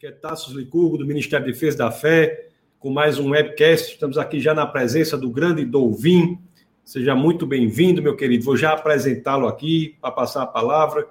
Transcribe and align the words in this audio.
aqui 0.00 0.06
é 0.06 0.12
Tassos 0.12 0.54
Licurgo, 0.54 0.96
do 0.96 1.04
Ministério 1.04 1.44
da 1.44 1.52
Defesa 1.52 1.76
da 1.76 1.90
Fé, 1.90 2.46
com 2.78 2.88
mais 2.88 3.18
um 3.18 3.32
webcast. 3.32 3.92
Estamos 3.92 4.16
aqui 4.16 4.40
já 4.40 4.54
na 4.54 4.66
presença 4.66 5.14
do 5.14 5.28
grande 5.28 5.62
Dolvin. 5.62 6.38
Seja 6.82 7.14
muito 7.14 7.46
bem-vindo, 7.46 8.00
meu 8.00 8.16
querido. 8.16 8.42
Vou 8.42 8.56
já 8.56 8.72
apresentá-lo 8.72 9.46
aqui 9.46 9.98
para 10.00 10.10
passar 10.10 10.44
a 10.44 10.46
palavra 10.46 11.06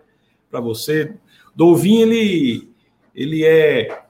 para 0.50 0.60
você. 0.60 1.14
Dolvin, 1.56 2.02
ele, 2.02 2.72
ele 3.14 3.46
é 3.46 4.06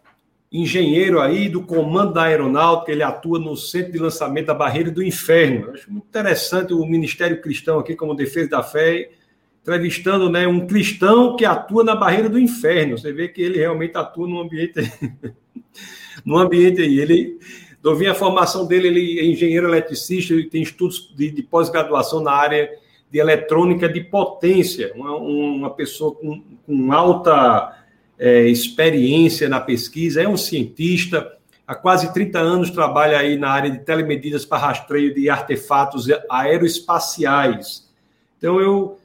engenheiro 0.49 1.19
aí 1.19 1.49
do 1.49 1.61
comando 1.61 2.13
da 2.13 2.23
aeronáutica, 2.23 2.93
ele 2.93 3.03
atua 3.03 3.37
no 3.37 3.57
centro 3.57 3.91
de 3.91 3.99
lançamento 3.99 4.45
da 4.45 4.53
Barreira 4.53 4.89
do 4.89 5.03
Inferno. 5.03 5.65
Eu 5.65 5.73
acho 5.73 5.91
muito 5.91 6.07
interessante 6.07 6.73
o 6.73 6.85
Ministério 6.85 7.41
Cristão 7.41 7.79
aqui, 7.79 7.97
como 7.97 8.15
Defesa 8.15 8.51
da 8.51 8.63
Fé, 8.63 9.09
entrevistando 9.69 10.31
né, 10.31 10.47
um 10.47 10.65
cristão 10.65 11.35
que 11.35 11.45
atua 11.45 11.83
na 11.83 11.95
barreira 11.95 12.27
do 12.27 12.39
inferno. 12.39 12.97
Você 12.97 13.13
vê 13.13 13.27
que 13.27 13.39
ele 13.39 13.59
realmente 13.59 13.95
atua 13.95 14.27
num 14.27 14.39
ambiente, 14.39 14.73
num 16.25 16.37
ambiente 16.37 16.81
aí. 16.81 16.99
Ele, 16.99 17.39
vi 17.95 18.07
a 18.07 18.15
formação 18.15 18.65
dele, 18.65 18.87
ele 18.87 19.19
é 19.19 19.25
engenheiro 19.25 19.67
eletricista, 19.67 20.33
ele 20.33 20.49
tem 20.49 20.63
estudos 20.63 21.13
de, 21.15 21.29
de 21.29 21.43
pós-graduação 21.43 22.21
na 22.21 22.31
área 22.31 22.67
de 23.11 23.19
eletrônica 23.19 23.87
de 23.87 24.01
potência, 24.01 24.91
uma, 24.95 25.15
uma 25.15 25.69
pessoa 25.69 26.13
com, 26.15 26.43
com 26.65 26.91
alta 26.91 27.75
é, 28.17 28.47
experiência 28.47 29.49
na 29.49 29.59
pesquisa, 29.59 30.21
é 30.21 30.27
um 30.27 30.37
cientista, 30.37 31.35
há 31.65 31.73
quase 31.73 32.13
30 32.13 32.39
anos 32.39 32.69
trabalha 32.69 33.17
aí 33.17 33.35
na 33.35 33.49
área 33.49 33.71
de 33.71 33.79
telemedidas 33.79 34.45
para 34.45 34.59
rastreio 34.59 35.13
de 35.13 35.27
artefatos 35.27 36.07
aeroespaciais. 36.29 37.89
Então, 38.37 38.61
eu 38.61 38.98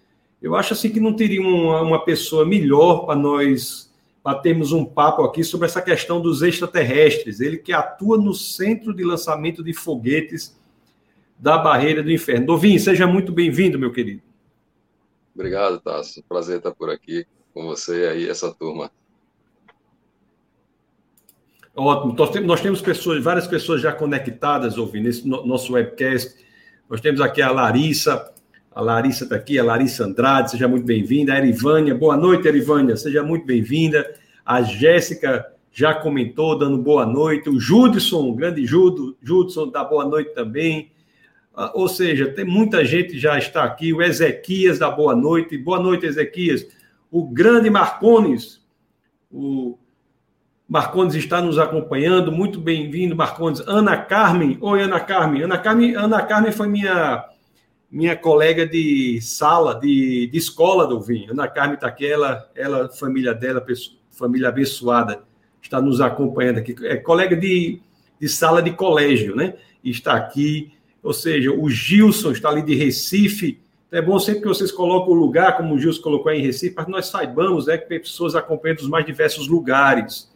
eu 0.45 0.55
acho 0.55 0.75
assim 0.75 0.91
que 0.91 1.01
não 1.01 1.15
teria 1.15 1.41
uma, 1.41 1.80
uma 1.80 2.05
pessoa 2.05 2.45
melhor 2.45 3.07
para 3.07 3.16
nós 3.16 3.91
batermos 4.23 4.73
um 4.73 4.84
papo 4.84 5.23
aqui 5.23 5.43
sobre 5.43 5.67
essa 5.67 5.80
questão 5.80 6.20
dos 6.20 6.43
extraterrestres. 6.43 7.41
Ele 7.41 7.57
que 7.57 7.73
atua 7.73 8.19
no 8.19 8.34
centro 8.34 8.95
de 8.95 9.03
lançamento 9.03 9.65
de 9.65 9.72
foguetes 9.72 10.55
da 11.39 11.56
barreira 11.56 12.03
do 12.03 12.12
inferno. 12.12 12.45
Dovin, 12.45 12.78
seja 12.78 13.06
muito 13.06 13.33
bem-vindo, 13.33 13.78
meu 13.78 13.91
querido. 13.91 14.20
Obrigado, 15.34 15.81
Tasso. 15.81 16.22
Prazer 16.28 16.59
estar 16.59 16.72
por 16.72 16.91
aqui 16.91 17.27
com 17.55 17.65
você 17.65 18.03
e 18.03 18.06
aí, 18.06 18.28
essa 18.28 18.53
turma. 18.53 18.91
Ótimo. 21.75 22.15
Nós 22.47 22.61
temos, 22.61 22.83
pessoas, 22.83 23.25
várias 23.25 23.47
pessoas 23.47 23.81
já 23.81 23.95
conectadas, 23.95 24.77
ouvindo 24.77 25.05
nesse 25.05 25.27
nosso 25.27 25.72
webcast. 25.72 26.34
Nós 26.87 27.00
temos 27.00 27.22
aqui 27.22 27.41
a 27.41 27.50
Larissa, 27.50 28.31
a 28.75 28.80
Larissa 28.80 29.25
está 29.25 29.36
aqui, 29.36 29.56
a 29.56 29.64
Larissa 29.64 30.05
Andrade, 30.05 30.50
seja 30.50 30.67
muito 30.67 30.84
bem-vinda. 30.84 31.33
A 31.33 31.39
Erivânia, 31.39 31.94
boa 31.94 32.17
noite, 32.17 32.48
Erivânia, 32.48 32.97
seja 32.97 33.22
muito 33.22 33.47
bem-vinda. 33.47 34.05
A 34.44 34.62
Jéssica 34.62 35.47
já 35.70 35.94
comentou, 35.94 36.58
dando 36.58 36.78
boa 36.78 37.06
noite. 37.06 37.48
O 37.48 37.61
Judson, 37.61 38.34
grande 38.34 38.66
Judo, 38.66 39.16
Judson, 39.22 39.69
dá 39.69 39.84
boa 39.84 40.05
noite 40.05 40.34
também. 40.34 40.91
Ah, 41.55 41.70
ou 41.72 41.86
seja, 41.86 42.33
tem 42.33 42.44
muita 42.44 42.84
gente 42.84 43.16
já 43.16 43.39
está 43.39 43.62
aqui. 43.62 43.92
O 43.92 44.03
Ezequias 44.03 44.81
dá 44.81 44.91
boa 44.91 45.14
noite. 45.14 45.56
Boa 45.56 45.78
noite, 45.78 46.06
Ezequias. 46.06 46.66
O 47.12 47.28
grande 47.28 47.70
Marcones, 47.70 48.61
o 49.31 49.78
Marcones 50.69 51.14
está 51.14 51.41
nos 51.41 51.61
acompanhando. 51.61 52.33
Muito 52.33 52.61
bem-vindo, 52.61 53.14
Marcones. 53.14 53.62
Ana 53.69 53.97
Carmen. 53.97 54.59
Oi, 54.61 54.83
Ana 54.83 54.98
Carmen. 54.98 55.42
Ana 55.42 55.59
Carmen, 55.59 55.94
Ana 55.94 56.22
Carmen 56.22 56.50
foi 56.50 56.66
minha 56.66 57.25
minha 57.95 58.17
colega 58.17 58.67
de 58.67 59.20
sala, 59.23 59.78
de, 59.78 60.27
de 60.27 60.37
escola 60.37 60.84
do 60.84 61.00
vinho, 61.00 61.31
Ana 61.31 61.47
Carmen 61.47 61.75
está 61.75 61.87
aqui, 61.87 62.05
ela, 62.05 62.45
família 62.89 63.33
dela, 63.33 63.64
família 64.11 64.48
abençoada, 64.48 65.23
está 65.62 65.81
nos 65.81 66.00
acompanhando 66.00 66.59
aqui. 66.59 66.75
É 66.83 66.97
colega 66.97 67.37
de, 67.37 67.81
de 68.20 68.28
sala 68.28 68.61
de 68.61 68.72
colégio, 68.72 69.37
né? 69.37 69.55
Está 69.84 70.15
aqui. 70.15 70.72
Ou 71.05 71.12
seja, 71.12 71.53
o 71.53 71.70
Gilson 71.70 72.33
está 72.33 72.48
ali 72.48 72.62
de 72.62 72.75
Recife. 72.75 73.60
Então, 73.87 74.00
é 74.00 74.03
bom 74.03 74.19
sempre 74.19 74.43
que 74.43 74.49
vocês 74.49 74.72
colocam 74.72 75.12
o 75.12 75.16
lugar, 75.16 75.56
como 75.56 75.72
o 75.72 75.78
Gilson 75.78 76.03
colocou 76.03 76.32
aí 76.32 76.41
em 76.41 76.43
Recife, 76.43 76.75
para 76.75 76.87
que 76.87 76.91
nós 76.91 77.06
saibamos 77.06 77.66
né, 77.66 77.78
que 77.78 77.87
pessoas 77.87 78.34
acompanham 78.34 78.75
dos 78.75 78.88
mais 78.88 79.06
diversos 79.06 79.47
lugares. 79.47 80.28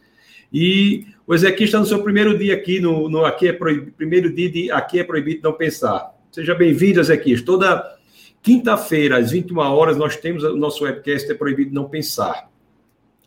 E 0.51 1.07
o 1.27 1.35
Ezequiel 1.35 1.65
está 1.65 1.79
no 1.79 1.85
seu 1.85 2.01
primeiro 2.01 2.37
dia 2.37 2.53
aqui, 2.53 2.79
no, 2.79 3.09
no 3.09 3.25
aqui 3.25 3.49
é 3.49 3.53
proibido, 3.53 3.91
primeiro 3.91 4.33
dia 4.33 4.49
de 4.49 4.71
Aqui 4.71 4.99
é 4.99 5.03
Proibido 5.03 5.41
Não 5.43 5.51
Pensar. 5.51 6.17
Seja 6.31 6.53
bem-vindo, 6.53 6.99
Ezequias. 6.99 7.41
Toda 7.41 7.97
quinta-feira, 8.43 9.17
às 9.17 9.31
21 9.31 9.57
horas, 9.57 9.97
nós 9.97 10.15
temos 10.15 10.43
o 10.43 10.55
nosso 10.55 10.83
webcast 10.83 11.31
É 11.31 11.33
Proibido 11.33 11.73
Não 11.73 11.89
Pensar. 11.89 12.51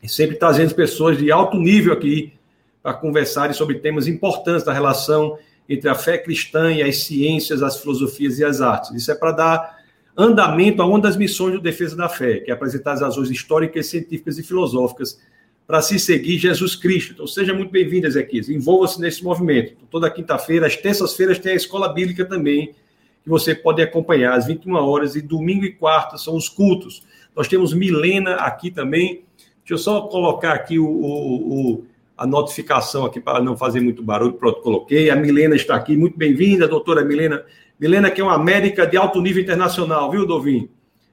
E 0.01 0.09
sempre 0.09 0.37
trazendo 0.37 0.73
pessoas 0.73 1.19
de 1.19 1.33
alto 1.33 1.57
nível 1.57 1.93
aqui 1.93 2.33
para 2.81 2.95
conversarem 2.95 3.53
sobre 3.53 3.81
temas 3.81 4.07
importantes 4.07 4.63
da 4.63 4.73
relação 4.73 5.37
entre 5.69 5.89
a 5.89 5.97
fé 5.97 6.17
cristã 6.17 6.71
e 6.71 6.81
as 6.81 6.99
ciências, 6.99 7.61
as 7.61 7.81
filosofias 7.81 8.39
e 8.39 8.45
as 8.45 8.61
artes. 8.61 8.93
Isso 8.93 9.11
é 9.11 9.17
para 9.17 9.33
dar 9.33 9.79
andamento 10.17 10.81
a 10.81 10.87
uma 10.87 11.01
das 11.01 11.17
missões 11.17 11.55
do 11.55 11.61
Defesa 11.61 11.97
da 11.97 12.09
Fé, 12.09 12.39
que 12.39 12.53
é 12.53 12.55
apresentar 12.55 12.93
as 12.93 13.01
razões 13.01 13.31
históricas, 13.31 13.87
científicas 13.87 14.39
e 14.39 14.45
filosóficas 14.45 15.21
para 15.67 15.83
se 15.83 15.99
seguir 15.99 16.39
Jesus 16.39 16.77
Cristo. 16.77 17.15
Então, 17.15 17.27
seja 17.27 17.53
muito 17.53 17.71
bem-vindo, 17.71 18.07
Ezequias. 18.07 18.49
Envolva-se 18.49 19.01
nesse 19.01 19.25
movimento. 19.25 19.75
Toda 19.91 20.09
quinta-feira, 20.11 20.69
às 20.69 20.77
terças-feiras, 20.77 21.41
tem 21.41 21.53
a 21.53 21.57
escola 21.57 21.93
bíblica 21.93 22.25
também, 22.25 22.75
que 23.23 23.29
você 23.29 23.55
pode 23.55 23.81
acompanhar 23.81 24.35
às 24.35 24.47
21 24.47 24.75
horas, 24.75 25.15
e 25.17 25.23
domingo 25.23 25.65
e 25.65 25.73
quarta 25.73 26.19
são 26.19 26.37
os 26.37 26.49
cultos. 26.49 27.03
Nós 27.35 27.49
temos 27.49 27.73
Milena 27.73 28.35
aqui 28.37 28.71
também. 28.71 29.25
Deixa 29.61 29.75
eu 29.75 29.79
só 29.79 30.03
colocar 30.03 30.53
aqui 30.53 30.79
o, 30.79 30.87
o, 30.87 31.71
o 31.73 31.87
a 32.17 32.27
notificação 32.27 33.05
aqui 33.05 33.21
para 33.21 33.43
não 33.43 33.57
fazer 33.57 33.81
muito 33.81 34.03
barulho. 34.03 34.35
Pronto, 34.35 34.61
coloquei. 34.61 35.11
A 35.11 35.17
Milena 35.17 35.57
está 35.57 35.75
aqui. 35.75 35.97
Muito 35.97 36.17
bem-vinda, 36.17 36.69
doutora 36.69 37.05
Milena. 37.05 37.45
Milena, 37.79 38.11
que 38.11 38.21
é 38.21 38.25
uma 38.25 38.39
médica 38.39 38.87
de 38.87 38.97
alto 38.97 39.21
nível 39.21 39.43
internacional, 39.43 40.11
viu, 40.11 40.27
Dovin? 40.27 40.69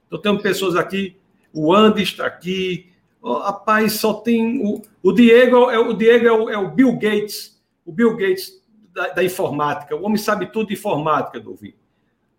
Então, 0.08 0.20
temos 0.20 0.42
pessoas 0.42 0.76
aqui. 0.76 1.16
O 1.54 1.74
Andy 1.74 2.04
está 2.04 2.26
aqui. 2.26 2.92
Oh, 3.22 3.40
rapaz, 3.40 3.94
só 3.94 4.14
tem. 4.14 4.62
O, 4.64 4.82
o 5.02 5.12
Diego, 5.12 5.70
é, 5.70 5.80
o, 5.80 5.94
Diego 5.94 6.28
é 6.28 6.32
o, 6.32 6.50
é 6.50 6.58
o 6.58 6.70
Bill 6.70 6.94
Gates. 6.94 7.60
O 7.86 7.92
Bill 7.92 8.16
Gates 8.16 8.62
da, 8.94 9.08
da 9.10 9.24
informática. 9.24 9.96
O 9.96 10.04
homem 10.04 10.18
sabe 10.18 10.52
tudo 10.52 10.68
de 10.68 10.74
informática, 10.74 11.40
Dovin. 11.40 11.74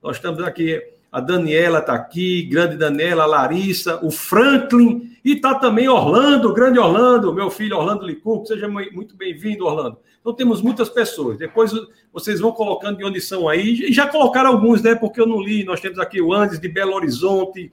Nós 0.02 0.16
estamos 0.16 0.42
aqui, 0.42 0.82
a 1.12 1.20
Daniela 1.20 1.80
está 1.80 1.92
aqui, 1.92 2.44
grande 2.44 2.74
Daniela, 2.74 3.24
a 3.24 3.26
Larissa, 3.26 4.02
o 4.02 4.10
Franklin, 4.10 5.14
e 5.22 5.32
está 5.32 5.54
também 5.54 5.88
Orlando, 5.88 6.54
grande 6.54 6.78
Orlando, 6.78 7.34
meu 7.34 7.50
filho 7.50 7.76
Orlando 7.76 8.06
Licurco, 8.06 8.46
seja 8.46 8.66
muito 8.66 9.14
bem-vindo, 9.14 9.66
Orlando. 9.66 9.98
Então 10.18 10.32
temos 10.32 10.62
muitas 10.62 10.88
pessoas. 10.88 11.36
Depois 11.36 11.72
vocês 12.10 12.40
vão 12.40 12.50
colocando 12.52 12.96
de 12.96 13.04
onde 13.04 13.20
são 13.20 13.46
aí, 13.46 13.88
e 13.88 13.92
já 13.92 14.06
colocaram 14.06 14.50
alguns, 14.50 14.80
né? 14.80 14.94
Porque 14.94 15.20
eu 15.20 15.26
não 15.26 15.38
li. 15.38 15.64
Nós 15.64 15.80
temos 15.80 15.98
aqui 15.98 16.18
o 16.18 16.32
Andes 16.32 16.58
de 16.58 16.68
Belo 16.68 16.94
Horizonte, 16.94 17.70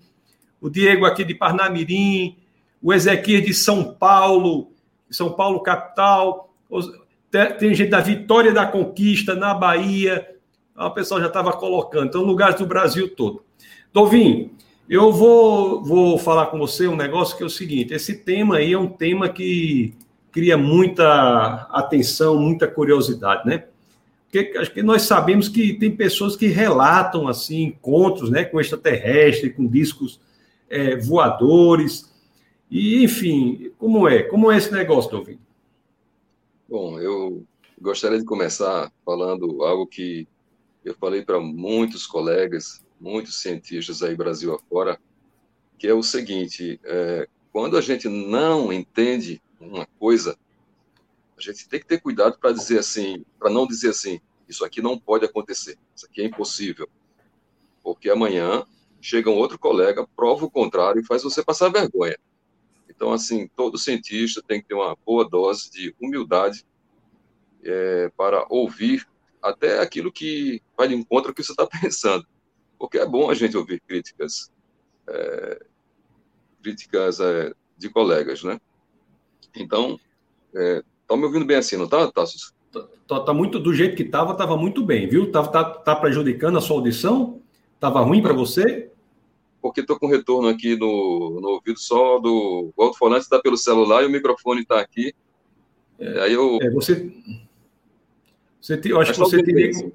o 0.59 0.69
Diego 0.69 1.05
aqui 1.05 1.23
de 1.23 1.33
Parnamirim, 1.33 2.35
o 2.83 2.93
Ezequiel 2.93 3.41
de 3.41 3.53
São 3.53 3.93
Paulo, 3.93 4.71
São 5.09 5.31
Paulo 5.31 5.61
capital, 5.61 6.53
tem 7.57 7.73
gente 7.73 7.89
da 7.89 8.01
Vitória 8.01 8.51
da 8.51 8.65
Conquista, 8.65 9.33
na 9.33 9.53
Bahia, 9.53 10.27
o 10.85 10.91
pessoal 10.91 11.19
já 11.19 11.27
estava 11.27 11.51
colocando. 11.53 12.07
Então, 12.07 12.21
lugares 12.23 12.59
do 12.59 12.65
Brasil 12.65 13.09
todo. 13.09 13.43
Dovin, 13.91 14.51
eu 14.87 15.11
vou, 15.11 15.83
vou 15.83 16.17
falar 16.17 16.47
com 16.47 16.57
você 16.59 16.87
um 16.87 16.95
negócio 16.95 17.35
que 17.35 17.43
é 17.43 17.45
o 17.45 17.49
seguinte: 17.49 17.93
esse 17.93 18.15
tema 18.17 18.57
aí 18.57 18.73
é 18.73 18.77
um 18.77 18.87
tema 18.87 19.27
que 19.27 19.93
cria 20.31 20.57
muita 20.57 21.67
atenção, 21.71 22.37
muita 22.37 22.67
curiosidade, 22.67 23.47
né? 23.47 23.65
Porque 24.29 24.57
acho 24.57 24.71
que 24.71 24.83
nós 24.83 25.03
sabemos 25.03 25.49
que 25.49 25.73
tem 25.73 25.95
pessoas 25.95 26.35
que 26.35 26.47
relatam 26.47 27.27
assim 27.27 27.63
encontros, 27.63 28.29
né, 28.29 28.43
com 28.43 28.59
extraterrestre, 28.59 29.51
com 29.51 29.65
discos 29.65 30.19
é, 30.69 30.97
voadores, 30.97 32.13
e 32.69 33.03
enfim, 33.03 33.71
como 33.77 34.07
é? 34.07 34.23
Como 34.23 34.51
é 34.51 34.57
esse 34.57 34.71
negócio, 34.71 35.09
Dovin? 35.09 35.39
Bom, 36.69 36.99
eu 36.99 37.43
gostaria 37.81 38.19
de 38.19 38.25
começar 38.25 38.91
falando 39.05 39.63
algo 39.63 39.87
que 39.87 40.27
eu 40.87 40.95
falei 40.95 41.23
para 41.23 41.39
muitos 41.39 42.07
colegas, 42.07 42.83
muitos 42.99 43.41
cientistas 43.41 44.01
aí 44.01 44.15
Brasil 44.15 44.55
afora, 44.55 44.99
que 45.77 45.87
é 45.87 45.93
o 45.93 46.01
seguinte: 46.01 46.79
é, 46.83 47.27
quando 47.51 47.77
a 47.77 47.81
gente 47.81 48.07
não 48.07 48.71
entende 48.71 49.41
uma 49.59 49.85
coisa, 49.99 50.37
a 51.37 51.41
gente 51.41 51.67
tem 51.67 51.79
que 51.79 51.85
ter 51.85 52.01
cuidado 52.01 52.37
para 52.39 52.51
dizer 52.51 52.79
assim, 52.79 53.25
para 53.37 53.49
não 53.49 53.67
dizer 53.67 53.89
assim, 53.89 54.19
isso 54.47 54.63
aqui 54.63 54.81
não 54.81 54.97
pode 54.97 55.25
acontecer, 55.25 55.77
isso 55.95 56.05
aqui 56.05 56.21
é 56.21 56.25
impossível, 56.25 56.87
porque 57.83 58.09
amanhã 58.09 58.65
chega 59.01 59.29
um 59.29 59.35
outro 59.35 59.59
colega, 59.59 60.07
prova 60.15 60.45
o 60.45 60.51
contrário 60.51 61.01
e 61.01 61.05
faz 61.05 61.23
você 61.23 61.43
passar 61.43 61.69
vergonha. 61.69 62.17
Então, 62.89 63.11
assim, 63.11 63.47
todo 63.55 63.77
cientista 63.77 64.41
tem 64.41 64.61
que 64.61 64.69
ter 64.69 64.73
uma 64.73 64.97
boa 65.05 65.27
dose 65.27 65.69
de 65.69 65.93
humildade 66.01 66.65
é, 67.63 68.09
para 68.15 68.45
ouvir 68.49 69.07
até 69.41 69.79
aquilo 69.79 70.11
que 70.11 70.61
vai 70.77 70.87
de 70.87 70.95
encontro 70.95 71.29
ao 71.29 71.35
que 71.35 71.43
você 71.43 71.51
está 71.51 71.65
pensando. 71.81 72.25
Porque 72.77 72.97
é 72.97 73.05
bom 73.05 73.29
a 73.29 73.33
gente 73.33 73.57
ouvir 73.57 73.81
críticas, 73.87 74.51
é, 75.09 75.65
críticas 76.61 77.19
é, 77.19 77.51
de 77.77 77.89
colegas, 77.89 78.43
né? 78.43 78.59
Então, 79.55 79.99
É, 80.55 80.81
tá 81.07 81.15
me 81.15 81.23
ouvindo 81.23 81.45
bem 81.45 81.57
assim, 81.57 81.75
não 81.77 81.87
tá, 81.87 82.09
Tassos? 82.11 82.53
Tá, 82.71 82.87
tá, 83.07 83.19
tá, 83.19 83.33
muito 83.33 83.59
do 83.59 83.73
jeito 83.73 83.95
que 83.95 84.03
tava, 84.03 84.33
tava 84.33 84.55
muito 84.57 84.83
bem, 84.83 85.07
viu? 85.07 85.31
Tá, 85.31 85.45
tá, 85.45 85.63
tá 85.63 85.95
prejudicando 85.95 86.57
a 86.57 86.61
sua 86.61 86.77
audição? 86.77 87.41
Tava 87.79 88.01
ruim 88.01 88.21
para 88.21 88.33
você? 88.33 88.89
Porque 89.61 89.83
tô 89.83 89.99
com 89.99 90.07
retorno 90.07 90.47
aqui 90.47 90.75
no, 90.77 91.39
no 91.41 91.49
ouvido 91.49 91.79
só 91.79 92.19
do 92.19 92.71
o 92.75 92.83
alto-falante 92.83 93.23
está 93.23 93.39
pelo 93.39 93.57
celular 93.57 94.03
e 94.03 94.05
o 94.05 94.09
microfone 94.09 94.61
está 94.61 94.79
aqui. 94.79 95.13
É, 95.99 96.21
aí 96.21 96.33
eu. 96.33 96.57
É, 96.61 96.69
você. 96.69 97.11
você 98.61 98.79
eu 98.85 98.99
acho 99.01 99.11
Mas 99.11 99.11
que 99.11 99.17
você 99.17 99.43
teria. 99.43 99.71
Bem, 99.71 99.93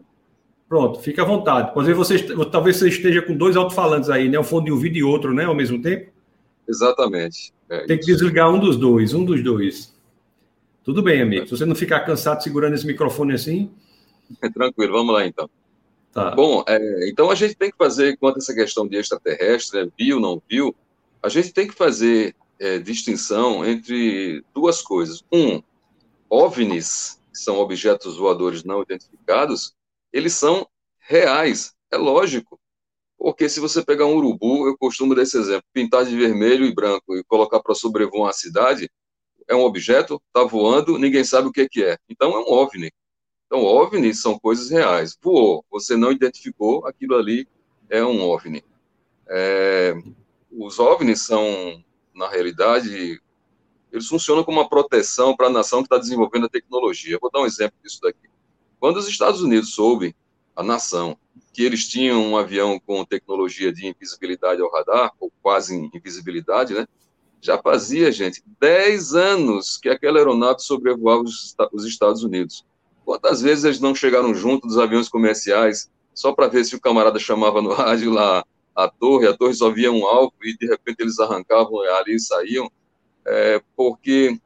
Pronto, 0.72 1.00
fica 1.00 1.20
à 1.20 1.24
vontade. 1.26 1.74
Talvez 1.74 1.94
você, 1.94 2.18
talvez 2.50 2.78
você 2.78 2.88
esteja 2.88 3.20
com 3.20 3.36
dois 3.36 3.58
alto-falantes 3.58 4.08
aí, 4.08 4.26
né? 4.26 4.40
Um 4.40 4.42
fone 4.42 4.64
de 4.64 4.72
ouvido 4.72 4.96
e 4.96 5.02
outro, 5.02 5.34
né? 5.34 5.44
Ao 5.44 5.54
mesmo 5.54 5.82
tempo. 5.82 6.10
Exatamente. 6.66 7.52
É 7.68 7.84
Tem 7.84 7.98
que 7.98 8.06
desligar 8.06 8.50
um 8.50 8.58
dos 8.58 8.78
dois, 8.78 9.12
um 9.12 9.22
dos 9.22 9.44
dois. 9.44 9.94
Tudo 10.82 11.02
bem, 11.02 11.20
amigo. 11.20 11.44
Se 11.44 11.50
você 11.50 11.66
não 11.66 11.74
ficar 11.74 12.00
cansado 12.00 12.42
segurando 12.42 12.72
esse 12.72 12.86
microfone 12.86 13.34
assim. 13.34 13.70
É 14.40 14.48
tranquilo, 14.48 14.94
vamos 14.94 15.12
lá 15.12 15.26
então. 15.26 15.46
Tá. 16.10 16.30
Bom, 16.30 16.64
é, 16.66 17.06
então 17.06 17.30
a 17.30 17.34
gente 17.34 17.54
tem 17.54 17.70
que 17.70 17.76
fazer, 17.76 18.16
quanto 18.16 18.36
a 18.36 18.38
essa 18.38 18.54
questão 18.54 18.88
de 18.88 18.96
extraterrestre, 18.96 19.84
né, 19.84 19.92
viu, 19.98 20.18
não 20.18 20.40
viu, 20.48 20.74
a 21.22 21.28
gente 21.28 21.52
tem 21.52 21.68
que 21.68 21.74
fazer 21.74 22.34
é, 22.58 22.78
distinção 22.78 23.62
entre 23.62 24.42
duas 24.54 24.80
coisas. 24.80 25.22
Um, 25.30 25.62
OVNIs, 26.30 27.20
que 27.30 27.38
são 27.38 27.58
objetos 27.58 28.16
voadores 28.16 28.64
não 28.64 28.80
identificados, 28.80 29.74
eles 30.12 30.34
são 30.34 30.66
reais, 30.98 31.74
é 31.90 31.96
lógico. 31.96 32.60
Porque 33.18 33.48
se 33.48 33.60
você 33.60 33.84
pegar 33.84 34.06
um 34.06 34.16
urubu, 34.16 34.66
eu 34.66 34.76
costumo 34.76 35.14
dar 35.14 35.22
esse 35.22 35.38
exemplo, 35.38 35.64
pintar 35.72 36.04
de 36.04 36.16
vermelho 36.16 36.64
e 36.64 36.74
branco 36.74 37.16
e 37.16 37.22
colocar 37.24 37.60
para 37.60 37.74
sobrevoar 37.74 38.24
uma 38.24 38.32
cidade, 38.32 38.90
é 39.48 39.54
um 39.54 39.62
objeto, 39.62 40.20
está 40.26 40.44
voando, 40.44 40.98
ninguém 40.98 41.24
sabe 41.24 41.48
o 41.48 41.52
que, 41.52 41.68
que 41.68 41.84
é. 41.84 41.98
Então 42.08 42.32
é 42.32 42.38
um 42.40 42.52
OVNI. 42.52 42.90
Então, 43.46 43.64
OVNI 43.64 44.14
são 44.14 44.38
coisas 44.38 44.70
reais. 44.70 45.14
Voou, 45.20 45.62
você 45.70 45.94
não 45.94 46.10
identificou, 46.10 46.86
aquilo 46.86 47.16
ali 47.16 47.46
é 47.90 48.02
um 48.02 48.22
OVNI. 48.22 48.64
É, 49.28 49.94
os 50.50 50.78
OVNIs 50.78 51.20
são, 51.20 51.84
na 52.14 52.30
realidade, 52.30 53.20
eles 53.92 54.08
funcionam 54.08 54.42
como 54.42 54.58
uma 54.58 54.68
proteção 54.68 55.36
para 55.36 55.48
a 55.48 55.50
nação 55.50 55.80
que 55.80 55.86
está 55.86 55.98
desenvolvendo 55.98 56.46
a 56.46 56.48
tecnologia. 56.48 57.18
Vou 57.20 57.30
dar 57.30 57.40
um 57.40 57.46
exemplo 57.46 57.76
disso 57.84 58.00
daqui. 58.00 58.31
Quando 58.82 58.96
os 58.96 59.06
Estados 59.06 59.40
Unidos 59.40 59.74
soube, 59.74 60.12
a 60.56 60.62
nação, 60.64 61.16
que 61.52 61.62
eles 61.62 61.86
tinham 61.86 62.20
um 62.20 62.36
avião 62.36 62.80
com 62.84 63.04
tecnologia 63.04 63.72
de 63.72 63.86
invisibilidade 63.86 64.60
ao 64.60 64.72
radar, 64.72 65.12
ou 65.20 65.30
quase 65.40 65.88
invisibilidade, 65.94 66.74
né? 66.74 66.84
Já 67.40 67.62
fazia, 67.62 68.10
gente, 68.10 68.42
10 68.60 69.14
anos 69.14 69.78
que 69.80 69.88
aquela 69.88 70.18
aeronave 70.18 70.62
sobrevoava 70.62 71.22
os 71.22 71.84
Estados 71.84 72.24
Unidos. 72.24 72.66
Quantas 73.04 73.40
vezes 73.40 73.62
eles 73.62 73.78
não 73.78 73.94
chegaram 73.94 74.34
junto 74.34 74.66
dos 74.66 74.76
aviões 74.76 75.08
comerciais 75.08 75.88
só 76.12 76.32
para 76.32 76.48
ver 76.48 76.64
se 76.64 76.74
o 76.74 76.80
camarada 76.80 77.20
chamava 77.20 77.62
no 77.62 77.72
rádio 77.72 78.10
lá 78.10 78.44
a 78.74 78.88
torre, 78.88 79.28
a 79.28 79.32
torre 79.32 79.54
só 79.54 79.70
via 79.70 79.92
um 79.92 80.04
alvo 80.04 80.34
e 80.42 80.56
de 80.56 80.66
repente 80.66 81.02
eles 81.02 81.20
arrancavam 81.20 81.82
ali 81.82 82.16
e 82.16 82.20
saíam, 82.20 82.68
é, 83.24 83.62
porque 83.76 84.40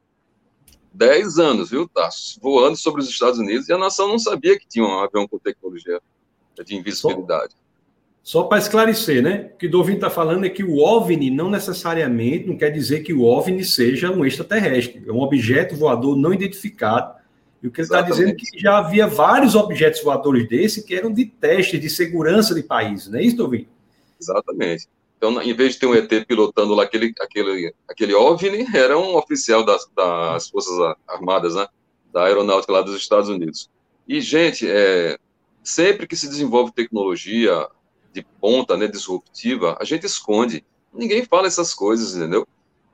10 0.96 1.38
anos, 1.38 1.70
viu, 1.70 1.86
Tasso? 1.86 2.40
Voando 2.40 2.76
sobre 2.76 3.02
os 3.02 3.08
Estados 3.08 3.38
Unidos 3.38 3.68
e 3.68 3.72
a 3.72 3.78
nação 3.78 4.08
não 4.08 4.18
sabia 4.18 4.58
que 4.58 4.66
tinha 4.66 4.84
um 4.84 4.98
avião 4.98 5.28
com 5.28 5.38
tecnologia 5.38 6.00
de 6.64 6.74
invisibilidade. 6.74 7.54
Só, 8.22 8.40
só 8.40 8.48
para 8.48 8.58
esclarecer, 8.58 9.22
né? 9.22 9.50
O 9.54 9.58
que 9.58 9.68
Dovin 9.68 9.94
está 9.94 10.08
falando 10.08 10.46
é 10.46 10.48
que 10.48 10.64
o 10.64 10.78
OVNI 10.78 11.30
não 11.30 11.50
necessariamente 11.50 12.46
não 12.46 12.56
quer 12.56 12.70
dizer 12.70 13.00
que 13.00 13.12
o 13.12 13.22
OVNI 13.22 13.62
seja 13.64 14.10
um 14.10 14.24
extraterrestre, 14.24 15.04
é 15.06 15.12
um 15.12 15.20
objeto 15.20 15.76
voador 15.76 16.16
não 16.16 16.32
identificado. 16.32 17.14
E 17.62 17.68
o 17.68 17.70
que 17.70 17.80
ele 17.80 17.86
está 17.86 18.00
dizendo 18.00 18.30
é 18.30 18.34
que 18.34 18.58
já 18.58 18.78
havia 18.78 19.06
vários 19.06 19.54
objetos 19.54 20.02
voadores 20.02 20.48
desse 20.48 20.82
que 20.82 20.94
eram 20.94 21.12
de 21.12 21.26
teste 21.26 21.78
de 21.78 21.90
segurança 21.90 22.54
de 22.54 22.62
países, 22.62 23.08
não 23.08 23.18
é 23.18 23.22
isso, 23.22 23.36
Dovin? 23.36 23.66
Exatamente. 24.20 24.88
Então, 25.16 25.40
em 25.40 25.54
vez 25.54 25.74
de 25.74 25.80
ter 25.80 25.86
um 25.86 25.94
ET 25.94 26.08
pilotando 26.26 26.74
lá 26.74 26.84
aquele, 26.84 27.12
aquele, 27.20 27.74
aquele 27.88 28.14
OVNI, 28.14 28.66
era 28.74 28.98
um 28.98 29.16
oficial 29.16 29.64
das, 29.64 29.88
das 29.94 30.48
Forças 30.48 30.96
Armadas, 31.08 31.54
né? 31.54 31.66
Da 32.12 32.24
aeronáutica 32.24 32.72
lá 32.72 32.82
dos 32.82 32.96
Estados 32.96 33.28
Unidos. 33.28 33.70
E, 34.06 34.20
gente, 34.20 34.68
é, 34.68 35.18
sempre 35.62 36.06
que 36.06 36.16
se 36.16 36.28
desenvolve 36.28 36.72
tecnologia 36.72 37.66
de 38.12 38.22
ponta, 38.40 38.76
né, 38.76 38.86
disruptiva, 38.86 39.76
a 39.80 39.84
gente 39.84 40.06
esconde. 40.06 40.64
Ninguém 40.92 41.24
fala 41.24 41.46
essas 41.46 41.74
coisas, 41.74 42.14
entendeu? 42.14 42.46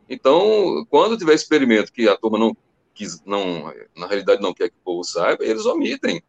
Então, 0.09 0.85
quando 0.91 1.17
tiver 1.17 1.35
experimento 1.35 1.93
que 1.93 2.09
a 2.09 2.17
turma 2.17 2.39
não 2.39 2.57
quis, 2.95 3.23
não, 3.25 3.73
na 3.97 4.07
realidade 4.07 4.43
não 4.43 4.53
quer 4.53 4.69
que 4.69 4.77
o 4.77 4.85
povo 4.85 5.05
saiba, 5.05 5.45
eles 5.45 5.65
omitem. 5.67 6.23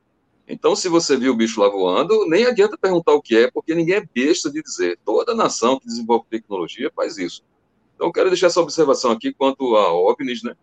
Então, 0.47 0.75
se 0.75 0.89
você 0.89 1.15
viu 1.15 1.33
o 1.33 1.35
bicho 1.35 1.61
lá 1.61 1.69
voando, 1.69 2.27
nem 2.27 2.45
adianta 2.45 2.77
perguntar 2.77 3.13
o 3.13 3.21
que 3.21 3.35
é, 3.35 3.51
porque 3.51 3.73
ninguém 3.73 3.95
é 3.95 4.05
besta 4.13 4.51
de 4.51 4.61
dizer. 4.61 4.99
Toda 5.05 5.33
nação 5.33 5.79
que 5.79 5.87
desenvolve 5.87 6.25
tecnologia 6.29 6.91
faz 6.95 7.17
isso. 7.17 7.43
Então, 7.95 8.11
quero 8.11 8.29
deixar 8.29 8.47
essa 8.47 8.61
observação 8.61 9.11
aqui 9.11 9.33
quanto 9.33 9.75
a 9.77 9.93
OVNIs, 9.93 10.43
né? 10.43 10.55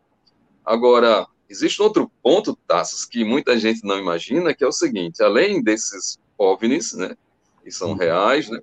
Agora, 0.64 1.26
existe 1.48 1.80
outro 1.80 2.10
ponto, 2.22 2.56
Taças, 2.66 3.04
que 3.04 3.24
muita 3.24 3.58
gente 3.58 3.82
não 3.84 3.98
imagina, 3.98 4.54
que 4.54 4.62
é 4.62 4.66
o 4.66 4.72
seguinte, 4.72 5.22
além 5.22 5.62
desses 5.62 6.18
OVNIs, 6.36 6.92
né, 6.92 7.16
que 7.62 7.70
são 7.70 7.90
uhum. 7.90 7.96
reais, 7.96 8.48
né, 8.48 8.60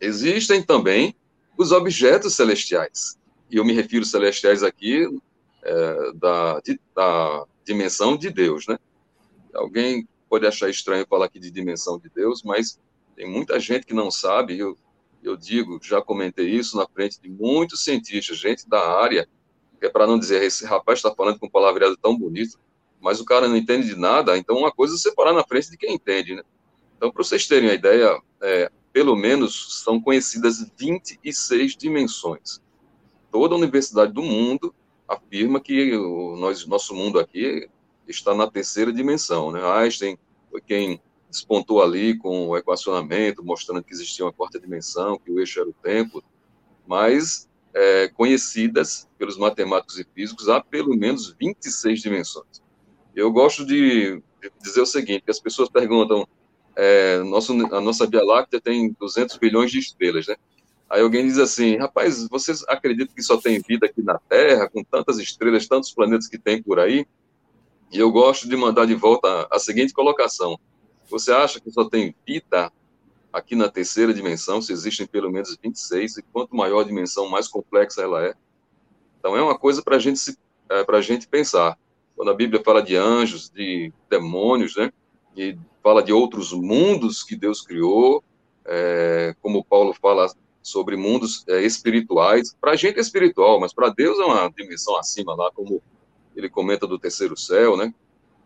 existem 0.00 0.62
também 0.62 1.14
os 1.58 1.72
objetos 1.72 2.34
celestiais. 2.34 3.18
E 3.50 3.56
eu 3.56 3.64
me 3.64 3.72
refiro 3.72 4.04
celestiais 4.04 4.62
aqui 4.62 5.06
é, 5.62 6.12
da, 6.14 6.60
de, 6.60 6.80
da 6.94 7.44
dimensão 7.64 8.16
de 8.16 8.30
Deus, 8.30 8.66
né? 8.66 8.78
Alguém 9.52 10.08
pode 10.30 10.46
achar 10.46 10.70
estranho 10.70 11.04
falar 11.10 11.26
aqui 11.26 11.40
de 11.40 11.50
dimensão 11.50 11.98
de 11.98 12.08
Deus, 12.08 12.44
mas 12.44 12.78
tem 13.16 13.28
muita 13.28 13.58
gente 13.58 13.84
que 13.84 13.92
não 13.92 14.12
sabe, 14.12 14.56
eu, 14.56 14.78
eu 15.24 15.36
digo, 15.36 15.80
já 15.82 16.00
comentei 16.00 16.48
isso 16.48 16.76
na 16.76 16.86
frente 16.86 17.20
de 17.20 17.28
muitos 17.28 17.82
cientistas, 17.82 18.38
gente 18.38 18.68
da 18.68 18.80
área, 18.96 19.28
que 19.80 19.86
é 19.86 19.90
para 19.90 20.06
não 20.06 20.16
dizer, 20.16 20.40
esse 20.44 20.64
rapaz 20.64 21.00
está 21.00 21.12
falando 21.12 21.40
com 21.40 21.50
palavreado 21.50 21.96
tão 21.96 22.16
bonito, 22.16 22.60
mas 23.00 23.20
o 23.20 23.24
cara 23.24 23.48
não 23.48 23.56
entende 23.56 23.88
de 23.88 23.96
nada, 23.96 24.38
então 24.38 24.56
uma 24.56 24.70
coisa 24.70 24.94
é 24.94 24.98
separar 24.98 25.32
na 25.32 25.42
frente 25.42 25.68
de 25.68 25.76
quem 25.76 25.94
entende, 25.94 26.36
né? 26.36 26.42
Então, 26.96 27.10
para 27.10 27.24
vocês 27.24 27.48
terem 27.48 27.70
a 27.70 27.74
ideia, 27.74 28.20
é, 28.42 28.70
pelo 28.92 29.16
menos 29.16 29.82
são 29.82 30.00
conhecidas 30.00 30.70
26 30.76 31.74
dimensões. 31.74 32.60
Toda 33.32 33.56
universidade 33.56 34.12
do 34.12 34.22
mundo 34.22 34.72
afirma 35.08 35.60
que 35.60 35.96
o 35.96 36.36
nós, 36.36 36.66
nosso 36.66 36.94
mundo 36.94 37.18
aqui 37.18 37.68
está 38.10 38.34
na 38.34 38.50
terceira 38.50 38.92
dimensão. 38.92 39.50
Né? 39.50 39.60
Einstein 39.62 40.18
foi 40.50 40.60
quem 40.60 41.00
despontou 41.30 41.82
ali 41.82 42.18
com 42.18 42.48
o 42.48 42.56
equacionamento, 42.56 43.44
mostrando 43.44 43.82
que 43.82 43.92
existia 43.92 44.24
uma 44.24 44.32
quarta 44.32 44.58
dimensão, 44.58 45.18
que 45.18 45.30
o 45.30 45.38
eixo 45.38 45.60
era 45.60 45.68
o 45.68 45.74
tempo, 45.74 46.22
mas 46.86 47.48
é, 47.72 48.08
conhecidas 48.08 49.08
pelos 49.16 49.38
matemáticos 49.38 49.98
e 49.98 50.06
físicos 50.14 50.48
há 50.48 50.60
pelo 50.60 50.96
menos 50.96 51.34
26 51.38 52.00
dimensões. 52.00 52.62
Eu 53.14 53.30
gosto 53.30 53.64
de 53.64 54.20
dizer 54.62 54.80
o 54.80 54.86
seguinte, 54.86 55.24
as 55.28 55.38
pessoas 55.38 55.68
perguntam, 55.68 56.26
é, 56.76 57.18
nosso, 57.18 57.52
a 57.74 57.80
nossa 57.80 58.06
Via 58.06 58.24
Láctea 58.24 58.60
tem 58.60 58.94
200 58.98 59.36
bilhões 59.36 59.70
de 59.70 59.78
estrelas, 59.78 60.26
né? 60.26 60.36
Aí 60.88 61.02
alguém 61.02 61.24
diz 61.24 61.38
assim, 61.38 61.76
rapaz, 61.76 62.26
vocês 62.28 62.64
acreditam 62.66 63.14
que 63.14 63.22
só 63.22 63.36
tem 63.36 63.60
vida 63.60 63.86
aqui 63.86 64.02
na 64.02 64.18
Terra, 64.18 64.68
com 64.68 64.82
tantas 64.82 65.18
estrelas, 65.18 65.68
tantos 65.68 65.92
planetas 65.92 66.26
que 66.26 66.36
tem 66.36 66.60
por 66.60 66.80
aí? 66.80 67.06
E 67.92 67.98
eu 67.98 68.10
gosto 68.10 68.48
de 68.48 68.56
mandar 68.56 68.86
de 68.86 68.94
volta 68.94 69.48
a 69.50 69.58
seguinte 69.58 69.92
colocação: 69.92 70.58
você 71.08 71.32
acha 71.32 71.60
que 71.60 71.70
só 71.70 71.88
tem 71.88 72.14
vida 72.26 72.72
aqui 73.32 73.54
na 73.54 73.68
terceira 73.68 74.14
dimensão, 74.14 74.60
se 74.60 74.72
existem 74.72 75.06
pelo 75.06 75.30
menos 75.30 75.56
26, 75.62 76.18
e 76.18 76.22
quanto 76.22 76.54
maior 76.54 76.80
a 76.80 76.84
dimensão, 76.84 77.28
mais 77.28 77.48
complexa 77.48 78.02
ela 78.02 78.24
é? 78.24 78.34
Então 79.18 79.36
é 79.36 79.42
uma 79.42 79.58
coisa 79.58 79.82
para 79.82 79.98
gente 79.98 80.36
é, 80.70 80.84
a 80.88 81.00
gente 81.00 81.28
pensar. 81.28 81.78
Quando 82.16 82.30
a 82.30 82.34
Bíblia 82.34 82.62
fala 82.64 82.82
de 82.82 82.96
anjos, 82.96 83.50
de 83.50 83.92
demônios, 84.08 84.76
né? 84.76 84.92
E 85.36 85.56
fala 85.82 86.02
de 86.02 86.12
outros 86.12 86.52
mundos 86.52 87.22
que 87.22 87.34
Deus 87.34 87.62
criou, 87.62 88.22
é, 88.64 89.34
como 89.40 89.64
Paulo 89.64 89.94
fala 89.94 90.26
sobre 90.62 90.96
mundos 90.96 91.44
é, 91.48 91.62
espirituais. 91.62 92.54
Para 92.60 92.72
a 92.72 92.76
gente 92.76 92.98
é 92.98 93.00
espiritual, 93.00 93.58
mas 93.58 93.72
para 93.72 93.88
Deus 93.88 94.18
é 94.18 94.24
uma 94.24 94.50
dimensão 94.50 94.96
acima 94.96 95.34
lá, 95.34 95.50
como 95.52 95.82
ele 96.40 96.50
comenta 96.50 96.86
do 96.86 96.98
terceiro 96.98 97.36
céu, 97.36 97.76
né? 97.76 97.94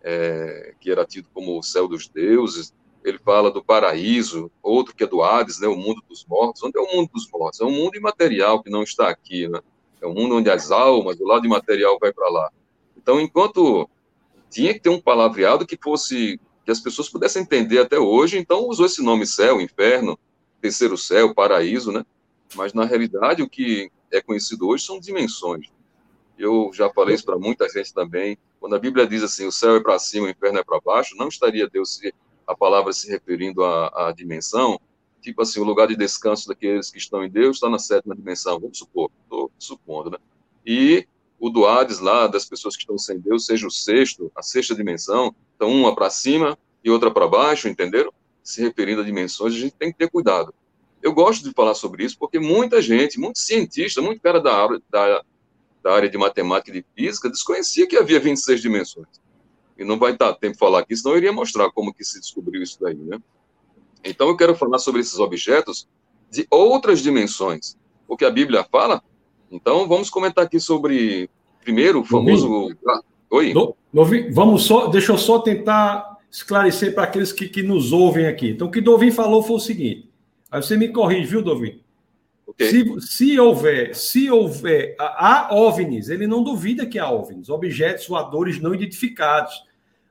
É, 0.03 0.75
que 0.81 0.91
era 0.91 1.05
tido 1.05 1.29
como 1.33 1.59
o 1.59 1.63
céu 1.63 1.89
dos 1.89 2.09
deuses. 2.09 2.75
Ele 3.03 3.19
fala 3.19 3.51
do 3.51 3.63
paraíso, 3.63 4.51
outro 4.63 4.95
que 4.95 5.05
é 5.05 5.07
do 5.07 5.23
Hades, 5.23 5.61
né? 5.61 5.69
O 5.69 5.77
mundo 5.77 6.03
dos 6.09 6.25
mortos. 6.27 6.63
Onde 6.63 6.79
é 6.79 6.81
o 6.81 6.97
mundo 6.97 7.11
dos 7.13 7.29
mortos? 7.31 7.61
É 7.61 7.65
um 7.65 7.73
mundo 7.73 7.97
imaterial 7.97 8.63
que 8.63 8.71
não 8.71 8.83
está 8.83 9.09
aqui, 9.09 9.49
né? 9.49 9.61
É 10.01 10.07
um 10.07 10.15
mundo 10.15 10.37
onde 10.37 10.51
as 10.51 10.71
almas, 10.71 11.17
do 11.17 11.25
lado 11.25 11.47
imaterial, 11.47 11.99
vai 11.99 12.13
para 12.13 12.29
lá. 12.29 12.51
Então, 12.97 13.21
enquanto 13.21 13.89
tinha 14.51 14.73
que 14.75 14.81
ter 14.81 14.91
um 14.91 15.01
palavreado 15.01 15.67
que 15.67 15.79
fosse 15.83 16.39
que 16.65 16.71
as 16.71 16.81
pessoas 16.81 17.09
pudessem 17.09 17.43
entender 17.43 17.79
até 17.79 17.99
hoje, 17.99 18.39
então 18.39 18.69
usou 18.69 18.87
esse 18.87 19.03
nome 19.03 19.27
céu, 19.27 19.61
inferno, 19.61 20.19
terceiro 20.61 20.97
céu, 20.97 21.35
paraíso, 21.35 21.93
né? 21.93 22.05
Mas 22.55 22.73
na 22.73 22.85
realidade 22.85 23.43
o 23.43 23.49
que 23.49 23.91
é 24.11 24.21
conhecido 24.21 24.69
hoje 24.69 24.85
são 24.85 24.99
dimensões. 24.99 25.67
Eu 26.39 26.71
já 26.73 26.91
falei 26.91 27.15
isso 27.15 27.25
para 27.25 27.39
muita 27.39 27.69
gente 27.69 27.93
também. 27.95 28.37
Quando 28.61 28.75
a 28.75 28.79
Bíblia 28.79 29.07
diz 29.07 29.23
assim, 29.23 29.47
o 29.47 29.53
céu 29.53 29.77
é 29.77 29.81
para 29.81 29.99
cima, 29.99 30.27
o 30.27 30.31
inferno 30.31 30.59
é 30.59 30.65
para 30.65 30.81
baixo, 30.81 31.17
não 31.17 31.29
estaria 31.29 31.69
Deus 31.69 32.01
a 32.47 32.55
palavra 32.55 32.93
se 32.93 33.09
referindo 33.09 33.65
à, 33.65 34.09
à 34.09 34.13
dimensão, 34.13 34.79
tipo 35.21 35.41
assim, 35.41 35.61
o 35.61 35.65
lugar 35.65 35.89
de 35.89 35.97
descanso 35.97 36.47
daqueles 36.49 36.91
que 36.91 36.99
estão 36.99 37.25
em 37.25 37.31
Deus 37.31 37.57
está 37.57 37.71
na 37.71 37.79
sétima 37.79 38.15
dimensão, 38.15 38.61
vamos 38.61 38.79
supor, 38.79 39.11
estou 39.23 39.51
supondo, 39.59 40.11
né? 40.11 40.19
E 40.67 41.07
o 41.41 41.49
do 41.49 41.67
Hades 41.67 41.99
lá, 41.99 42.27
das 42.27 42.45
pessoas 42.45 42.77
que 42.77 42.83
estão 42.83 42.99
sem 42.99 43.19
Deus, 43.19 43.47
seja 43.47 43.67
o 43.67 43.71
sexto, 43.71 44.31
a 44.35 44.43
sexta 44.43 44.75
dimensão, 44.75 45.35
então 45.57 45.71
uma 45.71 45.95
para 45.95 46.11
cima 46.11 46.59
e 46.83 46.91
outra 46.91 47.11
para 47.11 47.27
baixo, 47.27 47.69
entenderam? 47.69 48.13
Se 48.43 48.61
referindo 48.61 49.01
a 49.01 49.05
dimensões, 49.05 49.55
a 49.55 49.59
gente 49.59 49.75
tem 49.75 49.91
que 49.91 49.99
ter 49.99 50.11
cuidado. 50.11 50.55
Eu 51.03 51.13
gosto 51.13 51.45
de 51.45 51.53
falar 51.53 51.75
sobre 51.75 52.05
isso 52.05 52.19
porque 52.19 52.39
muita 52.39 52.81
gente, 52.81 53.19
muito 53.19 53.39
cientista, 53.39 54.03
muito 54.03 54.21
cara 54.21 54.41
da 54.41 54.67
da, 54.91 55.23
da 55.85 55.93
área 55.93 56.09
de 56.09 56.17
matemática 56.17 56.71
e 56.71 56.81
de 56.81 56.87
física 56.97 57.29
desconhecia 57.29 57.87
que 57.87 57.95
havia 57.95 58.19
26 58.19 58.63
dimensões. 58.63 59.07
E 59.77 59.85
não 59.85 59.99
vai 59.99 60.17
dar 60.17 60.33
tempo 60.33 60.55
de 60.55 60.59
falar 60.59 60.79
aqui, 60.79 60.97
senão 60.97 61.13
eu 61.13 61.19
iria 61.19 61.33
mostrar 61.33 61.71
como 61.71 61.93
que 61.93 62.03
se 62.03 62.19
descobriu 62.19 62.63
isso 62.63 62.79
daí, 62.81 62.97
né? 62.97 63.19
Então 64.03 64.29
eu 64.29 64.37
quero 64.37 64.55
falar 64.55 64.79
sobre 64.79 65.03
esses 65.03 65.19
objetos 65.19 65.87
de 66.31 66.47
outras 66.51 67.01
dimensões, 67.01 67.77
o 68.09 68.17
que 68.17 68.25
a 68.25 68.31
Bíblia 68.31 68.65
fala. 68.65 69.03
Então 69.51 69.87
vamos 69.87 70.09
comentar 70.09 70.45
aqui 70.45 70.59
sobre 70.59 71.29
primeiro 71.63 72.01
o 72.01 72.05
famoso. 72.05 72.75
Ah, 72.89 73.01
oi. 73.31 73.53
vamos 74.33 74.65
só, 74.65 74.87
deixa 74.87 75.13
eu 75.13 75.19
só 75.19 75.39
tentar 75.41 76.19
esclarecer 76.31 76.95
para 76.95 77.05
aqueles 77.05 77.31
que, 77.31 77.47
que 77.47 77.63
nos 77.63 77.93
ouvem 77.93 78.27
aqui. 78.27 78.51
Então 78.51 78.69
o 78.69 78.71
que 78.71 78.81
Dovin 78.81 79.11
falou 79.11 79.43
foi 79.43 79.57
o 79.57 79.61
seguinte. 79.61 80.11
Aí 80.51 80.63
você 80.63 80.79
me 80.79 80.89
corrige, 80.89 81.27
viu, 81.27 81.43
Dovin? 81.43 81.84
Okay. 82.55 82.71
Se, 82.71 83.01
se, 83.01 83.41
houver, 83.41 83.95
se 83.97 84.31
houver, 84.31 84.95
há 84.99 85.49
OVNIs, 85.53 86.09
ele 86.09 86.27
não 86.27 86.43
duvida 86.43 86.87
que 86.87 86.99
há 86.99 87.11
OVNIs, 87.11 87.49
objetos 87.49 88.07
voadores 88.07 88.61
não 88.61 88.75
identificados. 88.75 89.65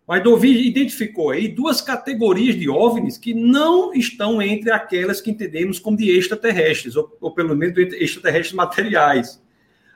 Mas 0.06 0.22
Dovi 0.22 0.68
identificou 0.68 1.30
aí 1.30 1.48
duas 1.48 1.80
categorias 1.80 2.56
de 2.56 2.70
OVNIs 2.70 3.18
que 3.18 3.34
não 3.34 3.94
estão 3.94 4.42
entre 4.42 4.70
aquelas 4.70 5.22
que 5.22 5.32
entendemos 5.32 5.80
como 5.80 5.96
de 5.96 6.10
extraterrestres, 6.12 6.98
ou, 6.98 7.18
ou 7.22 7.32
pelo 7.32 7.56
menos 7.56 7.78
extraterrestres 7.94 8.54
materiais. 8.54 9.42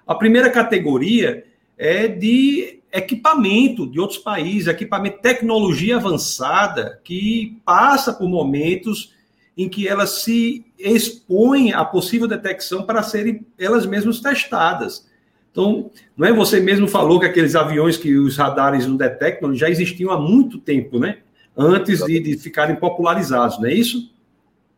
A 0.06 0.16
primeira 0.16 0.50
categoria 0.50 1.44
é 1.78 2.08
de 2.08 2.80
equipamento 2.92 3.86
de 3.86 4.00
outros 4.00 4.18
países, 4.18 4.68
equipamento, 4.68 5.20
tecnologia 5.22 5.98
avançada, 5.98 7.02
que 7.04 7.60
passa 7.66 8.14
por 8.14 8.30
momentos 8.30 9.14
em 9.58 9.68
que 9.68 9.88
elas 9.88 10.22
se 10.22 10.64
expõem 10.78 11.74
à 11.74 11.84
possível 11.84 12.28
detecção 12.28 12.84
para 12.84 13.02
serem 13.02 13.46
elas 13.58 13.86
mesmas 13.86 14.20
testadas. 14.20 15.08
Então, 15.52 15.90
não 16.16 16.28
é 16.28 16.32
você 16.32 16.60
mesmo 16.60 16.88
falou 16.88 17.20
que 17.20 17.26
aqueles 17.26 17.56
aviões 17.56 17.98
que 17.98 18.16
os 18.16 18.38
radares 18.38 18.86
não 18.86 18.96
detectam 18.96 19.56
já 19.56 19.68
existiam 19.68 20.12
há 20.12 20.20
muito 20.20 20.60
tempo, 20.60 21.00
né? 21.00 21.18
Antes 21.58 22.06
de, 22.06 22.20
de, 22.20 22.38
ficarem 22.38 22.76
popularizados, 22.76 23.58
não 23.58 23.66
é 23.66 23.74
isso? 23.74 24.14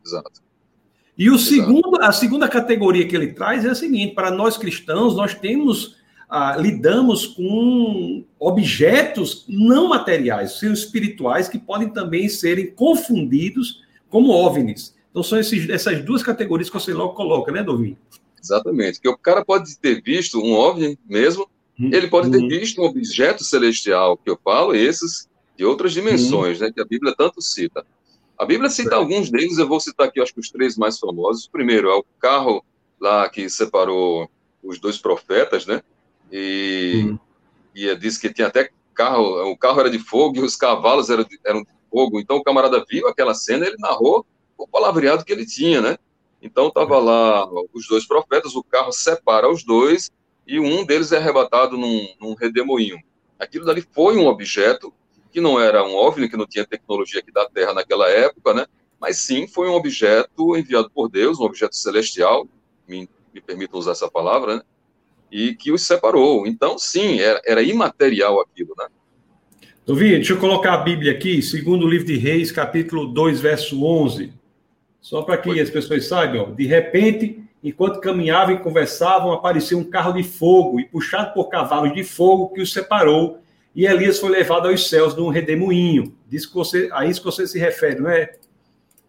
Exato. 0.05 0.41
E 1.17 1.29
o 1.29 1.36
Exato. 1.36 1.50
segundo, 1.50 2.01
a 2.01 2.13
segunda 2.13 2.48
categoria 2.48 3.05
que 3.05 3.13
ele 3.13 3.33
traz 3.33 3.65
é 3.65 3.69
a 3.71 3.75
seguinte: 3.75 4.15
para 4.15 4.31
nós 4.31 4.57
cristãos, 4.57 5.13
nós 5.17 5.36
temos 5.36 5.98
ah, 6.29 6.55
lidamos 6.57 7.27
com 7.27 8.24
objetos 8.39 9.43
não 9.50 9.89
materiais, 9.89 10.59
são 10.59 10.71
espirituais, 10.71 11.50
que 11.50 11.59
podem 11.59 11.89
também 11.89 12.29
serem 12.29 12.71
confundidos 12.71 13.81
como 14.10 14.32
OVNIs. 14.32 14.96
Então, 15.10 15.24
são 15.24 15.39
esses, 15.39 15.70
essas 15.70 16.04
duas 16.04 16.22
categorias 16.24 16.70
que 16.70 16.80
você 16.80 16.94
logo 16.94 17.13
coloca, 17.13 17.51
né, 17.51 17.63
Domingo? 17.63 17.98
Exatamente. 18.42 19.00
Que 19.00 19.10
o 19.10 19.18
cara 19.18 19.44
pode 19.44 19.78
ter 19.78 20.01
visto 20.01 20.42
um 20.42 20.54
OVNI 20.54 20.98
mesmo, 21.08 21.48
uhum. 21.80 21.89
ele 21.94 22.08
pode 22.08 22.30
ter 22.32 22.38
uhum. 22.38 22.48
visto 22.48 22.82
um 22.82 22.86
objeto 22.86 23.44
celestial, 23.44 24.18
que 24.18 24.30
eu 24.30 24.39
falo, 24.44 24.74
esses 24.74 25.28
de 25.58 25.66
outras 25.66 25.92
dimensões, 25.92 26.60
uhum. 26.60 26.68
né, 26.68 26.72
que 26.74 26.82
a 26.82 26.86
Bíblia 26.86 27.13
tanto 27.18 27.42
cita. 27.42 27.86
A 28.38 28.46
Bíblia 28.46 28.70
cita 28.70 28.96
alguns 28.96 29.30
deles, 29.30 29.58
eu 29.58 29.68
vou 29.68 29.80
citar 29.82 30.08
aqui, 30.08 30.22
acho 30.22 30.34
que 30.34 30.39
os 30.39 30.50
três 30.50 30.78
mais 30.78 30.98
famosos. 30.98 31.46
O 31.46 31.51
primeiro 31.51 31.89
é 31.89 31.96
o 31.96 32.06
carro 32.18 32.63
lá 33.00 33.28
que 33.30 33.50
separou 33.50 34.30
os 34.63 34.80
dois 34.80 34.98
profetas, 34.98 35.66
né? 35.66 35.82
E, 36.32 37.04
uhum. 37.04 37.20
e 37.75 37.94
diz 37.98 38.18
que 38.18 38.32
tinha 38.32 38.48
até 38.48 38.70
carro, 38.94 39.51
o 39.51 39.58
carro 39.58 39.82
era 39.82 39.89
de 39.89 40.00
fogo 40.00 40.38
e 40.38 40.42
os 40.42 40.56
cavalos 40.56 41.10
eram 41.10 41.24
de, 41.24 41.39
eram 41.46 41.63
de 41.63 41.70
fogo. 41.89 42.19
Então 42.19 42.38
o 42.38 42.43
camarada 42.43 42.84
viu 42.89 43.08
aquela 43.08 43.34
cena, 43.34 43.65
ele 43.65 43.77
narrou 43.79 44.25
o 44.58 44.67
palavreado 44.67 45.24
que 45.24 45.31
ele 45.31 45.46
tinha, 45.46 45.81
né? 45.81 45.98
Então 46.41 46.67
estava 46.67 47.00
lá 47.00 47.48
os 47.74 47.88
dois 47.88 48.05
profetas, 48.08 48.55
o 48.55 48.63
carro 48.63 48.91
separa 48.91 49.50
os 49.50 49.63
dois 49.63 50.10
e 50.48 50.60
um 50.60 50.86
deles 50.86 51.12
é 51.12 51.17
arrebatado 51.17 51.77
num, 51.77 52.08
num 52.19 52.34
redemoinho. 52.34 52.98
Aquilo 53.38 53.65
dali 53.65 53.86
foi 53.93 54.17
um 54.17 54.27
objeto 54.27 54.93
que 55.31 55.39
não 55.39 55.60
era 55.60 55.84
um 55.84 55.96
OVNI, 55.96 56.29
que 56.29 56.38
não 56.38 56.48
tinha 56.48 56.65
tecnologia 56.65 57.19
aqui 57.19 57.31
da 57.31 57.48
Terra 57.48 57.74
naquela 57.74 58.10
época, 58.10 58.53
né? 58.53 58.65
Mas 59.00 59.17
sim 59.17 59.48
foi 59.48 59.69
um 59.69 59.74
objeto 59.74 60.58
enviado 60.58 60.89
por 60.89 61.10
Deus, 61.10 61.39
um 61.39 61.43
objeto 61.43 61.75
celestial, 61.75 62.48
me, 62.88 63.08
me 63.34 63.39
permitam 63.39 63.79
usar 63.79 63.91
essa 63.91 64.10
palavra, 64.10 64.58
né? 64.58 64.62
E 65.31 65.55
que 65.55 65.72
os 65.72 65.84
separou. 65.84 66.48
Então, 66.48 66.77
sim, 66.77 67.19
era, 67.19 67.39
era 67.46 67.62
imaterial 67.62 68.41
aquilo, 68.41 68.74
né? 68.77 68.88
Dovinho, 69.89 70.17
deixa 70.17 70.34
eu 70.34 70.38
colocar 70.38 70.75
a 70.75 70.77
Bíblia 70.77 71.12
aqui, 71.12 71.41
segundo 71.41 71.84
o 71.84 71.89
livro 71.89 72.05
de 72.05 72.15
Reis, 72.15 72.51
capítulo 72.51 73.08
2, 73.08 73.41
verso 73.41 73.84
11. 73.84 74.31
Só 75.01 75.24
para 75.24 75.36
que 75.36 75.60
as 75.60 75.72
pessoas 75.72 76.05
saibam, 76.05 76.53
de 76.53 76.67
repente, 76.67 77.43
enquanto 77.63 78.00
caminhavam 78.00 78.53
e 78.53 78.60
conversavam, 78.60 79.31
apareceu 79.31 79.79
um 79.79 79.84
carro 79.84 80.13
de 80.13 80.22
fogo 80.22 80.79
e 80.79 80.86
puxado 80.86 81.34
por 81.34 81.50
cavalos 81.50 81.91
de 81.91 82.03
fogo 82.03 82.50
que 82.50 82.62
os 82.62 82.72
separou. 82.72 83.39
E 83.75 83.88
Elias 83.88 84.19
foi 84.19 84.29
levado 84.29 84.67
aos 84.67 84.88
céus 84.88 85.15
num 85.15 85.29
redemoinho. 85.29 86.15
Diz 86.27 86.46
que 86.46 86.53
você, 86.53 86.88
a 86.91 87.08
isso 87.08 87.22
que 87.22 87.25
você 87.25 87.48
se 87.48 87.58
refere, 87.58 88.00
não 88.00 88.12
é? 88.12 88.36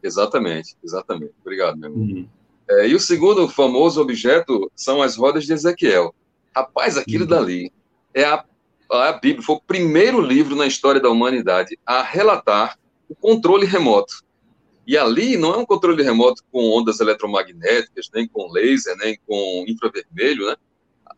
Exatamente, 0.03 0.77
exatamente. 0.83 1.35
Obrigado, 1.43 1.77
meu 1.77 1.91
irmão. 1.91 2.05
Uhum. 2.05 2.29
É, 2.71 2.89
e 2.89 2.95
o 2.95 3.01
segundo 3.01 3.47
famoso 3.51 4.01
objeto 4.01 4.73
são 4.75 5.03
as 5.03 5.15
rodas 5.15 5.45
de 5.45 5.53
Ezequiel. 5.53 6.15
Rapaz, 6.57 6.97
aquilo 6.97 7.25
uhum. 7.25 7.31
dali 7.31 7.71
é 8.15 8.25
a, 8.25 8.43
a 8.91 9.13
Bíblia, 9.13 9.43
foi 9.43 9.57
o 9.57 9.61
primeiro 9.61 10.21
livro 10.21 10.57
na 10.57 10.67
história 10.67 11.01
da 11.01 11.11
humanidade 11.11 11.79
a 11.87 12.03
relatar 12.03 12.79
o 13.09 13.15
controle 13.15 13.67
remoto. 13.67 14.25
E 14.87 14.97
ali 14.97 15.37
não 15.37 15.55
é 15.55 15.57
um 15.59 15.67
controle 15.67 16.03
remoto 16.03 16.43
com 16.51 16.71
ondas 16.77 17.01
eletromagnéticas, 17.01 18.11
nem 18.13 18.27
com 18.27 18.51
laser, 18.51 18.97
nem 18.97 19.19
com 19.27 19.65
infravermelho, 19.69 20.47
né? 20.47 20.57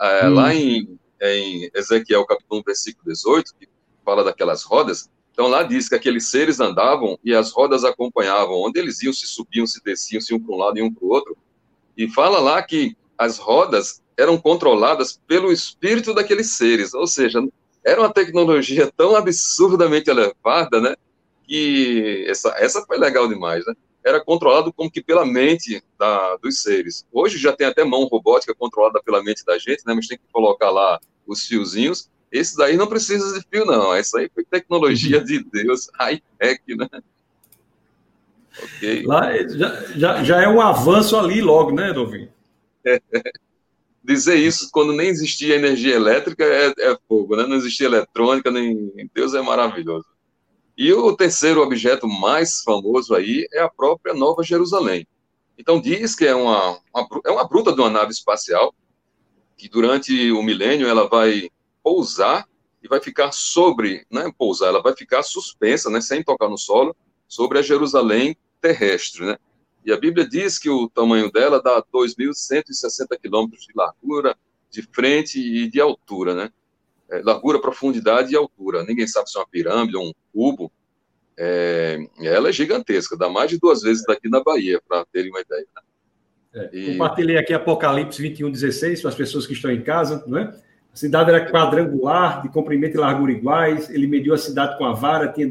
É, 0.00 0.28
hum. 0.28 0.34
Lá 0.34 0.54
em, 0.54 0.98
em 1.20 1.70
Ezequiel 1.74 2.26
capítulo 2.26 2.60
1, 2.60 2.62
versículo 2.64 3.04
18, 3.08 3.54
que 3.58 3.68
fala 4.04 4.24
daquelas 4.24 4.62
rodas, 4.62 5.08
então 5.32 5.48
lá 5.48 5.62
diz 5.62 5.88
que 5.88 5.94
aqueles 5.94 6.26
seres 6.26 6.60
andavam 6.60 7.18
e 7.24 7.34
as 7.34 7.52
rodas 7.52 7.84
acompanhavam, 7.84 8.60
onde 8.60 8.78
eles 8.78 9.02
iam, 9.02 9.12
se 9.12 9.26
subiam, 9.26 9.66
se 9.66 9.82
desciam, 9.82 10.20
se 10.20 10.34
um 10.34 10.40
para 10.40 10.54
um 10.54 10.58
lado 10.58 10.78
e 10.78 10.82
um 10.82 10.92
para 10.92 11.04
o 11.04 11.08
outro. 11.08 11.36
E 11.96 12.08
fala 12.08 12.38
lá 12.38 12.62
que 12.62 12.94
as 13.16 13.38
rodas 13.38 14.02
eram 14.18 14.36
controladas 14.36 15.18
pelo 15.26 15.50
espírito 15.50 16.12
daqueles 16.12 16.50
seres, 16.50 16.92
ou 16.92 17.06
seja, 17.06 17.42
era 17.84 18.00
uma 18.00 18.12
tecnologia 18.12 18.90
tão 18.96 19.16
absurdamente 19.16 20.10
elevada, 20.10 20.80
né? 20.80 20.94
que 21.52 22.24
essa, 22.28 22.48
essa 22.56 22.82
foi 22.86 22.98
legal 22.98 23.28
demais, 23.28 23.64
né? 23.66 23.74
Era 24.04 24.24
controlado 24.24 24.72
como 24.72 24.90
que 24.90 25.02
pela 25.02 25.24
mente 25.24 25.82
da, 25.98 26.36
dos 26.36 26.62
seres. 26.62 27.06
Hoje 27.12 27.36
já 27.38 27.52
tem 27.52 27.66
até 27.66 27.84
mão 27.84 28.04
robótica 28.04 28.54
controlada 28.54 29.00
pela 29.04 29.22
mente 29.22 29.44
da 29.44 29.58
gente, 29.58 29.86
né? 29.86 29.92
Mas 29.94 30.08
tem 30.08 30.16
que 30.16 30.24
colocar 30.32 30.70
lá 30.70 30.98
os 31.26 31.46
fiozinhos. 31.46 32.10
Esse 32.32 32.56
daí 32.56 32.76
não 32.76 32.86
precisa 32.86 33.38
de 33.38 33.46
fio, 33.48 33.66
não. 33.66 33.94
Essa 33.94 34.20
aí 34.20 34.30
foi 34.34 34.44
tecnologia 34.44 35.22
de 35.22 35.44
Deus, 35.44 35.88
high-tech, 36.00 36.62
né? 36.74 36.88
Ok. 38.58 39.02
Lá 39.04 39.36
já, 39.48 39.84
já, 39.94 40.24
já 40.24 40.42
é 40.42 40.48
um 40.48 40.60
avanço 40.60 41.16
ali 41.16 41.42
logo, 41.42 41.72
né, 41.72 41.92
Dovinho? 41.92 42.30
É, 42.84 43.00
dizer 44.02 44.36
isso 44.36 44.68
quando 44.72 44.92
nem 44.92 45.08
existia 45.08 45.54
energia 45.54 45.94
elétrica 45.94 46.44
é, 46.44 46.72
é, 46.78 46.98
fogo, 47.08 47.36
né? 47.36 47.46
Não 47.46 47.56
existia 47.56 47.86
eletrônica, 47.86 48.50
nem 48.50 48.92
Deus 49.14 49.34
é 49.34 49.42
maravilhoso. 49.42 50.06
E 50.76 50.92
o 50.92 51.14
terceiro 51.14 51.62
objeto 51.62 52.08
mais 52.08 52.62
famoso 52.62 53.14
aí 53.14 53.46
é 53.52 53.60
a 53.60 53.68
própria 53.68 54.14
Nova 54.14 54.42
Jerusalém. 54.42 55.06
Então 55.56 55.80
diz 55.80 56.14
que 56.14 56.26
é 56.26 56.34
uma, 56.34 56.78
uma, 56.94 57.08
é 57.26 57.30
uma 57.30 57.46
bruta 57.46 57.72
de 57.72 57.80
uma 57.80 57.90
nave 57.90 58.10
espacial 58.10 58.74
que 59.56 59.68
durante 59.68 60.32
o 60.32 60.42
milênio 60.42 60.88
ela 60.88 61.08
vai 61.08 61.48
pousar 61.82 62.48
e 62.82 62.88
vai 62.88 63.00
ficar 63.00 63.30
sobre, 63.32 64.04
não 64.10 64.22
é 64.22 64.32
pousar, 64.32 64.68
ela 64.68 64.82
vai 64.82 64.96
ficar 64.96 65.22
suspensa, 65.22 65.88
né, 65.88 66.00
sem 66.00 66.22
tocar 66.22 66.48
no 66.48 66.58
solo, 66.58 66.96
sobre 67.28 67.58
a 67.58 67.62
Jerusalém 67.62 68.36
terrestre, 68.60 69.24
né? 69.24 69.38
E 69.84 69.92
a 69.92 69.96
Bíblia 69.98 70.28
diz 70.28 70.58
que 70.58 70.70
o 70.70 70.88
tamanho 70.88 71.30
dela 71.30 71.60
dá 71.62 71.82
2.160 71.82 73.18
quilômetros 73.20 73.66
de 73.66 73.72
largura, 73.74 74.36
de 74.70 74.82
frente 74.82 75.38
e 75.38 75.68
de 75.68 75.80
altura, 75.80 76.34
né? 76.34 76.50
é, 77.12 77.20
largura, 77.22 77.60
profundidade 77.60 78.32
e 78.32 78.36
altura. 78.36 78.84
Ninguém 78.84 79.06
sabe 79.06 79.30
se 79.30 79.36
é 79.36 79.40
uma 79.40 79.46
pirâmide 79.46 79.96
ou 79.96 80.08
um 80.08 80.12
cubo. 80.32 80.72
É, 81.36 81.98
ela 82.20 82.48
é 82.48 82.52
gigantesca, 82.52 83.16
dá 83.16 83.28
mais 83.28 83.50
de 83.50 83.58
duas 83.58 83.82
vezes 83.82 84.02
daqui 84.06 84.28
na 84.28 84.42
Bahia, 84.42 84.80
para 84.88 85.04
terem 85.12 85.30
uma 85.30 85.40
ideia. 85.40 85.66
Né? 85.74 85.82
É, 86.54 86.70
e... 86.72 86.92
Compartilhei 86.92 87.36
aqui 87.36 87.52
Apocalipse 87.52 88.20
21, 88.20 88.50
16, 88.50 89.00
para 89.00 89.10
as 89.10 89.14
pessoas 89.14 89.46
que 89.46 89.52
estão 89.52 89.70
em 89.70 89.82
casa, 89.82 90.24
não 90.26 90.38
é? 90.38 90.44
A 90.92 90.96
cidade 90.96 91.30
era 91.30 91.50
quadrangular, 91.50 92.42
de 92.42 92.50
comprimento 92.50 92.96
e 92.96 93.00
largura 93.00 93.32
iguais. 93.32 93.88
Ele 93.88 94.06
mediu 94.06 94.34
a 94.34 94.38
cidade 94.38 94.76
com 94.76 94.84
a 94.84 94.92
vara, 94.92 95.32
tinha 95.32 95.48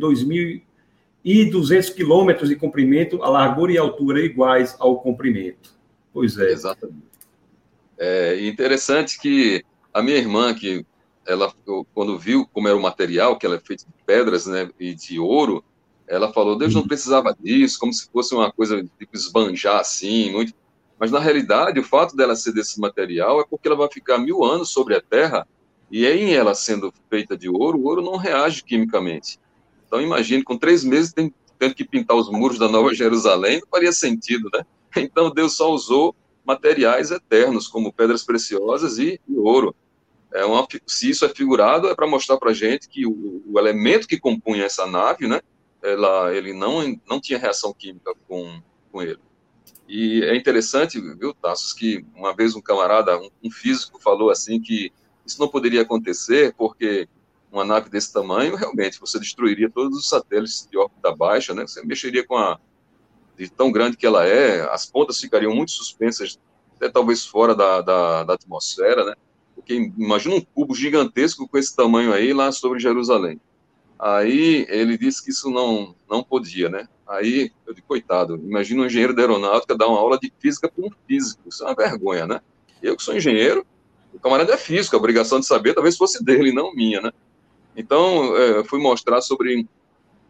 2.200 1.26 1.94
quilômetros 1.94 2.50
de 2.50 2.56
comprimento, 2.56 3.24
a 3.24 3.30
largura 3.30 3.72
e 3.72 3.78
a 3.78 3.82
altura 3.82 4.24
iguais 4.24 4.76
ao 4.80 5.00
comprimento. 5.00 5.74
Pois 6.14 6.38
é. 6.38 6.52
Exatamente. 6.52 7.12
É 7.98 8.48
interessante 8.48 9.20
que 9.20 9.64
a 9.94 10.02
minha 10.02 10.18
irmã, 10.18 10.54
que 10.54 10.86
ela, 11.26 11.54
quando 11.94 12.18
viu 12.18 12.48
como 12.52 12.68
era 12.68 12.76
o 12.76 12.82
material, 12.82 13.38
que 13.38 13.46
ela 13.46 13.56
é 13.56 13.60
feito 13.60 13.86
de 13.86 13.94
pedras 14.06 14.48
né, 14.48 14.70
e 14.80 14.96
de 14.96 15.20
ouro, 15.20 15.64
ela 16.08 16.34
falou, 16.34 16.58
Deus 16.58 16.74
não 16.74 16.82
uhum. 16.82 16.88
precisava 16.88 17.36
disso, 17.40 17.80
como 17.80 17.94
se 17.94 18.10
fosse 18.12 18.34
uma 18.36 18.52
coisa 18.52 18.84
tipo 19.00 19.16
esbanjar 19.16 19.80
assim, 19.80 20.32
muito. 20.32 20.54
Mas 21.00 21.10
na 21.10 21.20
realidade, 21.20 21.80
o 21.80 21.84
fato 21.84 22.16
dela 22.16 22.36
ser 22.36 22.54
desse 22.54 22.80
material 22.80 23.40
é 23.40 23.46
porque 23.50 23.68
ela 23.68 23.78
vai 23.78 23.90
ficar 23.90 24.18
mil 24.18 24.44
anos 24.44 24.70
sobre 24.70 24.96
a 24.96 25.02
Terra 25.02 25.48
e 25.92 26.06
em 26.06 26.34
ela 26.34 26.54
sendo 26.54 26.94
feita 27.10 27.38
de 27.38 27.50
ouro, 27.50 27.78
o 27.78 27.86
ouro 27.86 28.02
não 28.02 28.18
reage 28.18 28.64
quimicamente. 28.64 29.40
Então 29.92 30.00
imagine, 30.02 30.42
com 30.42 30.58
três 30.58 30.86
meses 30.86 31.12
tem, 31.12 31.34
tendo 31.60 31.76
que 31.76 31.84
pintar 31.84 32.16
os 32.16 32.32
muros 32.32 32.58
da 32.58 32.70
Nova 32.70 32.94
Jerusalém, 32.94 33.60
não 33.60 33.68
faria 33.68 33.92
sentido, 33.92 34.50
né? 34.54 34.66
Então 34.96 35.30
Deus 35.30 35.58
só 35.58 35.70
usou 35.70 36.16
materiais 36.46 37.12
eternos, 37.12 37.68
como 37.68 37.92
pedras 37.92 38.24
preciosas 38.24 38.98
e, 38.98 39.20
e 39.28 39.38
ouro. 39.38 39.76
É 40.34 40.46
uma, 40.46 40.66
se 40.88 41.10
isso 41.10 41.26
é 41.26 41.30
figurado, 41.30 41.90
é 41.90 41.96
para 41.96 42.08
mostrar 42.08 42.38
para 42.38 42.52
a 42.52 42.54
gente 42.54 42.88
que 42.88 43.06
o, 43.06 43.44
o, 43.46 43.60
elemento 43.60 44.08
que 44.08 44.18
compunha 44.18 44.64
essa 44.64 44.88
nave, 44.88 45.28
né, 45.28 45.42
ela, 45.84 46.34
ele 46.34 46.54
não, 46.54 46.98
não 47.06 47.20
tinha 47.20 47.38
reação 47.38 47.74
química 47.74 48.14
com, 48.30 48.62
com 48.90 49.02
ele. 49.02 49.20
E 49.90 50.24
é 50.24 50.38
interessante, 50.38 51.02
viu, 51.18 51.34
Tassos, 51.34 51.74
que 51.74 52.06
uma 52.16 52.34
vez 52.34 52.56
um 52.56 52.62
camarada, 52.62 53.20
um, 53.20 53.30
um 53.44 53.52
físico, 53.52 54.02
falou 54.02 54.30
assim 54.30 54.62
que 54.62 54.90
isso 55.26 55.38
não 55.38 55.50
poderia 55.50 55.82
acontecer 55.82 56.56
porque 56.58 57.10
uma 57.52 57.66
nave 57.66 57.90
desse 57.90 58.14
tamanho, 58.14 58.56
realmente, 58.56 59.00
você 59.00 59.20
destruiria 59.20 59.70
todos 59.70 59.98
os 59.98 60.08
satélites 60.08 60.68
de 60.70 60.78
órbita 60.78 61.14
baixa, 61.14 61.54
né? 61.54 61.68
Você 61.68 61.86
mexeria 61.86 62.26
com 62.26 62.38
a 62.38 62.60
de 63.38 63.50
tão 63.50 63.72
grande 63.72 63.98
que 63.98 64.06
ela 64.06 64.26
é, 64.26 64.62
as 64.72 64.86
pontas 64.86 65.20
ficariam 65.20 65.54
muito 65.54 65.72
suspensas, 65.72 66.40
até 66.76 66.90
talvez 66.90 67.26
fora 67.26 67.56
da, 67.56 67.82
da, 67.82 68.24
da 68.24 68.34
atmosfera, 68.34 69.04
né? 69.04 69.16
Porque 69.56 69.92
imagina 69.98 70.36
um 70.36 70.42
cubo 70.42 70.76
gigantesco 70.76 71.48
com 71.48 71.58
esse 71.58 71.76
tamanho 71.76 72.14
aí 72.14 72.34
lá 72.34 72.52
sobre 72.52 72.80
Jerusalém. 72.80 73.40
Aí 74.00 74.66
ele 74.70 74.98
disse 74.98 75.24
que 75.24 75.32
isso 75.32 75.50
não, 75.50 75.96
não 76.10 76.24
podia, 76.24 76.70
né? 76.70 76.88
Aí 77.08 77.52
eu 77.68 77.74
digo, 77.74 77.88
coitado, 77.88 78.36
imagina 78.36 78.84
um 78.84 78.86
engenheiro 78.86 79.14
da 79.14 79.22
aeronáutica 79.22 79.78
dar 79.78 79.88
uma 79.88 80.00
aula 80.00 80.18
de 80.18 80.32
física 80.40 80.70
para 80.70 80.86
um 80.86 80.90
físico. 81.08 81.42
Isso 81.48 81.64
é 81.64 81.68
uma 81.68 81.76
vergonha, 81.76 82.26
né? 82.26 82.42
Eu 82.82 82.96
que 82.96 83.04
sou 83.04 83.16
engenheiro, 83.16 83.66
o 84.14 84.20
camarada 84.20 84.54
é 84.54 84.58
físico, 84.58 84.96
a 84.96 85.00
obrigação 85.00 85.40
de 85.40 85.46
saber 85.46 85.74
talvez 85.74 85.98
fosse 85.98 86.24
dele, 86.24 86.52
não 86.52 86.74
minha, 86.74 87.02
né? 87.02 87.12
Então, 87.76 88.36
é, 88.36 88.64
fui 88.64 88.80
mostrar 88.80 89.22
sobre 89.22 89.68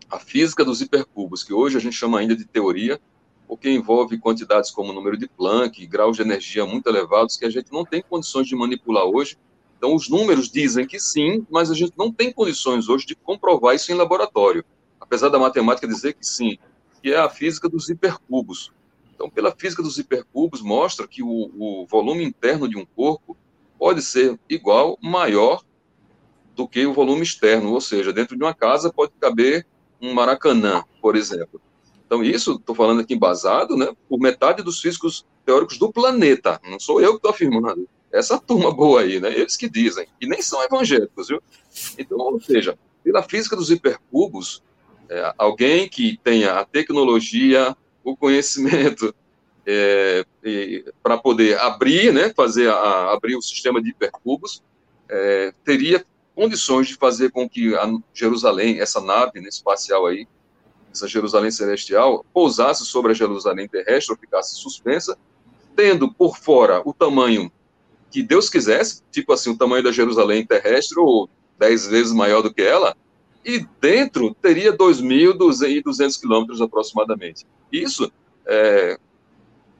a 0.09 0.19
física 0.19 0.63
dos 0.63 0.81
hipercubos, 0.81 1.43
que 1.43 1.53
hoje 1.53 1.77
a 1.77 1.79
gente 1.79 1.95
chama 1.95 2.19
ainda 2.19 2.35
de 2.35 2.45
teoria, 2.45 2.99
porque 3.47 3.69
envolve 3.69 4.17
quantidades 4.19 4.71
como 4.71 4.91
o 4.91 4.93
número 4.93 5.17
de 5.17 5.27
Planck, 5.27 5.85
graus 5.87 6.17
de 6.17 6.23
energia 6.23 6.65
muito 6.65 6.87
elevados 6.87 7.37
que 7.37 7.45
a 7.45 7.49
gente 7.49 7.71
não 7.71 7.85
tem 7.85 8.01
condições 8.01 8.47
de 8.47 8.55
manipular 8.55 9.05
hoje. 9.05 9.37
Então, 9.77 9.95
os 9.95 10.09
números 10.09 10.49
dizem 10.49 10.85
que 10.85 10.99
sim, 10.99 11.45
mas 11.49 11.71
a 11.71 11.73
gente 11.73 11.93
não 11.97 12.11
tem 12.11 12.31
condições 12.31 12.87
hoje 12.87 13.05
de 13.05 13.15
comprovar 13.15 13.75
isso 13.75 13.91
em 13.91 13.95
laboratório, 13.95 14.63
apesar 14.99 15.29
da 15.29 15.39
matemática 15.39 15.87
dizer 15.87 16.13
que 16.13 16.25
sim, 16.25 16.57
que 17.01 17.11
é 17.11 17.17
a 17.17 17.29
física 17.29 17.67
dos 17.67 17.89
hipercubos. 17.89 18.71
Então, 19.15 19.29
pela 19.29 19.51
física 19.51 19.81
dos 19.81 19.97
hipercubos, 19.97 20.61
mostra 20.61 21.07
que 21.07 21.23
o, 21.23 21.51
o 21.57 21.85
volume 21.87 22.23
interno 22.23 22.67
de 22.67 22.77
um 22.77 22.85
corpo 22.85 23.35
pode 23.77 24.01
ser 24.01 24.39
igual, 24.47 24.97
maior 25.01 25.63
do 26.55 26.67
que 26.67 26.85
o 26.85 26.93
volume 26.93 27.21
externo, 27.21 27.71
ou 27.71 27.81
seja, 27.81 28.13
dentro 28.13 28.37
de 28.37 28.43
uma 28.43 28.53
casa 28.53 28.91
pode 28.91 29.13
caber 29.19 29.65
um 30.01 30.13
Maracanã, 30.13 30.83
por 31.01 31.15
exemplo. 31.15 31.61
Então, 32.05 32.23
isso, 32.23 32.55
estou 32.55 32.75
falando 32.75 33.01
aqui 33.01 33.13
embasado, 33.13 33.77
né, 33.77 33.87
por 34.09 34.19
metade 34.19 34.61
dos 34.63 34.81
físicos 34.81 35.25
teóricos 35.45 35.77
do 35.77 35.91
planeta. 35.91 36.59
Não 36.69 36.79
sou 36.79 37.01
eu 37.01 37.11
que 37.11 37.17
estou 37.17 37.31
afirmando. 37.31 37.87
Essa 38.11 38.37
turma 38.37 38.73
boa 38.73 39.01
aí, 39.01 39.21
né? 39.21 39.33
Eles 39.33 39.55
que 39.55 39.69
dizem, 39.69 40.05
e 40.19 40.27
nem 40.27 40.41
são 40.41 40.61
evangélicos, 40.61 41.29
viu? 41.29 41.41
Então, 41.97 42.17
ou 42.17 42.41
seja, 42.41 42.77
pela 43.01 43.23
física 43.23 43.55
dos 43.55 43.71
hipercubos, 43.71 44.61
é, 45.09 45.33
alguém 45.37 45.87
que 45.87 46.19
tenha 46.21 46.59
a 46.59 46.65
tecnologia, 46.65 47.75
o 48.03 48.17
conhecimento 48.17 49.15
é, 49.65 50.25
para 51.01 51.17
poder 51.17 51.57
abrir, 51.59 52.13
né, 52.13 52.33
fazer 52.35 52.69
a, 52.69 53.13
abrir 53.13 53.35
o 53.35 53.41
sistema 53.41 53.81
de 53.81 53.91
hipercubos, 53.91 54.61
é, 55.09 55.53
teria 55.63 56.05
condições 56.41 56.87
de 56.87 56.95
fazer 56.95 57.29
com 57.29 57.47
que 57.47 57.75
a 57.75 57.87
Jerusalém, 58.11 58.79
essa 58.79 58.99
nave 58.99 59.39
né, 59.39 59.47
espacial 59.47 60.07
aí, 60.07 60.27
essa 60.91 61.07
Jerusalém 61.07 61.51
celestial, 61.51 62.25
pousasse 62.33 62.83
sobre 62.83 63.11
a 63.11 63.13
Jerusalém 63.13 63.67
terrestre, 63.67 64.11
ou 64.11 64.19
ficasse 64.19 64.55
suspensa, 64.55 65.15
tendo 65.75 66.11
por 66.11 66.35
fora 66.35 66.81
o 66.83 66.95
tamanho 66.95 67.51
que 68.09 68.23
Deus 68.23 68.49
quisesse, 68.49 69.03
tipo 69.11 69.31
assim, 69.31 69.51
o 69.51 69.57
tamanho 69.57 69.83
da 69.83 69.91
Jerusalém 69.91 70.43
terrestre, 70.43 70.99
ou 70.99 71.29
dez 71.59 71.85
vezes 71.85 72.11
maior 72.11 72.41
do 72.41 72.51
que 72.51 72.63
ela, 72.63 72.97
e 73.45 73.63
dentro 73.79 74.35
teria 74.41 74.75
2.200 74.75 76.19
quilômetros 76.19 76.59
aproximadamente. 76.59 77.45
Isso, 77.71 78.11
é, 78.47 78.97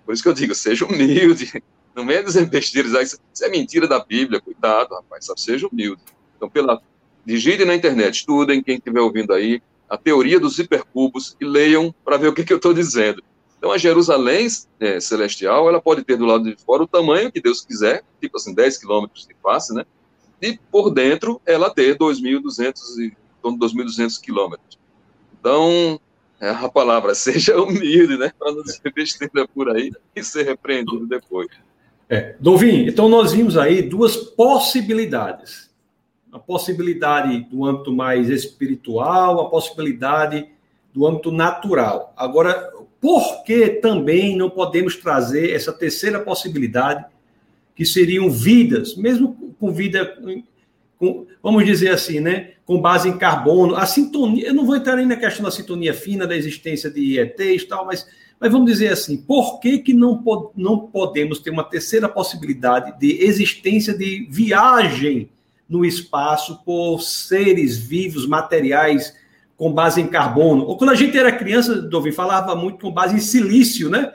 por 0.06 0.14
isso 0.14 0.22
que 0.22 0.30
eu 0.30 0.34
digo, 0.34 0.54
seja 0.54 0.86
humilde, 0.86 1.64
não 1.96 2.06
venha 2.06 2.24
dizer 2.24 2.46
besteiras, 2.46 3.18
isso 3.34 3.44
é 3.44 3.50
mentira 3.50 3.88
da 3.88 3.98
Bíblia, 3.98 4.40
cuidado, 4.40 4.94
rapaz, 4.94 5.26
seja 5.38 5.68
humilde. 5.68 6.04
Então, 6.42 6.50
pela, 6.50 6.82
digite 7.24 7.64
na 7.66 7.76
internet, 7.76 8.16
estudem, 8.16 8.64
quem 8.64 8.78
estiver 8.78 9.00
ouvindo 9.00 9.32
aí, 9.32 9.62
a 9.88 9.96
teoria 9.96 10.40
dos 10.40 10.58
hipercubos 10.58 11.38
e 11.40 11.46
leiam 11.46 11.94
para 12.04 12.18
ver 12.18 12.30
o 12.30 12.34
que, 12.34 12.44
que 12.44 12.52
eu 12.52 12.58
estou 12.58 12.74
dizendo. 12.74 13.24
Então, 13.60 13.72
a 13.72 13.78
Jerusalém 13.78 14.48
é, 14.80 15.00
celestial, 15.00 15.70
ela 15.70 15.80
pode 15.80 16.04
ter 16.04 16.18
do 16.18 16.26
lado 16.26 16.46
de 16.46 16.56
fora 16.66 16.82
o 16.82 16.88
tamanho 16.88 17.32
que 17.32 17.40
Deus 17.40 17.64
quiser, 17.64 18.04
tipo 18.20 18.38
assim, 18.38 18.56
10 18.56 18.80
quilômetros 18.80 19.28
de 19.28 19.36
face, 19.36 19.72
né? 19.72 19.86
E 20.42 20.58
por 20.72 20.90
dentro, 20.90 21.40
ela 21.46 21.70
ter 21.70 21.96
2.200 21.96 22.74
e 23.02 23.14
torno 23.40 23.60
de 23.60 23.66
2.200 23.68 24.20
quilômetros. 24.20 24.80
Então, 25.40 26.02
é 26.40 26.50
a 26.50 26.68
palavra, 26.68 27.14
seja 27.14 27.62
humilde, 27.62 28.18
né? 28.18 28.32
Para 28.40 28.52
não 28.52 28.64
dizer 28.64 28.92
besteira 28.96 29.48
por 29.48 29.70
aí 29.70 29.92
e 30.16 30.24
ser 30.24 30.42
repreendido 30.42 31.06
depois. 31.06 31.50
É. 32.10 32.36
Dovin, 32.40 32.88
então 32.88 33.08
nós 33.08 33.32
vimos 33.32 33.56
aí 33.58 33.84
duas 33.84 34.18
possibilidades 34.18 35.71
a 36.32 36.40
possibilidade 36.40 37.42
do 37.52 37.66
âmbito 37.66 37.92
mais 37.92 38.30
espiritual, 38.30 39.42
a 39.42 39.50
possibilidade 39.50 40.48
do 40.94 41.06
âmbito 41.06 41.32
natural. 41.32 42.14
Agora, 42.16 42.72
por 43.00 43.44
que 43.44 43.68
também 43.68 44.38
não 44.38 44.50
podemos 44.50 44.96
trazer 44.96 45.52
essa 45.52 45.74
terceira 45.74 46.20
possibilidade, 46.20 47.06
que 47.76 47.86
seriam 47.86 48.30
vidas, 48.30 48.96
mesmo 48.96 49.56
com 49.60 49.72
vida, 49.72 50.18
com, 51.00 51.26
vamos 51.42 51.66
dizer 51.66 51.90
assim, 51.90 52.20
né, 52.20 52.52
com 52.66 52.80
base 52.80 53.10
em 53.10 53.18
carbono, 53.18 53.76
a 53.76 53.86
sintonia, 53.86 54.48
eu 54.48 54.54
não 54.54 54.66
vou 54.66 54.76
entrar 54.76 54.96
nem 54.98 55.06
na 55.06 55.16
questão 55.16 55.44
da 55.44 55.52
sintonia 55.52 55.94
fina, 55.94 56.28
da 56.28 56.36
existência 56.36 56.92
de 56.92 57.20
ETs 57.20 57.64
e 57.64 57.68
tal, 57.68 57.86
mas, 57.86 58.08
mas 58.40 58.52
vamos 58.52 58.70
dizer 58.70 58.90
assim, 58.90 59.18
por 59.18 59.60
que, 59.60 59.80
que 59.80 59.94
não, 59.94 60.24
não 60.56 60.80
podemos 60.80 61.40
ter 61.40 61.50
uma 61.50 61.64
terceira 61.64 62.08
possibilidade 62.08 63.00
de 63.00 63.24
existência 63.24 63.94
de 63.98 64.28
viagem 64.30 65.30
no 65.72 65.86
espaço 65.86 66.62
por 66.66 67.02
seres 67.02 67.78
vivos, 67.78 68.28
materiais 68.28 69.16
com 69.56 69.72
base 69.72 70.02
em 70.02 70.08
carbono. 70.08 70.66
Ou 70.66 70.78
quando 70.78 70.90
a 70.90 70.96
gente 70.96 71.18
era 71.18 71.32
criança, 71.32 71.82
Dovi, 71.82 72.12
falava 72.12 72.54
muito 72.56 72.80
com 72.80 72.92
base 72.92 73.16
em 73.16 73.22
silício, 73.22 73.90
né? 73.90 74.14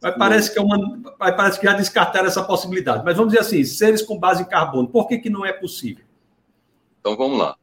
Mas 0.00 0.16
parece 0.16 0.50
que, 0.50 0.58
é 0.58 0.62
uma, 0.62 0.98
parece 1.18 1.60
que 1.60 1.66
já 1.66 1.74
descartaram 1.74 2.26
essa 2.26 2.42
possibilidade. 2.42 3.04
Mas 3.04 3.18
vamos 3.18 3.34
dizer 3.34 3.44
assim, 3.44 3.62
seres 3.64 4.00
com 4.00 4.18
base 4.18 4.42
em 4.42 4.46
carbono, 4.46 4.88
por 4.88 5.06
que, 5.06 5.18
que 5.18 5.28
não 5.28 5.44
é 5.44 5.52
possível? 5.52 6.06
Então 7.00 7.14
vamos 7.18 7.38
lá. 7.38 7.54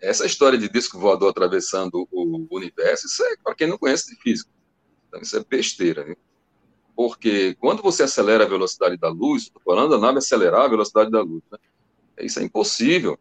Essa 0.00 0.26
história 0.26 0.58
de 0.58 0.68
disco 0.68 0.98
voador 0.98 1.30
atravessando 1.30 2.08
o 2.10 2.46
universo, 2.50 3.06
isso 3.06 3.22
é 3.22 3.36
para 3.44 3.54
quem 3.54 3.68
não 3.68 3.78
conhece 3.78 4.12
de 4.12 4.20
física. 4.20 4.50
Então, 5.06 5.20
isso 5.20 5.36
é 5.36 5.44
besteira, 5.48 6.04
viu? 6.04 6.16
Porque 6.96 7.54
quando 7.60 7.80
você 7.80 8.02
acelera 8.02 8.42
a 8.42 8.48
velocidade 8.48 8.96
da 8.96 9.08
luz, 9.08 9.44
estou 9.44 9.62
falando 9.64 9.90
da 9.90 9.98
nave 9.98 10.18
acelerar 10.18 10.62
a 10.62 10.68
velocidade 10.68 11.12
da 11.12 11.20
luz, 11.20 11.42
né? 11.52 11.58
Isso 12.20 12.40
é 12.40 12.42
impossível, 12.42 13.18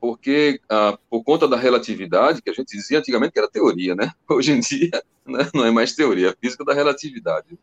porque 0.00 0.60
ah, 0.68 0.98
por 1.10 1.22
conta 1.24 1.48
da 1.48 1.56
relatividade, 1.56 2.42
que 2.42 2.50
a 2.50 2.52
gente 2.52 2.76
dizia 2.76 2.98
antigamente 2.98 3.32
que 3.32 3.38
era 3.38 3.50
teoria, 3.50 3.94
né? 3.94 4.12
Hoje 4.28 4.52
em 4.52 4.60
dia 4.60 5.02
né? 5.26 5.50
não 5.52 5.64
é 5.64 5.70
mais 5.70 5.94
teoria, 5.94 6.30
é 6.30 6.36
física 6.40 6.64
da 6.64 6.74
relatividade, 6.74 7.58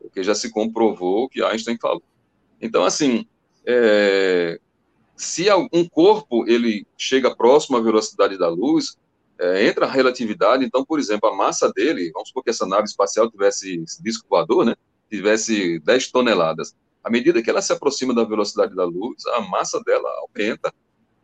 porque 0.00 0.22
já 0.22 0.34
se 0.34 0.50
comprovou 0.50 1.24
o 1.24 1.28
que 1.28 1.42
Einstein 1.42 1.78
falou. 1.80 2.02
Então, 2.60 2.84
assim, 2.84 3.26
é, 3.66 4.60
se 5.16 5.46
um 5.72 5.88
corpo 5.88 6.48
ele 6.48 6.86
chega 6.96 7.34
próximo 7.34 7.76
à 7.76 7.80
velocidade 7.80 8.36
da 8.38 8.48
luz, 8.48 8.96
é, 9.38 9.66
entra 9.66 9.86
a 9.86 9.90
relatividade, 9.90 10.64
então, 10.64 10.84
por 10.84 10.98
exemplo, 10.98 11.28
a 11.28 11.36
massa 11.36 11.72
dele, 11.72 12.10
vamos 12.12 12.28
supor 12.28 12.42
que 12.42 12.50
essa 12.50 12.66
nave 12.66 12.84
espacial 12.84 13.30
tivesse 13.30 13.84
disco 14.00 14.26
voador, 14.28 14.64
né? 14.64 14.74
Tivesse 15.08 15.78
10 15.80 16.10
toneladas 16.10 16.74
À 17.02 17.10
medida 17.10 17.42
que 17.42 17.48
ela 17.48 17.62
se 17.62 17.72
aproxima 17.72 18.14
da 18.14 18.24
velocidade 18.24 18.74
da 18.74 18.84
luz, 18.84 19.24
a 19.26 19.40
massa 19.40 19.80
dela 19.82 20.08
aumenta. 20.20 20.72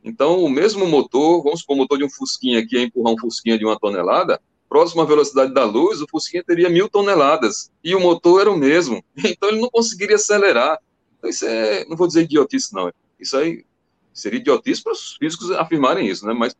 Então, 0.02 0.42
o 0.42 0.48
mesmo 0.48 0.86
motor, 0.86 1.42
vamos 1.42 1.60
supor, 1.60 1.76
o 1.76 1.78
motor 1.78 1.98
de 1.98 2.04
um 2.04 2.10
Fusquinha 2.10 2.60
aqui, 2.60 2.78
empurrar 2.78 3.14
um 3.14 3.18
Fusquinha 3.18 3.58
de 3.58 3.64
uma 3.64 3.78
tonelada, 3.78 4.40
próximo 4.68 5.02
à 5.02 5.04
velocidade 5.04 5.52
da 5.52 5.64
luz, 5.64 6.00
o 6.00 6.06
Fusquinha 6.10 6.44
teria 6.44 6.68
mil 6.68 6.88
toneladas, 6.88 7.70
e 7.82 7.94
o 7.94 8.00
motor 8.00 8.42
era 8.42 8.50
o 8.50 8.56
mesmo. 8.56 9.04
Então, 9.24 9.48
ele 9.48 9.60
não 9.60 9.70
conseguiria 9.70 10.16
acelerar. 10.16 10.78
Então, 11.18 11.30
isso 11.30 11.46
é, 11.46 11.84
não 11.86 11.96
vou 11.96 12.06
dizer 12.06 12.22
idiotice, 12.22 12.74
não. 12.74 12.92
Isso 13.18 13.36
aí 13.36 13.64
seria 14.12 14.38
idiotice 14.38 14.82
para 14.82 14.92
os 14.92 15.16
físicos 15.16 15.50
afirmarem 15.52 16.06
isso, 16.08 16.26
né? 16.26 16.32
Mas 16.32 16.54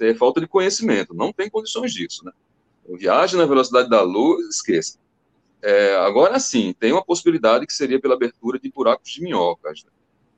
é 0.00 0.14
falta 0.14 0.40
de 0.40 0.46
conhecimento. 0.46 1.14
Não 1.14 1.32
tem 1.32 1.50
condições 1.50 1.92
disso, 1.92 2.24
né? 2.24 2.32
Viagem 2.96 3.38
na 3.38 3.46
velocidade 3.46 3.88
da 3.88 4.02
luz, 4.02 4.46
esqueça. 4.48 4.98
É, 5.62 5.96
agora 5.96 6.38
sim, 6.38 6.74
tem 6.78 6.92
uma 6.92 7.04
possibilidade 7.04 7.66
que 7.66 7.72
seria 7.72 8.00
pela 8.00 8.14
abertura 8.14 8.58
de 8.58 8.70
buracos 8.70 9.10
de 9.10 9.22
minhocas. 9.22 9.84
Né? 9.84 9.90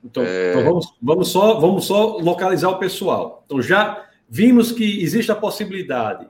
Então, 0.03 0.23
é... 0.23 0.51
então, 0.51 0.63
vamos, 0.63 0.93
vamos, 1.01 1.29
só, 1.29 1.59
vamos 1.59 1.85
só 1.85 2.17
localizar 2.17 2.69
o 2.69 2.79
pessoal. 2.79 3.43
Então, 3.45 3.61
já 3.61 4.05
vimos 4.27 4.71
que 4.71 5.01
existe 5.01 5.31
a 5.31 5.35
possibilidade 5.35 6.27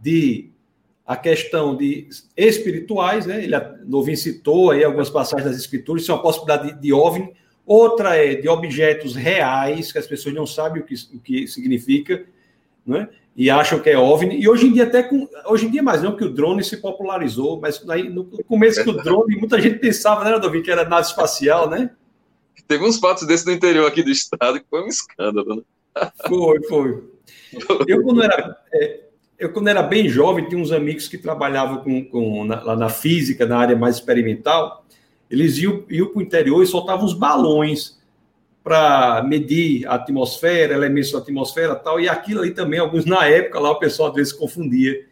de 0.00 0.50
a 1.04 1.16
questão 1.16 1.76
de 1.76 2.08
espirituais, 2.36 3.26
né? 3.26 3.42
Ele 3.42 3.56
Novin 3.84 4.16
citou 4.16 4.70
aí 4.70 4.84
algumas 4.84 5.10
passagens 5.10 5.50
das 5.50 5.58
escrituras, 5.58 6.02
isso 6.02 6.12
é 6.12 6.14
uma 6.14 6.22
possibilidade 6.22 6.74
de, 6.74 6.80
de 6.80 6.92
OVNI. 6.92 7.34
Outra 7.66 8.16
é 8.16 8.34
de 8.34 8.48
objetos 8.48 9.14
reais, 9.14 9.92
que 9.92 9.98
as 9.98 10.06
pessoas 10.06 10.34
não 10.34 10.46
sabem 10.46 10.82
o 10.82 10.84
que, 10.84 10.94
o 11.14 11.20
que 11.20 11.46
significa, 11.46 12.24
né? 12.86 13.08
E 13.34 13.48
acham 13.48 13.80
que 13.80 13.88
é 13.88 13.98
OVNI. 13.98 14.40
E 14.40 14.48
hoje 14.48 14.66
em 14.66 14.72
dia, 14.72 14.84
até 14.84 15.02
com. 15.02 15.28
Hoje 15.46 15.66
em 15.66 15.70
dia 15.70 15.82
mais 15.82 16.02
não, 16.02 16.16
que 16.16 16.24
o 16.24 16.32
drone 16.32 16.62
se 16.62 16.76
popularizou, 16.76 17.60
mas 17.60 17.82
aí, 17.88 18.08
no 18.08 18.24
começo 18.44 18.82
que 18.82 18.90
o 18.90 19.02
drone, 19.02 19.36
muita 19.36 19.60
gente 19.60 19.78
pensava, 19.78 20.24
né, 20.24 20.38
Davi, 20.38 20.62
que 20.62 20.70
era 20.70 20.88
nave 20.88 21.06
espacial, 21.06 21.68
né? 21.68 21.90
Teve 22.68 22.84
uns 22.84 22.98
fatos 22.98 23.26
desses 23.26 23.46
no 23.46 23.52
interior 23.52 23.86
aqui 23.86 24.02
do 24.02 24.10
estado 24.10 24.60
que 24.60 24.66
foi 24.68 24.82
um 24.82 24.88
escândalo, 24.88 25.56
né? 25.56 25.62
Foi, 26.28 26.62
foi. 26.64 27.02
Eu, 27.86 28.02
quando 28.02 28.22
era, 28.22 28.56
é, 28.72 29.00
eu, 29.38 29.52
quando 29.52 29.68
era 29.68 29.82
bem 29.82 30.08
jovem, 30.08 30.48
tinha 30.48 30.60
uns 30.60 30.72
amigos 30.72 31.06
que 31.06 31.18
trabalhavam 31.18 31.78
com, 31.82 32.02
com 32.04 32.44
na, 32.44 32.62
lá 32.62 32.74
na 32.74 32.88
física, 32.88 33.44
na 33.44 33.58
área 33.58 33.76
mais 33.76 33.96
experimental. 33.96 34.86
Eles 35.30 35.58
iam, 35.58 35.84
iam 35.90 36.08
para 36.08 36.18
o 36.18 36.22
interior 36.22 36.62
e 36.62 36.66
soltavam 36.66 37.04
uns 37.04 37.12
balões 37.12 38.00
para 38.62 39.22
medir 39.24 39.86
a 39.86 39.94
atmosfera, 39.94 40.74
elementos 40.74 41.12
da 41.12 41.18
atmosfera 41.18 41.74
tal, 41.74 42.00
e 42.00 42.08
aquilo 42.08 42.40
ali 42.40 42.52
também, 42.52 42.78
alguns 42.78 43.04
na 43.04 43.26
época 43.26 43.58
lá 43.58 43.70
o 43.70 43.78
pessoal 43.78 44.10
às 44.10 44.14
vezes 44.14 44.32
confundia 44.32 45.04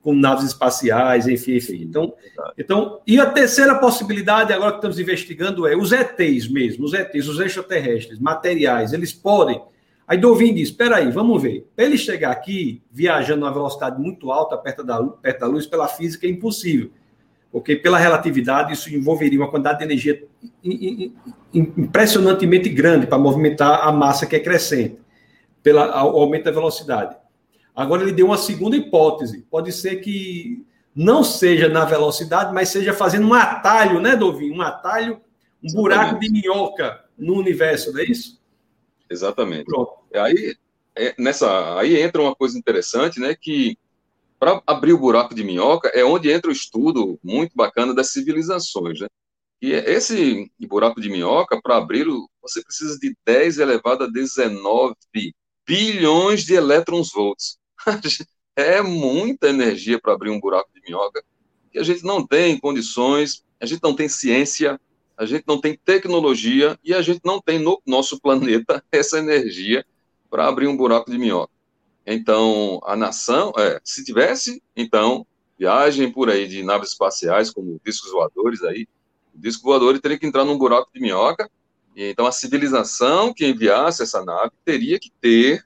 com 0.00 0.14
naves 0.14 0.46
espaciais, 0.46 1.28
enfim, 1.28 1.56
enfim. 1.56 1.82
Então, 1.82 2.12
então, 2.58 3.00
e 3.06 3.20
a 3.20 3.26
terceira 3.26 3.76
possibilidade 3.76 4.52
agora 4.52 4.72
que 4.72 4.78
estamos 4.78 4.98
investigando 4.98 5.66
é 5.66 5.76
os 5.76 5.92
ETs 5.92 6.48
mesmo, 6.48 6.84
os 6.84 6.92
ETs, 6.92 7.28
os 7.28 7.38
extraterrestres, 7.38 8.18
materiais, 8.18 8.92
eles 8.92 9.12
podem. 9.12 9.60
Aí 10.06 10.18
Dovin 10.18 10.54
diz: 10.54 10.68
espera 10.68 10.96
aí, 10.96 11.10
vamos 11.10 11.40
ver. 11.40 11.68
Para 11.74 11.84
ele 11.84 11.96
chegar 11.96 12.32
aqui 12.32 12.82
viajando 12.90 13.46
a 13.46 13.50
velocidade 13.50 14.00
muito 14.00 14.32
alta 14.32 14.56
perto 14.56 14.82
da, 14.82 15.00
perto 15.02 15.40
da 15.40 15.46
luz, 15.46 15.66
pela 15.66 15.86
física 15.86 16.26
é 16.26 16.30
impossível 16.30 16.90
porque 17.52 17.76
pela 17.76 17.98
relatividade 17.98 18.72
isso 18.72 18.92
envolveria 18.92 19.38
uma 19.38 19.50
quantidade 19.50 19.78
de 19.78 19.84
energia 19.84 20.26
impressionantemente 21.52 22.70
grande 22.70 23.06
para 23.06 23.18
movimentar 23.18 23.86
a 23.86 23.92
massa 23.92 24.26
que 24.26 24.34
é 24.34 24.40
crescente, 24.40 24.98
pelo 25.62 25.80
aumento 25.80 26.44
da 26.44 26.50
velocidade. 26.50 27.14
Agora 27.76 28.02
ele 28.02 28.12
deu 28.12 28.26
uma 28.26 28.38
segunda 28.38 28.74
hipótese. 28.74 29.46
Pode 29.50 29.70
ser 29.70 29.96
que 29.96 30.64
não 30.94 31.22
seja 31.22 31.68
na 31.68 31.84
velocidade, 31.84 32.52
mas 32.54 32.70
seja 32.70 32.94
fazendo 32.94 33.28
um 33.28 33.34
atalho, 33.34 34.00
né, 34.00 34.16
Dovin? 34.16 34.50
Um 34.50 34.62
atalho, 34.62 35.20
um 35.62 35.66
Exatamente. 35.66 35.74
buraco 35.74 36.20
de 36.20 36.30
minhoca 36.30 37.04
no 37.18 37.34
universo, 37.38 37.92
não 37.92 38.00
é 38.00 38.04
isso? 38.04 38.40
Exatamente. 39.08 39.64
Pronto. 39.64 39.92
Aí, 40.14 40.56
é, 40.96 41.14
nessa, 41.18 41.78
aí 41.78 42.00
entra 42.00 42.20
uma 42.22 42.34
coisa 42.34 42.58
interessante, 42.58 43.20
né, 43.20 43.34
que 43.38 43.76
para 44.42 44.60
abrir 44.66 44.92
o 44.92 44.98
buraco 44.98 45.36
de 45.36 45.44
minhoca 45.44 45.88
é 45.94 46.04
onde 46.04 46.28
entra 46.28 46.50
o 46.50 46.52
estudo 46.52 47.16
muito 47.22 47.52
bacana 47.54 47.94
das 47.94 48.10
civilizações, 48.10 48.98
né? 48.98 49.06
E 49.62 49.70
esse 49.70 50.50
buraco 50.68 51.00
de 51.00 51.08
minhoca, 51.08 51.62
para 51.62 51.76
abri-lo, 51.76 52.28
você 52.42 52.60
precisa 52.60 52.98
de 52.98 53.16
10 53.24 53.58
elevado 53.58 54.02
a 54.02 54.08
19 54.08 54.96
bilhões 55.64 56.44
de 56.44 56.54
elétrons 56.54 57.12
volts. 57.12 57.56
é 58.56 58.82
muita 58.82 59.48
energia 59.48 60.00
para 60.00 60.12
abrir 60.12 60.30
um 60.30 60.40
buraco 60.40 60.70
de 60.74 60.80
minhoca 60.88 61.22
que 61.70 61.78
a 61.78 61.84
gente 61.84 62.02
não 62.02 62.26
tem 62.26 62.58
condições, 62.58 63.44
a 63.60 63.66
gente 63.66 63.80
não 63.80 63.94
tem 63.94 64.08
ciência, 64.08 64.76
a 65.16 65.24
gente 65.24 65.44
não 65.46 65.60
tem 65.60 65.78
tecnologia 65.84 66.76
e 66.82 66.92
a 66.92 67.00
gente 67.00 67.20
não 67.24 67.40
tem 67.40 67.60
no 67.60 67.80
nosso 67.86 68.20
planeta 68.20 68.82
essa 68.90 69.20
energia 69.20 69.86
para 70.28 70.48
abrir 70.48 70.66
um 70.66 70.76
buraco 70.76 71.12
de 71.12 71.16
minhoca. 71.16 71.61
Então, 72.06 72.80
a 72.84 72.96
nação, 72.96 73.52
é, 73.56 73.80
se 73.84 74.04
tivesse, 74.04 74.62
então, 74.76 75.26
viagem 75.58 76.10
por 76.10 76.28
aí 76.28 76.48
de 76.48 76.62
naves 76.62 76.90
espaciais, 76.90 77.50
como 77.50 77.80
discos 77.84 78.10
voadores 78.10 78.62
aí, 78.62 78.88
o 79.34 79.38
disco 79.38 79.62
voador 79.62 79.98
teria 80.00 80.18
que 80.18 80.26
entrar 80.26 80.44
num 80.44 80.58
buraco 80.58 80.90
de 80.92 81.00
minhoca, 81.00 81.48
e 81.94 82.10
então 82.10 82.26
a 82.26 82.32
civilização 82.32 83.32
que 83.32 83.46
enviasse 83.46 84.02
essa 84.02 84.24
nave 84.24 84.50
teria 84.64 84.98
que 84.98 85.10
ter, 85.20 85.64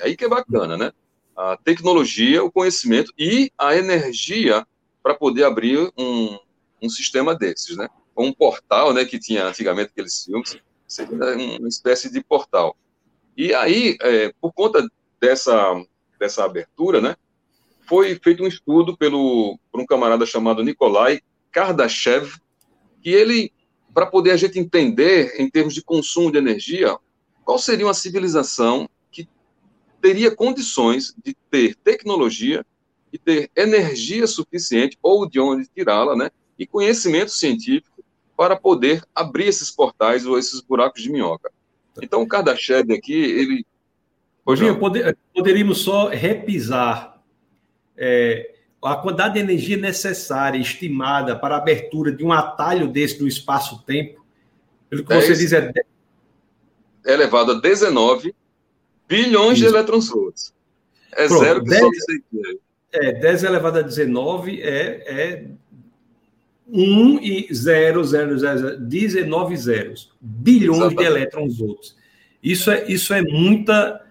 aí 0.00 0.16
que 0.16 0.24
é 0.24 0.28
bacana, 0.28 0.76
né? 0.76 0.92
A 1.36 1.56
tecnologia, 1.56 2.42
o 2.42 2.50
conhecimento 2.50 3.12
e 3.16 3.52
a 3.56 3.76
energia 3.76 4.66
para 5.02 5.14
poder 5.14 5.44
abrir 5.44 5.92
um, 5.96 6.38
um 6.82 6.88
sistema 6.88 7.34
desses, 7.34 7.76
né? 7.76 7.88
Um 8.16 8.32
portal, 8.32 8.94
né, 8.94 9.04
que 9.04 9.18
tinha 9.18 9.46
antigamente 9.46 9.90
aqueles 9.90 10.24
filmes, 10.24 10.56
seria 10.88 11.14
uma 11.58 11.68
espécie 11.68 12.10
de 12.10 12.22
portal. 12.24 12.74
E 13.36 13.52
aí, 13.52 13.96
é, 14.00 14.32
por 14.40 14.52
conta 14.52 14.86
dessa, 15.26 15.84
dessa 16.20 16.44
abertura, 16.44 17.00
né, 17.00 17.16
foi 17.88 18.14
feito 18.22 18.44
um 18.44 18.46
estudo 18.46 18.96
pelo, 18.96 19.58
por 19.72 19.80
um 19.80 19.86
camarada 19.86 20.24
chamado 20.24 20.62
Nikolai 20.62 21.20
Kardashev, 21.50 22.32
que 23.02 23.10
ele, 23.10 23.52
para 23.92 24.06
poder 24.06 24.30
a 24.30 24.36
gente 24.36 24.58
entender, 24.58 25.34
em 25.40 25.50
termos 25.50 25.74
de 25.74 25.82
consumo 25.82 26.30
de 26.30 26.38
energia, 26.38 26.96
qual 27.44 27.58
seria 27.58 27.86
uma 27.86 27.94
civilização 27.94 28.88
que 29.10 29.28
teria 30.00 30.34
condições 30.34 31.12
de 31.24 31.34
ter 31.50 31.74
tecnologia 31.74 32.64
e 33.12 33.18
ter 33.18 33.50
energia 33.56 34.28
suficiente, 34.28 34.96
ou 35.02 35.28
de 35.28 35.40
onde 35.40 35.68
tirá-la, 35.68 36.14
né, 36.14 36.30
e 36.56 36.66
conhecimento 36.66 37.32
científico 37.32 38.04
para 38.36 38.54
poder 38.54 39.02
abrir 39.12 39.46
esses 39.48 39.72
portais 39.72 40.24
ou 40.24 40.38
esses 40.38 40.60
buracos 40.60 41.02
de 41.02 41.10
minhoca. 41.10 41.50
Então, 42.00 42.22
o 42.22 42.28
Kardashev 42.28 42.92
aqui, 42.92 43.14
ele 43.14 43.66
Hoje 44.46 44.72
poder, 44.76 45.18
poderíamos 45.34 45.78
só 45.78 46.08
repisar 46.08 47.20
é, 47.96 48.54
a 48.80 48.94
quantidade 48.94 49.34
de 49.34 49.40
energia 49.40 49.76
necessária, 49.76 50.56
estimada 50.56 51.36
para 51.36 51.56
a 51.56 51.58
abertura 51.58 52.12
de 52.12 52.24
um 52.24 52.32
atalho 52.32 52.86
desse 52.86 53.20
no 53.20 53.26
espaço-tempo. 53.26 54.24
Pelo 54.88 55.02
que 55.02 55.08
10, 55.08 55.26
você 55.26 55.34
diz, 55.34 55.52
é. 55.52 55.72
é 57.04 57.12
elevado 57.12 57.52
a 57.52 57.60
19 57.60 58.32
bilhões 59.08 59.58
Isso. 59.58 59.68
de 59.68 59.74
elétrons 59.74 60.08
volts. 60.08 60.54
É 61.12 61.26
Pronto, 61.26 61.44
zero 61.44 61.64
que 61.64 61.70
10, 61.70 61.80
só 61.82 61.88
É, 62.92 63.12
10 63.12 63.44
elevado 63.44 63.78
a 63.80 63.82
19 63.82 64.62
é, 64.62 65.02
é 65.08 65.44
1 66.68 67.18
e 67.20 67.48
0, 67.52 68.04
0, 68.04 68.38
0, 68.38 68.78
19 68.78 69.56
zeros. 69.56 70.12
Bilhões 70.20 70.78
Exatamente. 70.78 70.98
de 70.98 71.04
elétrons 71.04 71.58
volts. 71.58 71.96
Isso 72.40 72.70
é, 72.70 72.84
isso 72.86 73.12
é 73.12 73.22
muita 73.22 74.05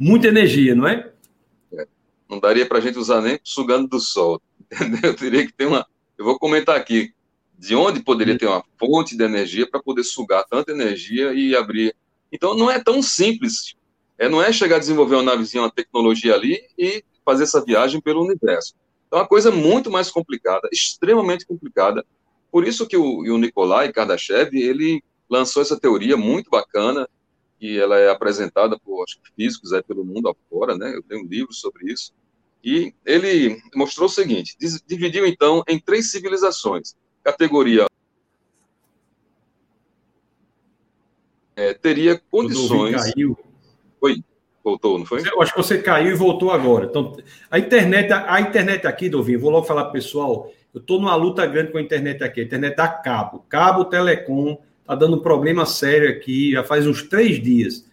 muita 0.00 0.28
energia, 0.28 0.74
não 0.74 0.88
é? 0.88 1.12
é. 1.74 1.86
Não 2.26 2.40
daria 2.40 2.64
para 2.64 2.78
a 2.78 2.80
gente 2.80 2.98
usar 2.98 3.20
nem 3.20 3.38
sugando 3.44 3.86
do 3.86 4.00
sol, 4.00 4.40
entendeu? 4.72 5.10
Eu 5.10 5.14
teria 5.14 5.46
que 5.46 5.52
ter 5.52 5.66
uma. 5.66 5.86
Eu 6.16 6.24
vou 6.24 6.38
comentar 6.38 6.74
aqui 6.74 7.12
de 7.58 7.76
onde 7.76 8.02
poderia 8.02 8.38
ter 8.38 8.46
uma 8.46 8.64
fonte 8.78 9.14
de 9.14 9.22
energia 9.22 9.68
para 9.68 9.82
poder 9.82 10.02
sugar 10.02 10.44
tanta 10.48 10.72
energia 10.72 11.34
e 11.34 11.54
abrir. 11.54 11.94
Então 12.32 12.56
não 12.56 12.70
é 12.70 12.82
tão 12.82 13.02
simples. 13.02 13.74
É, 14.18 14.28
não 14.28 14.42
é 14.42 14.50
chegar 14.52 14.76
a 14.76 14.78
desenvolver 14.78 15.16
uma 15.16 15.22
navezinha, 15.22 15.62
uma 15.62 15.70
tecnologia 15.70 16.34
ali 16.34 16.58
e 16.78 17.04
fazer 17.24 17.44
essa 17.44 17.62
viagem 17.62 18.00
pelo 18.00 18.22
universo. 18.22 18.74
Então 19.06 19.18
é 19.18 19.22
uma 19.22 19.28
coisa 19.28 19.50
muito 19.50 19.90
mais 19.90 20.10
complicada, 20.10 20.68
extremamente 20.72 21.46
complicada. 21.46 22.04
Por 22.50 22.66
isso 22.66 22.86
que 22.86 22.96
o, 22.96 23.20
o 23.20 23.38
Nikolai 23.38 23.92
Kardashev, 23.92 24.54
ele 24.54 25.02
lançou 25.28 25.62
essa 25.62 25.78
teoria 25.78 26.16
muito 26.16 26.50
bacana, 26.50 27.08
que 27.60 27.78
ela 27.78 27.98
é 27.98 28.10
apresentada 28.10 28.78
por 28.78 29.04
acho, 29.04 29.18
físicos 29.36 29.74
aí 29.74 29.82
pelo 29.82 30.04
mundo 30.04 30.30
afora, 30.30 30.76
né? 30.76 30.96
Eu 30.96 31.02
tenho 31.02 31.22
um 31.22 31.28
livro 31.28 31.52
sobre 31.52 31.92
isso. 31.92 32.12
E 32.64 32.94
ele 33.04 33.60
mostrou 33.74 34.06
o 34.06 34.10
seguinte: 34.10 34.56
dividiu 34.86 35.26
então 35.26 35.62
em 35.68 35.78
três 35.78 36.10
civilizações. 36.10 36.96
Categoria 37.22 37.86
é, 41.60 41.74
teria 41.74 42.20
condições. 42.30 43.12
Caiu. 43.12 43.38
Oi, 44.00 44.24
voltou, 44.64 44.98
não 44.98 45.04
foi? 45.04 45.20
Eu 45.20 45.42
acho 45.42 45.52
que 45.52 45.58
você 45.58 45.82
caiu 45.82 46.12
e 46.12 46.16
voltou 46.16 46.50
agora. 46.50 46.86
Então, 46.86 47.14
a 47.50 47.58
internet, 47.58 48.10
a 48.10 48.40
internet 48.40 48.86
aqui, 48.86 49.10
Dovinho, 49.10 49.38
vou 49.38 49.50
logo 49.50 49.66
falar 49.66 49.84
pro 49.84 49.92
pessoal. 49.92 50.50
Eu 50.72 50.80
estou 50.80 50.98
numa 50.98 51.14
luta 51.14 51.44
grande 51.44 51.70
com 51.70 51.78
a 51.78 51.82
internet 51.82 52.24
aqui. 52.24 52.40
A 52.40 52.44
internet 52.44 52.80
a 52.80 52.88
cabo, 52.88 53.44
cabo, 53.48 53.84
telecom, 53.84 54.58
está 54.90 54.94
dando 54.96 55.20
problema 55.20 55.64
sério 55.64 56.10
aqui, 56.10 56.50
já 56.50 56.64
faz 56.64 56.84
uns 56.84 57.04
três 57.04 57.40
dias. 57.40 57.88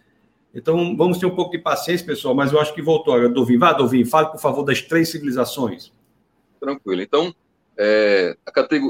Então, 0.52 0.96
vamos 0.96 1.18
ter 1.18 1.26
um 1.26 1.34
pouco 1.34 1.52
de 1.52 1.58
paciência, 1.58 2.04
pessoal, 2.04 2.34
mas 2.34 2.52
eu 2.52 2.60
acho 2.60 2.74
que 2.74 2.82
voltou 2.82 3.14
agora. 3.14 3.28
Dovin, 3.28 3.56
vá, 3.56 3.72
Dovin, 3.72 4.04
fale, 4.04 4.30
por 4.30 4.40
favor, 4.40 4.64
das 4.64 4.82
três 4.82 5.08
civilizações. 5.08 5.92
Tranquilo. 6.58 7.00
Então, 7.00 7.32
é, 7.76 8.36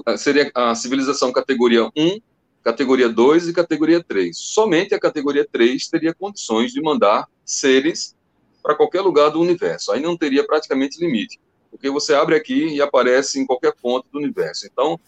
a 0.07 0.17
seria 0.17 0.51
a 0.55 0.75
civilização 0.75 1.31
categoria 1.31 1.91
1, 1.95 2.19
categoria 2.63 3.11
2 3.11 3.49
e 3.49 3.53
categoria 3.53 4.03
3. 4.03 4.35
Somente 4.35 4.95
a 4.95 4.99
categoria 4.99 5.47
3 5.51 5.89
teria 5.89 6.15
condições 6.15 6.73
de 6.73 6.81
mandar 6.81 7.29
seres 7.45 8.17
para 8.63 8.75
qualquer 8.75 9.03
lugar 9.03 9.29
do 9.29 9.41
universo. 9.41 9.93
Aí 9.93 10.01
não 10.01 10.17
teria 10.17 10.47
praticamente 10.47 10.99
limite, 10.99 11.39
porque 11.71 11.91
você 11.91 12.15
abre 12.15 12.37
aqui 12.37 12.69
e 12.69 12.81
aparece 12.81 13.39
em 13.39 13.45
qualquer 13.45 13.75
ponto 13.75 14.07
do 14.11 14.19
universo. 14.19 14.67
Então, 14.67 14.99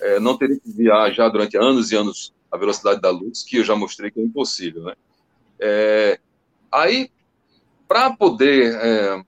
é, 0.00 0.20
não 0.20 0.36
teria 0.36 0.60
que 0.60 0.70
viajar 0.70 1.28
durante 1.30 1.56
anos 1.56 1.90
e 1.90 1.96
anos 1.96 2.33
a 2.54 2.56
velocidade 2.56 3.00
da 3.00 3.10
luz, 3.10 3.42
que 3.42 3.56
eu 3.56 3.64
já 3.64 3.74
mostrei 3.74 4.12
que 4.12 4.20
é 4.20 4.22
impossível, 4.22 4.84
né? 4.84 4.94
É, 5.58 6.20
aí, 6.70 7.10
para 7.88 8.14
poder. 8.14 8.72
É, 8.76 9.24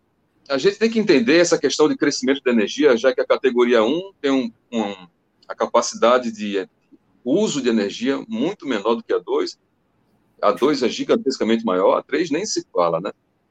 a 0.48 0.58
gente 0.58 0.78
tem 0.78 0.88
que 0.88 1.00
entender 1.00 1.38
essa 1.38 1.58
questão 1.58 1.88
de 1.88 1.96
crescimento 1.96 2.40
de 2.40 2.48
energia, 2.48 2.96
já 2.96 3.12
que 3.12 3.20
a 3.20 3.26
categoria 3.26 3.82
1 3.82 4.12
tem 4.20 4.30
um, 4.30 4.52
um, 4.72 5.08
a 5.48 5.56
capacidade 5.56 6.30
de 6.30 6.68
uso 7.24 7.60
de 7.60 7.68
energia 7.68 8.24
muito 8.28 8.64
menor 8.64 8.94
do 8.94 9.02
que 9.02 9.12
a 9.12 9.18
2. 9.18 9.58
A 10.40 10.52
2 10.52 10.84
é 10.84 10.88
gigantescamente 10.88 11.64
maior, 11.64 11.96
a 11.96 12.02
3 12.02 12.30
nem 12.30 12.46
se 12.46 12.64
fala, 12.72 13.00
né? 13.00 13.10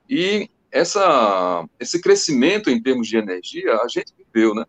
E 0.10 0.50
essa, 0.72 1.68
esse 1.78 2.02
crescimento 2.02 2.70
em 2.70 2.82
termos 2.82 3.10
de 3.10 3.18
energia, 3.18 3.76
a 3.76 3.88
gente 3.90 4.14
viveu, 4.18 4.56
né? 4.56 4.64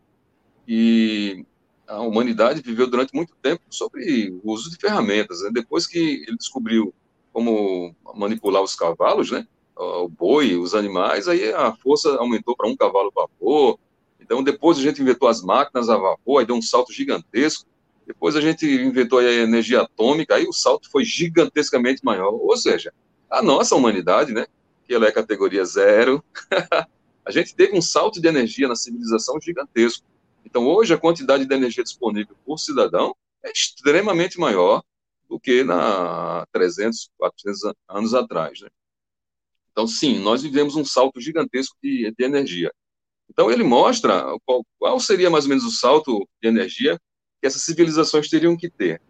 E 0.66 1.46
a 1.86 2.00
humanidade 2.00 2.62
viveu 2.62 2.86
durante 2.88 3.14
muito 3.14 3.34
tempo 3.40 3.62
sobre 3.70 4.30
o 4.42 4.52
uso 4.52 4.70
de 4.70 4.76
ferramentas. 4.76 5.40
Né? 5.42 5.50
Depois 5.52 5.86
que 5.86 6.24
ele 6.26 6.36
descobriu 6.36 6.92
como 7.32 7.94
manipular 8.14 8.62
os 8.62 8.74
cavalos, 8.74 9.30
né? 9.30 9.46
O 9.76 10.08
boi, 10.08 10.56
os 10.56 10.74
animais, 10.74 11.28
aí 11.28 11.52
a 11.52 11.70
força 11.74 12.16
aumentou 12.16 12.56
para 12.56 12.66
um 12.66 12.74
cavalo 12.74 13.12
vapor. 13.14 13.78
Então, 14.18 14.42
depois 14.42 14.78
a 14.78 14.80
gente 14.80 15.02
inventou 15.02 15.28
as 15.28 15.42
máquinas 15.42 15.90
a 15.90 15.98
vapor, 15.98 16.40
aí 16.40 16.46
deu 16.46 16.56
um 16.56 16.62
salto 16.62 16.92
gigantesco. 16.94 17.66
Depois 18.06 18.36
a 18.36 18.40
gente 18.40 18.66
inventou 18.66 19.18
a 19.18 19.24
energia 19.24 19.82
atômica, 19.82 20.34
aí 20.34 20.46
o 20.46 20.52
salto 20.52 20.90
foi 20.90 21.04
gigantescamente 21.04 22.02
maior. 22.02 22.32
Ou 22.32 22.56
seja, 22.56 22.90
a 23.30 23.42
nossa 23.42 23.76
humanidade, 23.76 24.32
né? 24.32 24.46
Que 24.86 24.94
ela 24.94 25.06
é 25.06 25.12
categoria 25.12 25.64
zero, 25.64 26.24
a 27.22 27.30
gente 27.30 27.54
teve 27.54 27.76
um 27.76 27.82
salto 27.82 28.18
de 28.18 28.28
energia 28.28 28.68
na 28.68 28.76
civilização 28.76 29.38
gigantesco. 29.40 30.06
Então, 30.46 30.64
hoje, 30.68 30.94
a 30.94 30.98
quantidade 30.98 31.44
de 31.44 31.52
energia 31.52 31.82
disponível 31.82 32.36
por 32.44 32.58
cidadão 32.58 33.14
é 33.44 33.50
extremamente 33.50 34.38
maior 34.38 34.80
do 35.28 35.40
que 35.40 35.64
na 35.64 36.46
300, 36.52 37.10
400 37.18 37.74
anos 37.88 38.14
atrás. 38.14 38.60
Né? 38.60 38.68
Então, 39.72 39.88
sim, 39.88 40.20
nós 40.20 40.42
vivemos 40.42 40.76
um 40.76 40.84
salto 40.84 41.20
gigantesco 41.20 41.76
de, 41.82 42.14
de 42.16 42.24
energia. 42.24 42.72
Então, 43.28 43.50
ele 43.50 43.64
mostra 43.64 44.24
qual, 44.46 44.64
qual, 44.78 45.00
seria 45.00 45.28
mais 45.28 45.44
ou 45.46 45.48
menos 45.48 45.64
o 45.64 45.70
salto 45.70 46.26
de 46.40 46.48
energia 46.48 46.96
que 47.40 47.46
essas 47.46 47.62
civilizações 47.62 48.28
teriam 48.28 48.56
que 48.56 48.70
ter. 48.70 49.02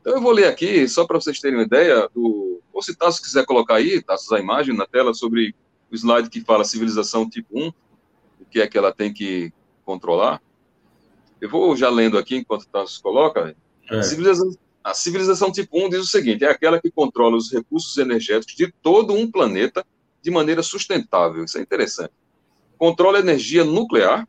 Então, 0.00 0.14
eu 0.14 0.20
vou 0.20 0.30
ler 0.30 0.46
aqui, 0.46 0.86
só 0.86 1.04
para 1.04 1.20
vocês 1.20 1.40
terem 1.40 1.58
uma 1.58 1.64
ideia, 1.64 2.08
do, 2.14 2.62
ou 2.72 2.82
se 2.82 2.94
Tasso 2.94 3.20
quiser 3.20 3.44
colocar 3.44 3.76
aí, 3.76 4.00
Tasso, 4.00 4.32
a 4.32 4.38
imagem 4.38 4.76
na 4.76 4.86
tela 4.86 5.12
sobre 5.12 5.56
o 5.90 5.94
slide 5.96 6.30
que 6.30 6.40
fala 6.40 6.64
civilização 6.64 7.28
tipo 7.28 7.58
1, 7.58 7.68
o 7.68 8.44
que 8.48 8.60
é 8.60 8.68
que 8.68 8.78
ela 8.78 8.94
tem 8.94 9.12
que 9.12 9.52
controlar. 9.84 10.40
Eu 11.44 11.50
vou 11.50 11.76
já 11.76 11.90
lendo 11.90 12.16
aqui 12.16 12.36
enquanto 12.36 12.62
o 12.62 12.68
Tasso 12.68 13.02
coloca. 13.02 13.54
É. 13.90 14.02
Civilização, 14.02 14.56
a 14.82 14.94
civilização 14.94 15.52
tipo 15.52 15.78
1 15.78 15.90
diz 15.90 16.00
o 16.00 16.06
seguinte: 16.06 16.42
é 16.42 16.48
aquela 16.48 16.80
que 16.80 16.90
controla 16.90 17.36
os 17.36 17.52
recursos 17.52 17.98
energéticos 17.98 18.56
de 18.56 18.72
todo 18.82 19.12
um 19.12 19.30
planeta 19.30 19.84
de 20.22 20.30
maneira 20.30 20.62
sustentável. 20.62 21.44
Isso 21.44 21.58
é 21.58 21.60
interessante. 21.60 22.12
Controla 22.78 23.18
a 23.18 23.20
energia 23.20 23.62
nuclear 23.62 24.26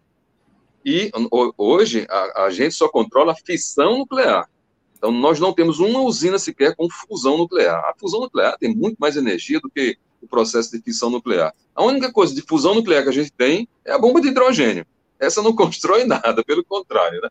e 0.83 1.09
hoje 1.57 2.05
a, 2.09 2.47
a 2.47 2.49
gente 2.49 2.75
só 2.75 2.89
controla 2.89 3.31
a 3.31 3.35
fissão 3.35 3.99
nuclear. 3.99 4.49
Então 4.97 5.09
nós 5.09 5.39
não 5.39 5.53
temos 5.53 5.79
uma 5.79 6.01
usina 6.01 6.37
sequer 6.37 6.75
com 6.75 6.89
fusão 6.89 7.37
nuclear. 7.37 7.79
A 7.85 7.93
fusão 7.97 8.19
nuclear 8.19 8.57
tem 8.57 8.75
muito 8.75 8.97
mais 8.97 9.15
energia 9.15 9.61
do 9.61 9.69
que 9.69 9.97
o 10.21 10.27
processo 10.27 10.69
de 10.69 10.83
fissão 10.83 11.09
nuclear. 11.09 11.53
A 11.73 11.81
única 11.81 12.11
coisa 12.11 12.35
de 12.35 12.41
fusão 12.41 12.75
nuclear 12.75 13.03
que 13.03 13.09
a 13.09 13.13
gente 13.13 13.31
tem 13.31 13.69
é 13.85 13.93
a 13.93 13.97
bomba 13.97 14.19
de 14.19 14.27
hidrogênio. 14.27 14.85
Essa 15.19 15.41
não 15.41 15.53
constrói 15.55 16.05
nada, 16.05 16.43
pelo 16.43 16.63
contrário, 16.63 17.21
né? 17.21 17.29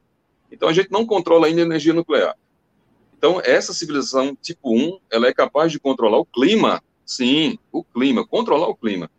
Então 0.50 0.68
a 0.68 0.72
gente 0.72 0.90
não 0.90 1.04
controla 1.04 1.46
ainda 1.46 1.62
a 1.62 1.64
energia 1.64 1.92
nuclear. 1.92 2.36
Então, 3.16 3.40
essa 3.42 3.72
civilização 3.72 4.36
tipo 4.36 4.76
1, 4.76 4.98
ela 5.10 5.26
é 5.26 5.32
capaz 5.32 5.72
de 5.72 5.80
controlar 5.80 6.18
o 6.18 6.26
clima, 6.26 6.82
sim, 7.06 7.58
o 7.72 7.82
clima, 7.82 8.26
controlar 8.26 8.68
o 8.68 8.76
clima, 8.76 9.10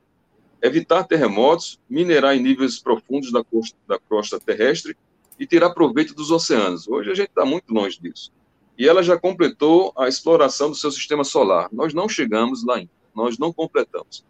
evitar 0.62 1.04
terremotos, 1.06 1.80
minerar 1.90 2.36
em 2.36 2.40
níveis 2.40 2.80
profundos 2.80 3.32
da 3.32 3.44
costa, 3.44 3.76
da 3.88 3.98
costa 3.98 4.40
terrestre 4.40 4.96
e 5.40 5.48
tirar 5.48 5.72
proveito 5.72 6.14
dos 6.14 6.32
oceanos. 6.32 6.88
Hoje 6.88 7.12
a 7.12 7.16
gente 7.16 7.30
está 7.30 7.46
muito 7.46 7.74
longe 7.74 8.00
disso. 8.00 8.32
E 8.78 8.88
ela 8.88 9.02
já 9.02 9.18
completou 9.18 9.92
a 9.98 10.08
exploração 10.08 10.70
do 10.70 10.76
seu 10.76 10.92
sistema 10.92 11.24
solar. 11.24 11.70
Nós 11.72 11.94
não 11.94 12.08
chegamos 12.08 12.64
lá 12.64 12.76
ainda, 12.76 12.92
nós 13.16 13.38
não 13.38 13.52
completamos. 13.52 14.24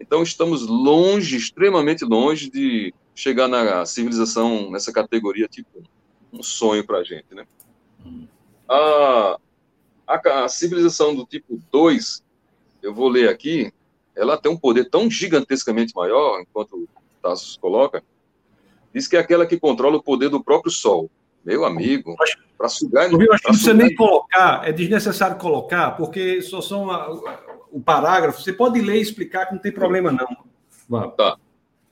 Então 0.00 0.22
estamos 0.22 0.66
longe, 0.66 1.36
extremamente 1.36 2.04
longe 2.04 2.50
de 2.50 2.92
chegar 3.14 3.48
na 3.48 3.84
civilização 3.84 4.70
nessa 4.70 4.92
categoria 4.92 5.48
tipo 5.48 5.82
um 6.32 6.42
sonho 6.42 6.86
para 6.86 6.98
a 6.98 7.04
gente, 7.04 7.34
né? 7.34 7.44
A, 8.68 9.38
a, 10.06 10.44
a 10.44 10.48
civilização 10.48 11.14
do 11.14 11.26
tipo 11.26 11.60
2, 11.72 12.22
eu 12.82 12.94
vou 12.94 13.08
ler 13.08 13.28
aqui, 13.28 13.72
ela 14.16 14.36
tem 14.36 14.50
um 14.50 14.56
poder 14.56 14.88
tão 14.88 15.10
gigantescamente 15.10 15.94
maior, 15.94 16.40
enquanto 16.40 16.74
o 16.74 16.88
Tassos 17.22 17.56
coloca, 17.56 18.02
diz 18.94 19.08
que 19.08 19.16
é 19.16 19.20
aquela 19.20 19.46
que 19.46 19.58
controla 19.58 19.96
o 19.96 20.02
poder 20.02 20.28
do 20.28 20.42
próprio 20.42 20.72
Sol. 20.72 21.10
Meu 21.44 21.64
amigo, 21.64 22.14
para 22.56 22.68
sugar... 22.68 23.10
Eu 23.10 23.32
acho 23.32 23.42
que 23.42 23.48
precisa 23.48 23.72
nem 23.72 23.94
colocar, 23.94 24.68
é 24.68 24.72
desnecessário 24.72 25.38
colocar, 25.38 25.92
porque 25.92 26.42
só 26.42 26.60
são 26.60 26.90
a, 26.90 27.10
o 27.72 27.80
parágrafo, 27.80 28.42
você 28.42 28.52
pode 28.52 28.80
ler 28.80 28.96
e 28.96 29.00
explicar 29.00 29.46
que 29.46 29.54
não 29.54 29.60
tem 29.60 29.72
problema 29.72 30.12
não. 30.12 31.10
Tá. 31.12 31.38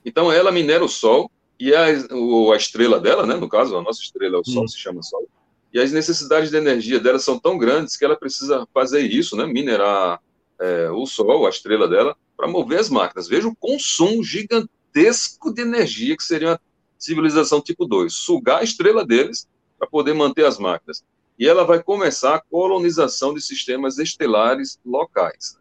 Então, 0.05 0.31
ela 0.31 0.51
minera 0.51 0.83
o 0.83 0.89
Sol, 0.89 1.31
e 1.59 1.75
a, 1.75 1.87
o, 2.11 2.51
a 2.51 2.57
estrela 2.57 2.99
dela, 2.99 3.25
né, 3.25 3.35
no 3.35 3.49
caso, 3.49 3.75
a 3.75 3.81
nossa 3.81 4.01
estrela 4.01 4.37
é 4.37 4.39
o 4.39 4.45
Sol, 4.45 4.63
hum. 4.63 4.67
se 4.67 4.77
chama 4.77 5.03
Sol, 5.03 5.27
e 5.73 5.79
as 5.79 5.91
necessidades 5.91 6.49
de 6.49 6.57
energia 6.57 6.99
dela 6.99 7.19
são 7.19 7.37
tão 7.37 7.57
grandes 7.57 7.95
que 7.95 8.03
ela 8.03 8.15
precisa 8.15 8.67
fazer 8.73 9.01
isso, 9.01 9.35
né? 9.35 9.45
Minerar 9.45 10.19
é, 10.59 10.89
o 10.89 11.05
Sol, 11.05 11.45
a 11.45 11.49
estrela 11.49 11.87
dela, 11.87 12.15
para 12.35 12.47
mover 12.47 12.79
as 12.79 12.89
máquinas. 12.89 13.27
Veja 13.27 13.47
o 13.47 13.55
consumo 13.55 14.23
gigantesco 14.23 15.53
de 15.53 15.61
energia 15.61 16.17
que 16.17 16.23
seria 16.23 16.49
uma 16.49 16.61
civilização 16.97 17.61
tipo 17.61 17.85
2. 17.85 18.11
Sugar 18.11 18.59
a 18.59 18.63
estrela 18.63 19.05
deles 19.05 19.47
para 19.77 19.87
poder 19.87 20.13
manter 20.13 20.45
as 20.45 20.57
máquinas. 20.57 21.03
E 21.37 21.47
ela 21.47 21.63
vai 21.63 21.81
começar 21.81 22.35
a 22.35 22.41
colonização 22.41 23.33
de 23.33 23.41
sistemas 23.41 23.97
estelares 23.99 24.79
locais. 24.83 25.57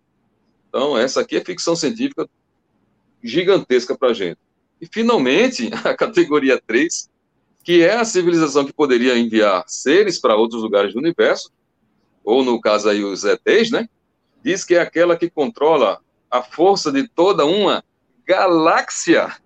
Então, 0.68 0.96
essa 0.98 1.20
aqui 1.20 1.36
é 1.36 1.44
ficção 1.44 1.76
científica 1.76 2.28
gigantesca 3.22 3.96
para 3.96 4.10
a 4.10 4.14
gente. 4.14 4.38
E, 4.80 4.86
finalmente, 4.86 5.70
a 5.84 5.94
categoria 5.94 6.60
3 6.66 7.08
que 7.68 7.82
é 7.82 7.96
a 7.96 8.04
civilização 8.06 8.64
que 8.64 8.72
poderia 8.72 9.18
enviar 9.18 9.62
seres 9.66 10.18
para 10.18 10.34
outros 10.34 10.62
lugares 10.62 10.94
do 10.94 11.00
universo, 11.00 11.52
ou 12.24 12.42
no 12.42 12.58
caso 12.58 12.88
aí 12.88 13.04
os 13.04 13.24
ETs, 13.24 13.70
né? 13.70 13.86
Diz 14.42 14.64
que 14.64 14.74
é 14.74 14.80
aquela 14.80 15.18
que 15.18 15.28
controla 15.28 16.00
a 16.30 16.42
força 16.42 16.90
de 16.90 17.06
toda 17.06 17.44
uma 17.44 17.84
galáxia. 18.24 19.36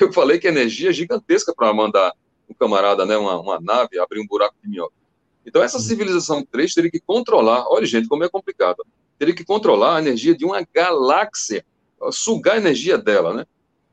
Eu 0.00 0.10
falei 0.14 0.38
que 0.38 0.48
energia 0.48 0.88
é 0.88 0.92
gigantesca 0.94 1.52
para 1.54 1.74
mandar 1.74 2.14
um 2.48 2.54
camarada, 2.54 3.04
né, 3.04 3.18
uma, 3.18 3.38
uma 3.38 3.60
nave, 3.60 3.98
abrir 3.98 4.20
um 4.20 4.26
buraco 4.26 4.56
de 4.62 4.70
minhoca. 4.70 4.94
Então, 5.44 5.62
essa 5.62 5.78
civilização 5.78 6.42
3 6.42 6.72
teria 6.72 6.90
que 6.90 7.00
controlar, 7.00 7.66
olha, 7.68 7.84
gente, 7.84 8.08
como 8.08 8.24
é 8.24 8.30
complicado, 8.30 8.82
teria 9.18 9.34
que 9.34 9.44
controlar 9.44 9.96
a 9.96 10.00
energia 10.00 10.34
de 10.34 10.46
uma 10.46 10.66
galáxia, 10.72 11.66
sugar 12.10 12.54
a 12.54 12.58
energia 12.58 12.98
dela, 12.98 13.34
né? 13.34 13.46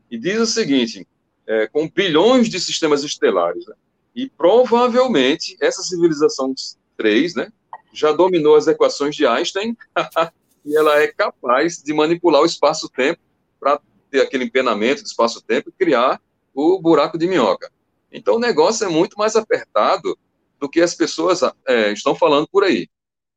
E 0.09 0.17
diz 0.17 0.39
o 0.39 0.45
seguinte: 0.45 1.05
é, 1.49 1.67
com 1.67 1.89
bilhões 1.89 2.47
de 2.47 2.59
sistemas 2.59 3.03
estelares. 3.03 3.65
Né? 3.65 3.73
E 4.15 4.29
provavelmente 4.29 5.57
essa 5.59 5.81
civilização 5.81 6.53
3 6.95 7.35
né, 7.35 7.51
já 7.91 8.11
dominou 8.11 8.55
as 8.55 8.67
equações 8.67 9.15
de 9.15 9.25
Einstein 9.25 9.75
e 10.63 10.77
ela 10.77 11.01
é 11.01 11.07
capaz 11.07 11.81
de 11.81 11.91
manipular 11.91 12.41
o 12.41 12.45
espaço-tempo 12.45 13.19
para 13.59 13.81
ter 14.11 14.21
aquele 14.21 14.43
empenamento 14.43 15.01
de 15.01 15.09
espaço-tempo 15.09 15.69
e 15.69 15.71
criar 15.73 16.21
o 16.53 16.79
buraco 16.79 17.17
de 17.17 17.27
minhoca. 17.27 17.71
Então 18.11 18.35
o 18.35 18.39
negócio 18.39 18.85
é 18.85 18.89
muito 18.89 19.17
mais 19.17 19.35
apertado 19.35 20.17
do 20.59 20.69
que 20.69 20.81
as 20.81 20.93
pessoas 20.93 21.41
é, 21.67 21.91
estão 21.91 22.13
falando 22.13 22.47
por 22.51 22.63
aí. 22.63 22.87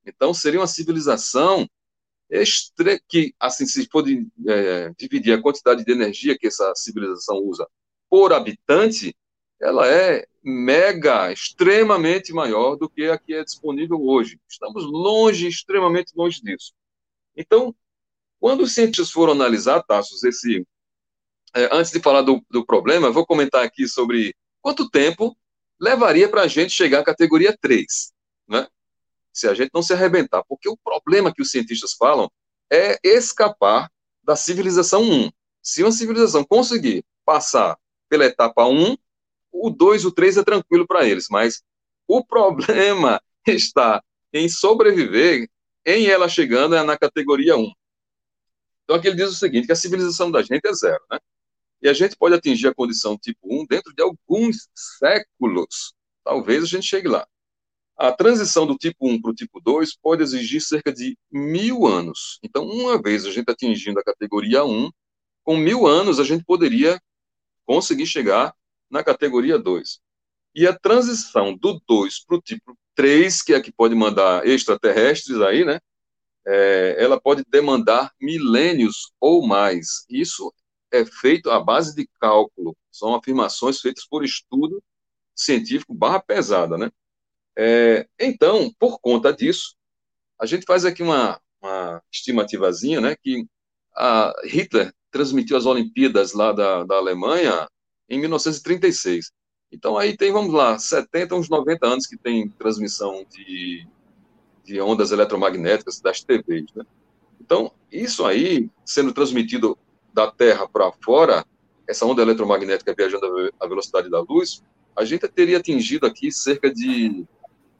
Então 0.04 0.34
seria 0.34 0.60
uma 0.60 0.66
civilização 0.66 1.68
que, 3.08 3.34
assim, 3.38 3.66
se 3.66 3.86
for 3.90 4.02
de, 4.02 4.26
é, 4.48 4.90
dividir 4.98 5.32
a 5.32 5.42
quantidade 5.42 5.84
de 5.84 5.92
energia 5.92 6.36
que 6.38 6.46
essa 6.46 6.72
civilização 6.74 7.36
usa 7.38 7.66
por 8.08 8.32
habitante, 8.32 9.14
ela 9.60 9.86
é 9.86 10.26
mega, 10.42 11.32
extremamente 11.32 12.32
maior 12.32 12.76
do 12.76 12.88
que 12.88 13.04
a 13.04 13.18
que 13.18 13.34
é 13.34 13.44
disponível 13.44 14.00
hoje. 14.02 14.40
Estamos 14.48 14.84
longe, 14.84 15.46
extremamente 15.46 16.12
longe 16.16 16.40
disso. 16.42 16.72
Então, 17.36 17.74
quando 18.40 18.62
os 18.62 18.74
cientistas 18.74 19.10
foram 19.10 19.32
analisar, 19.32 19.82
Tassos, 19.82 20.24
esse. 20.24 20.66
É, 21.54 21.68
antes 21.70 21.92
de 21.92 22.00
falar 22.00 22.22
do, 22.22 22.42
do 22.50 22.64
problema, 22.64 23.10
vou 23.10 23.26
comentar 23.26 23.62
aqui 23.62 23.86
sobre 23.86 24.34
quanto 24.60 24.90
tempo 24.90 25.36
levaria 25.78 26.28
para 26.28 26.42
a 26.42 26.48
gente 26.48 26.72
chegar 26.72 27.00
à 27.00 27.04
categoria 27.04 27.56
3, 27.60 27.86
né? 27.86 28.11
Se 29.32 29.48
a 29.48 29.54
gente 29.54 29.70
não 29.72 29.82
se 29.82 29.92
arrebentar. 29.92 30.42
Porque 30.48 30.68
o 30.68 30.76
problema 30.76 31.32
que 31.32 31.42
os 31.42 31.50
cientistas 31.50 31.94
falam 31.94 32.30
é 32.70 32.98
escapar 33.02 33.90
da 34.22 34.36
civilização 34.36 35.02
1. 35.02 35.30
Se 35.62 35.82
uma 35.82 35.92
civilização 35.92 36.44
conseguir 36.44 37.04
passar 37.24 37.78
pela 38.08 38.24
etapa 38.24 38.66
1, 38.66 38.96
o 39.52 39.70
2, 39.70 40.04
o 40.04 40.12
3 40.12 40.38
é 40.38 40.42
tranquilo 40.42 40.86
para 40.86 41.06
eles, 41.06 41.26
mas 41.30 41.62
o 42.06 42.24
problema 42.24 43.20
está 43.46 44.02
em 44.32 44.48
sobreviver 44.48 45.48
em 45.84 46.06
ela 46.06 46.28
chegando 46.28 46.82
na 46.84 46.96
categoria 46.96 47.56
1. 47.56 47.72
Então 48.84 48.96
aqui 48.96 49.08
ele 49.08 49.16
diz 49.16 49.30
o 49.30 49.34
seguinte, 49.34 49.66
que 49.66 49.72
a 49.72 49.76
civilização 49.76 50.30
da 50.30 50.42
gente 50.42 50.66
é 50.66 50.72
zero, 50.72 51.02
né? 51.10 51.18
E 51.80 51.88
a 51.88 51.92
gente 51.92 52.16
pode 52.16 52.34
atingir 52.34 52.68
a 52.68 52.74
condição 52.74 53.18
tipo 53.18 53.40
1 53.42 53.66
dentro 53.66 53.92
de 53.94 54.02
alguns 54.02 54.68
séculos. 54.74 55.94
Talvez 56.24 56.62
a 56.62 56.66
gente 56.66 56.86
chegue 56.86 57.08
lá. 57.08 57.26
A 57.96 58.10
transição 58.10 58.66
do 58.66 58.76
tipo 58.76 59.08
1 59.08 59.20
para 59.20 59.30
o 59.30 59.34
tipo 59.34 59.60
2 59.60 59.96
pode 59.96 60.22
exigir 60.22 60.60
cerca 60.60 60.92
de 60.92 61.16
mil 61.30 61.86
anos. 61.86 62.38
Então, 62.42 62.66
uma 62.66 63.00
vez 63.00 63.24
a 63.24 63.30
gente 63.30 63.50
atingindo 63.50 64.00
a 64.00 64.04
categoria 64.04 64.64
1, 64.64 64.90
com 65.44 65.56
mil 65.56 65.86
anos 65.86 66.18
a 66.18 66.24
gente 66.24 66.44
poderia 66.44 67.00
conseguir 67.64 68.06
chegar 68.06 68.54
na 68.90 69.04
categoria 69.04 69.58
2. 69.58 70.00
E 70.54 70.66
a 70.66 70.78
transição 70.78 71.56
do 71.56 71.80
2 71.86 72.24
para 72.24 72.36
o 72.36 72.42
tipo 72.42 72.76
3, 72.94 73.42
que 73.42 73.54
é 73.54 73.56
a 73.56 73.60
que 73.62 73.72
pode 73.72 73.94
mandar 73.94 74.46
extraterrestres 74.46 75.40
aí, 75.40 75.64
né? 75.64 75.80
É, 76.46 76.96
ela 76.98 77.20
pode 77.20 77.44
demandar 77.48 78.12
milênios 78.20 79.12
ou 79.20 79.46
mais. 79.46 80.04
Isso 80.10 80.52
é 80.92 81.04
feito 81.04 81.50
à 81.50 81.60
base 81.60 81.94
de 81.94 82.08
cálculo. 82.20 82.76
São 82.90 83.14
afirmações 83.14 83.80
feitas 83.80 84.06
por 84.06 84.24
estudo 84.24 84.82
científico 85.34 85.94
barra 85.94 86.20
pesada, 86.20 86.76
né? 86.76 86.90
É, 87.56 88.06
então, 88.18 88.72
por 88.78 88.98
conta 89.00 89.32
disso, 89.32 89.74
a 90.40 90.46
gente 90.46 90.64
faz 90.66 90.84
aqui 90.84 91.02
uma, 91.02 91.40
uma 91.62 92.02
estimativa,zinha 92.10 93.00
né? 93.00 93.16
Que 93.22 93.46
Hitler 94.44 94.92
transmitiu 95.10 95.56
as 95.56 95.66
Olimpíadas 95.66 96.32
lá 96.32 96.52
da, 96.52 96.84
da 96.84 96.96
Alemanha 96.96 97.68
em 98.08 98.18
1936. 98.18 99.30
Então 99.70 99.96
aí 99.96 100.16
tem, 100.16 100.32
vamos 100.32 100.52
lá, 100.52 100.78
70, 100.78 101.34
uns 101.34 101.48
90 101.48 101.86
anos 101.86 102.06
que 102.06 102.16
tem 102.16 102.48
transmissão 102.48 103.24
de, 103.30 103.86
de 104.64 104.80
ondas 104.80 105.12
eletromagnéticas 105.12 106.00
das 106.00 106.22
TVs, 106.22 106.72
né? 106.74 106.84
Então, 107.40 107.72
isso 107.90 108.24
aí, 108.24 108.70
sendo 108.84 109.12
transmitido 109.12 109.76
da 110.14 110.30
Terra 110.30 110.68
para 110.68 110.92
fora, 111.04 111.44
essa 111.88 112.06
onda 112.06 112.22
eletromagnética 112.22 112.94
viajando 112.96 113.52
à 113.58 113.66
velocidade 113.66 114.08
da 114.08 114.20
luz, 114.20 114.62
a 114.94 115.04
gente 115.04 115.26
teria 115.28 115.58
atingido 115.58 116.06
aqui 116.06 116.30
cerca 116.30 116.72
de 116.72 117.26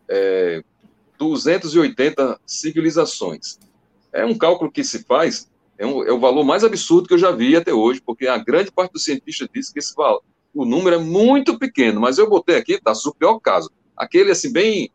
é, 0.08 0.62
280 1.18 2.40
civilizações. 2.46 3.58
É 4.12 4.24
um 4.24 4.36
cálculo 4.36 4.70
que 4.70 4.84
se 4.84 5.04
faz 5.04 5.50
é, 5.78 5.86
um, 5.86 6.04
é 6.04 6.12
o 6.12 6.20
valor 6.20 6.44
mais 6.44 6.62
absurdo 6.62 7.08
que 7.08 7.14
eu 7.14 7.18
já 7.18 7.30
vi 7.32 7.56
até 7.56 7.72
hoje, 7.72 8.00
porque 8.00 8.26
a 8.26 8.38
grande 8.38 8.70
parte 8.70 8.92
dos 8.92 9.04
cientistas 9.04 9.48
diz 9.52 9.70
que 9.70 9.80
esse 9.80 9.94
valor, 9.94 10.22
o 10.54 10.64
número 10.64 10.96
é 10.96 10.98
muito 10.98 11.58
pequeno, 11.58 12.00
mas 12.00 12.18
eu 12.18 12.28
botei 12.28 12.56
aqui, 12.56 12.80
tá, 12.80 12.92
o 12.92 13.14
pior 13.14 13.38
caso, 13.40 13.70
aquele 13.96 14.30
assim, 14.30 14.52
bem, 14.52 14.92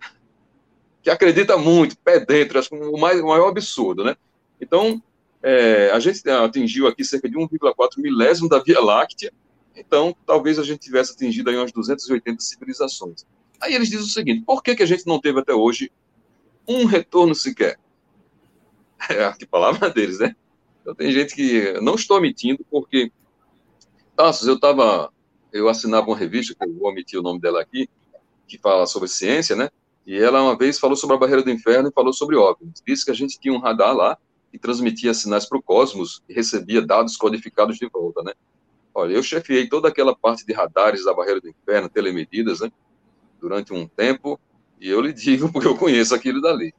que 1.02 1.10
acredita 1.10 1.56
muito, 1.56 1.96
pé 1.98 2.18
dentro, 2.18 2.58
acho 2.58 2.70
que 2.70 2.76
o, 2.76 2.96
mais, 2.96 3.20
o 3.20 3.26
maior 3.26 3.48
absurdo, 3.48 4.02
né? 4.02 4.16
Então, 4.60 5.00
é, 5.42 5.90
a 5.90 6.00
gente 6.00 6.28
atingiu 6.28 6.88
aqui 6.88 7.04
cerca 7.04 7.28
de 7.28 7.36
1,4 7.36 7.98
milésimo 7.98 8.48
da 8.48 8.58
Via 8.58 8.80
Láctea, 8.80 9.32
então 9.76 10.16
talvez 10.26 10.58
a 10.58 10.64
gente 10.64 10.80
tivesse 10.80 11.12
atingido 11.12 11.50
aí 11.50 11.56
umas 11.56 11.70
280 11.70 12.40
civilizações. 12.40 13.24
Aí 13.60 13.74
eles 13.74 13.88
dizem 13.88 14.04
o 14.04 14.08
seguinte, 14.08 14.44
por 14.44 14.62
que, 14.62 14.74
que 14.74 14.82
a 14.82 14.86
gente 14.86 15.06
não 15.06 15.20
teve 15.20 15.40
até 15.40 15.54
hoje 15.54 15.90
um 16.66 16.84
retorno 16.84 17.34
sequer? 17.34 17.78
É 19.08 19.24
a 19.24 19.36
palavra 19.50 19.90
deles, 19.90 20.18
né? 20.18 20.34
Então 20.80 20.94
tem 20.94 21.12
gente 21.12 21.34
que 21.34 21.72
não 21.80 21.94
estou 21.94 22.16
omitindo, 22.16 22.64
porque 22.70 23.12
Tassos, 24.16 24.48
eu 24.48 24.54
estava, 24.54 25.12
eu 25.52 25.68
assinava 25.68 26.06
uma 26.06 26.16
revista, 26.16 26.54
que 26.54 26.64
eu 26.64 26.72
vou 26.74 26.88
omitir 26.88 27.20
o 27.20 27.22
nome 27.22 27.38
dela 27.38 27.60
aqui, 27.60 27.88
que 28.48 28.56
fala 28.56 28.86
sobre 28.86 29.08
ciência, 29.08 29.54
né? 29.54 29.68
E 30.06 30.16
ela 30.16 30.42
uma 30.42 30.56
vez 30.56 30.78
falou 30.78 30.96
sobre 30.96 31.16
a 31.16 31.18
barreira 31.18 31.42
do 31.42 31.50
inferno 31.50 31.88
e 31.88 31.92
falou 31.92 32.12
sobre 32.12 32.36
OVNIs. 32.36 32.82
Disse 32.86 33.04
que 33.04 33.10
a 33.10 33.14
gente 33.14 33.38
tinha 33.38 33.52
um 33.52 33.58
radar 33.58 33.94
lá 33.94 34.16
que 34.50 34.58
transmitia 34.58 35.12
sinais 35.12 35.44
para 35.44 35.58
o 35.58 35.62
cosmos 35.62 36.22
e 36.28 36.32
recebia 36.32 36.80
dados 36.80 37.16
codificados 37.16 37.76
de 37.76 37.88
volta, 37.88 38.22
né? 38.22 38.32
Olha, 38.94 39.12
eu 39.12 39.22
chefiei 39.22 39.68
toda 39.68 39.88
aquela 39.88 40.16
parte 40.16 40.46
de 40.46 40.52
radares 40.54 41.04
da 41.04 41.12
barreira 41.12 41.40
do 41.40 41.48
inferno, 41.48 41.88
telemedidas, 41.88 42.60
né? 42.60 42.72
Durante 43.46 43.72
um 43.72 43.86
tempo, 43.86 44.40
e 44.80 44.90
eu 44.90 45.00
lhe 45.00 45.12
digo 45.12 45.48
porque 45.54 45.68
eu 45.68 45.76
conheço 45.76 46.12
aquilo 46.12 46.40
dali. 46.40 46.74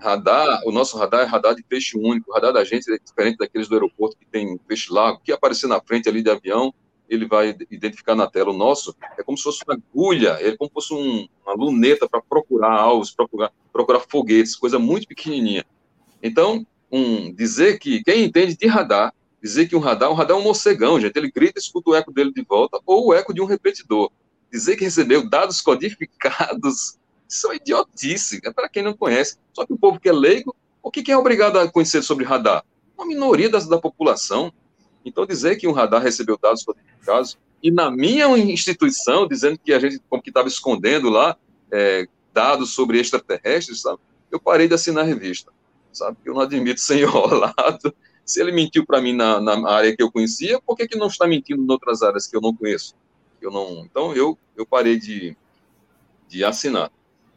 Radar, 0.00 0.62
o 0.64 0.72
nosso 0.72 0.96
radar 0.96 1.20
é 1.20 1.24
radar 1.24 1.54
de 1.54 1.62
peixe 1.62 1.98
único. 1.98 2.30
O 2.30 2.34
radar 2.34 2.54
da 2.54 2.64
gente 2.64 2.90
é 2.90 2.98
diferente 2.98 3.36
daqueles 3.36 3.68
do 3.68 3.74
aeroporto 3.74 4.16
que 4.16 4.24
tem 4.24 4.56
peixe 4.66 4.90
lago. 4.90 5.18
O 5.18 5.20
que 5.20 5.30
aparecer 5.30 5.66
na 5.66 5.78
frente 5.78 6.08
ali 6.08 6.22
de 6.22 6.30
avião, 6.30 6.72
ele 7.06 7.26
vai 7.26 7.54
identificar 7.70 8.14
na 8.14 8.26
tela. 8.26 8.50
O 8.50 8.56
nosso 8.56 8.96
é 9.18 9.22
como 9.22 9.36
se 9.36 9.44
fosse 9.44 9.62
uma 9.68 9.74
agulha, 9.74 10.38
é 10.40 10.56
como 10.56 10.70
se 10.70 10.74
fosse 10.74 10.94
um, 10.94 11.28
uma 11.44 11.54
luneta 11.54 12.08
para 12.08 12.22
procurar 12.22 12.72
alvos, 12.72 13.10
procurar, 13.10 13.52
procurar 13.70 14.00
foguetes, 14.00 14.56
coisa 14.56 14.78
muito 14.78 15.06
pequenininha. 15.06 15.66
Então, 16.22 16.66
um, 16.90 17.30
dizer 17.30 17.78
que 17.78 18.02
quem 18.02 18.24
entende 18.24 18.56
de 18.56 18.66
radar, 18.66 19.12
dizer 19.42 19.68
que 19.68 19.76
um 19.76 19.80
radar, 19.80 20.10
um 20.10 20.14
radar 20.14 20.34
é 20.34 20.40
um 20.40 20.42
morcegão, 20.42 20.98
gente, 20.98 21.14
ele 21.14 21.30
grita, 21.30 21.60
escuta 21.60 21.90
o 21.90 21.94
eco 21.94 22.10
dele 22.10 22.32
de 22.32 22.42
volta, 22.42 22.80
ou 22.86 23.08
o 23.08 23.14
eco 23.14 23.34
de 23.34 23.42
um 23.42 23.44
repetidor. 23.44 24.10
Dizer 24.52 24.76
que 24.76 24.84
recebeu 24.84 25.28
dados 25.28 25.60
codificados 25.60 26.98
isso 27.28 27.50
é 27.50 27.56
idiotice, 27.56 28.40
é 28.44 28.52
para 28.52 28.68
quem 28.68 28.82
não 28.82 28.96
conhece. 28.96 29.36
Só 29.52 29.66
que 29.66 29.72
o 29.72 29.78
povo 29.78 29.98
que 29.98 30.08
é 30.08 30.12
leigo, 30.12 30.54
o 30.82 30.90
que, 30.90 31.10
é 31.10 31.16
obrigado 31.16 31.58
a 31.58 31.70
conhecer 31.70 32.02
sobre 32.02 32.24
radar? 32.24 32.64
Uma 32.96 33.06
minoria 33.06 33.50
da, 33.50 33.58
da 33.58 33.78
população. 33.78 34.52
Então, 35.04 35.26
dizer 35.26 35.56
que 35.56 35.66
um 35.66 35.72
radar 35.72 36.02
recebeu 36.02 36.38
dados 36.40 36.64
codificados, 36.64 37.38
e 37.62 37.70
na 37.70 37.90
minha 37.90 38.26
instituição, 38.38 39.26
dizendo 39.26 39.58
que 39.58 39.72
a 39.72 39.78
gente, 39.78 40.00
estava 40.26 40.48
escondendo 40.48 41.10
lá, 41.10 41.36
é, 41.70 42.06
dados 42.32 42.70
sobre 42.74 42.98
extraterrestres, 42.98 43.82
sabe? 43.82 43.98
Eu 44.30 44.40
parei 44.40 44.68
de 44.68 44.74
assinar 44.74 45.04
a 45.04 45.06
revista, 45.06 45.52
sabe? 45.92 46.16
Eu 46.24 46.34
não 46.34 46.40
admito 46.40 46.80
ser 46.80 47.00
enrolado. 47.02 47.94
Se 48.24 48.40
ele 48.40 48.52
mentiu 48.52 48.84
para 48.84 49.00
mim 49.00 49.12
na, 49.12 49.40
na, 49.40 49.68
área 49.70 49.96
que 49.96 50.02
eu 50.02 50.10
conhecia, 50.10 50.60
por 50.60 50.76
que, 50.76 50.88
que 50.88 50.98
não 50.98 51.06
está 51.06 51.26
mentindo 51.26 51.62
em 51.62 51.70
outras 51.70 52.02
áreas 52.02 52.26
que 52.26 52.36
eu 52.36 52.40
não 52.40 52.54
conheço? 52.54 52.94
Eu 53.46 53.52
não, 53.52 53.84
então, 53.84 54.12
eu, 54.12 54.36
eu 54.56 54.66
parei 54.66 54.98
de, 54.98 55.36
de 56.26 56.44
assinar. 56.44 56.90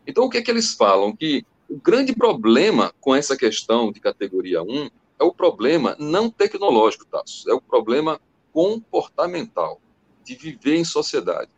Então, 0.07 0.23
o 0.23 0.29
que 0.29 0.39
é 0.39 0.41
que 0.41 0.49
eles 0.49 0.73
falam? 0.73 1.15
Que 1.15 1.45
o 1.69 1.77
grande 1.77 2.15
problema 2.15 2.91
com 2.99 3.15
essa 3.15 3.37
questão 3.37 3.91
de 3.91 3.99
categoria 3.99 4.63
1 4.63 4.89
é 5.19 5.23
o 5.23 5.31
problema 5.31 5.95
não 5.99 6.27
tecnológico, 6.27 7.05
Tasso, 7.05 7.47
é 7.47 7.53
o 7.53 7.61
problema 7.61 8.19
comportamental, 8.51 9.79
de 10.23 10.33
viver 10.33 10.77
em 10.77 10.83
sociedade. 10.83 11.51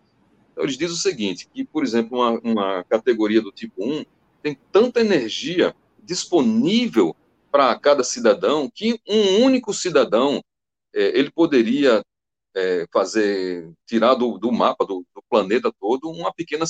Então, 0.51 0.65
eles 0.65 0.77
dizem 0.77 0.95
o 0.95 0.99
seguinte, 0.99 1.47
que, 1.53 1.63
por 1.63 1.81
exemplo, 1.81 2.17
uma, 2.17 2.39
uma 2.43 2.83
categoria 2.83 3.41
do 3.41 3.53
tipo 3.53 3.85
1 3.85 4.03
tem 4.43 4.57
tanta 4.69 4.99
energia 4.99 5.73
disponível 6.03 7.15
para 7.49 7.73
cada 7.79 8.03
cidadão 8.03 8.69
que 8.69 8.99
um 9.07 9.45
único 9.45 9.73
cidadão 9.73 10.43
é, 10.93 11.17
ele 11.17 11.31
poderia 11.31 12.03
é, 12.55 12.85
fazer 12.91 13.71
tirar 13.85 14.15
do, 14.15 14.37
do 14.37 14.51
mapa 14.51 14.85
do, 14.85 15.05
do, 15.15 15.23
planeta 15.29 15.71
todo 15.79 16.09
uma 16.09 16.33
pequena 16.33 16.65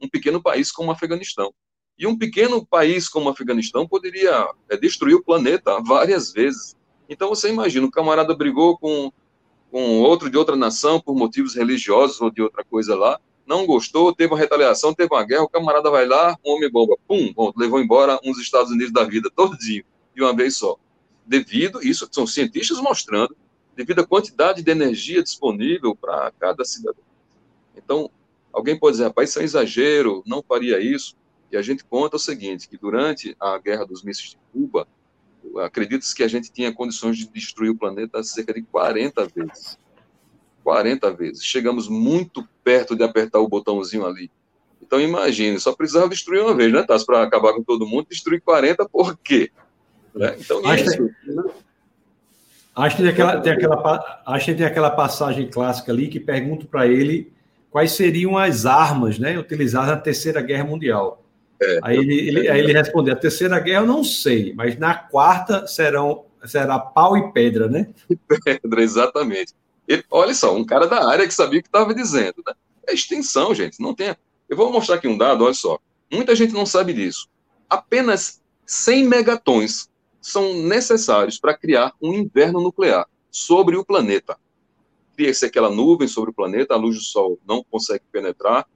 um 0.00 0.08
pequeno 0.08 0.42
país 0.42 0.70
como 0.70 0.88
o 0.88 0.92
Afeganistão. 0.92 1.52
E 1.98 2.06
um 2.06 2.16
pequeno 2.16 2.64
país 2.66 3.08
como 3.08 3.26
o 3.26 3.28
Afeganistão 3.30 3.88
poderia 3.88 4.48
é, 4.68 4.76
destruir 4.76 5.14
o 5.14 5.24
planeta 5.24 5.80
várias 5.82 6.32
vezes. 6.32 6.76
Então 7.08 7.28
você 7.28 7.48
imagina, 7.48 7.86
o 7.86 7.90
camarada 7.90 8.34
brigou 8.34 8.78
com, 8.78 9.10
com 9.70 10.00
outro 10.00 10.28
de 10.28 10.36
outra 10.36 10.56
nação 10.56 11.00
por 11.00 11.14
motivos 11.14 11.54
religiosos 11.54 12.20
ou 12.20 12.30
de 12.30 12.42
outra 12.42 12.64
coisa 12.64 12.94
lá, 12.94 13.18
não 13.46 13.64
gostou, 13.64 14.14
teve 14.14 14.32
uma 14.32 14.38
retaliação, 14.38 14.92
teve 14.92 15.14
uma 15.14 15.24
guerra, 15.24 15.44
o 15.44 15.48
camarada 15.48 15.88
vai 15.88 16.04
lá, 16.04 16.36
um 16.44 16.54
homem-bomba, 16.54 16.96
pum, 17.06 17.32
levou 17.56 17.80
embora 17.80 18.18
uns 18.24 18.38
Estados 18.38 18.72
Unidos 18.72 18.92
da 18.92 19.04
vida 19.04 19.30
todinho, 19.34 19.84
de 20.14 20.22
uma 20.22 20.34
vez 20.34 20.56
só. 20.56 20.76
Devido, 21.24 21.80
isso 21.82 22.08
são 22.10 22.26
cientistas 22.26 22.80
mostrando, 22.80 23.36
devido 23.76 24.00
à 24.00 24.06
quantidade 24.06 24.62
de 24.62 24.70
energia 24.70 25.22
disponível 25.22 25.94
para 25.94 26.32
cada 26.38 26.64
cidadão. 26.64 27.04
Então, 27.76 28.10
Alguém 28.56 28.74
pode 28.74 28.92
dizer, 28.92 29.04
rapaz, 29.04 29.28
isso 29.28 29.38
é 29.38 29.42
um 29.42 29.44
exagero, 29.44 30.22
não 30.26 30.42
faria 30.42 30.80
isso. 30.80 31.14
E 31.52 31.58
a 31.58 31.62
gente 31.62 31.84
conta 31.84 32.16
o 32.16 32.18
seguinte, 32.18 32.66
que 32.66 32.78
durante 32.78 33.36
a 33.38 33.58
Guerra 33.58 33.84
dos 33.84 34.02
Mísseis 34.02 34.30
de 34.30 34.38
Cuba, 34.50 34.88
acredita-se 35.58 36.14
que 36.14 36.22
a 36.22 36.28
gente 36.28 36.50
tinha 36.50 36.72
condições 36.72 37.18
de 37.18 37.28
destruir 37.28 37.68
o 37.68 37.76
planeta 37.76 38.22
cerca 38.22 38.54
de 38.54 38.62
40 38.62 39.26
vezes. 39.26 39.78
40 40.64 41.12
vezes. 41.12 41.44
Chegamos 41.44 41.86
muito 41.86 42.48
perto 42.64 42.96
de 42.96 43.04
apertar 43.04 43.40
o 43.40 43.48
botãozinho 43.48 44.06
ali. 44.06 44.30
Então 44.80 44.98
imagine, 44.98 45.60
só 45.60 45.74
precisava 45.74 46.08
destruir 46.08 46.40
uma 46.40 46.54
vez, 46.54 46.72
né, 46.72 46.82
Tassi, 46.82 47.04
para 47.04 47.22
acabar 47.22 47.52
com 47.52 47.62
todo 47.62 47.86
mundo, 47.86 48.06
destruir 48.08 48.40
40 48.40 48.88
por 48.88 49.18
quê? 49.18 49.52
Né? 50.14 50.34
Então 50.40 50.62
isso... 50.74 51.10
acho 52.76 52.96
que 52.96 53.02
tem 53.02 53.10
aquela, 53.10 53.40
tem 53.40 53.52
aquela, 53.52 54.22
acho 54.26 54.44
que 54.44 54.54
tem 54.54 54.66
aquela 54.66 54.90
passagem 54.90 55.48
clássica 55.48 55.90
ali 55.90 56.08
que 56.08 56.20
pergunto 56.20 56.66
para 56.66 56.86
ele 56.86 57.32
quais 57.70 57.92
seriam 57.92 58.36
as 58.36 58.66
armas 58.66 59.18
né, 59.18 59.38
utilizadas 59.38 59.90
na 59.90 59.96
Terceira 59.96 60.40
Guerra 60.42 60.64
Mundial. 60.64 61.22
É, 61.60 61.78
aí, 61.82 61.96
ele, 61.96 62.28
ele, 62.28 62.48
aí 62.48 62.60
ele 62.60 62.72
respondeu: 62.72 63.14
a 63.14 63.16
Terceira 63.16 63.58
Guerra 63.58 63.80
eu 63.80 63.86
não 63.86 64.04
sei, 64.04 64.52
mas 64.54 64.78
na 64.78 64.94
quarta 64.94 65.66
serão, 65.66 66.26
será 66.44 66.78
pau 66.78 67.16
e 67.16 67.32
pedra, 67.32 67.66
né? 67.66 67.88
Pedra, 68.44 68.82
exatamente. 68.82 69.54
Ele, 69.88 70.04
olha 70.10 70.34
só, 70.34 70.54
um 70.54 70.64
cara 70.64 70.86
da 70.86 71.08
área 71.08 71.26
que 71.26 71.32
sabia 71.32 71.60
o 71.60 71.62
que 71.62 71.68
estava 71.68 71.94
dizendo. 71.94 72.42
Né? 72.46 72.52
É 72.86 72.92
extensão, 72.92 73.54
gente. 73.54 73.80
Não 73.80 73.94
tem. 73.94 74.14
Eu 74.48 74.56
vou 74.56 74.70
mostrar 74.70 74.96
aqui 74.96 75.08
um 75.08 75.16
dado, 75.16 75.44
olha 75.44 75.54
só. 75.54 75.78
Muita 76.12 76.34
gente 76.34 76.52
não 76.52 76.66
sabe 76.66 76.92
disso. 76.92 77.28
Apenas 77.68 78.40
100 78.66 79.04
megatons 79.04 79.88
são 80.26 80.54
necessários 80.54 81.38
para 81.38 81.56
criar 81.56 81.92
um 82.02 82.12
inverno 82.12 82.60
nuclear 82.60 83.06
sobre 83.30 83.76
o 83.76 83.84
planeta. 83.84 84.36
Cria-se 85.16 85.46
aquela 85.46 85.70
nuvem 85.70 86.08
sobre 86.08 86.30
o 86.30 86.34
planeta, 86.34 86.74
a 86.74 86.76
luz 86.76 86.96
do 86.96 87.02
Sol 87.02 87.38
não 87.46 87.62
consegue 87.62 88.02
penetrar, 88.10 88.66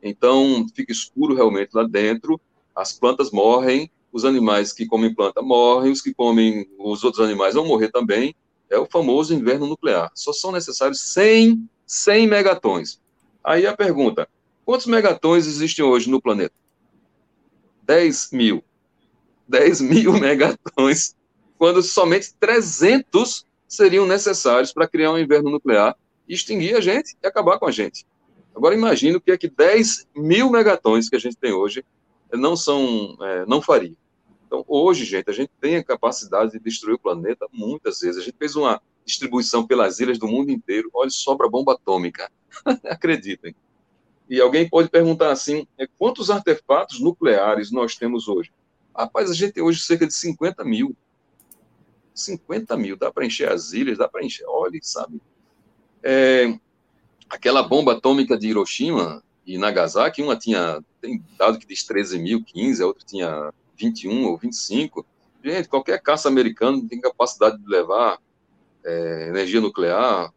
então 0.00 0.64
fica 0.72 0.92
escuro 0.92 1.34
realmente 1.34 1.70
lá 1.74 1.82
dentro, 1.82 2.40
as 2.76 2.92
plantas 2.92 3.32
morrem, 3.32 3.90
os 4.12 4.24
animais 4.24 4.72
que 4.72 4.86
comem 4.86 5.12
planta 5.12 5.42
morrem, 5.42 5.90
os 5.90 6.00
que 6.00 6.14
comem 6.14 6.68
os 6.78 7.02
outros 7.02 7.24
animais 7.24 7.54
vão 7.54 7.66
morrer 7.66 7.90
também. 7.90 8.32
É 8.70 8.78
o 8.78 8.86
famoso 8.86 9.34
inverno 9.34 9.66
nuclear. 9.66 10.12
Só 10.14 10.32
são 10.32 10.52
necessários 10.52 11.00
100, 11.12 11.68
100 11.86 12.28
megatons. 12.28 13.00
Aí 13.42 13.66
a 13.66 13.76
pergunta: 13.76 14.28
quantos 14.64 14.86
megatons 14.86 15.48
existem 15.48 15.84
hoje 15.84 16.08
no 16.08 16.22
planeta? 16.22 16.54
10 17.82 18.30
mil. 18.30 18.62
10 19.50 19.80
mil 19.80 20.12
megatons, 20.14 21.16
quando 21.58 21.82
somente 21.82 22.32
300 22.38 23.44
seriam 23.66 24.06
necessários 24.06 24.72
para 24.72 24.88
criar 24.88 25.12
um 25.12 25.18
inverno 25.18 25.50
nuclear, 25.50 25.96
extinguir 26.28 26.76
a 26.76 26.80
gente 26.80 27.16
e 27.22 27.26
acabar 27.26 27.58
com 27.58 27.66
a 27.66 27.72
gente. 27.72 28.06
Agora 28.54 28.74
imagine 28.74 29.16
o 29.16 29.20
que 29.20 29.32
é 29.32 29.36
que 29.36 29.48
10 29.48 30.06
mil 30.16 30.50
megatons 30.50 31.08
que 31.08 31.16
a 31.16 31.18
gente 31.18 31.36
tem 31.36 31.52
hoje 31.52 31.84
não 32.32 32.56
são, 32.56 33.16
é, 33.20 33.44
não 33.46 33.60
faria. 33.60 33.94
Então, 34.46 34.64
hoje, 34.66 35.04
gente, 35.04 35.28
a 35.28 35.32
gente 35.32 35.50
tem 35.60 35.76
a 35.76 35.84
capacidade 35.84 36.52
de 36.52 36.60
destruir 36.60 36.94
o 36.94 36.98
planeta 36.98 37.46
muitas 37.52 38.00
vezes. 38.00 38.20
A 38.20 38.24
gente 38.24 38.36
fez 38.36 38.56
uma 38.56 38.80
distribuição 39.04 39.66
pelas 39.66 40.00
ilhas 40.00 40.18
do 40.18 40.26
mundo 40.26 40.50
inteiro. 40.50 40.90
Olha, 40.92 41.10
sobra 41.10 41.48
bomba 41.48 41.74
atômica. 41.74 42.30
Acreditem. 42.84 43.54
E 44.28 44.40
alguém 44.40 44.68
pode 44.68 44.88
perguntar 44.88 45.30
assim: 45.30 45.66
é, 45.78 45.86
quantos 45.98 46.30
artefatos 46.30 47.00
nucleares 47.00 47.70
nós 47.70 47.96
temos 47.96 48.28
hoje? 48.28 48.50
Rapaz, 49.00 49.30
a 49.30 49.34
gente 49.34 49.52
tem 49.52 49.62
hoje 49.62 49.80
cerca 49.80 50.06
de 50.06 50.14
50 50.14 50.62
mil. 50.64 50.94
50 52.14 52.76
mil, 52.76 52.96
dá 52.96 53.10
para 53.10 53.24
encher 53.24 53.50
as 53.50 53.72
ilhas, 53.72 53.96
dá 53.96 54.06
para 54.06 54.24
encher. 54.24 54.44
Olha, 54.46 54.78
sabe? 54.82 55.20
É, 56.02 56.58
aquela 57.28 57.62
bomba 57.62 57.92
atômica 57.92 58.36
de 58.36 58.48
Hiroshima 58.48 59.22
e 59.46 59.56
Nagasaki, 59.56 60.22
uma 60.22 60.36
tinha, 60.36 60.84
tem 61.00 61.24
dado 61.38 61.58
que 61.58 61.66
diz 61.66 61.82
13 61.84 62.18
mil, 62.18 62.44
15, 62.44 62.82
a 62.82 62.86
outra 62.86 63.04
tinha 63.06 63.54
21 63.78 64.26
ou 64.26 64.36
25. 64.36 65.06
Gente, 65.42 65.68
qualquer 65.68 66.00
caça 66.02 66.28
americano 66.28 66.86
tem 66.86 67.00
capacidade 67.00 67.56
de 67.56 67.66
levar 67.66 68.18
é, 68.84 69.28
energia 69.28 69.60
nuclear 69.60 70.30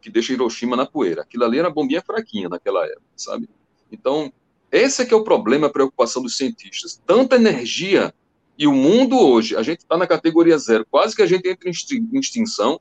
que 0.00 0.08
deixa 0.10 0.32
Hiroshima 0.32 0.74
na 0.76 0.86
poeira. 0.86 1.20
Aquilo 1.20 1.44
ali 1.44 1.58
era 1.58 1.68
bombinha 1.68 2.00
fraquinha 2.00 2.48
naquela 2.48 2.86
época, 2.86 3.04
sabe? 3.14 3.48
Então, 3.92 4.32
esse 4.74 5.02
é 5.02 5.04
que 5.04 5.14
é 5.14 5.16
o 5.16 5.24
problema, 5.24 5.68
a 5.68 5.70
preocupação 5.70 6.22
dos 6.22 6.36
cientistas. 6.36 7.00
Tanta 7.06 7.36
energia 7.36 8.12
e 8.58 8.66
o 8.66 8.72
mundo 8.72 9.18
hoje, 9.18 9.56
a 9.56 9.62
gente 9.62 9.80
está 9.80 9.96
na 9.96 10.06
categoria 10.06 10.56
zero, 10.58 10.86
quase 10.90 11.14
que 11.14 11.22
a 11.22 11.26
gente 11.26 11.48
entra 11.48 11.68
em 11.68 12.18
extinção, 12.18 12.80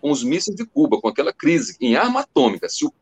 com 0.00 0.10
os 0.10 0.22
mísseis 0.22 0.56
de 0.56 0.66
Cuba, 0.66 1.00
com 1.00 1.08
aquela 1.08 1.32
crise 1.32 1.76
em 1.80 1.96
arma 1.96 2.20
atômica. 2.20 2.68
Se 2.68 2.84
o 2.84 2.92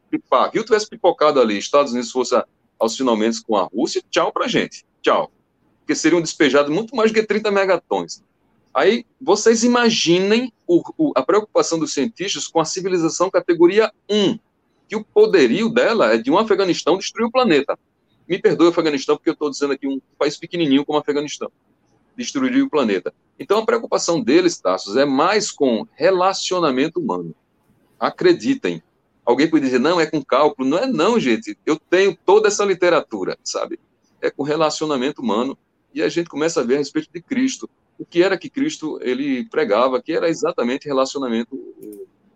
Rio 0.52 0.64
tivesse 0.64 0.88
pipocado 0.88 1.40
ali, 1.40 1.58
Estados 1.58 1.92
Unidos 1.92 2.12
fosse 2.12 2.40
aos 2.78 2.96
finalmente 2.96 3.42
com 3.42 3.56
a 3.56 3.64
Rússia, 3.64 4.02
tchau 4.08 4.32
pra 4.32 4.46
gente. 4.46 4.84
Tchau. 5.00 5.30
Porque 5.80 5.94
seriam 5.96 6.20
despejados 6.20 6.72
muito 6.72 6.94
mais 6.94 7.10
do 7.10 7.14
que 7.14 7.26
30 7.26 7.50
megatons. 7.50 8.22
Aí, 8.72 9.04
vocês 9.20 9.64
imaginem 9.64 10.52
o, 10.66 10.82
o, 10.96 11.12
a 11.14 11.22
preocupação 11.22 11.78
dos 11.78 11.92
cientistas 11.92 12.46
com 12.46 12.60
a 12.60 12.64
civilização 12.64 13.30
categoria 13.30 13.92
1, 14.08 14.38
que 14.88 14.96
o 14.96 15.04
poderio 15.04 15.68
dela 15.68 16.14
é 16.14 16.18
de 16.18 16.30
um 16.30 16.38
Afeganistão 16.38 16.96
destruir 16.96 17.26
o 17.26 17.32
planeta. 17.32 17.78
Me 18.28 18.38
perdoe 18.38 18.68
o 18.68 18.70
Afeganistão, 18.70 19.16
porque 19.16 19.30
eu 19.30 19.34
estou 19.34 19.50
dizendo 19.50 19.72
aqui 19.72 19.86
um 19.86 20.00
país 20.18 20.36
pequenininho 20.36 20.84
como 20.84 20.98
o 20.98 21.00
Afeganistão 21.00 21.50
destruiria 22.16 22.64
o 22.64 22.70
planeta. 22.70 23.12
Então 23.38 23.58
a 23.58 23.66
preocupação 23.66 24.22
deles, 24.22 24.60
Tassos, 24.60 24.96
é 24.96 25.04
mais 25.04 25.50
com 25.50 25.86
relacionamento 25.94 27.00
humano. 27.00 27.34
Acreditem. 27.98 28.82
Alguém 29.24 29.48
pode 29.48 29.64
dizer, 29.64 29.78
não, 29.78 30.00
é 30.00 30.06
com 30.06 30.22
cálculo. 30.22 30.68
Não 30.68 30.78
é 30.78 30.86
não, 30.86 31.18
gente. 31.18 31.56
Eu 31.64 31.78
tenho 31.78 32.16
toda 32.24 32.48
essa 32.48 32.64
literatura, 32.64 33.38
sabe? 33.42 33.78
É 34.20 34.30
com 34.30 34.42
relacionamento 34.42 35.22
humano. 35.22 35.56
E 35.94 36.02
a 36.02 36.08
gente 36.08 36.28
começa 36.28 36.60
a 36.60 36.64
ver 36.64 36.76
a 36.76 36.78
respeito 36.78 37.08
de 37.12 37.20
Cristo. 37.20 37.68
O 37.98 38.04
que 38.04 38.22
era 38.22 38.38
que 38.38 38.50
Cristo 38.50 38.98
ele 39.02 39.44
pregava, 39.48 40.02
que 40.02 40.12
era 40.12 40.28
exatamente 40.28 40.86
relacionamento 40.86 41.58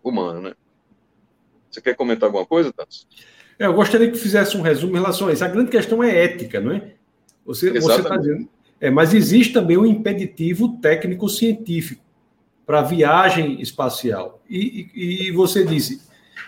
humano, 0.03 0.41
né? 0.41 0.53
Você 1.69 1.81
quer 1.81 1.95
comentar 1.95 2.27
alguma 2.27 2.45
coisa, 2.45 2.71
Tassos? 2.71 3.07
Eu 3.59 3.73
gostaria 3.73 4.11
que 4.11 4.17
fizesse 4.17 4.55
um 4.55 4.61
resumo 4.61 4.93
em 4.93 4.99
relação 4.99 5.27
a 5.27 5.33
isso. 5.33 5.43
A 5.43 5.47
grande 5.47 5.71
questão 5.71 6.03
é 6.03 6.25
ética, 6.25 6.59
não 6.59 6.71
é? 6.71 6.91
Você 7.45 7.71
está 7.71 8.17
dizendo, 8.17 8.47
é, 8.79 8.89
mas 8.89 9.13
existe 9.13 9.53
também 9.53 9.77
um 9.77 9.85
impeditivo 9.85 10.77
técnico-científico 10.79 12.03
para 12.65 12.81
viagem 12.81 13.61
espacial. 13.61 14.41
E, 14.49 14.89
e, 14.93 15.27
e, 15.27 15.31
você 15.31 15.65
disse, 15.65 16.01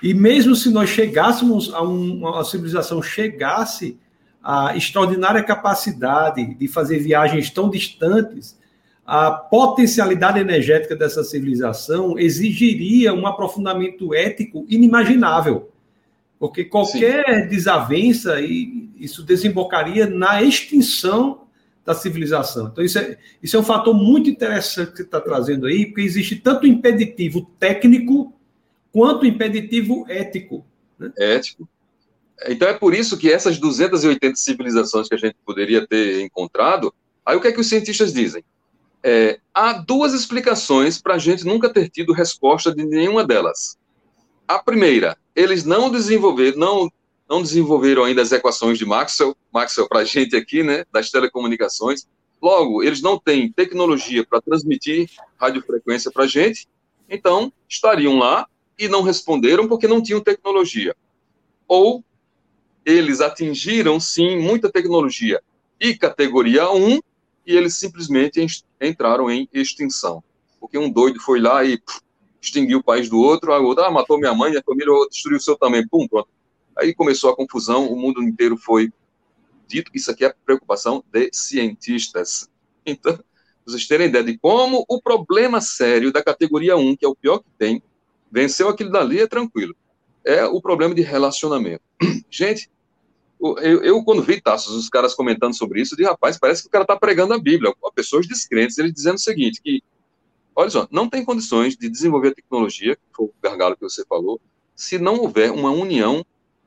e 0.03 0.13
mesmo 0.13 0.55
se 0.55 0.69
nós 0.69 0.89
chegássemos 0.89 1.73
a 1.73 1.81
um, 1.81 2.17
uma 2.17 2.43
civilização 2.43 3.01
chegasse 3.01 3.97
a 4.43 4.75
extraordinária 4.75 5.43
capacidade 5.43 6.53
de 6.55 6.67
fazer 6.67 6.99
viagens 6.99 7.49
tão 7.49 7.69
distantes, 7.69 8.57
a 9.05 9.31
potencialidade 9.31 10.39
energética 10.39 10.95
dessa 10.95 11.23
civilização 11.23 12.17
exigiria 12.19 13.13
um 13.13 13.25
aprofundamento 13.25 14.13
ético 14.13 14.65
inimaginável. 14.69 15.71
Porque 16.39 16.63
qualquer 16.63 17.43
Sim. 17.43 17.47
desavença, 17.49 18.39
isso 18.39 19.21
desembocaria 19.23 20.07
na 20.07 20.41
extinção 20.41 21.47
da 21.85 21.93
civilização. 21.93 22.67
Então, 22.67 22.83
isso 22.83 22.97
é, 22.97 23.17
isso 23.43 23.57
é 23.57 23.59
um 23.59 23.63
fator 23.63 23.93
muito 23.93 24.29
interessante 24.29 24.91
que 24.91 24.97
você 24.97 25.03
está 25.03 25.19
trazendo 25.19 25.65
aí, 25.65 25.87
porque 25.87 26.01
existe 26.01 26.37
tanto 26.37 26.65
impeditivo 26.65 27.49
técnico 27.59 28.33
quanto 28.91 29.25
impeditivo 29.25 30.05
ético. 30.07 30.65
Né? 30.97 31.11
Ético. 31.17 31.67
Então, 32.47 32.67
é 32.67 32.73
por 32.73 32.93
isso 32.93 33.17
que 33.17 33.31
essas 33.31 33.57
280 33.57 34.35
civilizações 34.35 35.09
que 35.09 35.15
a 35.15 35.17
gente 35.17 35.35
poderia 35.45 35.85
ter 35.85 36.21
encontrado, 36.21 36.93
aí 37.25 37.35
o 37.35 37.41
que 37.41 37.47
é 37.47 37.51
que 37.51 37.59
os 37.59 37.67
cientistas 37.67 38.13
dizem? 38.13 38.43
É, 39.03 39.39
há 39.53 39.73
duas 39.73 40.13
explicações 40.13 41.01
para 41.01 41.15
a 41.15 41.17
gente 41.19 41.45
nunca 41.45 41.69
ter 41.69 41.89
tido 41.89 42.13
resposta 42.13 42.73
de 42.73 42.85
nenhuma 42.85 43.25
delas. 43.25 43.77
A 44.49 44.57
primeira, 44.57 45.15
eles 45.35 45.63
não 45.63 45.91
desenvolveram, 45.91 46.57
não 46.57 46.91
não 47.29 47.43
desenvolveram 47.43 48.03
ainda 48.03 48.23
as 48.23 48.31
equações 48.31 48.79
de 48.79 48.85
Maxwell, 48.87 49.37
Maxwell 49.53 49.87
para 49.87 49.99
a 49.99 50.03
gente 50.03 50.35
aqui, 50.35 50.63
né, 50.63 50.83
das 50.91 51.11
telecomunicações. 51.11 52.07
Logo, 52.41 52.81
eles 52.81 52.99
não 53.03 53.19
têm 53.19 53.51
tecnologia 53.51 54.25
para 54.25 54.41
transmitir 54.41 55.07
radiofrequência 55.39 56.09
para 56.09 56.23
a 56.23 56.27
gente, 56.27 56.67
então 57.07 57.53
estariam 57.69 58.17
lá 58.17 58.47
e 58.79 58.87
não 58.87 59.03
responderam 59.03 59.67
porque 59.67 59.87
não 59.87 60.01
tinham 60.01 60.19
tecnologia. 60.19 60.95
Ou 61.67 62.03
eles 62.83 63.21
atingiram, 63.21 63.99
sim, 63.99 64.39
muita 64.39 64.71
tecnologia 64.71 65.39
e 65.79 65.95
categoria 65.95 66.71
1, 66.71 66.99
e 67.45 67.55
eles 67.55 67.75
simplesmente 67.75 68.43
entraram 68.81 69.29
em 69.29 69.47
extinção. 69.53 70.23
Porque 70.59 70.79
um 70.79 70.89
doido 70.89 71.19
foi 71.19 71.39
lá 71.39 71.63
e 71.63 71.79
extinguiu 72.41 72.79
o 72.79 72.83
país 72.83 73.09
do 73.09 73.19
outro, 73.19 73.53
a 73.53 73.59
outra 73.59 73.87
ah, 73.87 73.91
matou 73.91 74.17
minha 74.17 74.33
mãe, 74.33 74.51
minha 74.51 74.63
família, 74.63 74.93
destruiu 75.09 75.37
o 75.37 75.41
seu 75.41 75.57
também, 75.57 75.87
pum, 75.87 76.07
pronto 76.07 76.29
Aí 76.77 76.93
começou 76.93 77.29
a 77.29 77.35
confusão, 77.35 77.91
o 77.91 77.99
mundo 77.99 78.23
inteiro 78.23 78.55
foi 78.55 78.91
dito 79.67 79.91
que 79.91 79.97
isso 79.97 80.09
aqui 80.09 80.25
é 80.25 80.33
preocupação 80.45 81.03
de 81.11 81.29
cientistas. 81.33 82.49
Então, 82.85 83.19
vocês 83.65 83.87
terem 83.87 84.07
ideia 84.07 84.23
de 84.23 84.37
como 84.37 84.85
o 84.87 85.01
problema 85.01 85.61
sério 85.61 86.11
da 86.11 86.23
categoria 86.23 86.77
1, 86.77 86.95
que 86.95 87.05
é 87.05 87.07
o 87.07 87.15
pior 87.15 87.39
que 87.39 87.49
tem, 87.57 87.83
venceu 88.31 88.69
aquilo 88.69 88.91
dali, 88.91 89.19
é 89.19 89.27
tranquilo. 89.27 89.75
É 90.25 90.45
o 90.45 90.61
problema 90.61 90.95
de 90.95 91.01
relacionamento. 91.01 91.83
Gente, 92.31 92.69
eu, 93.39 93.83
eu, 93.83 94.03
quando 94.03 94.23
vi 94.23 94.41
Tassos, 94.41 94.75
os 94.75 94.89
caras 94.89 95.13
comentando 95.13 95.55
sobre 95.55 95.81
isso, 95.81 95.95
de 95.95 96.03
rapaz, 96.03 96.37
parece 96.37 96.61
que 96.61 96.67
o 96.67 96.71
cara 96.71 96.83
está 96.83 96.95
pregando 96.95 97.33
a 97.33 97.39
Bíblia. 97.39 97.73
Pessoas 97.93 98.27
descrentes, 98.27 98.77
ele 98.77 98.91
dizendo 98.91 99.15
o 99.15 99.19
seguinte, 99.19 99.61
que, 99.61 99.81
olha 100.59 100.69
só, 100.69 100.85
não 100.91 101.07
tem 101.07 101.23
condições 101.23 101.77
de 101.77 101.87
desenvolver 101.87 102.29
a 102.29 102.35
tecnologia, 102.35 102.97
que 102.97 103.01
foi 103.13 103.27
o 103.27 103.33
gargalo 103.41 103.77
que 103.77 103.81
você 103.81 104.03
falou, 104.05 104.41
se 104.75 104.99
não 104.99 105.15
houver 105.15 105.51
uma 105.51 105.71
união 105.71 106.25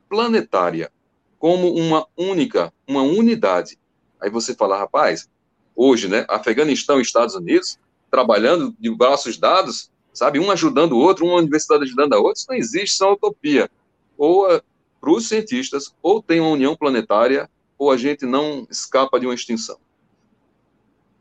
planetária, 0.09 0.91
como 1.37 1.71
uma 1.71 2.07
única, 2.17 2.73
uma 2.87 3.03
unidade. 3.03 3.77
Aí 4.19 4.31
você 4.31 4.55
fala, 4.55 4.79
rapaz, 4.79 5.29
hoje, 5.75 6.07
né, 6.07 6.25
Afeganistão 6.27 6.97
e 6.97 7.03
Estados 7.03 7.35
Unidos, 7.35 7.77
trabalhando 8.09 8.75
de 8.79 8.89
braços 8.89 9.37
dados, 9.37 9.91
sabe, 10.11 10.39
um 10.39 10.49
ajudando 10.49 10.93
o 10.93 10.99
outro, 10.99 11.27
uma 11.27 11.37
universidade 11.37 11.83
ajudando 11.83 12.13
a 12.13 12.17
outra, 12.17 12.33
isso 12.33 12.47
não 12.49 12.57
existe, 12.57 12.95
isso 12.95 13.03
é 13.03 13.07
uma 13.07 13.13
utopia. 13.13 13.69
Ou 14.17 14.51
eh, 14.51 14.59
para 14.99 15.11
os 15.11 15.27
cientistas, 15.27 15.93
ou 16.01 16.19
tem 16.19 16.39
uma 16.39 16.49
união 16.49 16.75
planetária, 16.75 17.47
ou 17.77 17.91
a 17.91 17.97
gente 17.97 18.25
não 18.25 18.65
escapa 18.71 19.19
de 19.19 19.27
uma 19.27 19.35
extinção. 19.35 19.77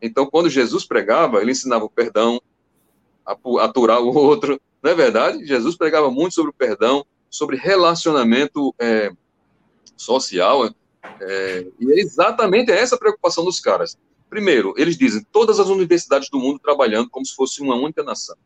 Então, 0.01 0.25
quando 0.25 0.49
Jesus 0.49 0.87
pregava, 0.87 1.43
ele 1.43 1.53
ensinava 1.53 1.85
o 1.85 1.91
perdão, 1.91 2.41
aturar 3.25 4.01
o 4.01 4.15
outro, 4.15 4.61
não 4.83 4.91
é 4.91 4.95
verdade? 4.95 5.47
Jesus 5.47 5.77
pregava 5.77 6.11
muito 6.11 6.35
sobre 6.35 6.51
o 6.51 6.55
perdão, 6.55 7.05
sobre 7.31 7.57
relacionamento 7.57 8.75
é, 8.79 9.13
social, 9.97 10.67
é, 11.21 11.67
e 11.81 11.93
é 11.93 12.01
exatamente 12.01 12.71
essa 12.71 12.97
a 12.97 12.99
preocupação 12.99 13.45
dos 13.45 13.61
caras. 13.61 13.97
Primeiro, 14.29 14.75
eles 14.77 14.97
dizem 14.97 15.25
todas 15.31 15.61
as 15.61 15.69
universidades 15.69 16.29
do 16.31 16.39
mundo 16.39 16.59
trabalhando 16.59 17.11
como 17.11 17.25
se 17.25 17.35
fosse 17.35 17.61
uma 17.61 17.75
única 17.77 18.03
nação. 18.03 18.37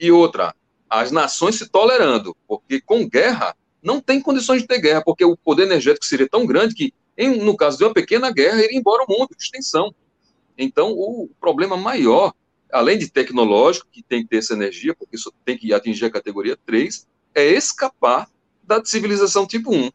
E 0.00 0.12
outra, 0.12 0.54
as 0.88 1.10
nações 1.10 1.56
se 1.56 1.68
tolerando, 1.68 2.36
porque 2.46 2.80
com 2.80 3.08
guerra 3.08 3.56
não 3.82 4.00
tem 4.00 4.20
condições 4.20 4.62
de 4.62 4.68
ter 4.68 4.80
guerra, 4.80 5.02
porque 5.04 5.24
o 5.24 5.36
poder 5.36 5.64
energético 5.64 6.04
seria 6.04 6.28
tão 6.28 6.46
grande 6.46 6.74
que, 6.74 6.94
em, 7.16 7.38
no 7.38 7.56
caso 7.56 7.78
de 7.78 7.84
uma 7.84 7.92
pequena 7.92 8.30
guerra, 8.30 8.62
iria 8.62 8.78
embora 8.78 9.04
o 9.08 9.12
mundo, 9.12 9.30
extensão. 9.38 9.94
Então, 10.56 10.92
o 10.92 11.28
problema 11.40 11.76
maior, 11.76 12.32
além 12.72 12.98
de 12.98 13.10
tecnológico, 13.10 13.88
que 13.90 14.02
tem 14.02 14.22
que 14.22 14.28
ter 14.28 14.38
essa 14.38 14.54
energia, 14.54 14.94
porque 14.94 15.16
isso 15.16 15.32
tem 15.44 15.56
que 15.56 15.72
atingir 15.72 16.06
a 16.06 16.10
categoria 16.10 16.56
3, 16.66 17.06
é 17.34 17.46
escapar 17.46 18.28
da 18.62 18.84
civilização 18.84 19.46
tipo 19.46 19.74
1. 19.74 19.90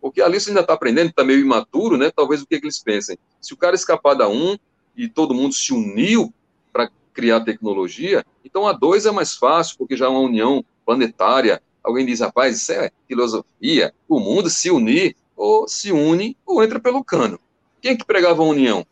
Porque 0.00 0.22
ali 0.22 0.38
você 0.38 0.50
ainda 0.50 0.60
está 0.60 0.74
aprendendo, 0.74 1.10
está 1.10 1.24
meio 1.24 1.40
imaturo, 1.40 1.96
né? 1.96 2.10
Talvez 2.10 2.42
o 2.42 2.46
que, 2.46 2.58
que 2.60 2.66
eles 2.66 2.78
pensem. 2.78 3.18
Se 3.40 3.52
o 3.52 3.56
cara 3.56 3.74
escapar 3.74 4.14
da 4.14 4.28
1 4.28 4.56
e 4.96 5.08
todo 5.08 5.34
mundo 5.34 5.54
se 5.54 5.72
uniu 5.72 6.32
para 6.72 6.90
criar 7.12 7.40
tecnologia, 7.40 8.24
então 8.44 8.66
a 8.66 8.72
2 8.72 9.06
é 9.06 9.10
mais 9.10 9.34
fácil, 9.34 9.76
porque 9.76 9.96
já 9.96 10.06
é 10.06 10.08
uma 10.08 10.20
união 10.20 10.64
planetária. 10.84 11.62
Alguém 11.82 12.06
diz, 12.06 12.20
rapaz, 12.20 12.56
isso 12.56 12.72
é 12.72 12.90
filosofia. 13.06 13.92
O 14.08 14.20
mundo 14.20 14.48
se 14.50 14.70
unir, 14.70 15.16
ou 15.36 15.68
se 15.68 15.92
une, 15.92 16.36
ou 16.44 16.62
entra 16.62 16.80
pelo 16.80 17.04
cano. 17.04 17.38
Quem 17.80 17.96
que 17.96 18.04
pregava 18.04 18.42
a 18.42 18.46
união? 18.46 18.86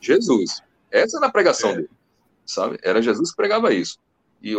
Jesus. 0.00 0.62
Essa 0.90 1.16
era 1.16 1.26
a 1.26 1.32
pregação 1.32 1.70
é. 1.70 1.76
dele, 1.76 1.90
sabe? 2.44 2.78
Era 2.82 3.02
Jesus 3.02 3.30
que 3.30 3.36
pregava 3.36 3.72
isso. 3.72 3.98
E 4.42 4.54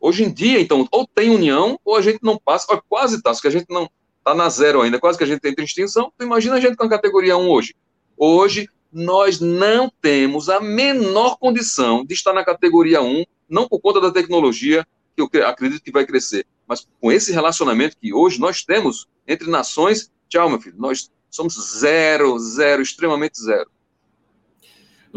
hoje 0.00 0.24
em 0.24 0.32
dia, 0.32 0.60
então, 0.60 0.86
ou 0.90 1.06
tem 1.06 1.30
união, 1.30 1.78
ou 1.84 1.96
a 1.96 2.02
gente 2.02 2.18
não 2.22 2.38
passa, 2.38 2.72
ou 2.72 2.82
quase 2.88 3.16
está, 3.16 3.32
porque 3.32 3.48
a 3.48 3.52
gente 3.52 3.66
não 3.68 3.88
está 4.18 4.34
na 4.34 4.48
zero 4.48 4.82
ainda, 4.82 4.98
quase 4.98 5.16
que 5.16 5.24
a 5.24 5.26
gente 5.26 5.40
tem 5.40 5.54
extinção. 5.64 6.12
Então, 6.14 6.26
imagina 6.26 6.56
a 6.56 6.60
gente 6.60 6.76
com 6.76 6.84
a 6.84 6.88
categoria 6.88 7.36
1 7.36 7.48
hoje. 7.48 7.74
Hoje, 8.16 8.68
nós 8.92 9.40
não 9.40 9.90
temos 10.00 10.48
a 10.48 10.60
menor 10.60 11.36
condição 11.38 12.04
de 12.04 12.14
estar 12.14 12.32
na 12.32 12.44
categoria 12.44 13.02
1, 13.02 13.24
não 13.48 13.68
por 13.68 13.80
conta 13.80 14.00
da 14.00 14.10
tecnologia, 14.10 14.86
que 15.26 15.38
eu 15.38 15.46
acredito 15.46 15.82
que 15.82 15.90
vai 15.90 16.06
crescer, 16.06 16.46
mas 16.66 16.86
com 17.00 17.10
esse 17.10 17.32
relacionamento 17.32 17.96
que 18.00 18.14
hoje 18.14 18.38
nós 18.38 18.62
temos 18.62 19.08
entre 19.26 19.50
nações, 19.50 20.10
tchau, 20.28 20.48
meu 20.48 20.60
filho, 20.60 20.76
nós 20.78 21.10
somos 21.30 21.78
zero, 21.78 22.38
zero, 22.38 22.82
extremamente 22.82 23.40
zero. 23.40 23.68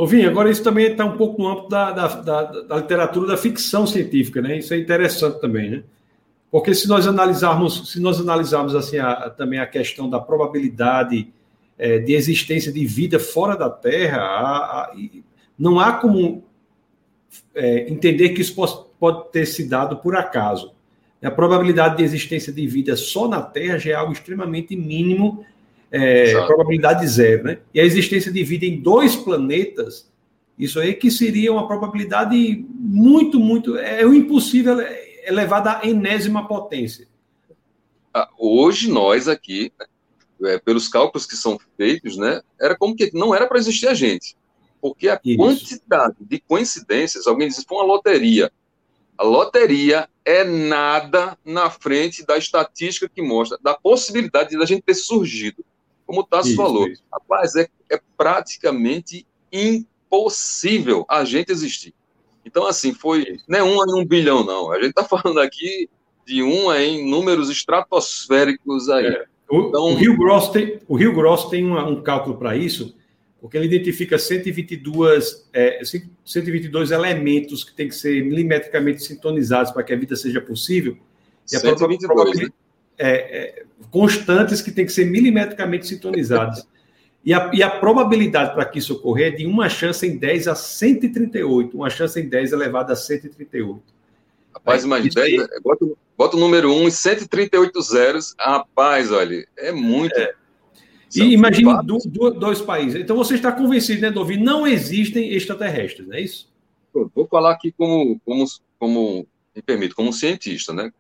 Ovinho, 0.02 0.28
agora 0.28 0.50
isso 0.50 0.64
também 0.64 0.88
está 0.88 1.06
um 1.06 1.16
pouco 1.16 1.40
no 1.40 1.48
âmbito 1.48 1.70
da, 1.70 1.92
da, 1.92 2.08
da, 2.08 2.44
da, 2.64 2.78
literatura 2.78 3.28
da 3.28 3.38
ficção 3.38 3.86
científica, 3.86 4.42
né? 4.42 4.58
Isso 4.58 4.74
é 4.74 4.78
interessante 4.80 5.40
também, 5.40 5.70
né? 5.70 5.84
Porque 6.50 6.74
se 6.74 6.88
nós 6.88 7.06
analisarmos, 7.06 7.92
se 7.92 8.00
nós 8.00 8.20
analisarmos 8.20 8.74
assim 8.74 8.98
a, 8.98 9.30
também 9.30 9.60
a 9.60 9.68
questão 9.68 10.10
da 10.10 10.20
probabilidade 10.20 11.32
é, 11.78 12.00
de 12.00 12.16
existência 12.16 12.72
de 12.72 12.84
vida 12.84 13.20
fora 13.20 13.56
da 13.56 13.70
Terra, 13.70 14.24
a, 14.24 14.58
a, 14.86 14.96
não 15.56 15.80
há 15.80 15.92
como 15.92 16.46
é, 17.54 17.88
entender 17.88 18.30
que 18.30 18.42
isso 18.42 18.56
pode, 18.56 18.74
pode 19.00 19.32
ter 19.32 19.46
se 19.46 19.70
dado 19.70 19.98
por 19.98 20.16
acaso. 20.16 20.74
A 21.22 21.30
probabilidade 21.30 21.98
de 21.98 22.04
existência 22.04 22.52
de 22.52 22.66
vida 22.66 22.96
só 22.96 23.28
na 23.28 23.40
Terra 23.40 23.78
já 23.78 23.92
é 23.92 23.94
algo 23.94 24.14
extremamente 24.14 24.76
mínimo, 24.76 25.46
é, 25.92 26.34
probabilidade 26.46 27.06
zero, 27.08 27.44
né? 27.44 27.60
E 27.74 27.80
a 27.80 27.84
existência 27.84 28.32
de 28.32 28.44
vida 28.44 28.66
em 28.66 28.80
dois 28.80 29.16
planetas, 29.16 30.10
isso 30.58 30.80
aí 30.80 30.94
que 30.94 31.12
seria 31.12 31.52
uma 31.52 31.68
probabilidade 31.68 32.66
muito, 32.70 33.40
muito, 33.40 33.78
é 33.78 34.06
o 34.06 34.14
impossível 34.14 34.78
elevado 35.26 35.68
à 35.68 35.82
enésima 35.84 36.48
potência. 36.48 37.08
Ah, 38.14 38.30
hoje 38.38 38.90
nós 38.90 39.28
aqui 39.28 39.72
é, 40.44 40.58
pelos 40.58 40.88
cálculos 40.88 41.26
que 41.26 41.36
são 41.36 41.60
feitos, 41.78 42.18
né, 42.18 42.42
era 42.60 42.76
como 42.76 42.96
que 42.96 43.12
não 43.14 43.34
era 43.34 43.48
para 43.48 43.60
existir 43.60 43.88
a 43.88 43.94
gente. 43.94 44.36
Porque 44.82 45.08
a 45.08 45.20
Isso. 45.24 45.38
quantidade 45.38 46.16
de 46.20 46.40
coincidências, 46.40 47.28
alguém 47.28 47.48
diz, 47.48 47.64
foi 47.64 47.78
uma 47.78 47.86
loteria. 47.86 48.52
A 49.18 49.24
loteria 49.24 50.10
é 50.26 50.44
nada 50.44 51.38
na 51.46 51.70
frente 51.70 52.26
da 52.26 52.38
estatística 52.38 53.08
que 53.08 53.22
mostra, 53.22 53.60
da 53.62 53.76
possibilidade 53.76 54.50
de 54.50 54.62
a 54.62 54.66
gente 54.66 54.82
ter 54.82 54.96
surgido. 54.96 55.64
Como 56.12 56.24
o 56.24 56.26
Tassi 56.26 56.56
falou, 56.58 56.90
isso. 56.90 57.02
rapaz, 57.10 57.56
é, 57.56 57.70
é 57.90 57.98
praticamente 58.18 59.26
impossível 59.50 61.06
a 61.08 61.24
gente 61.24 61.54
existir. 61.54 61.94
Então, 62.46 62.68
assim, 62.68 62.94
foi 62.94 63.38
não 63.48 63.60
é 63.60 63.64
um 63.64 63.76
em 63.86 64.02
um 64.02 64.06
bilhão, 64.06 64.44
não. 64.44 64.74
A 64.74 64.76
gente 64.76 64.90
está 64.90 65.06
falando 65.06 65.40
aqui 65.40 65.90
de 66.26 66.44
um 66.44 66.70
em 66.74 67.10
números 67.10 67.50
estratosféricos 67.50 68.90
aí. 68.90 69.06
É. 69.06 69.26
O, 69.50 69.70
então, 69.70 69.84
o, 69.84 69.96
Rio 69.96 70.18
Grosso 70.18 70.52
tem, 70.52 70.82
o 70.86 70.98
Rio 70.98 71.14
Grosso 71.14 71.50
tem 71.50 71.66
uma, 71.66 71.86
um 71.88 72.02
cálculo 72.02 72.38
para 72.38 72.58
isso, 72.58 72.94
porque 73.40 73.56
ele 73.56 73.68
identifica 73.68 74.20
122, 74.20 75.50
é, 75.54 75.82
122 76.26 76.92
elementos 76.92 77.64
que 77.64 77.74
têm 77.74 77.88
que 77.88 77.96
ser 77.96 78.22
milimetricamente 78.22 79.02
sintonizados 79.02 79.72
para 79.72 79.84
que 79.84 79.94
a 79.94 79.98
vida 79.98 80.18
seja 80.18 80.42
possível. 80.42 80.98
E 81.50 81.58
122, 81.58 82.38
né? 82.38 82.50
É, 83.02 83.10
é, 83.10 83.64
constantes 83.90 84.62
que 84.62 84.72
têm 84.72 84.86
que 84.86 84.92
ser 84.92 85.06
milimetricamente 85.06 85.88
sintonizados. 85.88 86.66
E 87.24 87.34
a, 87.34 87.52
e 87.54 87.62
a 87.62 87.70
probabilidade 87.70 88.54
para 88.54 88.66
que 88.66 88.80
isso 88.80 88.94
ocorrer 88.94 89.34
é 89.34 89.36
de 89.36 89.46
uma 89.46 89.70
chance 89.70 90.06
em 90.08 90.18
10 90.18 90.48
a 90.48 90.56
138, 90.56 91.76
uma 91.76 91.90
chance 91.90 92.20
em 92.20 92.28
10 92.28 92.52
elevada 92.52 92.94
a 92.94 92.96
138. 92.96 93.82
Rapaz, 94.54 94.86
mais 94.86 95.14
10, 95.14 95.18
aí... 95.18 95.48
bota, 95.64 95.86
bota, 96.18 96.38
o 96.38 96.40
número 96.40 96.74
1 96.74 96.88
e 96.88 96.92
138 96.92 97.82
zeros. 97.82 98.36
Rapaz, 98.40 99.12
olha, 99.12 99.48
é 99.58 99.72
muito. 99.72 100.18
É. 100.18 100.34
E 101.16 101.34
imagine 101.34 101.74
do, 101.84 101.98
do, 102.06 102.32
dois 102.32 102.62
países. 102.62 103.02
Então 103.02 103.16
você 103.16 103.36
está 103.36 103.52
convencido, 103.52 104.02
né, 104.02 104.10
Dovi? 104.10 104.38
Não 104.38 104.66
existem 104.66 105.34
extraterrestres, 105.34 106.08
não 106.08 106.16
é 106.16 106.22
isso? 106.22 106.50
Vou 106.94 107.28
falar 107.28 107.52
aqui 107.52 107.72
como, 107.72 108.20
como, 108.26 108.46
como 108.80 109.28
me 109.56 109.62
permito, 109.62 109.96
como 109.96 110.14
cientista, 110.14 110.74
né? 110.74 110.92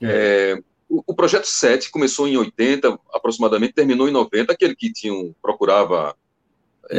É. 0.00 0.54
É, 0.54 0.62
o, 0.88 1.02
o, 1.06 1.14
projeto 1.14 1.46
7 1.46 1.90
começou 1.90 2.26
em 2.26 2.36
80, 2.36 2.98
aproximadamente, 3.12 3.74
terminou 3.74 4.08
em 4.08 4.12
90, 4.12 4.52
aquele 4.52 4.74
que 4.74 4.92
tinha 4.92 5.12
um, 5.12 5.34
procurava 5.42 6.14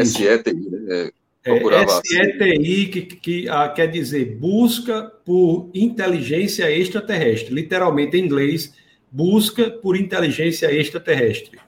SETI, 0.06 0.54
né? 0.54 1.12
Procurava... 1.44 2.02
SETI, 2.06 2.86
que, 2.88 3.02
que 3.02 3.50
ah, 3.50 3.70
quer 3.70 3.88
dizer 3.88 4.36
busca 4.38 5.04
por 5.26 5.70
inteligência 5.74 6.70
extraterrestre. 6.70 7.54
Literalmente, 7.54 8.18
em 8.18 8.26
inglês, 8.26 8.74
busca 9.12 9.70
por 9.70 9.96
inteligência 9.96 10.72
extraterrestre. 10.72 11.60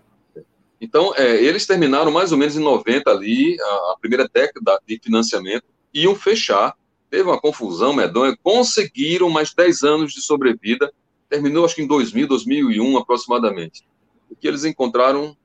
Então, 0.80 1.14
é, 1.16 1.44
eles 1.44 1.66
terminaram 1.66 2.12
mais 2.12 2.32
ou 2.32 2.38
menos 2.38 2.56
em 2.56 2.60
90 2.60 3.10
ali, 3.10 3.56
a, 3.62 3.66
a 3.94 3.96
primeira 4.00 4.28
década 4.32 4.80
de 4.86 5.00
financiamento, 5.02 5.66
iam 5.94 6.16
fechar. 6.16 6.76
Teve 7.10 7.24
uma 7.24 7.40
confusão 7.40 7.94
medonha, 7.94 8.36
conseguiram 8.42 9.30
mais 9.30 9.54
10 9.54 9.84
anos 9.84 10.14
de 10.14 10.22
sobrevida, 10.22 10.92
terminou 11.32 11.66
acho 11.66 11.76
que 11.76 11.82
em 11.82 11.88
2000, 11.88 12.28
2001 12.28 12.98
aproximadamente. 12.98 13.88
O 14.30 14.36
que 14.36 14.48
eles 14.48 14.66
encontraram? 14.66 15.36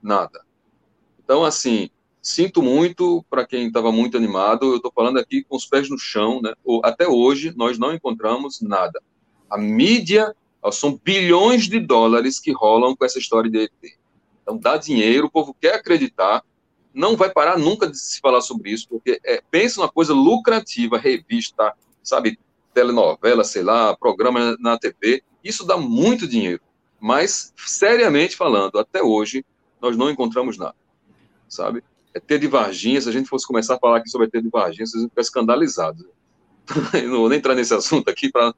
Nada. 0.00 0.44
Então, 1.18 1.44
assim, 1.44 1.90
Sinto 2.22 2.62
muito 2.62 3.24
para 3.28 3.44
quem 3.44 3.66
estava 3.66 3.90
muito 3.90 4.16
animado. 4.16 4.66
Eu 4.66 4.76
estou 4.76 4.92
falando 4.94 5.18
aqui 5.18 5.42
com 5.42 5.56
os 5.56 5.66
pés 5.66 5.90
no 5.90 5.98
chão, 5.98 6.40
né? 6.40 6.52
Até 6.84 7.08
hoje 7.08 7.52
nós 7.56 7.78
não 7.78 7.92
encontramos 7.92 8.60
nada. 8.60 9.02
A 9.50 9.58
mídia 9.58 10.32
são 10.70 11.00
bilhões 11.02 11.64
de 11.64 11.80
dólares 11.80 12.38
que 12.38 12.52
rolam 12.52 12.94
com 12.94 13.04
essa 13.04 13.18
história 13.18 13.50
de 13.50 13.64
ET. 13.64 13.98
Então 14.40 14.56
dá 14.56 14.76
dinheiro, 14.76 15.26
o 15.26 15.30
povo 15.30 15.52
quer 15.60 15.74
acreditar, 15.74 16.44
não 16.94 17.16
vai 17.16 17.28
parar 17.28 17.58
nunca 17.58 17.88
de 17.90 17.98
se 17.98 18.20
falar 18.20 18.40
sobre 18.40 18.70
isso, 18.70 18.86
porque 18.88 19.20
é, 19.24 19.42
pensa 19.50 19.80
uma 19.80 19.90
coisa 19.90 20.14
lucrativa, 20.14 20.98
revista, 20.98 21.74
sabe, 22.04 22.38
telenovela, 22.72 23.44
sei 23.44 23.62
lá, 23.62 23.96
programa 23.96 24.56
na 24.58 24.78
TV, 24.78 25.22
isso 25.42 25.66
dá 25.66 25.76
muito 25.76 26.26
dinheiro. 26.26 26.60
Mas, 27.00 27.52
seriamente 27.56 28.36
falando, 28.36 28.78
até 28.78 29.02
hoje, 29.02 29.44
nós 29.80 29.96
não 29.96 30.10
encontramos 30.10 30.56
nada, 30.56 30.76
sabe? 31.48 31.82
ET 32.14 32.40
de 32.40 32.46
Varginha, 32.46 33.00
se 33.00 33.08
a 33.08 33.12
gente 33.12 33.28
fosse 33.28 33.46
começar 33.46 33.74
a 33.74 33.78
falar 33.78 33.98
aqui 33.98 34.08
sobre 34.08 34.28
ET 34.28 34.42
de 34.42 34.48
Varginha, 34.48 34.86
vocês 34.86 35.02
vão 35.02 35.08
ficar 35.08 35.22
escandalizados. 35.22 36.06
não 37.08 37.18
vou 37.18 37.28
nem 37.28 37.38
entrar 37.38 37.54
nesse 37.54 37.74
assunto 37.74 38.08
aqui, 38.08 38.30
pra... 38.30 38.54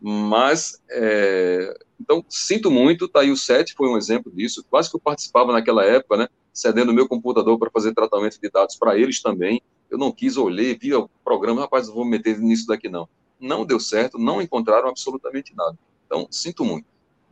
mas 0.00 0.80
é... 0.90 1.74
Então, 2.00 2.24
sinto 2.28 2.70
muito, 2.70 3.06
tá 3.06 3.20
aí 3.20 3.30
o 3.30 3.36
SET 3.36 3.74
foi 3.76 3.88
um 3.88 3.96
exemplo 3.96 4.32
disso, 4.32 4.64
quase 4.68 4.90
que 4.90 4.96
eu 4.96 5.00
participava 5.00 5.52
naquela 5.52 5.84
época, 5.84 6.16
né, 6.16 6.28
cedendo 6.52 6.92
meu 6.92 7.06
computador 7.06 7.56
para 7.58 7.70
fazer 7.70 7.94
tratamento 7.94 8.40
de 8.40 8.50
dados 8.50 8.74
para 8.76 8.98
eles 8.98 9.22
também, 9.22 9.62
eu 9.88 9.98
não 9.98 10.10
quis, 10.10 10.36
olhei, 10.36 10.76
vi 10.76 10.94
o 10.94 11.08
programa, 11.22 11.60
rapaz, 11.60 11.86
não 11.86 11.94
vou 11.94 12.04
me 12.04 12.12
meter 12.12 12.38
nisso 12.38 12.66
daqui 12.66 12.88
não. 12.88 13.08
Não 13.42 13.66
deu 13.66 13.80
certo, 13.80 14.18
não 14.18 14.40
encontraram 14.40 14.88
absolutamente 14.88 15.54
nada. 15.56 15.76
Então, 16.06 16.26
sinto 16.30 16.64
muito. 16.64 16.86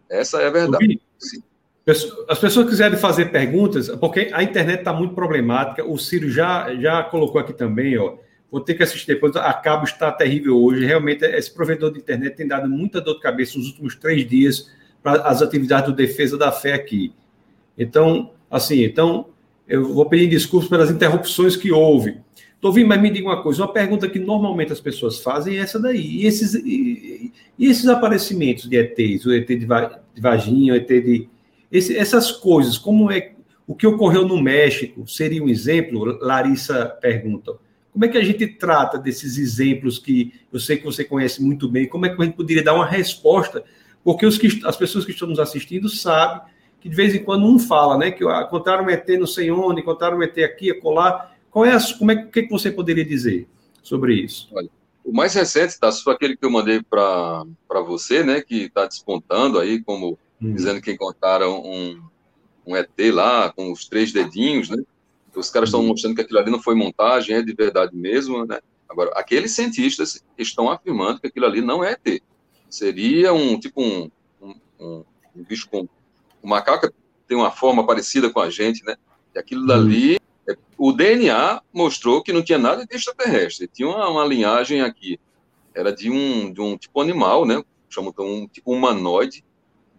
Essa 0.08 0.42
é 0.42 0.48
a 0.48 0.50
verdade. 0.50 1.00
As 2.28 2.38
pessoas 2.38 2.68
quiserem 2.68 2.98
fazer 2.98 3.26
perguntas, 3.26 3.88
porque 3.88 4.30
a 4.32 4.42
internet 4.42 4.80
está 4.80 4.92
muito 4.92 5.14
problemática, 5.14 5.84
o 5.84 5.96
Ciro 5.96 6.30
já, 6.30 6.74
já 6.76 7.02
colocou 7.02 7.40
aqui 7.40 7.52
também, 7.52 7.98
ó, 7.98 8.16
vou 8.50 8.60
ter 8.60 8.74
que 8.74 8.82
assistir 8.82 9.06
depois, 9.06 9.34
a 9.34 9.52
cabo 9.52 9.84
está 9.84 10.12
terrível 10.12 10.62
hoje, 10.62 10.84
realmente 10.84 11.24
esse 11.24 11.52
provedor 11.52 11.92
de 11.92 11.98
internet 11.98 12.36
tem 12.36 12.46
dado 12.46 12.68
muita 12.68 13.00
dor 13.00 13.14
de 13.14 13.20
cabeça 13.20 13.56
nos 13.58 13.68
últimos 13.68 13.96
três 13.96 14.28
dias 14.28 14.70
para 15.02 15.22
as 15.22 15.40
atividades 15.40 15.90
do 15.90 15.96
defesa 15.96 16.36
da 16.36 16.52
fé 16.52 16.74
aqui. 16.74 17.12
Então, 17.76 18.32
assim, 18.50 18.84
então, 18.84 19.26
eu 19.66 19.92
vou 19.92 20.06
pedir 20.06 20.28
desculpas 20.28 20.68
pelas 20.68 20.90
interrupções 20.90 21.56
que 21.56 21.72
houve. 21.72 22.20
Tovim, 22.60 22.84
mas 22.84 23.00
me 23.00 23.10
diga 23.10 23.28
uma 23.28 23.42
coisa, 23.42 23.62
uma 23.62 23.72
pergunta 23.72 24.08
que 24.08 24.18
normalmente 24.18 24.72
as 24.72 24.80
pessoas 24.80 25.20
fazem 25.20 25.56
é 25.56 25.60
essa 25.60 25.78
daí. 25.80 26.22
E 26.22 26.26
esses, 26.26 26.54
e, 26.54 27.32
e 27.58 27.66
esses 27.66 27.88
aparecimentos 27.88 28.68
de 28.68 28.76
ETs, 28.76 29.24
o 29.24 29.32
ET 29.32 29.48
de, 29.48 29.66
de 29.66 30.20
Varginha, 30.20 30.74
o 30.74 30.76
ET 30.76 30.86
de... 30.86 31.28
Esse, 31.72 31.96
essas 31.96 32.30
coisas, 32.30 32.76
como 32.76 33.10
é... 33.10 33.32
O 33.66 33.74
que 33.74 33.86
ocorreu 33.86 34.26
no 34.26 34.42
México 34.42 35.08
seria 35.08 35.42
um 35.42 35.48
exemplo? 35.48 36.18
Larissa 36.20 36.86
pergunta. 37.00 37.52
Como 37.92 38.04
é 38.04 38.08
que 38.08 38.18
a 38.18 38.24
gente 38.24 38.46
trata 38.46 38.98
desses 38.98 39.38
exemplos 39.38 39.98
que 39.98 40.32
eu 40.52 40.58
sei 40.58 40.76
que 40.76 40.84
você 40.84 41.04
conhece 41.04 41.42
muito 41.42 41.68
bem? 41.68 41.86
Como 41.86 42.04
é 42.04 42.08
que 42.08 42.20
a 42.20 42.24
gente 42.24 42.36
poderia 42.36 42.64
dar 42.64 42.74
uma 42.74 42.86
resposta? 42.86 43.64
Porque 44.02 44.26
os 44.26 44.36
que, 44.36 44.60
as 44.64 44.76
pessoas 44.76 45.04
que 45.04 45.12
estão 45.12 45.28
nos 45.28 45.38
assistindo 45.38 45.88
sabem 45.88 46.42
que 46.80 46.88
de 46.88 46.96
vez 46.96 47.14
em 47.14 47.22
quando 47.22 47.46
um 47.46 47.58
fala, 47.58 47.98
né? 47.98 48.10
Que 48.10 48.24
ah, 48.24 48.44
contaram 48.44 48.84
um 48.84 48.90
ET 48.90 49.06
não 49.18 49.26
sei 49.26 49.50
onde, 49.50 49.82
contaram 49.82 50.18
um 50.18 50.22
ET 50.22 50.36
aqui, 50.38 50.70
acolá. 50.70 51.30
Qual 51.50 51.64
é 51.64 51.74
a, 51.74 51.78
como 51.98 52.12
é 52.12 52.14
o 52.14 52.30
que, 52.30 52.48
você 52.48 52.70
poderia 52.70 53.04
dizer 53.04 53.48
sobre 53.82 54.14
isso? 54.14 54.48
Olha, 54.52 54.68
o 55.04 55.12
mais 55.12 55.34
recente, 55.34 55.78
tá, 55.78 55.90
foi 55.90 56.14
aquele 56.14 56.36
que 56.36 56.44
eu 56.44 56.50
mandei 56.50 56.82
para 56.82 57.44
você, 57.86 58.22
né? 58.22 58.40
Que 58.40 58.64
está 58.64 58.86
despontando 58.86 59.58
aí, 59.58 59.82
como 59.82 60.18
hum. 60.40 60.54
dizendo 60.54 60.80
que 60.80 60.92
encontraram 60.92 61.60
um, 61.60 62.02
um 62.66 62.76
ET 62.76 62.90
lá 63.12 63.52
com 63.52 63.72
os 63.72 63.88
três 63.88 64.12
dedinhos, 64.12 64.68
né? 64.68 64.82
Os 65.34 65.50
caras 65.50 65.68
estão 65.68 65.80
hum. 65.80 65.88
mostrando 65.88 66.14
que 66.14 66.22
aquilo 66.22 66.38
ali 66.38 66.50
não 66.50 66.62
foi 66.62 66.74
montagem, 66.74 67.36
é 67.36 67.42
de 67.42 67.52
verdade 67.52 67.96
mesmo, 67.96 68.46
né? 68.46 68.60
Agora, 68.88 69.10
aqueles 69.14 69.52
cientistas 69.52 70.24
estão 70.36 70.70
afirmando 70.70 71.20
que 71.20 71.28
aquilo 71.28 71.46
ali 71.46 71.60
não 71.60 71.82
é 71.82 71.92
ET. 71.92 72.22
Seria 72.68 73.32
um 73.32 73.58
tipo 73.58 73.80
um, 73.82 74.10
um, 74.40 74.54
um, 74.80 75.04
um 75.36 75.44
bicho 75.44 75.68
com 75.68 75.88
o 76.42 76.48
macaco 76.48 76.90
tem 77.30 77.36
uma 77.36 77.52
forma 77.52 77.86
parecida 77.86 78.28
com 78.28 78.40
a 78.40 78.50
gente, 78.50 78.84
né? 78.84 78.96
E 79.32 79.38
aquilo 79.38 79.64
dali, 79.64 80.16
é, 80.16 80.18
o 80.82 80.92
DNA 80.92 81.60
mostrou 81.74 82.22
que 82.22 82.32
não 82.32 82.42
tinha 82.42 82.56
nada 82.56 82.86
de 82.86 82.96
extraterrestre, 82.96 83.68
tinha 83.68 83.86
uma, 83.86 84.08
uma 84.08 84.24
linhagem 84.24 84.80
aqui, 84.80 85.20
era 85.74 85.92
de 85.92 86.10
um, 86.10 86.50
de 86.50 86.58
um 86.62 86.74
tipo 86.74 87.02
animal, 87.02 87.44
né? 87.44 87.62
Chamam 87.86 88.10
de 88.10 88.22
um 88.22 88.48
tipo 88.48 88.72
humanoide, 88.72 89.44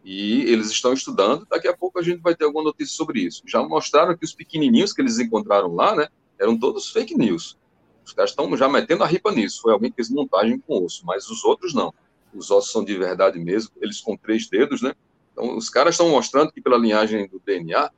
e 0.03 0.41
eles 0.41 0.71
estão 0.71 0.91
estudando. 0.91 1.45
Daqui 1.47 1.67
a 1.67 1.77
pouco 1.77 1.99
a 1.99 2.01
gente 2.01 2.19
vai 2.19 2.35
ter 2.35 2.45
alguma 2.45 2.63
notícia 2.63 2.95
sobre 2.95 3.19
isso. 3.19 3.43
Já 3.45 3.61
mostraram 3.61 4.17
que 4.17 4.25
os 4.25 4.33
pequenininhos 4.33 4.91
que 4.91 5.03
eles 5.03 5.19
encontraram 5.19 5.71
lá, 5.75 5.95
né? 5.95 6.07
Eram 6.39 6.57
todos 6.57 6.89
fake 6.89 7.15
news. 7.15 7.59
Os 8.03 8.11
caras 8.11 8.31
estão 8.31 8.57
já 8.57 8.67
metendo 8.67 9.03
a 9.03 9.07
ripa 9.07 9.31
nisso. 9.31 9.61
Foi 9.61 9.73
alguém 9.73 9.91
que 9.91 9.97
fez 9.97 10.09
montagem 10.09 10.57
com 10.57 10.83
osso, 10.83 11.05
mas 11.05 11.29
os 11.29 11.45
outros 11.45 11.75
não. 11.75 11.93
Os 12.33 12.49
ossos 12.49 12.71
são 12.71 12.83
de 12.83 12.97
verdade 12.97 13.37
mesmo, 13.37 13.71
eles 13.79 14.01
com 14.01 14.17
três 14.17 14.49
dedos, 14.49 14.81
né? 14.81 14.95
Então, 15.31 15.55
os 15.55 15.69
caras 15.69 15.93
estão 15.93 16.09
mostrando 16.09 16.51
que 16.51 16.59
pela 16.59 16.77
linhagem 16.77 17.27
do 17.27 17.39
DNA, 17.45 17.91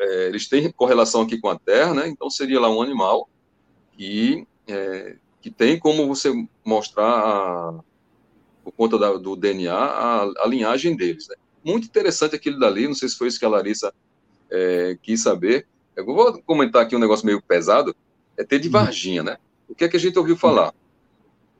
é, 0.00 0.28
eles 0.28 0.48
têm 0.48 0.72
correlação 0.72 1.22
aqui 1.22 1.38
com 1.38 1.48
a 1.48 1.58
Terra, 1.58 1.94
né? 1.94 2.08
Então, 2.08 2.30
seria 2.30 2.58
lá 2.58 2.70
um 2.70 2.80
animal 2.80 3.28
que, 3.92 4.46
é, 4.66 5.16
que 5.40 5.50
tem 5.50 5.78
como 5.78 6.06
você 6.06 6.32
mostrar, 6.64 7.04
a, 7.04 7.80
por 8.64 8.72
conta 8.72 8.98
da, 8.98 9.12
do 9.12 9.36
DNA, 9.36 9.74
a, 9.74 10.22
a, 10.22 10.46
linhagem 10.46 10.96
deles, 10.96 11.28
né? 11.28 11.36
Muito 11.62 11.86
interessante 11.86 12.34
aquilo 12.34 12.58
dali, 12.58 12.88
não 12.88 12.94
sei 12.94 13.08
se 13.08 13.18
foi 13.18 13.28
isso 13.28 13.38
que 13.38 13.44
a 13.44 13.50
Larissa 13.50 13.92
é, 14.50 14.96
quis 15.02 15.22
saber. 15.22 15.66
Eu 15.94 16.06
vou 16.06 16.42
comentar 16.42 16.82
aqui 16.82 16.96
um 16.96 17.00
negócio 17.00 17.26
meio 17.26 17.42
pesado, 17.42 17.94
é 18.36 18.42
ter 18.42 18.58
de 18.58 18.68
uhum. 18.68 18.72
Varginha, 18.72 19.22
né? 19.22 19.36
O 19.68 19.74
que 19.74 19.84
é 19.84 19.88
que 19.88 19.96
a 19.96 20.00
gente 20.00 20.18
ouviu 20.18 20.36
falar? 20.36 20.72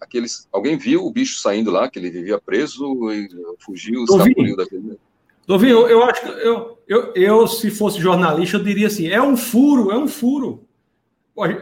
aqueles, 0.00 0.48
alguém 0.50 0.76
viu 0.76 1.04
o 1.04 1.12
bicho 1.12 1.38
saindo 1.40 1.70
lá, 1.70 1.88
que 1.88 1.98
ele 1.98 2.10
vivia 2.10 2.40
preso 2.40 3.12
e 3.12 3.28
fugiu, 3.58 4.02
escapuliu 4.04 4.56
daquele. 4.56 4.98
Dovinho, 5.50 5.88
eu, 5.88 6.04
acho 6.04 6.22
que 6.22 6.28
eu, 6.28 6.78
eu, 6.86 7.12
eu, 7.12 7.46
se 7.48 7.72
fosse 7.72 8.00
jornalista, 8.00 8.56
eu 8.56 8.62
diria 8.62 8.86
assim: 8.86 9.08
é 9.08 9.20
um 9.20 9.36
furo, 9.36 9.90
é 9.90 9.98
um 9.98 10.06
furo. 10.06 10.64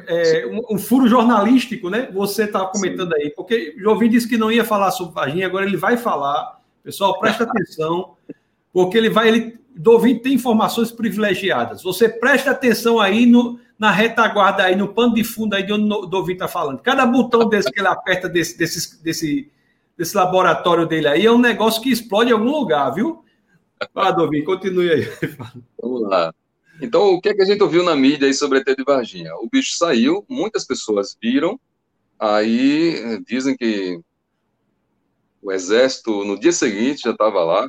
É, 0.06 0.44
um, 0.46 0.74
um, 0.74 0.78
furo 0.78 1.08
jornalístico, 1.08 1.88
né? 1.88 2.10
Você 2.12 2.44
está 2.44 2.66
comentando 2.66 3.14
Sim. 3.14 3.22
aí, 3.22 3.30
porque 3.30 3.74
o 3.78 3.80
Jovim 3.80 4.10
disse 4.10 4.28
que 4.28 4.36
não 4.36 4.52
ia 4.52 4.62
falar 4.62 4.90
sobre 4.90 5.14
Varginha, 5.14 5.46
agora 5.46 5.64
ele 5.64 5.78
vai 5.78 5.96
falar. 5.96 6.60
Pessoal, 6.84 7.18
presta 7.18 7.44
atenção, 7.48 8.14
porque 8.74 8.98
ele 8.98 9.08
vai. 9.08 9.28
Ele, 9.28 9.58
Dovin 9.74 10.18
tem 10.18 10.34
informações 10.34 10.92
privilegiadas. 10.92 11.82
Você 11.82 12.10
presta 12.10 12.50
atenção 12.50 13.00
aí 13.00 13.24
no, 13.24 13.58
na 13.78 13.90
retaguarda 13.90 14.64
aí, 14.64 14.76
no 14.76 14.88
pano 14.88 15.14
de 15.14 15.24
fundo 15.24 15.54
aí 15.54 15.62
de 15.62 15.72
onde 15.72 15.90
o 15.90 16.04
Dovin 16.04 16.34
está 16.34 16.46
falando. 16.46 16.80
Cada 16.80 17.06
botão 17.06 17.48
desse 17.48 17.72
que 17.72 17.80
ele 17.80 17.88
aperta 17.88 18.28
desse, 18.28 18.58
desse, 18.58 19.02
desse, 19.02 19.50
desse 19.96 20.14
laboratório 20.14 20.84
dele 20.84 21.08
aí 21.08 21.24
é 21.24 21.32
um 21.32 21.38
negócio 21.38 21.80
que 21.80 21.90
explode 21.90 22.28
em 22.28 22.34
algum 22.34 22.50
lugar, 22.50 22.90
viu? 22.90 23.24
Ah, 23.94 24.10
Dovin, 24.10 24.44
continue 24.44 24.90
aí. 24.90 25.04
Vamos 25.80 26.02
lá. 26.02 26.34
Então, 26.80 27.14
o 27.14 27.20
que, 27.20 27.30
é 27.30 27.34
que 27.34 27.42
a 27.42 27.44
gente 27.44 27.62
ouviu 27.62 27.82
na 27.82 27.96
mídia 27.96 28.26
aí 28.26 28.34
sobre 28.34 28.58
ET 28.60 28.76
de 28.76 28.84
Varginha? 28.84 29.34
O 29.36 29.48
bicho 29.50 29.76
saiu, 29.76 30.24
muitas 30.28 30.64
pessoas 30.64 31.16
viram, 31.20 31.58
aí 32.18 32.94
eh, 32.96 33.20
dizem 33.26 33.56
que 33.56 34.00
o 35.42 35.52
exército, 35.52 36.24
no 36.24 36.38
dia 36.38 36.52
seguinte, 36.52 37.02
já 37.02 37.10
estava 37.10 37.42
lá, 37.42 37.68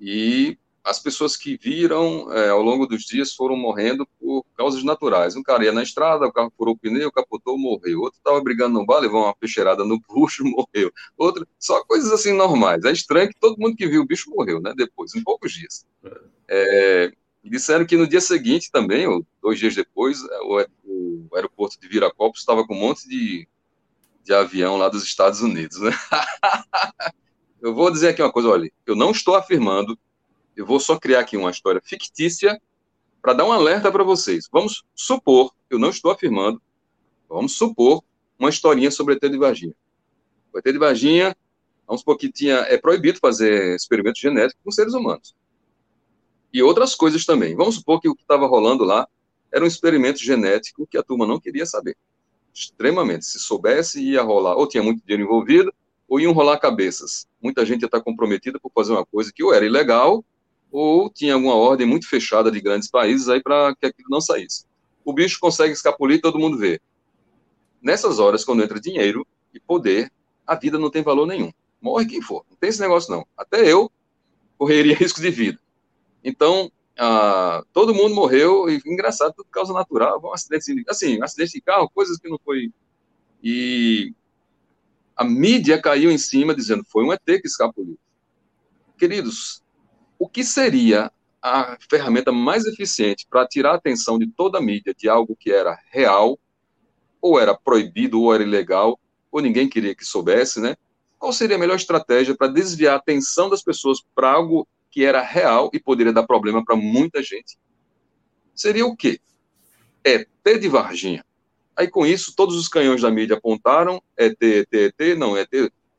e 0.00 0.58
as 0.84 1.00
pessoas 1.00 1.34
que 1.34 1.56
viram 1.56 2.30
é, 2.30 2.50
ao 2.50 2.60
longo 2.60 2.86
dos 2.86 3.04
dias 3.04 3.32
foram 3.32 3.56
morrendo 3.56 4.06
por 4.20 4.44
causas 4.54 4.84
naturais. 4.84 5.34
Um 5.34 5.42
cara 5.42 5.64
ia 5.64 5.72
na 5.72 5.82
estrada, 5.82 6.26
o 6.26 6.32
carro 6.32 6.52
furou 6.56 6.74
o 6.74 6.78
pneu, 6.78 7.10
capotou, 7.10 7.56
morreu. 7.56 8.02
Outro 8.02 8.18
estava 8.18 8.38
brigando 8.42 8.78
no 8.78 8.84
bar, 8.84 9.00
levou 9.00 9.24
uma 9.24 9.34
peixeirada 9.34 9.82
no 9.82 9.98
bucho, 9.98 10.44
morreu. 10.44 10.92
Outro, 11.16 11.48
só 11.58 11.82
coisas 11.84 12.12
assim 12.12 12.34
normais. 12.34 12.84
É 12.84 12.92
estranho 12.92 13.30
que 13.30 13.40
todo 13.40 13.58
mundo 13.58 13.74
que 13.74 13.88
viu 13.88 14.02
o 14.02 14.06
bicho 14.06 14.30
morreu, 14.30 14.60
né? 14.60 14.74
Depois, 14.76 15.14
em 15.14 15.24
poucos 15.24 15.52
dias. 15.52 15.86
É, 16.46 17.10
disseram 17.42 17.86
que 17.86 17.96
no 17.96 18.06
dia 18.06 18.20
seguinte 18.20 18.70
também, 18.70 19.06
ou 19.06 19.26
dois 19.40 19.58
dias 19.58 19.74
depois, 19.74 20.22
é, 20.22 20.38
o, 20.40 20.66
o 20.84 21.28
aeroporto 21.34 21.80
de 21.80 21.88
Viracopos 21.88 22.40
estava 22.40 22.66
com 22.66 22.74
um 22.74 22.80
monte 22.80 23.08
de, 23.08 23.48
de 24.22 24.34
avião 24.34 24.76
lá 24.76 24.90
dos 24.90 25.02
Estados 25.02 25.40
Unidos, 25.40 25.80
né? 25.80 25.92
eu 27.62 27.74
vou 27.74 27.90
dizer 27.90 28.08
aqui 28.08 28.20
uma 28.20 28.30
coisa, 28.30 28.50
olha, 28.50 28.70
eu 28.86 28.94
não 28.94 29.12
estou 29.12 29.34
afirmando 29.34 29.98
eu 30.56 30.66
vou 30.66 30.78
só 30.78 30.98
criar 30.98 31.20
aqui 31.20 31.36
uma 31.36 31.50
história 31.50 31.80
fictícia 31.84 32.60
para 33.20 33.32
dar 33.32 33.44
um 33.44 33.52
alerta 33.52 33.90
para 33.90 34.04
vocês. 34.04 34.48
Vamos 34.52 34.84
supor, 34.94 35.52
eu 35.70 35.78
não 35.78 35.90
estou 35.90 36.10
afirmando, 36.10 36.60
vamos 37.28 37.56
supor 37.56 38.02
uma 38.38 38.50
historinha 38.50 38.90
sobre 38.90 39.14
ET 39.14 39.22
de 39.22 39.38
Varginha. 39.38 39.74
O 40.52 40.58
ET 40.58 40.64
de 40.64 40.78
Varginha, 40.78 41.36
vamos 41.86 42.00
supor 42.00 42.16
que 42.16 42.30
tinha, 42.30 42.56
é 42.68 42.76
proibido 42.76 43.18
fazer 43.18 43.74
experimentos 43.74 44.20
genéticos 44.20 44.62
com 44.62 44.70
seres 44.70 44.94
humanos. 44.94 45.34
E 46.52 46.62
outras 46.62 46.94
coisas 46.94 47.24
também. 47.24 47.56
Vamos 47.56 47.76
supor 47.76 48.00
que 48.00 48.08
o 48.08 48.14
que 48.14 48.22
estava 48.22 48.46
rolando 48.46 48.84
lá 48.84 49.08
era 49.50 49.64
um 49.64 49.66
experimento 49.66 50.20
genético 50.20 50.86
que 50.86 50.96
a 50.96 51.02
turma 51.02 51.26
não 51.26 51.40
queria 51.40 51.66
saber. 51.66 51.96
Extremamente. 52.52 53.24
Se 53.24 53.40
soubesse, 53.40 54.00
ia 54.00 54.22
rolar, 54.22 54.54
ou 54.54 54.68
tinha 54.68 54.82
muito 54.82 55.02
dinheiro 55.04 55.24
envolvido, 55.24 55.74
ou 56.08 56.20
iam 56.20 56.32
rolar 56.32 56.58
cabeças. 56.58 57.26
Muita 57.42 57.66
gente 57.66 57.82
ia 57.82 57.86
estar 57.86 58.00
comprometida 58.00 58.60
por 58.60 58.70
fazer 58.72 58.92
uma 58.92 59.04
coisa 59.04 59.32
que 59.34 59.42
ou 59.42 59.52
era 59.52 59.64
ilegal, 59.64 60.24
ou 60.76 61.08
tinha 61.08 61.34
alguma 61.34 61.54
ordem 61.54 61.86
muito 61.86 62.08
fechada 62.08 62.50
de 62.50 62.60
grandes 62.60 62.90
países 62.90 63.28
aí 63.28 63.40
para 63.40 63.76
que 63.76 63.86
aquilo 63.86 64.08
não 64.10 64.20
saísse. 64.20 64.66
O 65.04 65.12
bicho 65.12 65.38
consegue 65.38 65.72
escapulir, 65.72 66.20
todo 66.20 66.36
mundo 66.36 66.58
vê. 66.58 66.80
Nessas 67.80 68.18
horas, 68.18 68.44
quando 68.44 68.60
entra 68.60 68.80
dinheiro 68.80 69.24
e 69.54 69.60
poder, 69.60 70.10
a 70.44 70.56
vida 70.56 70.76
não 70.76 70.90
tem 70.90 71.00
valor 71.00 71.28
nenhum. 71.28 71.52
Morre 71.80 72.06
quem 72.06 72.20
for, 72.20 72.44
não 72.50 72.56
tem 72.56 72.70
esse 72.70 72.80
negócio 72.80 73.08
não. 73.12 73.24
Até 73.36 73.70
eu 73.70 73.88
correria 74.58 74.96
risco 74.98 75.20
de 75.20 75.30
vida. 75.30 75.60
Então, 76.24 76.72
ah, 76.98 77.62
todo 77.72 77.94
mundo 77.94 78.12
morreu, 78.12 78.68
e 78.68 78.82
engraçado, 78.84 79.32
tudo 79.32 79.46
causa 79.52 79.72
natural, 79.72 80.20
um 80.24 80.32
acidente, 80.32 80.84
assim, 80.88 81.20
um 81.20 81.24
acidente 81.24 81.52
de 81.52 81.60
carro, 81.60 81.88
coisas 81.88 82.18
que 82.18 82.28
não 82.28 82.38
foi. 82.44 82.72
E 83.40 84.12
a 85.14 85.22
mídia 85.22 85.80
caiu 85.80 86.10
em 86.10 86.18
cima 86.18 86.52
dizendo 86.52 86.84
foi 86.88 87.04
um 87.04 87.12
ET 87.12 87.22
que 87.24 87.46
escapuliu. 87.46 87.96
Queridos, 88.98 89.62
o 90.24 90.28
que 90.28 90.42
seria 90.42 91.12
a 91.42 91.76
ferramenta 91.90 92.32
mais 92.32 92.64
eficiente 92.64 93.26
para 93.28 93.46
tirar 93.46 93.72
a 93.72 93.74
atenção 93.74 94.18
de 94.18 94.26
toda 94.26 94.56
a 94.56 94.62
mídia 94.62 94.94
de 94.96 95.06
algo 95.06 95.36
que 95.36 95.52
era 95.52 95.78
real, 95.90 96.38
ou 97.20 97.38
era 97.38 97.54
proibido, 97.54 98.22
ou 98.22 98.34
era 98.34 98.42
ilegal, 98.42 98.98
ou 99.30 99.42
ninguém 99.42 99.68
queria 99.68 99.94
que 99.94 100.02
soubesse, 100.02 100.60
né? 100.60 100.76
qual 101.18 101.30
seria 101.30 101.56
a 101.56 101.58
melhor 101.58 101.76
estratégia 101.76 102.34
para 102.34 102.48
desviar 102.48 102.94
a 102.94 102.96
atenção 102.96 103.50
das 103.50 103.62
pessoas 103.62 103.98
para 104.14 104.32
algo 104.32 104.66
que 104.90 105.04
era 105.04 105.20
real 105.20 105.70
e 105.74 105.78
poderia 105.78 106.12
dar 106.12 106.22
problema 106.22 106.64
para 106.64 106.74
muita 106.74 107.22
gente? 107.22 107.58
Seria 108.54 108.86
o 108.86 108.96
quê? 108.96 109.20
ET 110.02 110.26
de 110.58 110.68
Varginha. 110.68 111.22
Aí, 111.76 111.86
com 111.88 112.06
isso, 112.06 112.34
todos 112.34 112.56
os 112.56 112.68
canhões 112.68 113.02
da 113.02 113.10
mídia 113.10 113.36
apontaram 113.36 114.02
ET, 114.16 114.40
ET, 114.40 114.72
ET, 114.72 115.18
não, 115.18 115.36
ET. 115.36 115.50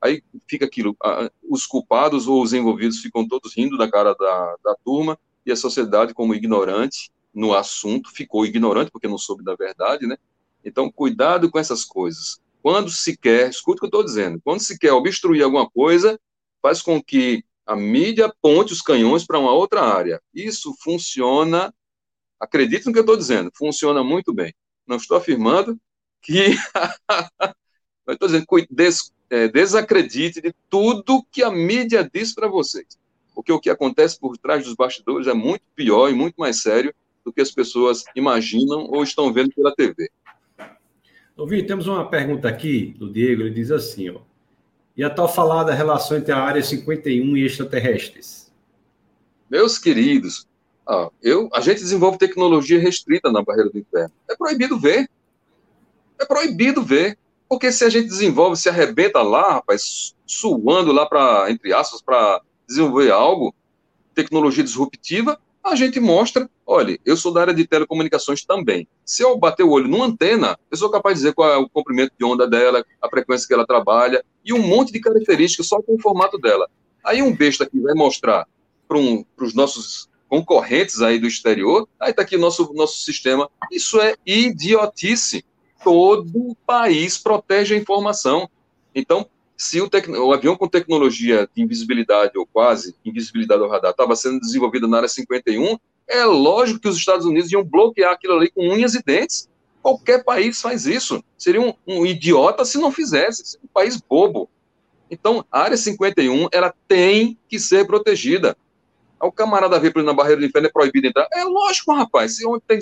Aí 0.01 0.21
fica 0.47 0.65
aquilo, 0.65 0.95
os 1.49 1.65
culpados 1.65 2.27
ou 2.27 2.41
os 2.41 2.53
envolvidos 2.53 2.99
ficam 2.99 3.27
todos 3.27 3.55
rindo 3.55 3.77
da 3.77 3.89
cara 3.89 4.13
da, 4.13 4.55
da 4.63 4.75
turma 4.83 5.17
e 5.45 5.51
a 5.51 5.55
sociedade, 5.55 6.13
como 6.13 6.35
ignorante 6.35 7.11
no 7.33 7.53
assunto, 7.53 8.11
ficou 8.11 8.45
ignorante 8.45 8.91
porque 8.91 9.07
não 9.07 9.17
soube 9.17 9.43
da 9.43 9.55
verdade, 9.55 10.07
né? 10.07 10.17
Então, 10.63 10.91
cuidado 10.91 11.51
com 11.51 11.59
essas 11.59 11.83
coisas. 11.83 12.39
Quando 12.61 12.89
se 12.89 13.15
quer, 13.15 13.49
escuta 13.49 13.77
o 13.77 13.79
que 13.81 13.85
eu 13.85 13.99
estou 13.99 14.03
dizendo, 14.03 14.41
quando 14.43 14.61
se 14.61 14.79
quer 14.79 14.91
obstruir 14.93 15.43
alguma 15.43 15.69
coisa, 15.69 16.19
faz 16.61 16.81
com 16.81 17.01
que 17.01 17.43
a 17.65 17.75
mídia 17.75 18.25
aponte 18.25 18.73
os 18.73 18.81
canhões 18.81 19.25
para 19.25 19.37
uma 19.37 19.51
outra 19.51 19.81
área. 19.81 20.21
Isso 20.33 20.73
funciona, 20.81 21.73
acredite 22.39 22.85
no 22.85 22.93
que 22.93 22.99
eu 22.99 23.03
estou 23.03 23.17
dizendo, 23.17 23.51
funciona 23.55 24.03
muito 24.03 24.33
bem. 24.33 24.53
Não 24.87 24.97
estou 24.97 25.17
afirmando 25.17 25.79
que. 26.21 26.55
estou 28.09 28.27
dizendo, 28.27 28.45
é, 29.29 29.47
desacredite 29.47 30.41
de 30.41 30.53
tudo 30.69 31.25
que 31.31 31.43
a 31.43 31.51
mídia 31.51 32.09
diz 32.11 32.33
para 32.33 32.47
vocês. 32.47 32.85
Porque 33.33 33.51
o 33.51 33.59
que 33.59 33.69
acontece 33.69 34.19
por 34.19 34.37
trás 34.37 34.63
dos 34.63 34.75
bastidores 34.75 35.27
é 35.27 35.33
muito 35.33 35.63
pior 35.75 36.09
e 36.09 36.13
muito 36.13 36.35
mais 36.37 36.61
sério 36.61 36.93
do 37.23 37.33
que 37.33 37.41
as 37.41 37.51
pessoas 37.51 38.03
imaginam 38.15 38.85
ou 38.85 39.03
estão 39.03 39.33
vendo 39.33 39.51
pela 39.53 39.75
TV. 39.75 40.09
Ouvi, 41.35 41.63
temos 41.63 41.87
uma 41.87 42.09
pergunta 42.09 42.47
aqui 42.47 42.95
do 42.97 43.11
Diego, 43.11 43.41
ele 43.41 43.51
diz 43.51 43.71
assim, 43.71 44.09
ó. 44.09 44.21
E 44.95 45.03
a 45.03 45.09
tal 45.09 45.27
falada 45.27 45.73
relação 45.73 46.15
entre 46.15 46.31
a 46.31 46.37
área 46.37 46.63
51 46.63 47.35
e 47.35 47.45
extraterrestres? 47.45 48.49
Meus 49.49 49.77
queridos, 49.77 50.47
ah, 50.87 51.09
eu, 51.21 51.49
a 51.53 51.59
gente 51.59 51.79
desenvolve 51.79 52.17
tecnologia 52.17 52.79
restrita 52.79 53.31
na 53.31 53.43
barreira 53.43 53.69
do 53.69 53.79
inferno. 53.79 54.13
É 54.29 54.35
proibido 54.35 54.79
ver. 54.79 55.09
É 56.19 56.25
proibido 56.25 56.83
ver. 56.83 57.17
Porque 57.47 57.71
se 57.71 57.83
a 57.83 57.89
gente 57.89 58.07
desenvolve, 58.07 58.57
se 58.57 58.69
arrebenta 58.69 59.21
lá, 59.21 59.53
rapaz, 59.53 60.15
suando 60.25 60.91
lá 60.91 61.05
para, 61.05 61.49
entre 61.51 61.73
aspas, 61.73 62.01
para 62.01 62.41
desenvolver 62.67 63.11
algo, 63.11 63.53
tecnologia 64.13 64.63
disruptiva, 64.63 65.39
a 65.63 65.75
gente 65.75 65.99
mostra, 65.99 66.47
olha, 66.65 66.97
eu 67.03 67.17
sou 67.17 67.33
da 67.33 67.41
área 67.41 67.53
de 67.53 67.67
telecomunicações 67.67 68.45
também. 68.45 68.87
Se 69.03 69.23
eu 69.23 69.35
bater 69.35 69.63
o 69.63 69.71
olho 69.71 69.87
numa 69.87 70.05
antena, 70.05 70.57
eu 70.69 70.77
sou 70.77 70.91
capaz 70.91 71.15
de 71.15 71.21
dizer 71.21 71.33
qual 71.33 71.51
é 71.51 71.57
o 71.57 71.67
comprimento 71.67 72.13
de 72.17 72.23
onda 72.23 72.47
dela, 72.47 72.85
a 73.01 73.09
frequência 73.09 73.47
que 73.47 73.53
ela 73.53 73.65
trabalha, 73.65 74.23
e 74.43 74.53
um 74.53 74.61
monte 74.61 74.91
de 74.91 74.99
características 74.99 75.67
só 75.67 75.81
com 75.81 75.95
o 75.95 75.99
formato 75.99 76.37
dela. 76.37 76.69
Aí 77.03 77.21
um 77.21 77.35
besta 77.35 77.65
que 77.65 77.79
vai 77.79 77.95
mostrar 77.95 78.47
para 78.87 78.97
um, 78.97 79.25
os 79.37 79.55
nossos 79.55 80.07
concorrentes 80.27 81.01
aí 81.01 81.17
do 81.17 81.27
exterior, 81.27 81.87
aí 81.99 82.11
está 82.11 82.21
aqui 82.21 82.35
o 82.35 82.39
nosso, 82.39 82.71
nosso 82.73 83.01
sistema. 83.01 83.49
Isso 83.71 83.99
é 83.99 84.15
idiotice. 84.25 85.43
Todo 85.85 86.57
país 86.65 87.15
protege 87.15 87.75
a 87.75 87.77
informação. 87.77 88.49
Então, 88.95 89.27
se 89.55 89.79
o, 89.79 89.87
tec... 89.87 90.09
o, 90.09 90.33
avião 90.33 90.57
com 90.57 90.67
tecnologia 90.67 91.47
de 91.55 91.61
invisibilidade 91.61 92.35
ou 92.39 92.47
quase 92.47 92.95
invisibilidade 93.05 93.61
ao 93.61 93.69
radar 93.69 93.91
estava 93.91 94.15
sendo 94.15 94.39
desenvolvido 94.39 94.87
na 94.87 94.97
área 94.97 95.07
51, 95.07 95.77
é 96.07 96.25
lógico 96.25 96.79
que 96.79 96.87
os 96.87 96.97
Estados 96.97 97.27
Unidos 97.27 97.51
iam 97.51 97.63
bloquear 97.63 98.13
aquilo 98.13 98.33
ali 98.33 98.49
com 98.49 98.67
unhas 98.67 98.95
e 98.95 99.03
dentes. 99.03 99.47
Qualquer 99.79 100.23
país 100.23 100.59
faz 100.59 100.87
isso. 100.87 101.23
Seria 101.37 101.61
um, 101.61 101.71
um 101.85 102.03
idiota 102.03 102.65
se 102.65 102.79
não 102.79 102.91
fizesse. 102.91 103.45
Seria 103.45 103.65
um 103.65 103.71
país 103.71 104.01
bobo. 104.01 104.49
Então, 105.11 105.45
a 105.51 105.61
área 105.61 105.77
51 105.77 106.47
ela 106.51 106.73
tem 106.87 107.37
que 107.47 107.59
ser 107.59 107.85
protegida. 107.85 108.57
O 109.21 109.31
camarada 109.31 109.79
vê 109.79 109.93
na 110.01 110.13
barreira 110.13 110.41
do 110.41 110.47
inferno 110.47 110.67
é 110.67 110.71
proibido 110.71 111.05
entrar. 111.05 111.27
É 111.31 111.43
lógico, 111.43 111.93
rapaz. 111.93 112.37
Se 112.37 112.47
onde 112.47 112.63
tem 112.67 112.79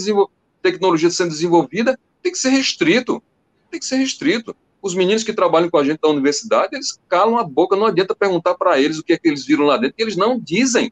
tecnologia 0.62 1.12
sendo 1.12 1.32
desenvolvida, 1.32 2.00
tem 2.24 2.32
que 2.32 2.40
ser 2.40 2.50
restrito. 2.50 3.22
Tem 3.70 3.80
que 3.80 3.86
ser 3.86 3.98
restrito 3.98 4.56
os 4.84 4.94
meninos 4.94 5.24
que 5.24 5.32
trabalham 5.32 5.70
com 5.70 5.78
a 5.78 5.84
gente 5.84 6.02
da 6.02 6.10
universidade, 6.10 6.76
eles 6.76 7.00
calam 7.08 7.38
a 7.38 7.44
boca, 7.44 7.74
não 7.74 7.86
adianta 7.86 8.14
perguntar 8.14 8.54
para 8.56 8.78
eles 8.82 9.00
o 9.00 9.04
que 9.04 9.14
é 9.14 9.18
que 9.18 9.30
eles 9.30 9.46
viram 9.46 9.64
lá 9.64 9.78
dentro, 9.78 9.96
que 9.96 10.04
eles 10.04 10.18
não 10.18 10.38
dizem. 10.38 10.92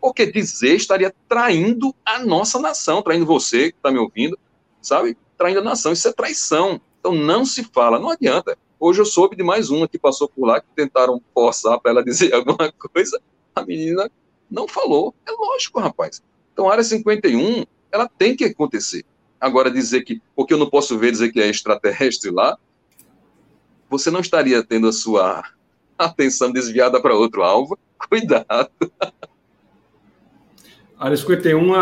Porque 0.00 0.24
dizer 0.24 0.74
estaria 0.74 1.14
traindo 1.28 1.94
a 2.06 2.20
nossa 2.20 2.58
nação, 2.58 3.02
traindo 3.02 3.26
você 3.26 3.70
que 3.70 3.76
está 3.76 3.90
me 3.90 3.98
ouvindo, 3.98 4.38
sabe? 4.80 5.14
Traindo 5.36 5.60
a 5.60 5.62
nação, 5.62 5.92
isso 5.92 6.08
é 6.08 6.12
traição. 6.12 6.80
Então 6.98 7.12
não 7.14 7.44
se 7.44 7.64
fala, 7.64 7.98
não 7.98 8.08
adianta. 8.08 8.56
Hoje 8.80 9.02
eu 9.02 9.04
soube 9.04 9.36
de 9.36 9.42
mais 9.42 9.68
uma 9.68 9.86
que 9.86 9.98
passou 9.98 10.26
por 10.30 10.46
lá, 10.46 10.58
que 10.58 10.68
tentaram 10.74 11.20
forçar 11.34 11.78
para 11.80 11.90
ela 11.90 12.02
dizer 12.04 12.32
alguma 12.32 12.72
coisa, 12.72 13.20
a 13.54 13.62
menina 13.62 14.10
não 14.50 14.66
falou. 14.66 15.14
É 15.28 15.32
lógico, 15.32 15.80
rapaz. 15.80 16.22
Então 16.54 16.66
a 16.66 16.72
área 16.72 16.84
51, 16.84 17.66
ela 17.92 18.08
tem 18.08 18.34
que 18.34 18.46
acontecer. 18.46 19.04
Agora 19.40 19.70
dizer 19.70 20.02
que, 20.02 20.20
porque 20.34 20.52
eu 20.52 20.58
não 20.58 20.68
posso 20.68 20.98
ver 20.98 21.12
dizer 21.12 21.32
que 21.32 21.40
é 21.40 21.48
extraterrestre 21.48 22.30
lá, 22.30 22.58
você 23.88 24.10
não 24.10 24.20
estaria 24.20 24.62
tendo 24.62 24.88
a 24.88 24.92
sua 24.92 25.44
atenção 25.96 26.52
desviada 26.52 27.00
para 27.00 27.14
outro 27.14 27.42
alvo. 27.42 27.78
Cuidado. 28.08 28.70
A 30.98 31.06
área 31.06 31.16
51 31.16 31.74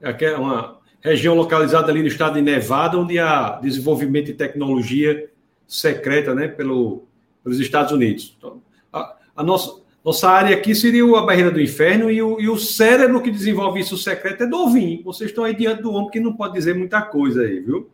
é 0.00 0.36
uma 0.36 0.78
região 1.00 1.34
localizada 1.34 1.90
ali 1.90 2.00
no 2.00 2.08
estado 2.08 2.34
de 2.34 2.42
Nevada, 2.42 2.98
onde 2.98 3.18
há 3.18 3.58
desenvolvimento 3.60 4.26
de 4.26 4.34
tecnologia 4.34 5.30
secreta 5.66 6.34
né, 6.34 6.48
pelo, 6.48 7.04
pelos 7.42 7.58
Estados 7.58 7.92
Unidos. 7.92 8.34
Então, 8.36 8.62
a, 8.92 9.16
a 9.36 9.42
nossa, 9.42 9.80
nossa 10.04 10.30
área 10.30 10.56
aqui 10.56 10.74
seria 10.74 11.04
a 11.16 11.22
barreira 11.22 11.50
do 11.50 11.60
inferno 11.60 12.10
e 12.10 12.22
o, 12.22 12.40
e 12.40 12.48
o 12.48 12.58
cérebro 12.58 13.22
que 13.22 13.30
desenvolve 13.30 13.80
isso 13.80 13.98
secreto 13.98 14.44
é 14.44 14.46
do 14.46 14.56
Ovim. 14.56 15.02
Vocês 15.04 15.30
estão 15.30 15.44
aí 15.44 15.54
diante 15.54 15.82
do 15.82 15.92
homem 15.92 16.10
que 16.10 16.20
não 16.20 16.34
pode 16.34 16.54
dizer 16.54 16.74
muita 16.74 17.02
coisa 17.02 17.42
aí, 17.42 17.60
viu? 17.60 17.90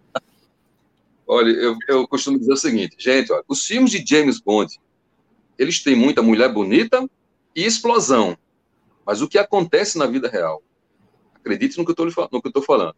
Olha, 1.26 1.50
eu, 1.50 1.76
eu 1.88 2.06
costumo 2.06 2.38
dizer 2.38 2.52
o 2.52 2.56
seguinte, 2.56 2.94
gente, 2.96 3.32
olha, 3.32 3.42
os 3.48 3.66
filmes 3.66 3.90
de 3.90 4.04
James 4.06 4.40
Bond, 4.40 4.78
eles 5.58 5.82
têm 5.82 5.96
muita 5.96 6.22
mulher 6.22 6.52
bonita 6.52 7.08
e 7.54 7.64
explosão. 7.64 8.38
Mas 9.04 9.20
o 9.20 9.28
que 9.28 9.36
acontece 9.36 9.98
na 9.98 10.06
vida 10.06 10.28
real, 10.28 10.62
acredite 11.34 11.76
no 11.76 11.84
que 11.84 11.92
eu 12.00 12.08
estou 12.08 12.62
falando, 12.62 12.94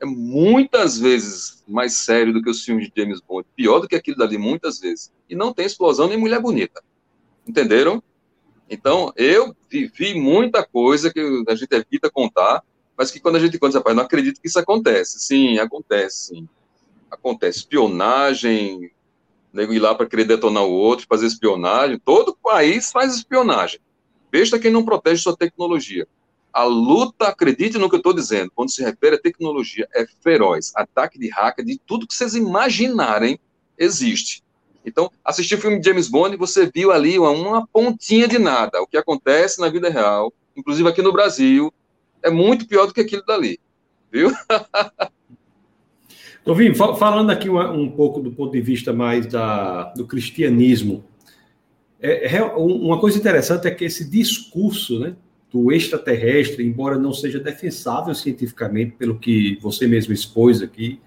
é 0.00 0.04
muitas 0.04 0.98
vezes 0.98 1.64
mais 1.66 1.94
sério 1.94 2.34
do 2.34 2.42
que 2.42 2.50
os 2.50 2.62
filmes 2.62 2.90
de 2.90 3.02
James 3.02 3.20
Bond, 3.26 3.46
pior 3.56 3.78
do 3.78 3.88
que 3.88 3.96
aquilo 3.96 4.18
dali, 4.18 4.36
muitas 4.36 4.80
vezes. 4.80 5.10
E 5.30 5.34
não 5.34 5.54
tem 5.54 5.64
explosão 5.64 6.08
nem 6.08 6.18
mulher 6.18 6.40
bonita. 6.40 6.82
Entenderam? 7.46 8.02
Então, 8.68 9.12
eu 9.16 9.54
vivi 9.68 10.14
muita 10.14 10.64
coisa 10.64 11.12
que 11.12 11.44
a 11.48 11.54
gente 11.54 11.72
evita 11.72 12.10
contar, 12.10 12.62
mas 12.96 13.10
que 13.10 13.20
quando 13.20 13.36
a 13.36 13.40
gente 13.40 13.58
conta, 13.58 13.78
rapaz, 13.78 13.96
não 13.96 14.04
acredito 14.04 14.40
que 14.40 14.48
isso 14.48 14.58
acontece. 14.58 15.20
Sim, 15.20 15.58
acontece, 15.58 16.28
sim 16.28 16.48
acontece 17.14 17.60
espionagem, 17.60 18.90
nego 19.52 19.72
ir 19.72 19.78
lá 19.78 19.94
para 19.94 20.06
querer 20.06 20.24
detonar 20.24 20.64
o 20.64 20.72
outro, 20.72 21.06
fazer 21.08 21.26
espionagem. 21.26 21.98
Todo 21.98 22.36
país 22.42 22.90
faz 22.90 23.14
espionagem. 23.14 23.80
Besta 24.30 24.58
quem 24.58 24.70
não 24.70 24.84
protege 24.84 25.22
sua 25.22 25.36
tecnologia. 25.36 26.06
A 26.52 26.64
luta, 26.64 27.28
acredite 27.28 27.78
no 27.78 27.88
que 27.88 27.96
eu 27.96 27.98
estou 27.98 28.12
dizendo, 28.12 28.50
quando 28.54 28.70
se 28.70 28.82
refere 28.82 29.16
à 29.16 29.20
tecnologia, 29.20 29.88
é 29.94 30.06
feroz. 30.22 30.72
Ataque 30.76 31.18
de 31.18 31.28
hacker, 31.28 31.64
de 31.64 31.78
tudo 31.78 32.06
que 32.06 32.14
vocês 32.14 32.34
imaginarem, 32.34 33.38
existe. 33.76 34.43
Então, 34.84 35.10
assistir 35.24 35.54
o 35.54 35.60
filme 35.60 35.78
de 35.78 35.88
James 35.88 36.08
Bond, 36.08 36.36
você 36.36 36.70
viu 36.72 36.92
ali 36.92 37.18
uma, 37.18 37.30
uma 37.30 37.66
pontinha 37.66 38.28
de 38.28 38.38
nada. 38.38 38.82
O 38.82 38.86
que 38.86 38.96
acontece 38.96 39.60
na 39.60 39.68
vida 39.68 39.88
real, 39.88 40.32
inclusive 40.56 40.88
aqui 40.88 41.00
no 41.00 41.12
Brasil, 41.12 41.72
é 42.22 42.30
muito 42.30 42.66
pior 42.66 42.86
do 42.86 42.94
que 42.94 43.00
aquilo 43.00 43.24
dali. 43.24 43.58
Viu? 44.12 44.30
Tovinho, 46.44 46.74
falando 46.74 47.30
aqui 47.30 47.48
um, 47.48 47.58
um, 47.58 47.90
pouco 47.90 48.20
do 48.20 48.30
ponto 48.30 48.52
de 48.52 48.60
vista 48.60 48.92
mais 48.92 49.26
da, 49.26 49.84
do 49.94 50.06
cristianismo, 50.06 51.02
é, 51.98 52.36
é, 52.36 52.42
uma 52.42 53.00
coisa 53.00 53.16
interessante 53.16 53.66
é 53.66 53.70
que 53.70 53.86
esse 53.86 54.04
discurso 54.08 54.98
né, 54.98 55.16
do 55.50 55.72
extraterrestre, 55.72 56.62
embora 56.62 56.98
não 56.98 57.14
seja 57.14 57.40
defensável 57.40 58.14
cientificamente, 58.14 58.92
pelo 58.98 59.18
que 59.18 59.58
você 59.62 59.86
mesmo 59.86 60.12
expôs 60.12 60.60
aqui, 60.60 61.00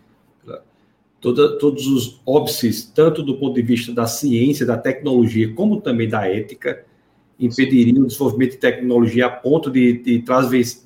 toda, 1.20 1.58
todos 1.58 1.88
os 1.88 2.22
óbices, 2.26 2.84
tanto 2.84 3.24
do 3.24 3.38
ponto 3.38 3.56
de 3.56 3.62
vista 3.62 3.94
da 3.94 4.06
ciência, 4.06 4.66
da 4.66 4.78
tecnologia, 4.78 5.54
como 5.54 5.82
também 5.82 6.08
da 6.08 6.28
ética, 6.28 6.86
impediriam 7.40 8.04
o 8.04 8.08
desenvolvimento 8.08 8.52
de 8.52 8.58
tecnologia 8.58 9.28
a 9.28 9.30
ponto 9.30 9.70
de, 9.70 9.94
de, 9.94 10.24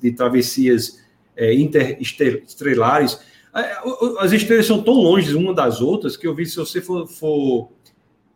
de 0.00 0.12
travessias 0.12 1.00
é, 1.36 1.54
interestelares. 1.54 3.18
É, 3.54 3.76
as 4.18 4.32
estrelas 4.32 4.66
são 4.66 4.82
tão 4.82 4.94
longe 4.94 5.34
uma 5.34 5.54
das 5.54 5.80
outras 5.80 6.16
que 6.16 6.26
eu 6.26 6.34
vi 6.34 6.46
se 6.46 6.56
você 6.56 6.80
for, 6.80 7.06
for, 7.06 7.70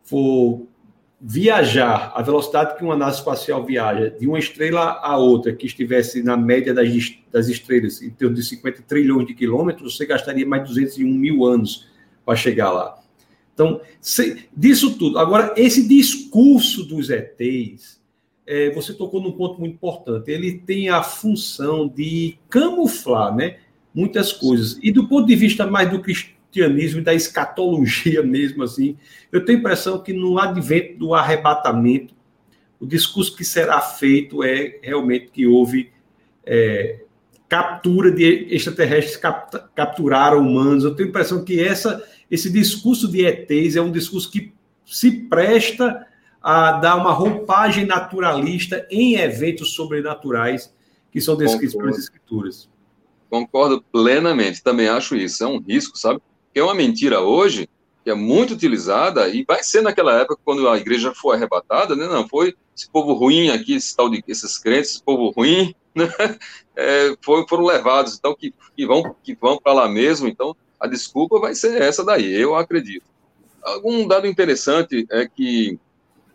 for 0.03 0.67
viajar 1.19 2.11
a 2.15 2.21
velocidade 2.21 2.77
que 2.77 2.83
uma 2.83 2.95
nave 2.95 3.15
espacial 3.15 3.65
viaja 3.65 4.09
de 4.09 4.27
uma 4.27 4.37
estrela 4.37 4.99
a 5.01 5.17
outra 5.17 5.51
que 5.51 5.65
estivesse 5.65 6.21
na 6.21 6.37
média 6.37 6.73
das, 6.73 6.87
das 7.31 7.47
estrelas 7.47 8.01
em 8.01 8.11
torno 8.11 8.35
de 8.35 8.43
50 8.43 8.83
trilhões 8.83 9.25
de 9.25 9.33
quilômetros, 9.33 9.95
você 9.95 10.05
gastaria 10.05 10.45
mais 10.45 10.63
de 10.63 10.69
201 10.69 11.07
mil 11.07 11.43
anos 11.43 11.87
para 12.23 12.35
chegar 12.35 12.71
lá. 12.71 12.99
Então, 13.53 13.81
se, 13.99 14.47
disso 14.55 14.97
tudo. 14.99 15.17
Agora, 15.17 15.55
esse 15.57 15.87
discurso 15.87 16.83
dos 16.83 17.09
ETs, 17.09 17.99
é, 18.45 18.69
você 18.69 18.93
tocou 18.93 19.19
num 19.19 19.31
ponto 19.31 19.59
muito 19.59 19.73
importante. 19.73 20.29
Ele 20.29 20.59
tem 20.59 20.89
a 20.89 21.01
função 21.01 21.87
de 21.87 22.37
camuflar 22.47 23.35
né, 23.35 23.57
muitas 23.91 24.31
coisas. 24.31 24.77
E 24.83 24.91
do 24.91 25.07
ponto 25.07 25.25
de 25.25 25.35
vista 25.35 25.65
mais 25.65 25.89
do 25.89 25.99
cristianismo 26.51 26.99
e 26.99 27.03
da 27.03 27.13
escatologia 27.13 28.21
mesmo, 28.23 28.63
assim, 28.63 28.97
eu 29.31 29.43
tenho 29.45 29.57
a 29.57 29.61
impressão 29.61 30.01
que 30.01 30.13
no 30.13 30.39
advento 30.39 30.97
do 30.97 31.13
arrebatamento, 31.13 32.15
o 32.79 32.85
discurso 32.85 33.35
que 33.35 33.43
será 33.43 33.81
feito 33.81 34.43
é 34.43 34.79
realmente 34.81 35.31
que 35.31 35.47
houve 35.47 35.91
é, 36.45 36.99
captura 37.49 38.11
de 38.11 38.47
extraterrestres 38.51 39.17
capt, 39.17 39.57
capturaram 39.75 40.39
humanos. 40.39 40.83
Eu 40.83 40.93
tenho 40.93 41.07
a 41.07 41.09
impressão 41.09 41.43
que 41.43 41.59
essa 41.59 42.03
esse 42.29 42.51
discurso 42.51 43.07
de 43.07 43.25
ETs 43.25 43.77
é 43.77 43.81
um 43.81 43.91
discurso 43.91 44.29
que 44.29 44.53
se 44.85 45.11
presta 45.11 46.05
a 46.41 46.73
dar 46.73 46.97
uma 46.97 47.11
roupagem 47.11 47.85
naturalista 47.85 48.85
em 48.91 49.15
eventos 49.15 49.73
sobrenaturais 49.73 50.73
que 51.11 51.21
são 51.21 51.37
descritos 51.37 51.73
Concordo. 51.73 51.91
pelas 51.91 52.03
escrituras. 52.03 52.69
Concordo 53.29 53.81
plenamente, 53.91 54.61
também 54.61 54.87
acho 54.87 55.15
isso. 55.15 55.43
É 55.43 55.47
um 55.47 55.59
risco, 55.59 55.97
sabe? 55.97 56.21
Que 56.57 56.61
é 56.61 56.63
uma 56.63 56.73
mentira 56.73 57.21
hoje, 57.21 57.69
que 58.03 58.09
é 58.09 58.15
muito 58.15 58.55
utilizada, 58.55 59.29
e 59.29 59.45
vai 59.47 59.61
ser 59.61 59.83
naquela 59.83 60.21
época, 60.21 60.41
quando 60.43 60.67
a 60.67 60.75
igreja 60.75 61.13
foi 61.13 61.35
arrebatada, 61.35 61.95
né? 61.95 62.07
Não, 62.07 62.27
foi 62.27 62.55
esse 62.75 62.89
povo 62.89 63.13
ruim 63.13 63.51
aqui, 63.51 63.75
esse 63.75 63.95
tal 63.95 64.09
de, 64.09 64.23
esses 64.27 64.57
crentes, 64.57 64.89
esse 64.89 65.03
povo 65.03 65.29
ruim, 65.29 65.75
né? 65.93 66.07
É, 66.75 67.15
foram 67.23 67.63
levados, 67.63 68.15
então, 68.17 68.35
que, 68.35 68.53
que 68.75 68.87
vão, 68.87 69.15
que 69.23 69.35
vão 69.35 69.59
para 69.59 69.73
lá 69.73 69.87
mesmo, 69.87 70.27
então, 70.27 70.55
a 70.79 70.87
desculpa 70.87 71.39
vai 71.39 71.53
ser 71.53 71.79
essa 71.79 72.03
daí, 72.03 72.33
eu 72.33 72.55
acredito. 72.55 73.05
Algum 73.61 74.07
dado 74.07 74.25
interessante 74.25 75.05
é 75.11 75.27
que, 75.27 75.79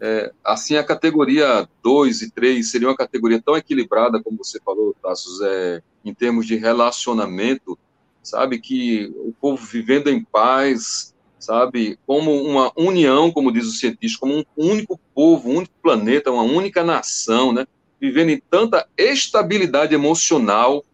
é, 0.01 0.33
assim, 0.45 0.77
a 0.77 0.85
categoria 0.85 1.69
2 1.83 2.23
e 2.23 2.31
3 2.31 2.71
seria 2.71 2.89
uma 2.89 2.97
categoria 2.97 3.43
tão 3.43 3.57
equilibrada, 3.57 4.23
como 4.23 4.39
você 4.39 4.61
falou, 4.65 4.95
Tassos, 5.03 5.41
é, 5.41 5.83
em 6.05 6.15
termos 6.15 6.47
de 6.47 6.55
relacionamento, 6.55 7.77
sabe, 8.23 8.59
que 8.61 9.13
o 9.17 9.35
povo 9.41 9.65
vivendo 9.65 10.09
em 10.09 10.23
paz, 10.23 11.15
sabe, 11.39 11.99
como 12.07 12.33
uma 12.43 12.73
união, 12.77 13.31
como 13.33 13.53
diz 13.53 13.67
o 13.67 13.73
cientista, 13.73 14.19
como 14.21 14.39
um 14.39 14.45
único 14.57 14.99
povo, 15.15 15.51
um 15.51 15.57
único 15.57 15.75
planeta, 15.83 16.31
uma 16.31 16.45
única 16.45 16.85
nação, 16.85 17.53
né, 17.53 17.67
vivendo 18.01 18.31
em 18.31 18.43
tanta 18.51 18.87
estabilidade 18.97 19.95
emocional, 19.95 20.85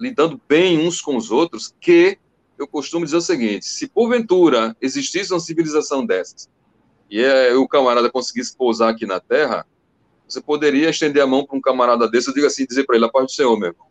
lidando 0.00 0.40
bem 0.48 0.78
uns 0.78 1.00
com 1.00 1.16
os 1.16 1.30
outros, 1.30 1.74
que 1.80 2.18
eu 2.58 2.66
costumo 2.66 3.04
dizer 3.04 3.18
o 3.18 3.22
seguinte: 3.22 3.66
se 3.66 3.86
porventura 3.86 4.76
existisse 4.80 5.32
uma 5.32 5.40
civilização 5.40 6.04
dessas 6.04 6.48
e 7.10 7.20
é, 7.22 7.54
o 7.54 7.68
camarada 7.68 8.10
conseguisse 8.10 8.56
pousar 8.56 8.90
aqui 8.90 9.06
na 9.06 9.20
Terra, 9.20 9.64
você 10.26 10.40
poderia 10.40 10.90
estender 10.90 11.22
a 11.22 11.26
mão 11.26 11.46
para 11.46 11.56
um 11.56 11.60
camarada 11.60 12.08
desse, 12.08 12.28
eu 12.28 12.34
digo 12.34 12.46
assim, 12.46 12.66
dizer 12.66 12.84
para 12.84 12.96
ele, 12.96 13.04
a 13.04 13.08
paz 13.08 13.26
do 13.26 13.30
Senhor, 13.30 13.56
meu 13.56 13.68
irmão. 13.68 13.86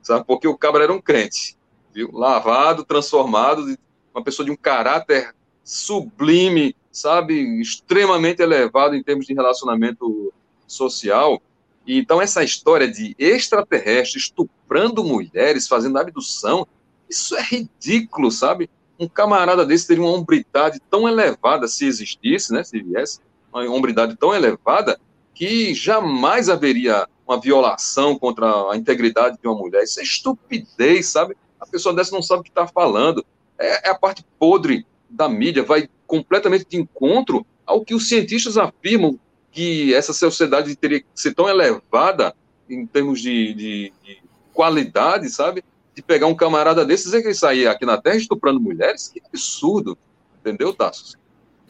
Sabe? 0.00 0.24
Porque 0.24 0.46
o 0.46 0.56
cabra 0.56 0.84
era 0.84 0.92
um 0.92 1.00
crente, 1.00 1.57
viu? 1.92 2.10
lavado, 2.12 2.84
transformado, 2.84 3.76
uma 4.14 4.22
pessoa 4.22 4.44
de 4.44 4.52
um 4.52 4.56
caráter 4.56 5.34
sublime, 5.64 6.74
sabe? 6.90 7.60
Extremamente 7.60 8.40
elevado 8.40 8.94
em 8.94 9.02
termos 9.02 9.26
de 9.26 9.34
relacionamento 9.34 10.32
social. 10.66 11.40
E, 11.86 11.98
então, 11.98 12.20
essa 12.20 12.42
história 12.42 12.88
de 12.90 13.14
extraterrestre 13.18 14.18
estuprando 14.18 15.04
mulheres, 15.04 15.68
fazendo 15.68 15.98
abdução, 15.98 16.66
isso 17.08 17.36
é 17.36 17.42
ridículo, 17.42 18.30
sabe? 18.30 18.68
Um 18.98 19.08
camarada 19.08 19.64
desse 19.64 19.86
teria 19.86 20.02
uma 20.02 20.12
hombridade 20.12 20.80
tão 20.90 21.08
elevada, 21.08 21.68
se 21.68 21.86
existisse, 21.86 22.52
né? 22.52 22.64
Se 22.64 22.82
viesse, 22.82 23.20
uma 23.52 23.64
hombridade 23.70 24.16
tão 24.16 24.34
elevada, 24.34 25.00
que 25.34 25.72
jamais 25.72 26.48
haveria 26.48 27.06
uma 27.26 27.40
violação 27.40 28.18
contra 28.18 28.72
a 28.72 28.76
integridade 28.76 29.38
de 29.40 29.46
uma 29.46 29.56
mulher. 29.56 29.84
Isso 29.84 30.00
é 30.00 30.02
estupidez, 30.02 31.06
sabe? 31.06 31.36
A 31.60 31.66
pessoa 31.66 31.94
dessa 31.94 32.14
não 32.14 32.22
sabe 32.22 32.40
o 32.40 32.44
que 32.44 32.50
está 32.50 32.66
falando. 32.66 33.24
É, 33.58 33.88
é, 33.88 33.90
a 33.90 33.94
parte 33.94 34.24
podre 34.38 34.86
da 35.08 35.28
mídia, 35.28 35.62
vai 35.62 35.88
completamente 36.06 36.66
de 36.68 36.76
encontro 36.76 37.46
ao 37.64 37.84
que 37.84 37.94
os 37.94 38.08
cientistas 38.08 38.56
afirmam 38.56 39.18
que 39.50 39.94
essa 39.94 40.12
sociedade 40.12 40.74
teria 40.76 41.00
que 41.00 41.06
ser 41.14 41.34
tão 41.34 41.48
elevada 41.48 42.34
em 42.68 42.86
termos 42.86 43.20
de, 43.20 43.54
de, 43.54 43.92
de 44.04 44.22
qualidade, 44.52 45.30
sabe? 45.30 45.64
de 45.98 46.02
pegar 46.02 46.28
um 46.28 46.34
camarada 46.34 46.84
desses 46.84 47.12
e 47.12 47.20
que 47.20 47.26
ele 47.26 47.34
sair 47.34 47.66
aqui 47.66 47.84
na 47.84 48.00
Terra 48.00 48.16
estuprando 48.16 48.60
mulheres, 48.60 49.08
que 49.08 49.20
absurdo. 49.26 49.98
Entendeu, 50.40 50.72
Tassos? 50.72 51.16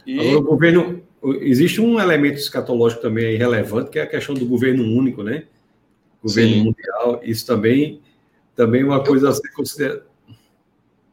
E... 0.07 0.35
O 0.35 0.43
governo. 0.43 1.03
Existe 1.41 1.81
um 1.81 1.99
elemento 1.99 2.37
escatológico 2.37 3.03
também 3.03 3.37
relevante, 3.37 3.91
que 3.91 3.99
é 3.99 4.03
a 4.03 4.07
questão 4.07 4.35
do 4.35 4.47
governo 4.47 4.85
único, 4.85 5.23
né? 5.23 5.45
Governo 6.23 6.53
Sim. 6.53 6.63
mundial. 6.63 7.21
Isso 7.25 7.45
também, 7.47 8.01
também 8.59 8.83
uma 8.83 9.05
coisa 9.05 9.29
a 9.29 9.33
ser 9.33 9.53
considerada. 9.53 10.05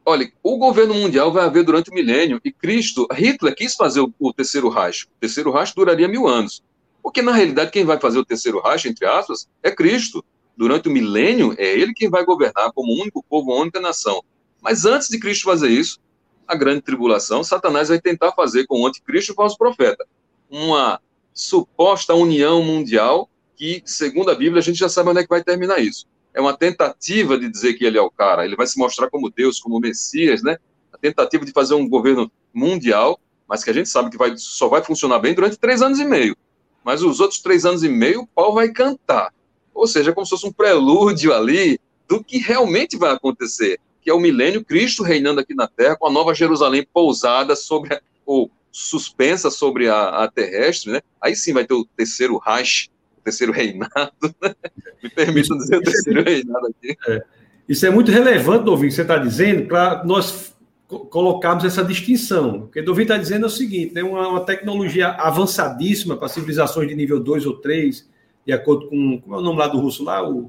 Olha, 0.04 0.28
o 0.42 0.58
governo 0.58 0.94
mundial 0.94 1.32
vai 1.32 1.44
haver 1.44 1.62
durante 1.62 1.90
o 1.90 1.94
milênio, 1.94 2.40
e 2.44 2.50
Cristo, 2.50 3.06
Hitler 3.12 3.54
quis 3.54 3.76
fazer 3.76 4.00
o, 4.00 4.12
o 4.18 4.32
terceiro 4.32 4.68
Reich. 4.68 5.04
O 5.04 5.20
terceiro 5.20 5.52
Reich 5.52 5.72
duraria 5.72 6.08
mil 6.08 6.26
anos. 6.26 6.60
Porque, 7.00 7.22
na 7.22 7.30
realidade, 7.30 7.70
quem 7.70 7.84
vai 7.84 8.00
fazer 8.00 8.18
o 8.18 8.24
terceiro 8.24 8.60
Reich, 8.60 8.88
entre 8.88 9.06
aspas, 9.06 9.48
é 9.62 9.70
Cristo 9.70 10.24
durante 10.56 10.88
o 10.88 10.92
milênio, 10.92 11.54
é 11.56 11.72
ele 11.72 11.94
quem 11.94 12.10
vai 12.10 12.24
governar 12.24 12.72
como 12.72 13.00
único 13.00 13.22
povo, 13.22 13.54
única 13.54 13.80
nação. 13.80 14.24
Mas 14.60 14.84
antes 14.84 15.08
de 15.08 15.16
Cristo 15.16 15.44
fazer 15.44 15.68
isso, 15.68 16.00
a 16.48 16.56
grande 16.56 16.82
tribulação, 16.82 17.44
Satanás 17.44 17.90
vai 17.90 18.00
tentar 18.00 18.32
fazer 18.32 18.66
com 18.66 18.80
o 18.80 18.86
anticristo 18.88 19.30
e 19.30 19.34
o 19.34 19.36
falso 19.36 19.56
profeta 19.56 20.04
uma 20.50 21.00
suposta 21.32 22.12
união 22.12 22.60
mundial 22.62 23.30
que, 23.56 23.82
segundo 23.84 24.32
a 24.32 24.34
Bíblia, 24.34 24.58
a 24.58 24.62
gente 24.62 24.78
já 24.78 24.88
sabe 24.88 25.10
onde 25.10 25.20
é 25.20 25.22
que 25.22 25.28
vai 25.28 25.44
terminar 25.44 25.78
isso. 25.78 26.06
É 26.36 26.40
uma 26.40 26.54
tentativa 26.54 27.38
de 27.38 27.48
dizer 27.48 27.72
que 27.74 27.84
ele 27.86 27.96
é 27.96 28.02
o 28.02 28.10
cara, 28.10 28.44
ele 28.44 28.54
vai 28.54 28.66
se 28.66 28.78
mostrar 28.78 29.08
como 29.08 29.30
Deus, 29.30 29.58
como 29.58 29.80
Messias, 29.80 30.42
né? 30.42 30.58
A 30.92 30.98
tentativa 30.98 31.46
de 31.46 31.50
fazer 31.50 31.72
um 31.72 31.88
governo 31.88 32.30
mundial, 32.52 33.18
mas 33.48 33.64
que 33.64 33.70
a 33.70 33.72
gente 33.72 33.88
sabe 33.88 34.10
que 34.10 34.18
vai, 34.18 34.36
só 34.36 34.68
vai 34.68 34.84
funcionar 34.84 35.18
bem 35.18 35.32
durante 35.32 35.56
três 35.56 35.80
anos 35.80 35.98
e 35.98 36.04
meio. 36.04 36.36
Mas 36.84 37.02
os 37.02 37.20
outros 37.20 37.40
três 37.40 37.64
anos 37.64 37.82
e 37.82 37.88
meio, 37.88 38.20
o 38.20 38.26
pau 38.26 38.52
vai 38.52 38.68
cantar. 38.68 39.32
Ou 39.72 39.86
seja, 39.86 40.12
como 40.12 40.26
se 40.26 40.30
fosse 40.30 40.46
um 40.46 40.52
prelúdio 40.52 41.32
ali 41.32 41.80
do 42.06 42.22
que 42.22 42.36
realmente 42.36 42.98
vai 42.98 43.14
acontecer, 43.14 43.80
que 44.02 44.10
é 44.10 44.12
o 44.12 44.20
milênio, 44.20 44.62
Cristo 44.62 45.02
reinando 45.02 45.40
aqui 45.40 45.54
na 45.54 45.66
Terra, 45.66 45.96
com 45.96 46.06
a 46.06 46.12
nova 46.12 46.34
Jerusalém 46.34 46.86
pousada 46.92 47.56
sobre, 47.56 47.98
ou 48.26 48.50
suspensa 48.70 49.50
sobre 49.50 49.88
a, 49.88 50.24
a, 50.24 50.30
terrestre, 50.30 50.92
né? 50.92 51.00
Aí 51.18 51.34
sim 51.34 51.54
vai 51.54 51.64
ter 51.64 51.72
o 51.72 51.86
terceiro 51.96 52.36
Reich, 52.36 52.90
terceiro 53.26 53.52
reinado, 53.52 54.34
né? 54.40 54.54
Me 55.02 55.10
permita 55.10 55.56
dizer 55.56 55.76
o 55.76 55.82
terceiro 55.82 56.22
reinado 56.22 56.66
aqui. 56.68 56.96
É. 57.08 57.22
Isso 57.68 57.84
é 57.84 57.90
muito 57.90 58.12
relevante, 58.12 58.64
Dovinho, 58.64 58.88
que 58.88 58.94
você 58.94 59.02
está 59.02 59.18
dizendo, 59.18 59.66
para 59.66 60.04
nós 60.04 60.54
colocarmos 60.86 61.64
essa 61.64 61.82
distinção. 61.82 62.62
Porque 62.62 62.80
Dovinho 62.80 63.02
está 63.02 63.18
dizendo 63.18 63.44
é 63.44 63.48
o 63.48 63.50
seguinte, 63.50 63.92
né? 63.92 64.04
uma, 64.04 64.28
uma 64.28 64.44
tecnologia 64.44 65.08
avançadíssima 65.08 66.16
para 66.16 66.28
civilizações 66.28 66.88
de 66.88 66.94
nível 66.94 67.18
2 67.18 67.44
ou 67.46 67.54
3, 67.54 68.08
de 68.46 68.52
acordo 68.52 68.88
com. 68.88 69.20
Como 69.20 69.34
é 69.34 69.38
o 69.38 69.42
nome 69.42 69.58
lá 69.58 69.66
do 69.66 69.80
russo 69.80 70.04
lá? 70.04 70.26
O, 70.26 70.48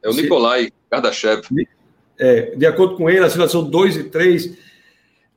é 0.00 0.08
o 0.08 0.12
Nikolai 0.12 0.70
Kardashev. 0.88 1.42
É, 2.16 2.54
de 2.54 2.66
acordo 2.66 2.94
com 2.96 3.10
ele, 3.10 3.24
a 3.24 3.30
situação 3.30 3.68
2 3.68 3.96
e 3.96 4.04
3 4.04 4.56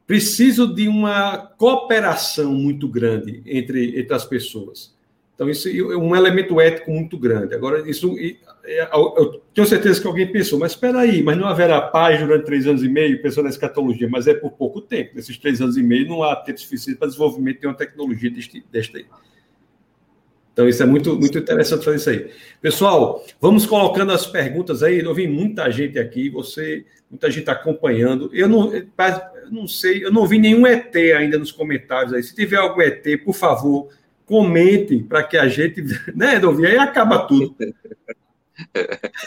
preciso 0.05 0.73
de 0.73 0.87
uma 0.87 1.35
cooperação 1.57 2.53
muito 2.53 2.87
grande 2.87 3.41
entre, 3.45 3.99
entre 3.99 4.13
as 4.13 4.23
pessoas. 4.23 4.95
Então, 5.37 5.47
isso 5.47 5.69
é 5.69 5.95
um 5.95 6.15
elemento 6.15 6.59
ético 6.59 6.89
muito 6.89 7.15
grande. 7.15 7.53
Agora, 7.53 7.87
isso. 7.87 8.15
É, 8.65 8.89
eu 8.91 9.39
tenho 9.53 9.67
certeza 9.67 10.01
que 10.01 10.07
alguém 10.07 10.25
pensou, 10.31 10.57
mas 10.57 10.71
espera 10.71 11.01
aí, 11.01 11.21
mas 11.21 11.37
não 11.37 11.47
haverá 11.47 11.79
paz 11.79 12.19
durante 12.19 12.45
três 12.45 12.65
anos 12.65 12.81
e 12.81 12.89
meio, 12.89 13.21
pensando 13.21 13.43
na 13.43 13.51
escatologia, 13.51 14.09
mas 14.09 14.25
é 14.25 14.33
por 14.33 14.51
pouco 14.53 14.81
tempo. 14.81 15.11
Nesses 15.13 15.37
três 15.37 15.61
anos 15.61 15.77
e 15.77 15.83
meio 15.83 16.07
não 16.07 16.23
há 16.23 16.35
tempo 16.35 16.59
suficiente 16.59 16.97
para 16.97 17.07
desenvolvimento 17.07 17.61
de 17.61 17.67
uma 17.67 17.75
tecnologia 17.75 18.31
deste, 18.31 18.65
desta, 18.71 18.99
então, 20.57 20.67
isso 20.67 20.81
é 20.81 20.87
muito, 20.87 21.15
muito 21.15 21.37
interessante 21.37 21.85
fazer 21.85 21.97
isso 21.97 22.09
aí. 22.09 22.31
Pessoal, 22.59 23.23
vamos 23.39 23.67
colocando 23.67 24.11
as 24.11 24.25
perguntas 24.25 24.81
aí. 24.81 25.01
Eu 25.01 25.13
vi 25.13 25.27
muita 25.27 25.69
gente 25.69 25.99
aqui, 25.99 26.31
você, 26.31 26.83
muita 27.11 27.29
gente 27.29 27.47
acompanhando. 27.47 28.27
Eu 28.33 28.49
não, 28.49 28.73
eu 28.73 28.87
não 29.51 29.67
sei, 29.67 30.03
eu 30.03 30.11
não 30.11 30.25
vi 30.25 30.39
nenhum 30.39 30.65
ET 30.65 30.95
ainda 30.95 31.37
nos 31.37 31.51
comentários 31.51 32.11
aí. 32.11 32.23
Se 32.23 32.33
tiver 32.33 32.57
algum 32.57 32.81
ET, 32.81 33.05
por 33.23 33.35
favor, 33.35 33.89
comente 34.27 34.99
para 34.99 35.23
que 35.23 35.37
a 35.37 35.47
gente. 35.47 35.83
Né, 36.15 36.39
Dovi? 36.39 36.67
Aí 36.67 36.77
acaba 36.77 37.27
tudo. 37.27 37.55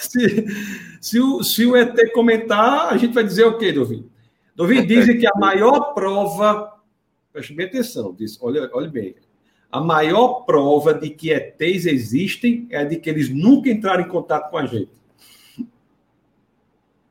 Se, 0.00 0.46
se, 1.00 1.18
o, 1.18 1.42
se 1.42 1.66
o 1.66 1.76
ET 1.76 1.96
comentar, 2.12 2.92
a 2.92 2.96
gente 2.96 3.14
vai 3.14 3.24
dizer 3.24 3.44
o 3.44 3.58
quê, 3.58 3.72
Dovi? 3.72 4.06
Dovi 4.54 4.86
dizem 4.86 5.18
que 5.18 5.26
a 5.26 5.36
maior 5.36 5.94
prova. 5.94 6.78
Preste 7.32 7.54
bem 7.54 7.66
atenção, 7.66 8.14
diz, 8.16 8.38
olha, 8.40 8.70
olha 8.72 8.88
bem 8.88 9.14
a 9.70 9.80
maior 9.80 10.40
prova 10.44 10.92
de 10.92 11.10
que 11.10 11.30
ETs 11.30 11.86
existem 11.86 12.66
é 12.70 12.78
a 12.78 12.84
de 12.84 12.96
que 12.96 13.08
eles 13.08 13.28
nunca 13.28 13.70
entraram 13.70 14.02
em 14.02 14.08
contato 14.08 14.50
com 14.50 14.58
a 14.58 14.66
gente. 14.66 14.90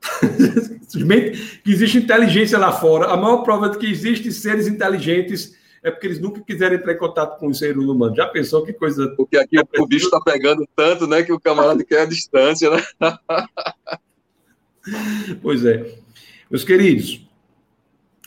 Simplesmente 0.88 1.62
que 1.64 1.72
existe 1.72 2.00
inteligência 2.00 2.58
lá 2.58 2.72
fora. 2.74 3.08
A 3.08 3.16
maior 3.16 3.44
prova 3.44 3.70
de 3.70 3.78
que 3.78 3.86
existem 3.86 4.32
seres 4.32 4.68
inteligentes 4.68 5.56
é 5.84 5.90
porque 5.90 6.08
eles 6.08 6.20
nunca 6.20 6.42
quiseram 6.42 6.76
entrar 6.76 6.94
em 6.94 6.98
contato 6.98 7.40
com 7.40 7.48
o 7.48 7.56
ser 7.56 7.78
humano. 7.78 8.16
Já 8.16 8.28
pensou 8.28 8.66
que 8.66 8.74
coisa. 8.74 9.08
Porque 9.16 9.38
aqui 9.38 9.58
o, 9.58 9.84
o 9.84 9.88
bicho 9.88 10.06
está 10.06 10.20
pegando 10.20 10.68
tanto, 10.76 11.08
né, 11.08 11.24
que 11.24 11.32
o 11.32 11.40
camarada 11.40 11.84
quer 11.84 12.02
a 12.02 12.06
distância, 12.06 12.70
né? 12.70 12.84
pois 15.42 15.66
é. 15.66 15.96
Meus 16.50 16.64
queridos, 16.64 17.22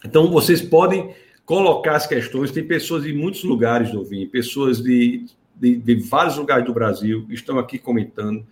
então 0.05 0.31
vocês 0.31 0.63
podem 0.63 1.15
colocar 1.45 1.97
as 1.97 2.07
questões. 2.07 2.51
Tem 2.51 2.65
pessoas 2.65 3.03
de 3.03 3.13
muitos 3.13 3.45
lugares 3.45 3.91
do 3.91 4.05
Vim, 4.05 4.27
pessoas 4.27 4.81
de, 4.81 5.27
de, 5.57 5.77
de, 5.77 5.95
vários 5.97 6.37
lugares 6.37 6.65
do 6.65 6.73
Brasil 6.73 7.27
estão 7.31 7.59
aqui 7.59 7.79
comentando. 7.79 8.47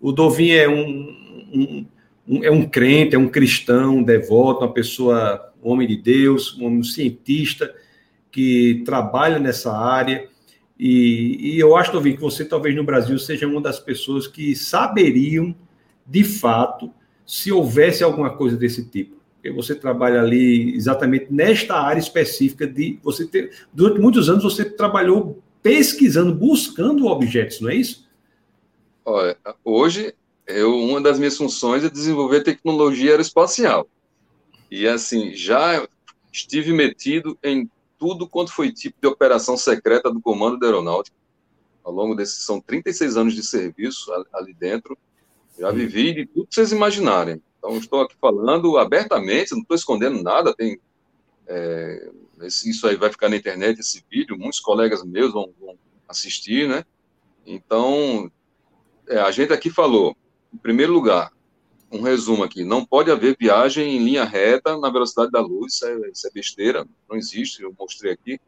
O 0.00 0.12
Dovin 0.12 0.50
é 0.50 0.68
um, 0.68 1.46
um, 1.54 1.86
um, 2.28 2.44
é 2.44 2.50
um 2.50 2.68
crente, 2.68 3.14
é 3.14 3.18
um 3.18 3.28
cristão, 3.28 3.98
um 3.98 4.02
devoto, 4.02 4.64
uma 4.64 4.72
pessoa, 4.72 5.52
um 5.62 5.70
homem 5.70 5.86
de 5.86 5.96
Deus, 5.96 6.58
um 6.58 6.82
cientista 6.82 7.72
que 8.32 8.82
trabalha 8.84 9.38
nessa 9.38 9.70
área. 9.70 10.28
E, 10.78 11.54
e 11.54 11.60
eu 11.60 11.76
acho, 11.76 11.92
que 11.92 12.16
você 12.16 12.44
talvez 12.44 12.74
no 12.74 12.82
Brasil 12.82 13.16
seja 13.18 13.46
uma 13.46 13.60
das 13.60 13.78
pessoas 13.78 14.26
que 14.26 14.56
saberiam, 14.56 15.54
de 16.04 16.24
fato, 16.24 16.90
se 17.24 17.52
houvesse 17.52 18.02
alguma 18.02 18.30
coisa 18.30 18.56
desse 18.56 18.84
tipo. 18.86 19.16
Porque 19.34 19.50
você 19.50 19.74
trabalha 19.74 20.20
ali 20.20 20.74
exatamente 20.74 21.26
nesta 21.30 21.76
área 21.76 22.00
específica 22.00 22.66
de 22.66 22.98
você 23.02 23.26
ter. 23.26 23.52
Durante 23.72 24.00
muitos 24.00 24.28
anos 24.28 24.42
você 24.42 24.64
trabalhou 24.64 25.42
pesquisando, 25.62 26.34
buscando 26.34 27.06
objetos, 27.06 27.60
não 27.60 27.70
é 27.70 27.76
isso? 27.76 28.08
Olha, 29.04 29.36
hoje 29.64 30.14
eu, 30.46 30.76
uma 30.76 31.00
das 31.00 31.18
minhas 31.18 31.36
funções 31.36 31.84
é 31.84 31.90
desenvolver 31.90 32.42
tecnologia 32.42 33.10
aeroespacial. 33.10 33.86
E 34.70 34.86
assim, 34.86 35.34
já 35.34 35.86
estive 36.32 36.72
metido 36.72 37.38
em 37.42 37.68
tudo 38.02 38.28
quanto 38.28 38.52
foi 38.52 38.72
tipo 38.72 38.98
de 39.00 39.06
operação 39.06 39.56
secreta 39.56 40.10
do 40.10 40.20
Comando 40.20 40.58
da 40.58 40.66
Aeronáutica. 40.66 41.16
Ao 41.84 41.92
longo 41.92 42.16
desses 42.16 42.44
são 42.44 42.60
36 42.60 43.16
anos 43.16 43.32
de 43.32 43.44
serviço 43.44 44.10
ali 44.34 44.52
dentro. 44.52 44.98
Já 45.56 45.70
vivi 45.70 46.12
de 46.12 46.26
tudo 46.26 46.48
que 46.48 46.54
vocês 46.56 46.72
imaginarem. 46.72 47.40
Então, 47.56 47.76
estou 47.76 48.00
aqui 48.00 48.16
falando 48.20 48.76
abertamente, 48.76 49.52
não 49.52 49.60
estou 49.60 49.76
escondendo 49.76 50.20
nada. 50.20 50.52
Tem, 50.52 50.80
é, 51.46 52.10
isso 52.42 52.88
aí 52.88 52.96
vai 52.96 53.08
ficar 53.08 53.28
na 53.28 53.36
internet, 53.36 53.78
esse 53.78 54.04
vídeo. 54.10 54.36
Muitos 54.36 54.58
colegas 54.58 55.04
meus 55.04 55.32
vão, 55.32 55.54
vão 55.60 55.78
assistir, 56.08 56.68
né? 56.68 56.84
Então, 57.46 58.28
é, 59.08 59.20
a 59.20 59.30
gente 59.30 59.52
aqui 59.52 59.70
falou, 59.70 60.16
em 60.52 60.58
primeiro 60.58 60.92
lugar, 60.92 61.30
um 61.92 62.02
resumo 62.02 62.42
aqui: 62.42 62.64
não 62.64 62.84
pode 62.84 63.10
haver 63.10 63.36
viagem 63.38 63.96
em 63.96 64.04
linha 64.04 64.24
reta 64.24 64.76
na 64.78 64.90
velocidade 64.90 65.30
da 65.30 65.40
luz, 65.40 65.74
isso 65.74 65.86
é, 65.86 66.10
isso 66.10 66.26
é 66.26 66.30
besteira, 66.30 66.86
não 67.08 67.16
existe, 67.16 67.62
eu 67.62 67.74
mostrei 67.78 68.12
aqui. 68.12 68.40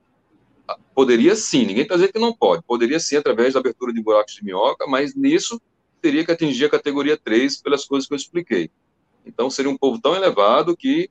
Ah, 0.67 0.79
poderia 0.95 1.37
sim, 1.37 1.67
ninguém 1.67 1.83
está 1.83 1.95
dizendo 1.95 2.13
que 2.13 2.19
não 2.19 2.33
pode, 2.33 2.63
poderia 2.63 2.99
sim 2.99 3.17
através 3.17 3.53
da 3.53 3.61
abertura 3.61 3.93
de 3.93 4.03
buracos 4.03 4.35
de 4.35 4.45
minhoca, 4.45 4.87
mas 4.87 5.15
nisso 5.15 5.61
teria 6.01 6.25
que 6.25 6.33
atingir 6.33 6.65
a 6.65 6.71
categoria 6.71 7.19
3 7.19 7.61
pelas 7.61 7.85
coisas 7.85 8.09
que 8.09 8.15
eu 8.15 8.17
expliquei. 8.17 8.71
Então 9.27 9.51
seria 9.51 9.71
um 9.71 9.77
povo 9.77 10.01
tão 10.01 10.15
elevado 10.15 10.77
que 10.77 11.11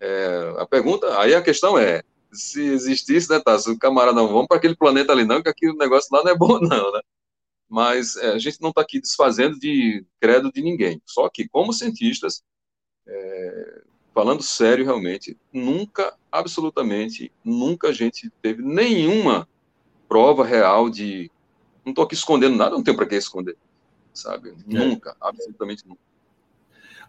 é, 0.00 0.54
a 0.58 0.66
pergunta, 0.66 1.18
aí 1.20 1.34
a 1.34 1.42
questão 1.42 1.78
é, 1.78 2.02
se 2.32 2.62
existisse, 2.62 3.28
né, 3.30 3.40
tá, 3.40 3.58
se 3.58 3.70
o 3.70 3.78
camarada 3.78 4.16
não, 4.16 4.28
vamos 4.28 4.46
para 4.46 4.56
aquele 4.56 4.76
planeta 4.76 5.12
ali 5.12 5.24
não, 5.24 5.42
que 5.42 5.48
aquele 5.48 5.74
negócio 5.74 6.08
lá 6.12 6.22
não 6.24 6.30
é 6.30 6.36
bom 6.36 6.58
não, 6.60 6.92
né? 6.92 7.00
Mas 7.70 8.16
é, 8.16 8.32
a 8.32 8.38
gente 8.38 8.60
não 8.60 8.70
está 8.70 8.80
aqui 8.80 9.00
desfazendo 9.00 9.58
de 9.58 10.04
credo 10.20 10.50
de 10.52 10.60
ninguém. 10.60 11.00
Só 11.06 11.28
que, 11.28 11.48
como 11.48 11.72
cientistas, 11.72 12.42
é, 13.06 13.82
falando 14.12 14.42
sério 14.42 14.84
realmente, 14.84 15.38
nunca, 15.52 16.12
absolutamente, 16.32 17.32
nunca 17.44 17.88
a 17.88 17.92
gente 17.92 18.28
teve 18.42 18.60
nenhuma 18.60 19.48
prova 20.08 20.44
real 20.44 20.90
de. 20.90 21.30
Não 21.84 21.92
estou 21.92 22.04
aqui 22.04 22.14
escondendo 22.14 22.56
nada, 22.56 22.72
não 22.72 22.82
tenho 22.82 22.96
para 22.96 23.06
que 23.06 23.14
esconder, 23.14 23.56
sabe? 24.12 24.50
É. 24.50 24.54
Nunca, 24.66 25.16
absolutamente 25.20 25.86
nunca. 25.86 26.09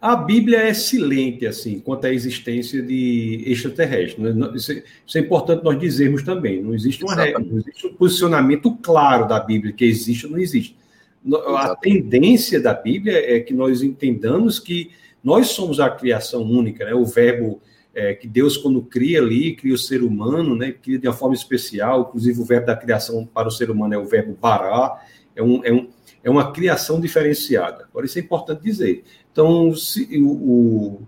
A 0.01 0.15
Bíblia 0.15 0.57
é 0.57 0.73
silente, 0.73 1.45
assim, 1.45 1.79
quanto 1.79 2.05
à 2.05 2.11
existência 2.11 2.81
de 2.81 3.43
extraterrestres. 3.45 4.17
Né? 4.17 4.51
Isso, 4.55 4.71
é, 4.71 4.83
isso 5.05 5.17
é 5.19 5.21
importante 5.21 5.63
nós 5.63 5.79
dizermos 5.79 6.23
também. 6.23 6.59
Não 6.59 6.73
existe, 6.73 7.03
uma 7.03 7.13
regra, 7.13 7.39
não 7.39 7.59
existe 7.59 7.85
um 7.85 7.93
posicionamento 7.93 8.75
claro 8.77 9.27
da 9.27 9.39
Bíblia, 9.39 9.71
que 9.71 9.85
existe 9.85 10.25
ou 10.25 10.31
não 10.31 10.39
existe. 10.39 10.75
Exatamente. 11.23 11.71
A 11.71 11.75
tendência 11.75 12.59
da 12.59 12.73
Bíblia 12.73 13.13
é 13.13 13.39
que 13.41 13.53
nós 13.53 13.83
entendamos 13.83 14.57
que 14.57 14.89
nós 15.23 15.49
somos 15.49 15.79
a 15.79 15.87
criação 15.87 16.41
única, 16.41 16.83
né? 16.83 16.95
O 16.95 17.05
verbo 17.05 17.61
é, 17.93 18.15
que 18.15 18.27
Deus, 18.27 18.57
quando 18.57 18.81
cria 18.81 19.19
ali, 19.19 19.55
cria 19.55 19.75
o 19.75 19.77
ser 19.77 20.01
humano, 20.01 20.55
né? 20.55 20.71
Cria 20.71 20.97
de 20.97 21.07
uma 21.07 21.13
forma 21.13 21.35
especial, 21.35 22.07
inclusive 22.09 22.41
o 22.41 22.45
verbo 22.45 22.65
da 22.65 22.75
criação 22.75 23.23
para 23.23 23.47
o 23.47 23.51
ser 23.51 23.69
humano 23.69 23.93
é 23.93 23.97
o 23.97 24.05
verbo 24.05 24.35
bará, 24.41 24.99
é, 25.35 25.43
um, 25.43 25.63
é, 25.63 25.71
um, 25.71 25.87
é 26.23 26.29
uma 26.29 26.51
criação 26.51 26.99
diferenciada. 26.99 27.85
Agora, 27.89 28.05
isso 28.05 28.17
é 28.17 28.21
importante 28.21 28.63
dizer. 28.63 29.03
Então, 29.31 29.73
se, 29.75 30.17
o, 30.19 30.29
o, 30.29 31.07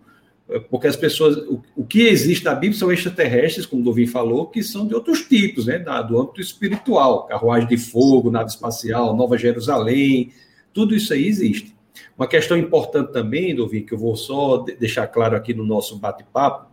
porque 0.69 0.87
as 0.87 0.95
pessoas, 0.95 1.37
o, 1.37 1.61
o, 1.75 1.85
que 1.85 2.03
existe 2.03 2.45
na 2.45 2.53
Bíblia 2.53 2.79
são 2.79 2.91
extraterrestres, 2.91 3.65
como 3.65 3.81
o 3.81 3.85
Dovin 3.85 4.07
falou, 4.07 4.47
que 4.47 4.63
são 4.63 4.87
de 4.87 4.93
outros 4.93 5.21
tipos, 5.23 5.65
né, 5.65 5.79
da, 5.79 6.01
do 6.01 6.19
âmbito 6.19 6.41
espiritual, 6.41 7.25
carruagem 7.25 7.67
de 7.67 7.77
fogo, 7.77 8.31
nave 8.31 8.49
espacial, 8.49 9.15
Nova 9.15 9.37
Jerusalém, 9.37 10.31
tudo 10.73 10.95
isso 10.95 11.13
aí 11.13 11.27
existe. 11.27 11.75
Uma 12.17 12.27
questão 12.27 12.57
importante 12.57 13.11
também, 13.11 13.55
Dovin, 13.55 13.83
que 13.83 13.93
eu 13.93 13.97
vou 13.97 14.15
só 14.15 14.57
deixar 14.57 15.07
claro 15.07 15.35
aqui 15.35 15.53
no 15.53 15.65
nosso 15.65 15.97
bate-papo, 15.97 16.71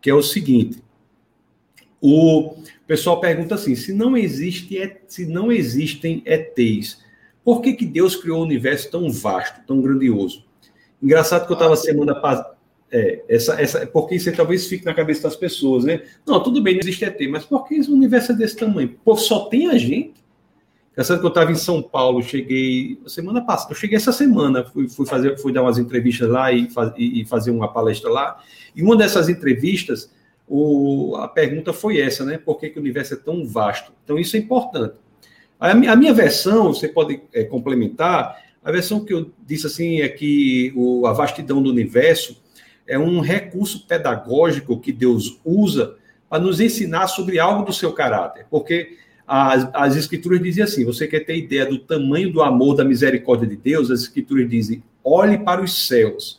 que 0.00 0.10
é 0.10 0.14
o 0.14 0.22
seguinte: 0.22 0.82
o 2.00 2.56
pessoal 2.86 3.20
pergunta 3.20 3.54
assim: 3.54 3.74
se 3.74 3.92
não 3.92 4.16
existe, 4.16 4.78
se 5.06 5.26
não 5.26 5.50
existem 5.50 6.22
ETs, 6.24 7.02
por 7.44 7.60
que, 7.60 7.72
que 7.72 7.86
Deus 7.86 8.14
criou 8.14 8.40
um 8.40 8.44
universo 8.44 8.90
tão 8.90 9.10
vasto, 9.10 9.60
tão 9.66 9.80
grandioso? 9.80 10.47
Engraçado 11.02 11.46
que 11.46 11.52
eu 11.52 11.54
estava 11.54 11.76
semana 11.76 12.14
passada. 12.14 12.58
É, 12.90 13.22
essa, 13.28 13.60
essa, 13.60 13.86
porque 13.86 14.14
isso 14.14 14.32
talvez 14.32 14.66
fique 14.66 14.84
na 14.84 14.94
cabeça 14.94 15.24
das 15.24 15.36
pessoas, 15.36 15.84
né? 15.84 16.02
Não, 16.26 16.42
tudo 16.42 16.62
bem, 16.62 16.74
não 16.74 16.80
existe 16.80 17.04
ET, 17.04 17.20
mas 17.28 17.44
por 17.44 17.66
que 17.68 17.74
esse 17.74 17.90
universo 17.90 18.32
é 18.32 18.34
desse 18.34 18.56
tamanho? 18.56 18.98
Pô, 19.04 19.14
só 19.14 19.46
tem 19.46 19.68
a 19.68 19.76
gente. 19.76 20.14
Engraçado 20.92 21.20
que 21.20 21.26
eu 21.26 21.28
estava 21.28 21.52
em 21.52 21.54
São 21.54 21.82
Paulo, 21.82 22.22
cheguei 22.22 22.98
semana 23.06 23.40
passada, 23.44 23.72
eu 23.72 23.76
cheguei 23.76 23.96
essa 23.96 24.10
semana, 24.10 24.64
fui, 24.64 24.88
fui, 24.88 25.06
fazer, 25.06 25.38
fui 25.38 25.52
dar 25.52 25.62
umas 25.62 25.78
entrevistas 25.78 26.28
lá 26.28 26.50
e, 26.50 26.68
faz, 26.70 26.92
e, 26.96 27.24
fazer 27.26 27.50
uma 27.50 27.72
palestra 27.72 28.10
lá. 28.10 28.42
E 28.74 28.82
uma 28.82 28.96
dessas 28.96 29.28
entrevistas, 29.28 30.10
o, 30.48 31.14
a 31.16 31.28
pergunta 31.28 31.72
foi 31.72 32.00
essa, 32.00 32.24
né? 32.24 32.38
Por 32.38 32.58
que, 32.58 32.70
que 32.70 32.78
o 32.78 32.82
universo 32.82 33.14
é 33.14 33.16
tão 33.16 33.46
vasto? 33.46 33.92
Então, 34.02 34.18
isso 34.18 34.34
é 34.34 34.40
importante. 34.40 34.94
A, 35.60 35.70
a 35.70 35.96
minha 35.96 36.14
versão, 36.14 36.72
você 36.72 36.88
pode 36.88 37.20
é, 37.32 37.44
complementar, 37.44 38.36
a 38.68 38.70
versão 38.70 39.02
que 39.02 39.14
eu 39.14 39.30
disse 39.46 39.66
assim 39.66 40.02
é 40.02 40.08
que 40.10 40.74
o, 40.76 41.06
a 41.06 41.12
vastidão 41.14 41.62
do 41.62 41.70
universo 41.70 42.38
é 42.86 42.98
um 42.98 43.20
recurso 43.20 43.86
pedagógico 43.86 44.78
que 44.78 44.92
Deus 44.92 45.40
usa 45.42 45.96
para 46.28 46.42
nos 46.42 46.60
ensinar 46.60 47.06
sobre 47.06 47.38
algo 47.38 47.64
do 47.64 47.72
seu 47.72 47.94
caráter. 47.94 48.44
Porque 48.50 48.98
as, 49.26 49.70
as 49.72 49.96
escrituras 49.96 50.42
dizem 50.42 50.64
assim: 50.64 50.84
você 50.84 51.06
quer 51.06 51.20
ter 51.20 51.38
ideia 51.38 51.64
do 51.64 51.78
tamanho 51.78 52.30
do 52.30 52.42
amor, 52.42 52.76
da 52.76 52.84
misericórdia 52.84 53.48
de 53.48 53.56
Deus? 53.56 53.90
As 53.90 54.02
escrituras 54.02 54.46
dizem: 54.50 54.82
olhe 55.02 55.38
para 55.38 55.62
os 55.62 55.86
céus. 55.86 56.38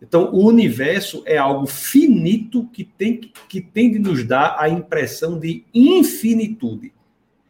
Então, 0.00 0.32
o 0.32 0.46
universo 0.46 1.24
é 1.26 1.38
algo 1.38 1.66
finito 1.66 2.68
que 2.72 2.84
tem, 2.84 3.20
que 3.48 3.60
tem 3.60 3.90
de 3.90 3.98
nos 3.98 4.22
dar 4.22 4.54
a 4.60 4.68
impressão 4.68 5.40
de 5.40 5.64
infinitude. 5.74 6.92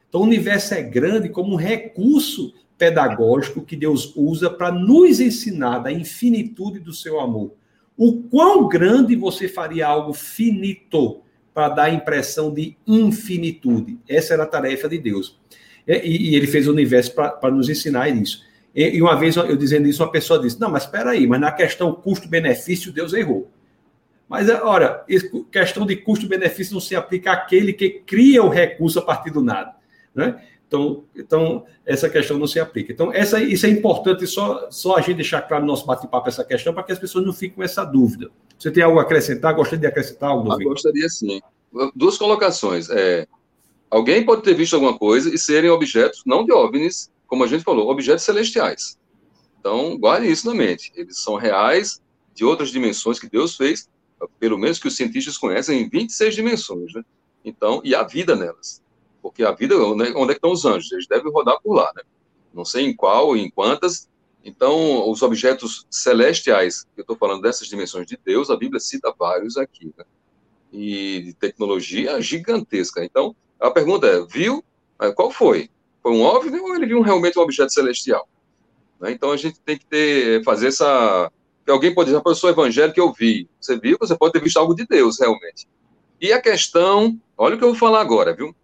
Então, 0.09 0.23
o 0.23 0.25
universo 0.25 0.73
é 0.73 0.83
grande 0.83 1.29
como 1.29 1.53
um 1.53 1.57
recurso 1.57 2.55
pedagógico 2.77 3.65
que 3.65 3.77
Deus 3.77 4.13
usa 4.17 4.51
para 4.51 4.73
nos 4.73 5.21
ensinar 5.21 5.79
da 5.79 5.93
infinitude 5.93 6.81
do 6.81 6.93
seu 6.93 7.21
amor. 7.21 7.53
O 7.97 8.23
quão 8.25 8.69
grande 8.69 9.15
você 9.15 9.49
faria 9.49 9.87
algo 9.87 10.13
finito 10.13 11.21
para 11.53 11.69
dar 11.69 11.85
a 11.85 11.91
impressão 11.91 12.53
de 12.53 12.77
infinitude? 12.87 13.99
Essa 14.09 14.35
era 14.35 14.43
a 14.43 14.47
tarefa 14.47 14.89
de 14.89 14.99
Deus. 14.99 15.39
E, 15.87 16.31
e 16.31 16.35
ele 16.35 16.47
fez 16.47 16.67
o 16.67 16.73
universo 16.73 17.15
para 17.15 17.51
nos 17.51 17.69
ensinar 17.69 18.09
isso. 18.09 18.43
E, 18.75 18.97
e, 18.97 19.03
uma 19.03 19.15
vez 19.15 19.37
eu 19.37 19.57
dizendo 19.57 19.87
isso, 19.87 20.03
uma 20.03 20.11
pessoa 20.11 20.41
disse: 20.41 20.61
Não, 20.61 20.71
mas 20.71 20.85
espera 20.85 21.11
aí, 21.11 21.27
mas 21.27 21.41
na 21.41 21.53
questão 21.53 21.93
custo-benefício, 21.93 22.93
Deus 22.93 23.13
errou. 23.13 23.51
Mas, 24.29 24.49
ora, 24.49 25.05
questão 25.53 25.87
de 25.87 25.97
custo-benefício 25.97 26.75
não 26.75 26.81
se 26.81 26.97
aplica 26.97 27.33
àquele 27.33 27.73
que 27.73 28.03
cria 28.07 28.43
o 28.43 28.49
recurso 28.49 28.99
a 28.99 29.03
partir 29.03 29.31
do 29.31 29.43
nada. 29.43 29.75
Né? 30.15 30.43
Então, 30.67 31.05
então, 31.15 31.65
essa 31.85 32.09
questão 32.09 32.39
não 32.39 32.47
se 32.47 32.59
aplica. 32.59 32.93
Então, 32.93 33.13
essa, 33.13 33.41
isso 33.43 33.67
é 33.67 33.69
importante 33.69 34.27
só, 34.27 34.69
só 34.71 34.97
a 34.97 35.01
gente 35.01 35.17
deixar 35.17 35.43
claro 35.43 35.65
no 35.65 35.71
nosso 35.71 35.87
bate-papo 35.87 36.29
essa 36.29 36.45
questão, 36.45 36.75
para 36.75 36.83
que 36.83 36.93
as 36.93 36.99
pessoas 36.99 37.25
não 37.25 37.33
fiquem 37.33 37.57
com 37.57 37.63
essa 37.63 37.85
dúvida. 37.85 38.31
Você 38.59 38.71
tem 38.71 38.83
algo 38.83 38.99
a 38.99 39.03
acrescentar? 39.03 39.55
Gostaria 39.55 39.81
de 39.81 39.87
acrescentar 39.87 40.31
algo? 40.31 40.51
Ah, 40.51 40.59
gostaria 40.63 41.09
sim. 41.09 41.41
Duas 41.95 42.17
colocações. 42.19 42.89
É, 42.91 43.27
alguém 43.91 44.25
pode 44.25 44.43
ter 44.43 44.55
visto 44.55 44.75
alguma 44.75 44.99
coisa 44.99 45.33
e 45.33 45.39
serem 45.39 45.71
objetos, 45.71 46.23
não 46.27 46.45
de 46.45 46.53
OVNIs, 46.53 47.11
como 47.27 47.45
a 47.45 47.47
gente 47.47 47.63
falou, 47.63 47.91
objetos 47.91 48.25
celestiais. 48.25 48.99
Então, 49.61 49.99
guarde 49.99 50.31
isso 50.31 50.47
na 50.47 50.55
mente. 50.55 50.93
Eles 50.95 51.19
são 51.19 51.37
reais, 51.37 52.01
de 52.35 52.45
outras 52.45 52.71
dimensões 52.71 53.19
que 53.19 53.29
Deus 53.29 53.57
fez, 53.57 53.89
pelo 54.39 54.59
menos 54.59 54.79
que 54.79 54.89
os 54.89 54.97
cientistas 54.97 55.39
conhecem, 55.39 55.83
em 55.83 55.89
26 55.89 56.35
dimensões, 56.35 56.93
né? 56.93 57.03
Então, 57.45 57.81
e 57.85 57.95
a 57.95 58.03
vida 58.03 58.35
nelas. 58.35 58.83
Porque 59.25 59.43
a 59.43 59.53
vida, 59.53 59.75
onde, 59.79 60.11
é, 60.11 60.13
onde 60.15 60.33
é 60.33 60.35
que 60.35 60.39
estão 60.39 60.53
os 60.53 60.67
anjos? 60.67 60.93
Eles 60.93 61.07
devem 61.07 61.33
rodar 61.33 61.59
por 61.63 61.73
lá, 61.73 61.91
né? 61.97 62.03
Não 62.53 62.63
sei 62.63 62.85
em 62.85 62.95
qual, 62.95 63.35
em 63.35 63.49
quantas. 63.49 64.07
Então, 64.45 65.11
os 65.11 65.23
objetos 65.23 65.87
celestiais, 65.91 66.87
eu 66.95 67.01
estou 67.01 67.17
falando 67.17 67.41
dessas 67.41 67.67
dimensões 67.67 68.07
de 68.07 68.19
Deus, 68.23 68.51
a 68.51 68.57
Bíblia 68.57 68.79
cita 68.79 69.15
vários 69.19 69.57
aqui, 69.57 69.91
né? 69.97 70.05
E 70.71 71.23
de 71.23 71.33
tecnologia 71.33 72.21
gigantesca. 72.21 73.03
Então, 73.03 73.35
a 73.59 73.71
pergunta 73.71 74.07
é, 74.07 74.21
viu? 74.27 74.63
Qual 75.17 75.31
foi? 75.31 75.71
Foi 76.03 76.13
um 76.13 76.21
OVNI 76.21 76.61
ou 76.61 76.77
ele 76.77 76.85
viu 76.85 77.01
realmente 77.01 77.39
um 77.39 77.43
objeto 77.43 77.73
celestial? 77.73 78.29
Né? 79.01 79.11
Então, 79.11 79.31
a 79.31 79.39
gente 79.39 79.59
tem 79.59 79.79
que 79.79 79.87
ter, 79.87 80.45
fazer 80.45 80.67
essa... 80.69 81.33
Que 81.65 81.71
alguém 81.71 81.95
pode 81.95 82.11
dizer, 82.11 82.21
eu 82.23 82.35
sou 82.35 82.51
evangélico, 82.51 83.01
eu 83.01 83.11
vi. 83.11 83.49
Você 83.59 83.79
viu? 83.79 83.97
Você 83.99 84.15
pode 84.19 84.35
ter 84.35 84.43
visto 84.43 84.59
algo 84.59 84.75
de 84.75 84.85
Deus, 84.87 85.19
realmente. 85.19 85.67
E 86.21 86.31
a 86.31 86.43
questão, 86.43 87.19
olha 87.39 87.55
o 87.55 87.59
que 87.59 87.65
eu 87.65 87.71
vou 87.71 87.79
falar 87.79 88.03
agora, 88.03 88.35
viu? 88.35 88.55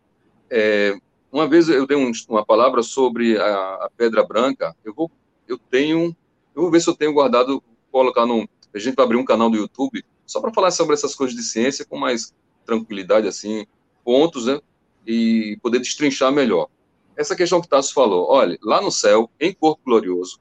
É, 0.50 0.96
uma 1.30 1.46
vez 1.46 1.68
eu 1.68 1.86
dei 1.86 1.96
um, 1.96 2.10
uma 2.28 2.44
palavra 2.44 2.82
sobre 2.82 3.38
a, 3.38 3.74
a, 3.74 3.90
pedra 3.96 4.24
branca. 4.24 4.74
Eu 4.84 4.92
vou, 4.92 5.10
eu 5.46 5.56
tenho, 5.58 6.14
eu 6.54 6.62
vou 6.62 6.70
ver 6.70 6.80
se 6.80 6.90
eu 6.90 6.94
tenho 6.94 7.12
guardado, 7.12 7.62
colocar 7.90 8.26
no, 8.26 8.48
a 8.74 8.78
gente 8.78 8.96
vai 8.96 9.04
abrir 9.04 9.16
um 9.16 9.24
canal 9.24 9.48
do 9.48 9.56
YouTube 9.56 10.04
só 10.26 10.40
para 10.40 10.52
falar 10.52 10.70
sobre 10.70 10.94
essas 10.94 11.14
coisas 11.14 11.36
de 11.36 11.42
ciência 11.42 11.84
com 11.84 11.98
mais 11.98 12.32
tranquilidade, 12.64 13.26
assim, 13.26 13.66
pontos, 14.04 14.46
né? 14.46 14.60
E 15.06 15.58
poder 15.62 15.80
destrinchar 15.80 16.32
melhor. 16.32 16.68
Essa 17.16 17.34
questão 17.34 17.60
que 17.60 17.68
Tasso 17.68 17.92
falou, 17.92 18.28
olha, 18.28 18.58
lá 18.62 18.80
no 18.80 18.90
céu, 18.90 19.30
em 19.40 19.52
corpo 19.52 19.82
glorioso, 19.84 20.40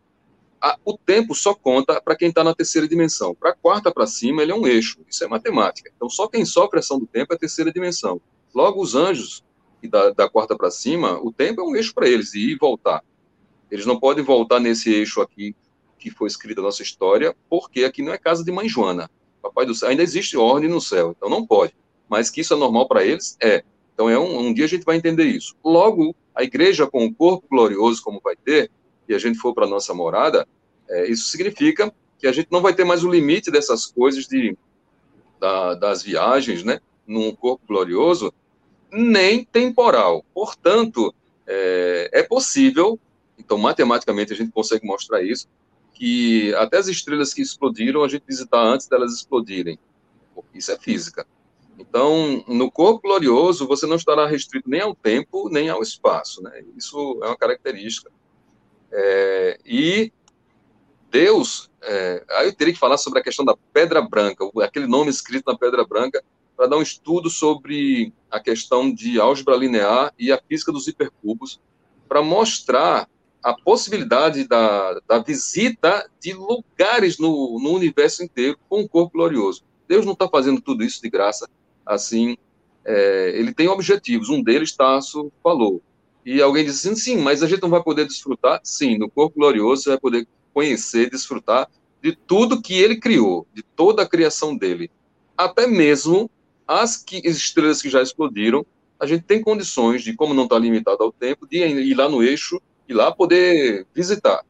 a, 0.61 0.77
o 0.85 0.97
tempo 0.97 1.33
só 1.33 1.53
conta 1.53 1.99
para 2.01 2.15
quem 2.15 2.29
está 2.29 2.43
na 2.43 2.53
terceira 2.53 2.87
dimensão. 2.87 3.33
Para 3.33 3.51
a 3.51 3.55
quarta 3.55 3.91
para 3.91 4.05
cima, 4.05 4.41
ele 4.41 4.51
é 4.51 4.55
um 4.55 4.67
eixo. 4.67 4.99
Isso 5.09 5.23
é 5.23 5.27
matemática. 5.27 5.91
Então, 5.95 6.09
só 6.09 6.27
quem 6.27 6.45
sofre 6.45 6.77
a 6.77 6.81
ação 6.81 6.99
do 6.99 7.07
tempo 7.07 7.33
é 7.33 7.35
a 7.35 7.39
terceira 7.39 7.71
dimensão. 7.71 8.21
Logo, 8.53 8.81
os 8.81 8.95
anjos, 8.95 9.43
da, 9.87 10.11
da 10.11 10.29
quarta 10.29 10.55
para 10.55 10.71
cima, 10.71 11.19
o 11.21 11.31
tempo 11.31 11.61
é 11.61 11.63
um 11.63 11.75
eixo 11.75 11.93
para 11.93 12.07
eles, 12.07 12.33
ir 12.33 12.51
e 12.51 12.57
voltar. 12.57 13.03
Eles 13.71 13.85
não 13.85 13.99
podem 13.99 14.23
voltar 14.23 14.59
nesse 14.59 14.91
eixo 14.91 15.21
aqui 15.21 15.55
que 15.97 16.09
foi 16.09 16.27
escrito 16.27 16.59
a 16.59 16.63
nossa 16.63 16.81
história, 16.81 17.35
porque 17.49 17.83
aqui 17.83 18.01
não 18.01 18.13
é 18.13 18.17
casa 18.17 18.43
de 18.43 18.51
mãe 18.51 18.69
Joana. 18.69 19.11
Papai 19.41 19.65
do 19.65 19.75
céu, 19.75 19.89
ainda 19.89 20.01
existe 20.01 20.37
ordem 20.37 20.69
no 20.69 20.81
céu, 20.81 21.13
então 21.15 21.29
não 21.29 21.45
pode. 21.45 21.75
Mas 22.07 22.29
que 22.29 22.41
isso 22.41 22.53
é 22.53 22.57
normal 22.57 22.87
para 22.87 23.05
eles, 23.05 23.37
é. 23.41 23.63
Então, 23.93 24.09
é 24.09 24.17
um, 24.17 24.39
um 24.39 24.53
dia 24.53 24.65
a 24.65 24.67
gente 24.67 24.85
vai 24.85 24.95
entender 24.95 25.25
isso. 25.25 25.55
Logo, 25.63 26.15
a 26.33 26.41
igreja 26.41 26.87
com 26.87 27.05
o 27.05 27.13
corpo 27.13 27.45
glorioso, 27.49 28.01
como 28.01 28.21
vai 28.23 28.35
ter, 28.35 28.71
e 29.07 29.13
a 29.13 29.19
gente 29.19 29.37
for 29.37 29.53
para 29.53 29.67
nossa 29.67 29.93
morada, 29.93 30.47
é, 30.87 31.09
isso 31.09 31.27
significa 31.27 31.93
que 32.17 32.27
a 32.27 32.31
gente 32.31 32.47
não 32.51 32.61
vai 32.61 32.73
ter 32.73 32.85
mais 32.85 33.03
o 33.03 33.09
limite 33.09 33.51
dessas 33.51 33.85
coisas 33.85 34.25
de, 34.25 34.57
da, 35.39 35.73
das 35.73 36.01
viagens, 36.01 36.63
né, 36.63 36.79
num 37.05 37.35
corpo 37.35 37.65
glorioso, 37.67 38.33
nem 38.91 39.43
temporal. 39.43 40.25
Portanto, 40.33 41.13
é, 41.47 42.09
é 42.13 42.23
possível, 42.23 42.99
então 43.37 43.57
matematicamente 43.57 44.33
a 44.33 44.35
gente 44.35 44.51
consegue 44.51 44.85
mostrar 44.85 45.21
isso, 45.23 45.47
que 45.93 46.53
até 46.55 46.77
as 46.77 46.87
estrelas 46.87 47.33
que 47.33 47.41
explodiram 47.41 48.03
a 48.03 48.07
gente 48.07 48.23
visitar 48.25 48.61
antes 48.61 48.87
delas 48.87 49.13
explodirem. 49.13 49.77
Isso 50.53 50.71
é 50.71 50.77
física. 50.77 51.27
Então, 51.77 52.43
no 52.47 52.69
corpo 52.69 53.07
glorioso, 53.07 53.67
você 53.67 53.85
não 53.85 53.95
estará 53.95 54.25
restrito 54.25 54.69
nem 54.69 54.81
ao 54.81 54.93
tempo, 54.93 55.49
nem 55.49 55.69
ao 55.69 55.81
espaço. 55.81 56.41
Né? 56.41 56.63
Isso 56.77 57.19
é 57.23 57.27
uma 57.27 57.37
característica. 57.37 58.11
É, 58.91 59.59
e 59.65 60.11
Deus, 61.09 61.69
é, 61.81 62.23
aí 62.31 62.47
eu 62.47 62.53
teria 62.53 62.73
que 62.73 62.79
falar 62.79 62.97
sobre 62.97 63.19
a 63.19 63.23
questão 63.23 63.45
da 63.45 63.55
pedra 63.73 64.01
branca, 64.01 64.45
aquele 64.61 64.87
nome 64.87 65.09
escrito 65.09 65.51
na 65.51 65.57
pedra 65.57 65.85
branca, 65.85 66.23
para 66.59 66.67
dar 66.67 66.75
um 66.75 66.81
estudo 66.81 67.29
sobre 67.29 68.11
a 68.29 68.37
questão 68.37 68.93
de 68.93 69.17
álgebra 69.17 69.55
linear 69.55 70.13
e 70.19 70.29
a 70.29 70.37
física 70.37 70.73
dos 70.73 70.89
hipercubos, 70.89 71.57
para 72.05 72.21
mostrar 72.21 73.07
a 73.41 73.53
possibilidade 73.53 74.45
da, 74.45 74.99
da 75.07 75.19
visita 75.19 76.11
de 76.19 76.33
lugares 76.33 77.17
no, 77.17 77.57
no 77.63 77.71
universo 77.71 78.21
inteiro 78.25 78.59
com 78.67 78.81
o 78.81 78.89
corpo 78.89 79.13
glorioso. 79.13 79.63
Deus 79.87 80.05
não 80.05 80.11
está 80.11 80.27
fazendo 80.27 80.59
tudo 80.59 80.83
isso 80.83 81.01
de 81.01 81.09
graça, 81.09 81.47
assim, 81.85 82.35
é, 82.83 83.31
ele 83.35 83.53
tem 83.53 83.69
objetivos, 83.69 84.27
um 84.27 84.43
deles 84.43 84.75
Tasso 84.75 85.31
falou, 85.41 85.81
e 86.25 86.41
alguém 86.41 86.65
disse 86.65 86.89
assim, 86.89 86.97
sim, 86.97 87.17
mas 87.19 87.41
a 87.41 87.47
gente 87.47 87.61
não 87.61 87.69
vai 87.69 87.81
poder 87.81 88.05
desfrutar? 88.05 88.59
Sim, 88.65 88.97
no 88.97 89.09
corpo 89.09 89.39
glorioso 89.39 89.83
você 89.83 89.89
vai 89.91 89.97
poder 89.97 90.27
conhecer, 90.53 91.09
desfrutar 91.09 91.69
de 92.03 92.13
tudo 92.13 92.61
que 92.61 92.73
ele 92.73 92.97
criou, 92.97 93.47
de 93.53 93.63
toda 93.63 94.03
a 94.03 94.09
criação 94.09 94.57
dele. 94.57 94.91
Até 95.37 95.65
mesmo 95.65 96.29
as 96.69 96.97
que, 96.97 97.17
estrelas 97.27 97.81
que 97.81 97.89
já 97.89 97.99
explodiram, 97.99 98.63
a 98.99 99.07
gente 99.07 99.23
tem 99.23 99.41
condições 99.41 100.03
de, 100.03 100.15
como 100.15 100.35
não 100.35 100.43
está 100.43 100.59
limitado 100.59 101.01
ao 101.01 101.11
tempo, 101.11 101.47
de 101.47 101.57
ir 101.57 101.95
lá 101.95 102.07
no 102.07 102.21
eixo 102.21 102.61
e 102.87 102.93
lá 102.93 103.11
poder 103.11 103.87
visitar. 103.91 104.45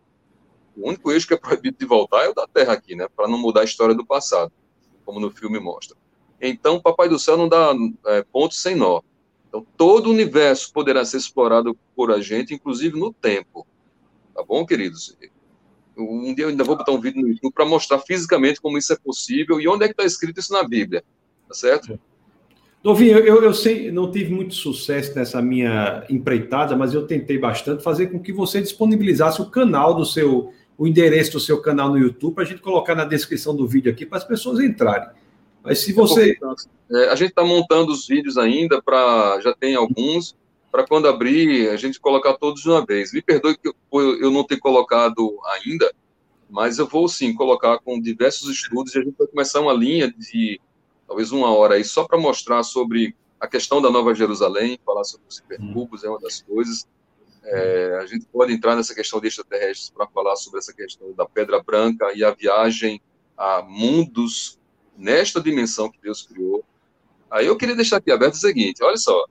O 0.75 0.89
único 0.89 1.13
eixo 1.13 1.25
que 1.25 1.33
é 1.33 1.37
proibido 1.37 1.77
de 1.79 1.85
voltar 1.85 2.25
é 2.25 2.27
o 2.27 2.33
da 2.33 2.45
Terra 2.45 2.73
aqui, 2.73 2.93
né? 2.93 3.07
Para 3.15 3.25
não 3.29 3.37
mudar 3.37 3.61
a 3.61 3.63
história 3.63 3.95
do 3.95 4.05
passado, 4.05 4.51
como 5.05 5.17
no 5.17 5.31
filme 5.31 5.61
mostra. 5.61 5.95
Então, 6.41 6.81
Papai 6.81 7.07
do 7.07 7.17
Céu 7.17 7.37
não 7.37 7.47
dá 7.47 7.73
é, 8.07 8.21
ponto 8.21 8.53
sem 8.53 8.75
nó. 8.75 8.99
Então, 9.47 9.65
todo 9.77 10.07
o 10.07 10.11
universo 10.11 10.73
poderá 10.73 11.05
ser 11.05 11.17
explorado 11.17 11.73
por 11.95 12.11
a 12.11 12.21
gente, 12.21 12.53
inclusive 12.53 12.99
no 12.99 13.13
tempo. 13.13 13.65
Tá 14.35 14.43
bom, 14.43 14.65
queridos? 14.65 15.17
Um 15.97 16.35
dia 16.35 16.45
eu 16.45 16.49
ainda 16.49 16.65
vou 16.65 16.75
botar 16.75 16.91
um 16.91 16.99
vídeo 16.99 17.21
no 17.21 17.29
YouTube 17.29 17.53
para 17.53 17.65
mostrar 17.65 17.99
fisicamente 17.99 18.59
como 18.59 18.77
isso 18.77 18.91
é 18.91 18.97
possível 18.97 19.61
e 19.61 19.69
onde 19.69 19.85
é 19.85 19.87
que 19.87 19.93
está 19.93 20.03
escrito 20.03 20.41
isso 20.41 20.51
na 20.51 20.63
Bíblia. 20.63 21.01
Tá 21.47 21.53
certo? 21.53 21.99
Novinho, 22.81 23.17
eu, 23.19 23.43
eu 23.43 23.53
sei, 23.53 23.91
não 23.91 24.09
tive 24.09 24.33
muito 24.33 24.55
sucesso 24.55 25.13
nessa 25.13 25.41
minha 25.41 26.05
empreitada, 26.09 26.77
mas 26.77 26.93
eu 26.93 27.05
tentei 27.05 27.37
bastante 27.37 27.83
fazer 27.83 28.07
com 28.07 28.19
que 28.19 28.31
você 28.31 28.61
disponibilizasse 28.61 29.41
o 29.41 29.49
canal 29.49 29.93
do 29.93 30.05
seu, 30.05 30.53
o 30.77 30.87
endereço 30.87 31.33
do 31.33 31.39
seu 31.41 31.61
canal 31.61 31.89
no 31.89 31.97
YouTube, 31.97 32.35
para 32.35 32.43
a 32.45 32.47
gente 32.47 32.61
colocar 32.61 32.95
na 32.95 33.03
descrição 33.03 33.53
do 33.53 33.67
vídeo 33.67 33.91
aqui 33.91 34.05
para 34.05 34.17
as 34.17 34.23
pessoas 34.23 34.61
entrarem. 34.61 35.09
Mas 35.61 35.79
se 35.79 35.91
você. 35.91 36.37
É, 36.89 37.09
a 37.09 37.15
gente 37.15 37.31
está 37.31 37.43
montando 37.43 37.91
os 37.91 38.07
vídeos 38.07 38.37
ainda, 38.37 38.81
para 38.81 39.41
já 39.41 39.53
tem 39.53 39.75
alguns, 39.75 40.35
para 40.71 40.87
quando 40.87 41.07
abrir, 41.07 41.69
a 41.69 41.75
gente 41.75 41.99
colocar 41.99 42.35
todos 42.35 42.61
de 42.61 42.69
uma 42.69 42.85
vez. 42.85 43.11
Me 43.11 43.21
perdoe 43.21 43.57
que 43.57 43.67
eu, 43.67 43.75
eu 43.91 44.31
não 44.31 44.43
ter 44.45 44.57
colocado 44.57 45.37
ainda, 45.53 45.91
mas 46.49 46.79
eu 46.79 46.87
vou 46.87 47.09
sim 47.09 47.33
colocar 47.33 47.77
com 47.79 47.99
diversos 47.99 48.49
estudos 48.49 48.95
e 48.95 48.99
a 48.99 49.03
gente 49.03 49.17
vai 49.17 49.27
começar 49.27 49.59
uma 49.59 49.73
linha 49.73 50.11
de 50.17 50.61
talvez 51.09 51.31
uma 51.31 51.51
hora 51.51 51.73
aí 51.73 51.83
só 51.83 52.05
para 52.07 52.19
mostrar 52.19 52.61
sobre 52.61 53.15
a 53.39 53.47
questão 53.47 53.81
da 53.81 53.89
Nova 53.89 54.13
Jerusalém, 54.13 54.79
falar 54.85 55.03
sobre 55.03 55.25
os 55.27 55.39
hipercubos 55.39 56.03
é 56.03 56.09
uma 56.09 56.19
das 56.19 56.43
coisas. 56.43 56.87
É, 57.43 57.97
a 57.99 58.05
gente 58.05 58.27
pode 58.27 58.53
entrar 58.53 58.75
nessa 58.75 58.93
questão 58.93 59.19
de 59.19 59.27
extraterrestres 59.27 59.89
para 59.89 60.05
falar 60.05 60.35
sobre 60.35 60.59
essa 60.59 60.71
questão 60.71 61.11
da 61.13 61.25
pedra 61.25 61.63
branca 61.63 62.13
e 62.13 62.23
a 62.23 62.29
viagem 62.29 63.01
a 63.35 63.63
mundos 63.63 64.59
nesta 64.95 65.41
dimensão 65.41 65.89
que 65.89 65.97
Deus 65.99 66.21
criou. 66.21 66.63
Aí 67.31 67.47
eu 67.47 67.57
queria 67.57 67.75
deixar 67.75 67.97
aqui 67.97 68.11
aberto 68.11 68.35
o 68.35 68.37
seguinte: 68.37 68.83
olha 68.83 68.97
só, 68.97 69.25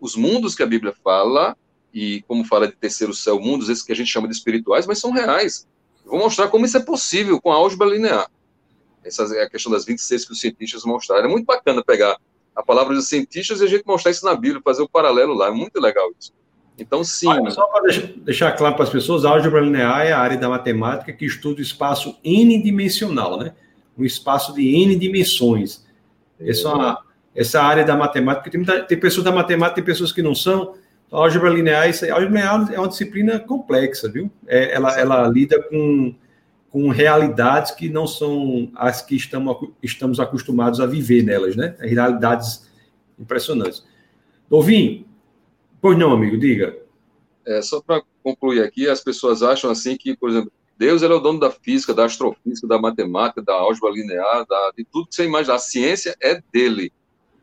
os 0.00 0.16
mundos 0.16 0.56
que 0.56 0.64
a 0.64 0.66
Bíblia 0.66 0.92
fala, 1.04 1.56
e 1.94 2.22
como 2.22 2.44
fala 2.44 2.66
de 2.66 2.74
terceiro 2.74 3.14
céu, 3.14 3.38
mundos 3.38 3.68
esses 3.68 3.84
que 3.84 3.92
a 3.92 3.96
gente 3.96 4.10
chama 4.10 4.26
de 4.26 4.34
espirituais, 4.34 4.84
mas 4.84 4.98
são 4.98 5.12
reais. 5.12 5.68
Eu 6.04 6.12
vou 6.12 6.20
mostrar 6.20 6.48
como 6.48 6.64
isso 6.66 6.76
é 6.76 6.82
possível 6.82 7.40
com 7.40 7.52
a 7.52 7.54
álgebra 7.54 7.86
linear. 7.86 8.28
Essa 9.08 9.24
é 9.36 9.42
a 9.42 9.50
questão 9.50 9.72
das 9.72 9.84
26 9.84 10.24
que 10.26 10.32
os 10.32 10.40
cientistas 10.40 10.84
mostraram. 10.84 11.24
É 11.24 11.28
muito 11.28 11.46
bacana 11.46 11.82
pegar 11.82 12.16
a 12.54 12.62
palavra 12.62 12.94
dos 12.94 13.08
cientistas 13.08 13.60
e 13.60 13.64
a 13.64 13.66
gente 13.66 13.84
mostrar 13.86 14.10
isso 14.10 14.24
na 14.24 14.34
Bíblia, 14.34 14.60
fazer 14.64 14.82
o 14.82 14.88
paralelo 14.88 15.34
lá. 15.34 15.48
É 15.48 15.50
muito 15.50 15.80
legal 15.80 16.10
isso. 16.18 16.32
Então, 16.78 17.02
sim. 17.02 17.26
Olha, 17.26 17.50
só 17.50 17.66
para 17.66 17.90
deixar 18.18 18.52
claro 18.52 18.76
para 18.76 18.84
as 18.84 18.90
pessoas, 18.90 19.24
a 19.24 19.30
álgebra 19.30 19.60
linear 19.60 20.06
é 20.06 20.12
a 20.12 20.18
área 20.18 20.36
da 20.36 20.48
matemática 20.48 21.12
que 21.12 21.24
estuda 21.24 21.58
o 21.58 21.62
espaço 21.62 22.16
n-dimensional, 22.24 23.38
né? 23.38 23.52
Um 23.96 24.04
espaço 24.04 24.54
de 24.54 24.62
n 24.62 24.94
dimensões. 24.94 25.84
Essa, 26.38 26.68
é 26.68 26.72
uma, 26.72 27.04
essa 27.34 27.60
área 27.60 27.84
da 27.84 27.96
matemática, 27.96 28.48
tem, 28.48 28.58
muita, 28.58 28.80
tem 28.84 28.98
pessoas 28.98 29.24
da 29.24 29.32
matemática, 29.32 29.76
tem 29.76 29.84
pessoas 29.84 30.12
que 30.12 30.22
não 30.22 30.34
são. 30.34 30.74
A 31.10 31.16
álgebra 31.16 31.50
linear, 31.50 31.88
isso, 31.88 32.04
a 32.04 32.12
álgebra 32.12 32.40
linear 32.40 32.72
é 32.72 32.78
uma 32.78 32.88
disciplina 32.88 33.40
complexa, 33.40 34.08
viu? 34.08 34.30
É, 34.46 34.74
ela, 34.74 34.98
ela 34.98 35.28
lida 35.28 35.60
com, 35.62 36.14
com 36.70 36.88
realidades 36.90 37.72
que 37.72 37.88
não 37.88 38.06
são 38.06 38.70
as 38.74 39.02
que 39.02 39.16
estamos, 39.16 39.70
estamos 39.82 40.20
acostumados 40.20 40.80
a 40.80 40.86
viver 40.86 41.22
nelas, 41.22 41.56
né? 41.56 41.76
Realidades 41.80 42.68
impressionantes. 43.18 43.84
Novinho, 44.50 45.06
pois 45.80 45.98
não, 45.98 46.12
amigo, 46.12 46.36
diga. 46.36 46.76
É, 47.46 47.62
só 47.62 47.80
para 47.80 48.02
concluir 48.22 48.62
aqui, 48.62 48.88
as 48.88 49.00
pessoas 49.02 49.42
acham 49.42 49.70
assim 49.70 49.96
que, 49.96 50.14
por 50.16 50.28
exemplo, 50.28 50.52
Deus 50.76 51.02
é 51.02 51.08
o 51.08 51.18
dono 51.18 51.40
da 51.40 51.50
física, 51.50 51.92
da 51.92 52.04
astrofísica, 52.04 52.68
da 52.68 52.78
matemática, 52.78 53.42
da 53.42 53.54
álgebra 53.54 53.90
linear, 53.90 54.46
da, 54.46 54.72
de 54.76 54.84
tudo 54.84 55.08
que 55.08 55.14
você 55.14 55.24
imagina. 55.24 55.54
A 55.54 55.58
ciência 55.58 56.14
é 56.22 56.40
dele. 56.52 56.92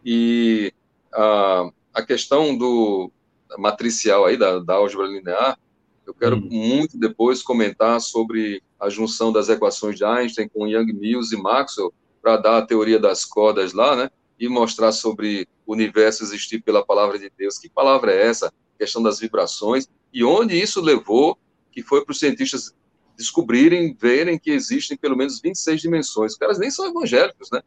E 0.06 0.72
a, 1.14 1.70
a 1.94 2.04
questão 2.04 2.58
do 2.58 3.12
matricial 3.58 4.26
aí, 4.26 4.38
da, 4.38 4.60
da 4.60 4.76
álgebra 4.76 5.08
linear, 5.08 5.60
eu 6.06 6.14
quero 6.14 6.38
hum. 6.38 6.48
muito 6.50 6.98
depois 6.98 7.42
comentar 7.42 8.00
sobre 8.00 8.62
a 8.80 8.90
junção 8.90 9.32
das 9.32 9.50
equações 9.50 9.96
de 9.96 10.04
Einstein 10.04 10.50
com 10.50 10.68
Young, 10.68 10.94
Mills 10.94 11.34
e 11.34 11.42
Maxwell 11.42 11.94
para 12.22 12.38
dar 12.38 12.58
a 12.58 12.66
teoria 12.66 13.00
das 13.00 13.24
cordas 13.24 13.74
lá, 13.74 13.96
né? 13.96 14.10
E 14.40 14.50
mostrar 14.50 14.92
sobre 14.92 15.48
o 15.66 15.74
universo 15.74 16.24
existir 16.24 16.62
pela 16.62 16.86
palavra 16.86 17.18
de 17.18 17.32
Deus. 17.38 17.58
Que 17.58 17.70
palavra 17.70 18.12
é 18.12 18.26
essa? 18.26 18.48
A 18.48 18.78
questão 18.80 19.02
das 19.02 19.20
vibrações. 19.20 19.88
E 20.12 20.24
onde 20.24 20.60
isso 20.60 20.82
levou, 20.82 21.38
que 21.72 21.82
foi 21.84 22.04
para 22.04 22.12
os 22.12 22.20
cientistas 22.20 22.74
descobrirem, 23.16 23.96
verem 24.00 24.38
que 24.38 24.52
existem 24.52 24.98
pelo 24.98 25.16
menos 25.16 25.40
26 25.40 25.82
dimensões. 25.82 26.34
Os 26.34 26.38
caras 26.38 26.60
nem 26.60 26.70
são 26.70 26.88
evangélicos, 26.88 27.50
né? 27.52 27.62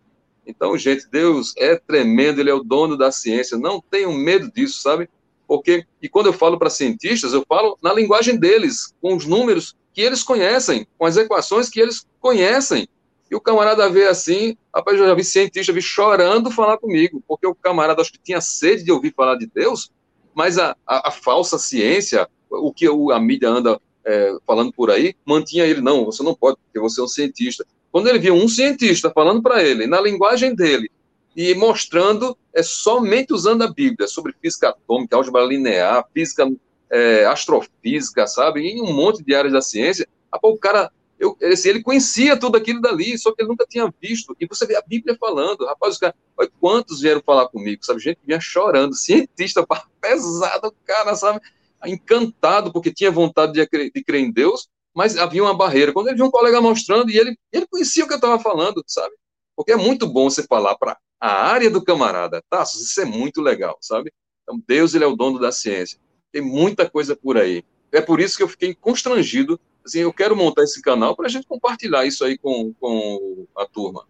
Então, 0.47 0.77
gente, 0.79 1.07
Deus 1.11 1.55
é 1.59 1.77
tremendo, 1.77 2.41
ele 2.41 2.51
é 2.51 2.55
o 2.55 2.63
dono 2.63 2.97
da 2.97 3.13
ciência. 3.13 3.59
Não 3.59 3.81
tenham 3.81 4.13
medo 4.13 4.51
disso, 4.51 4.81
sabe? 4.81 5.09
Porque, 5.49 5.87
e 6.03 6.11
quando 6.11 6.27
eu 6.27 6.33
falo 6.35 6.59
para 6.59 6.69
cientistas, 6.69 7.33
eu 7.33 7.43
falo 7.49 7.79
na 7.83 7.95
linguagem 7.95 8.37
deles, 8.37 8.95
com 9.01 9.17
os 9.17 9.25
números 9.25 9.75
que 9.95 10.03
eles 10.03 10.23
conhecem, 10.23 10.87
com 10.99 11.07
as 11.07 11.17
equações 11.17 11.71
que 11.71 11.81
eles 11.81 12.07
conhecem. 12.21 12.87
E 13.31 13.35
o 13.35 13.41
camarada 13.41 13.89
vê 13.89 14.07
assim, 14.07 14.57
rapaz, 14.75 14.99
eu 14.99 15.07
já 15.07 15.15
vi 15.15 15.25
cientista 15.25 15.73
vir 15.73 15.83
chorando 15.83 16.51
falar 16.51 16.77
comigo, 16.77 17.23
porque 17.27 17.47
o 17.47 17.55
camarada 17.55 18.03
acho 18.03 18.13
que 18.13 18.21
tinha 18.23 18.43
sede 18.43 18.85
de 18.85 18.93
ouvir 18.93 19.15
falar 19.15 19.37
de 19.37 19.47
Deus, 19.47 19.91
mas 20.35 20.59
a, 20.59 20.77
a, 20.87 21.09
a 21.09 21.11
falsa 21.11 21.59
ciência, 21.59 22.29
o 22.51 22.73
que 22.73 22.87
a 22.87 23.19
mídia 23.19 23.49
anda 23.49 23.81
é, 24.05 24.37
falando 24.47 24.73
por 24.73 24.91
aí, 24.91 25.15
mantinha 25.27 25.65
ele, 25.65 25.81
não, 25.81 26.05
você 26.05 26.23
não 26.23 26.35
pode, 26.35 26.59
porque 26.65 26.79
você 26.79 27.01
é 27.01 27.05
um 27.05 27.09
cientista. 27.09 27.67
Quando 27.91 28.09
ele 28.09 28.19
viu 28.19 28.35
um 28.35 28.49
cientista 28.49 29.11
falando 29.11 29.43
para 29.43 29.63
ele, 29.63 29.87
na 29.87 30.01
linguagem 30.01 30.55
dele, 30.55 30.91
e 31.37 31.55
mostrando, 31.55 32.37
é 32.55 32.63
somente 32.63 33.33
usando 33.33 33.63
a 33.63 33.69
Bíblia, 33.73 34.09
sobre 34.09 34.35
física 34.41 34.71
atômica, 34.71 35.17
álgebra 35.17 35.43
linear, 35.43 36.07
física, 36.13 36.51
é, 36.91 37.25
astrofísica, 37.27 38.27
sabe, 38.27 38.61
em 38.63 38.83
um 38.83 38.93
monte 38.93 39.23
de 39.23 39.35
áreas 39.35 39.53
da 39.53 39.61
ciência, 39.61 40.09
o 40.43 40.57
cara, 40.57 40.91
eu, 41.19 41.37
assim, 41.53 41.71
ele 41.71 41.83
conhecia 41.83 42.37
tudo 42.37 42.57
aquilo 42.57 42.81
dali, 42.81 43.17
só 43.19 43.33
que 43.33 43.43
ele 43.43 43.49
nunca 43.49 43.67
tinha 43.69 43.93
visto, 44.01 44.37
e 44.41 44.47
você 44.47 44.67
vê 44.67 44.77
a 44.77 44.83
Bíblia 44.83 45.17
falando, 45.19 45.67
rapaz, 45.67 45.95
os 45.95 46.01
caras, 46.01 46.17
olha 46.37 46.51
quantos 46.61 47.01
vieram 47.01 47.23
falar 47.25 47.49
comigo, 47.49 47.85
sabe, 47.85 48.01
gente 48.01 48.19
vinha 48.25 48.41
chorando, 48.41 48.95
cientista, 48.97 49.67
pesado, 50.01 50.75
cara, 50.85 51.15
sabe, 51.15 51.41
encantado, 51.87 52.73
porque 52.73 52.93
tinha 52.93 53.11
vontade 53.11 53.53
de, 53.53 53.91
de 53.91 54.05
crer 54.05 54.21
em 54.21 54.33
Deus, 54.33 54.69
mas 54.95 55.17
havia 55.17 55.43
uma 55.43 55.55
barreira. 55.55 55.93
Quando 55.93 56.09
ele 56.09 56.17
viu 56.17 56.27
um 56.27 56.31
colega 56.31 56.61
mostrando, 56.61 57.11
e 57.11 57.17
ele, 57.17 57.39
ele 57.53 57.67
conhecia 57.67 58.05
o 58.05 58.09
que 58.09 58.15
eu 58.15 58.19
estava 58.19 58.41
falando, 58.41 58.83
sabe? 58.87 59.15
Porque 59.55 59.73
é 59.73 59.77
muito 59.77 60.07
bom 60.07 60.29
você 60.29 60.43
falar 60.43 60.77
para 60.77 60.99
a 61.21 61.47
área 61.47 61.71
do 61.71 61.83
camarada, 61.83 62.43
tá? 62.49 62.63
Isso 62.63 63.01
é 63.01 63.05
muito 63.05 63.41
legal, 63.41 63.77
sabe? 63.81 64.13
Então, 64.43 64.63
Deus, 64.67 64.95
ele 64.95 65.05
é 65.05 65.07
o 65.07 65.17
dono 65.17 65.39
da 65.39 65.53
ciência. 65.53 65.99
Tem 66.33 66.43
muita 66.43 66.89
coisa 66.89 67.17
por 67.17 67.37
aí. 67.37 67.65
É 67.93 68.01
por 68.01 68.21
isso 68.21 68.37
que 68.37 68.43
eu 68.43 68.49
fiquei 68.49 68.75
constrangido. 68.75 69.59
Assim, 69.85 70.01
eu 70.01 70.13
quero 70.13 70.37
montar 70.37 70.63
esse 70.63 70.81
canal 70.83 71.17
para 71.17 71.27
a 71.27 71.29
gente 71.29 71.47
compartilhar 71.47 72.05
isso 72.05 72.25
aí 72.25 72.37
com, 72.39 72.73
com 72.79 73.47
a 73.57 73.67
turma. 73.67 74.05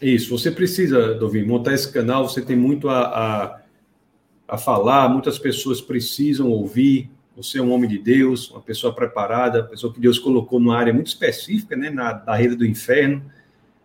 Isso, 0.00 0.36
você 0.36 0.50
precisa, 0.50 1.14
Dovin, 1.14 1.44
montar 1.44 1.74
esse 1.74 1.90
canal, 1.90 2.28
você 2.28 2.40
tem 2.40 2.56
muito 2.56 2.88
a, 2.88 3.00
a, 3.00 3.60
a 4.46 4.58
falar, 4.58 5.08
muitas 5.08 5.38
pessoas 5.38 5.80
precisam 5.80 6.50
ouvir, 6.50 7.10
você 7.34 7.58
é 7.58 7.62
um 7.62 7.72
homem 7.72 7.88
de 7.88 7.98
Deus, 7.98 8.50
uma 8.50 8.60
pessoa 8.60 8.92
preparada, 8.92 9.60
uma 9.60 9.68
pessoa 9.68 9.92
que 9.92 10.00
Deus 10.00 10.18
colocou 10.18 10.60
numa 10.60 10.76
área 10.76 10.92
muito 10.92 11.08
específica, 11.08 11.76
né, 11.76 11.90
na, 11.90 12.12
da 12.12 12.34
rede 12.34 12.54
do 12.54 12.66
inferno. 12.66 13.24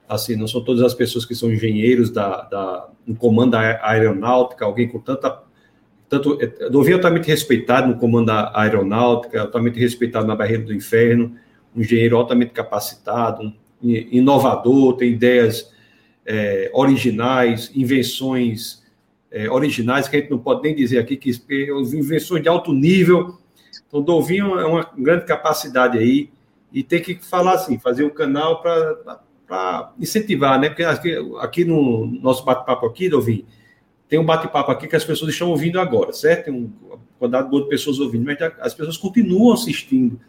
Assim, 0.07 0.35
não 0.35 0.47
são 0.47 0.63
todas 0.63 0.81
as 0.83 0.93
pessoas 0.93 1.25
que 1.25 1.33
são 1.33 1.51
engenheiros 1.51 2.09
da, 2.09 2.43
da 2.43 2.89
no 3.05 3.15
comando 3.15 3.51
da 3.51 3.79
aeronáutica, 3.87 4.65
alguém 4.65 4.87
com 4.87 4.99
tanta 4.99 5.43
tanto 6.09 6.37
Dovinho 6.69 6.93
é 6.93 6.97
altamente 6.97 7.27
respeitado 7.27 7.87
no 7.87 7.97
comando 7.97 8.27
da 8.27 8.51
aeronáutica, 8.53 9.41
altamente 9.41 9.79
respeitado 9.79 10.27
na 10.27 10.35
barreira 10.35 10.61
do 10.61 10.73
inferno, 10.73 11.35
um 11.75 11.81
engenheiro 11.81 12.17
altamente 12.17 12.51
capacitado, 12.51 13.41
um 13.41 13.55
inovador, 13.89 14.95
tem 14.95 15.11
ideias 15.11 15.73
é, 16.23 16.69
originais, 16.71 17.71
invenções 17.73 18.83
é, 19.31 19.49
originais 19.49 20.07
que 20.07 20.15
a 20.15 20.19
gente 20.19 20.29
não 20.29 20.37
pode 20.37 20.61
nem 20.61 20.75
dizer 20.75 20.99
aqui 20.99 21.17
que 21.17 21.31
invenções 21.93 22.43
de 22.43 22.47
alto 22.47 22.71
nível. 22.71 23.39
Então, 23.87 24.01
Dovinho 24.01 24.59
é 24.59 24.65
uma 24.65 24.87
grande 24.95 25.25
capacidade 25.25 25.97
aí 25.97 26.29
e 26.71 26.83
tem 26.83 27.01
que 27.01 27.15
falar 27.15 27.53
assim, 27.53 27.79
fazer 27.79 28.03
um 28.03 28.09
canal 28.09 28.61
para 28.61 29.19
incentivar, 29.99 30.59
né? 30.59 30.69
Porque 30.69 30.83
aqui, 30.83 31.15
aqui 31.39 31.65
no 31.65 32.05
nosso 32.21 32.43
bate-papo 32.43 32.85
aqui, 32.85 33.09
Dovinho, 33.09 33.45
tem 34.07 34.19
um 34.19 34.25
bate-papo 34.25 34.71
aqui 34.71 34.87
que 34.87 34.95
as 34.95 35.03
pessoas 35.03 35.31
estão 35.31 35.49
ouvindo 35.49 35.79
agora, 35.79 36.13
certo? 36.13 36.45
Tem 36.45 36.53
um 36.53 36.71
quantidade 37.23 37.49
boa 37.49 37.63
de 37.63 37.69
pessoas 37.69 37.99
ouvindo, 37.99 38.25
mas 38.25 38.37
as 38.59 38.73
pessoas 38.73 38.97
continuam 38.97 39.53
assistindo. 39.53 40.19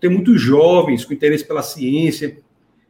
Tem 0.00 0.08
muitos 0.08 0.40
jovens 0.40 1.04
com 1.04 1.12
interesse 1.12 1.44
pela 1.44 1.62
ciência, 1.62 2.38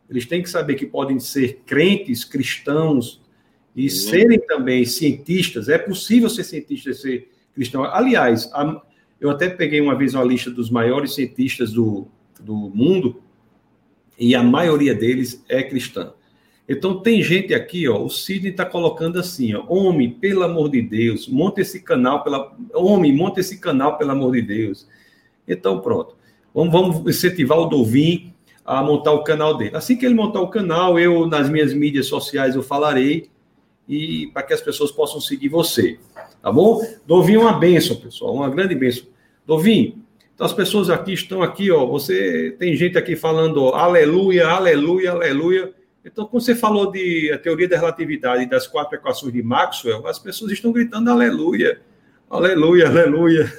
eles 0.08 0.26
têm 0.26 0.42
que 0.42 0.50
saber 0.50 0.74
que 0.74 0.84
podem 0.84 1.18
ser 1.18 1.62
crentes, 1.64 2.24
cristãos 2.24 3.22
e 3.74 3.88
serem 3.88 4.38
também 4.38 4.84
cientistas. 4.84 5.68
É 5.68 5.78
possível 5.78 6.28
ser 6.28 6.44
cientista 6.44 6.90
e 6.90 6.94
ser 6.94 7.28
cristão. 7.54 7.84
Aliás, 7.84 8.50
a, 8.52 8.82
eu 9.20 9.30
até 9.30 9.48
peguei 9.48 9.80
uma 9.80 9.94
vez 9.94 10.14
uma 10.14 10.24
lista 10.24 10.50
dos 10.50 10.70
maiores 10.70 11.14
cientistas 11.14 11.72
do, 11.72 12.06
do 12.40 12.54
mundo 12.54 13.22
e 14.18 14.34
a 14.34 14.42
maioria 14.42 14.94
deles 14.94 15.44
é 15.48 15.62
cristã. 15.62 16.12
Então 16.68 17.00
tem 17.00 17.22
gente 17.22 17.52
aqui, 17.52 17.86
ó, 17.88 18.02
o 18.02 18.08
Sidney 18.08 18.50
está 18.50 18.64
colocando 18.64 19.18
assim, 19.18 19.54
ó, 19.54 19.64
homem, 19.68 20.10
pelo 20.10 20.42
amor 20.42 20.70
de 20.70 20.80
Deus, 20.80 21.28
monta 21.28 21.60
esse 21.60 21.80
canal 21.82 22.24
pela, 22.24 22.56
homem, 22.72 23.14
monta 23.14 23.40
esse 23.40 23.58
canal 23.58 23.98
pelo 23.98 24.12
amor 24.12 24.32
de 24.32 24.42
Deus. 24.42 24.86
Então 25.46 25.80
pronto, 25.80 26.16
vamos, 26.54 26.72
vamos 26.72 27.06
incentivar 27.06 27.58
o 27.58 27.66
Dovin 27.66 28.32
a 28.64 28.82
montar 28.82 29.12
o 29.12 29.22
canal 29.22 29.58
dele. 29.58 29.76
Assim 29.76 29.94
que 29.94 30.06
ele 30.06 30.14
montar 30.14 30.40
o 30.40 30.48
canal, 30.48 30.98
eu 30.98 31.26
nas 31.26 31.50
minhas 31.50 31.74
mídias 31.74 32.06
sociais 32.06 32.54
eu 32.54 32.62
falarei 32.62 33.28
e 33.86 34.28
para 34.32 34.42
que 34.42 34.54
as 34.54 34.62
pessoas 34.62 34.90
possam 34.90 35.20
seguir 35.20 35.50
você, 35.50 35.98
tá 36.40 36.50
bom? 36.50 36.80
Dovin 37.06 37.36
uma 37.36 37.52
benção, 37.52 37.96
pessoal, 37.96 38.32
uma 38.32 38.48
grande 38.48 38.74
benção. 38.74 39.04
Dovin, 39.46 40.02
então 40.34 40.46
as 40.46 40.52
pessoas 40.52 40.90
aqui 40.90 41.12
estão 41.12 41.42
aqui, 41.42 41.70
ó. 41.70 41.86
Você 41.86 42.56
tem 42.58 42.76
gente 42.76 42.98
aqui 42.98 43.14
falando 43.14 43.62
ó, 43.62 43.74
aleluia, 43.74 44.48
aleluia, 44.48 45.12
aleluia. 45.12 45.72
Então, 46.04 46.26
quando 46.26 46.42
você 46.42 46.54
falou 46.54 46.90
de 46.90 47.32
a 47.32 47.38
teoria 47.38 47.68
da 47.68 47.76
relatividade 47.76 48.42
e 48.42 48.48
das 48.48 48.66
quatro 48.66 48.96
equações 48.96 49.32
de 49.32 49.42
Maxwell, 49.42 50.06
as 50.06 50.18
pessoas 50.18 50.52
estão 50.52 50.70
gritando 50.70 51.10
aleluia, 51.10 51.80
aleluia, 52.28 52.88
aleluia. 52.88 53.52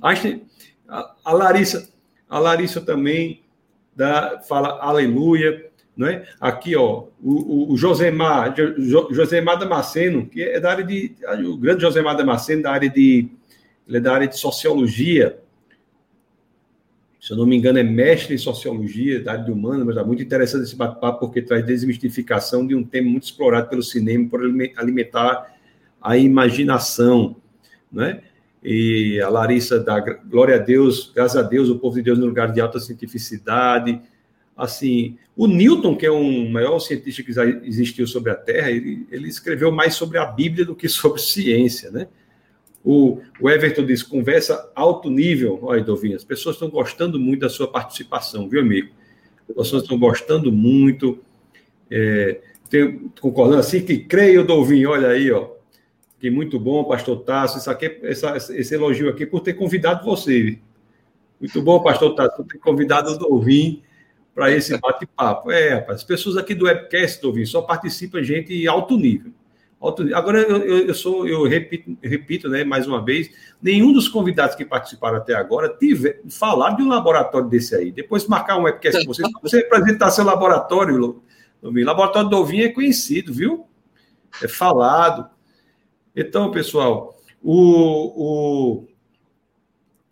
A, 0.00 1.14
a 1.24 1.32
Larissa, 1.32 1.88
a 2.28 2.38
Larissa 2.38 2.80
também 2.80 3.42
dá, 3.94 4.40
fala 4.48 4.80
aleluia. 4.80 5.66
Né? 5.96 6.24
Aqui, 6.40 6.76
ó, 6.76 7.06
o, 7.20 7.72
o 7.72 7.76
Josemar, 7.76 8.54
Josemar 9.10 9.58
Damasceno, 9.58 10.26
que 10.26 10.42
é 10.42 10.60
da 10.60 10.70
área 10.70 10.84
de. 10.84 11.16
O 11.44 11.56
grande 11.56 11.82
Josemar 11.82 12.16
Damasceno, 12.16 12.62
da 12.62 12.72
área 12.72 12.88
de 12.88 13.28
ele 13.88 13.96
é 13.96 14.00
da 14.00 14.12
área 14.12 14.28
de 14.28 14.38
sociologia. 14.38 15.38
Se 17.20 17.32
eu 17.32 17.36
não 17.36 17.46
me 17.46 17.56
engano, 17.56 17.78
é 17.78 17.82
mestre 17.82 18.34
em 18.34 18.38
sociologia, 18.38 19.22
da 19.22 19.32
área 19.32 19.52
humana, 19.52 19.84
mas 19.84 19.96
é 19.96 20.04
muito 20.04 20.22
interessante 20.22 20.64
esse 20.64 20.76
bate-papo 20.76 21.20
porque 21.20 21.42
traz 21.42 21.66
desmistificação 21.66 22.66
de 22.66 22.74
um 22.74 22.84
tema 22.84 23.10
muito 23.10 23.24
explorado 23.24 23.68
pelo 23.68 23.82
cinema 23.82 24.28
por 24.28 24.40
alimentar 24.76 25.56
a 26.00 26.16
imaginação, 26.16 27.36
né? 27.90 28.22
E 28.62 29.20
a 29.20 29.28
Larissa 29.28 29.78
da 29.80 30.00
glória 30.00 30.56
a 30.56 30.58
Deus, 30.58 31.12
graças 31.14 31.36
a 31.36 31.42
Deus, 31.42 31.68
o 31.68 31.78
povo 31.78 31.96
de 31.96 32.02
Deus 32.02 32.18
no 32.18 32.26
lugar 32.26 32.52
de 32.52 32.60
alta 32.60 32.78
cientificidade. 32.78 34.00
Assim, 34.56 35.16
o 35.36 35.46
Newton, 35.46 35.96
que 35.96 36.04
é 36.04 36.10
um 36.10 36.50
maior 36.50 36.78
cientista 36.80 37.22
que 37.22 37.30
existiu 37.64 38.06
sobre 38.06 38.30
a 38.32 38.34
Terra, 38.34 38.70
ele, 38.70 39.06
ele 39.10 39.28
escreveu 39.28 39.70
mais 39.70 39.94
sobre 39.94 40.18
a 40.18 40.26
Bíblia 40.26 40.64
do 40.64 40.74
que 40.74 40.88
sobre 40.88 41.20
ciência, 41.20 41.90
né? 41.90 42.08
O, 42.90 43.20
o 43.38 43.50
Everton 43.50 43.84
diz: 43.84 44.02
conversa 44.02 44.72
alto 44.74 45.10
nível. 45.10 45.58
Olha, 45.60 45.84
Dovinho, 45.84 46.16
as 46.16 46.24
pessoas 46.24 46.56
estão 46.56 46.70
gostando 46.70 47.20
muito 47.20 47.40
da 47.40 47.50
sua 47.50 47.70
participação, 47.70 48.48
viu, 48.48 48.62
amigo? 48.62 48.88
As 49.46 49.54
pessoas 49.54 49.82
estão 49.82 49.98
gostando 49.98 50.50
muito. 50.50 51.18
É, 51.90 52.40
tem, 52.70 53.10
concordando 53.20 53.60
assim 53.60 53.84
que 53.84 53.98
creio, 53.98 54.42
Dovinho, 54.42 54.88
olha 54.88 55.08
aí, 55.08 55.30
ó. 55.30 55.50
Que 56.18 56.30
muito 56.30 56.58
bom, 56.58 56.82
pastor 56.84 57.18
Tasso. 57.24 57.58
Isso 57.58 57.70
aqui, 57.70 57.98
essa, 58.04 58.34
esse 58.38 58.74
elogio 58.74 59.10
aqui 59.10 59.26
por 59.26 59.40
ter 59.40 59.52
convidado 59.52 60.02
você. 60.02 60.58
Muito 61.38 61.60
bom, 61.60 61.82
pastor 61.82 62.14
Tasso, 62.14 62.36
por 62.36 62.46
ter 62.46 62.56
convidado 62.56 63.10
o 63.10 63.18
Dovinho 63.18 63.82
para 64.34 64.50
esse 64.50 64.74
bate-papo. 64.78 65.50
É, 65.50 65.74
rapaz, 65.74 65.98
as 65.98 66.04
pessoas 66.04 66.38
aqui 66.38 66.54
do 66.54 66.64
webcast, 66.64 67.20
Dovinho, 67.20 67.46
só 67.46 67.60
participam 67.60 68.22
gente 68.22 68.66
alto 68.66 68.96
nível. 68.96 69.30
Agora, 70.14 70.40
eu, 70.40 70.86
eu, 70.88 70.94
sou, 70.94 71.26
eu 71.28 71.44
repito, 71.44 71.96
repito, 72.02 72.48
né, 72.48 72.64
mais 72.64 72.86
uma 72.86 73.04
vez, 73.04 73.30
nenhum 73.62 73.92
dos 73.92 74.08
convidados 74.08 74.56
que 74.56 74.64
participaram 74.64 75.18
até 75.18 75.34
agora 75.34 75.68
tiver, 75.68 76.20
falaram 76.28 76.76
de 76.76 76.82
um 76.82 76.88
laboratório 76.88 77.48
desse 77.48 77.76
aí. 77.76 77.92
Depois 77.92 78.26
marcar 78.26 78.58
um 78.58 78.64
webcast 78.64 79.06
com 79.06 79.14
você, 79.14 79.22
você 79.40 79.58
apresentar 79.58 80.10
seu 80.10 80.24
laboratório, 80.24 81.22
Lovinho. 81.62 81.86
Laboratório 81.86 82.28
do 82.28 82.36
Ovinho 82.38 82.64
é 82.64 82.70
conhecido, 82.70 83.32
viu? 83.32 83.66
É 84.42 84.48
falado. 84.48 85.28
Então, 86.14 86.50
pessoal, 86.50 87.16
o, 87.40 88.82
o, 88.82 88.88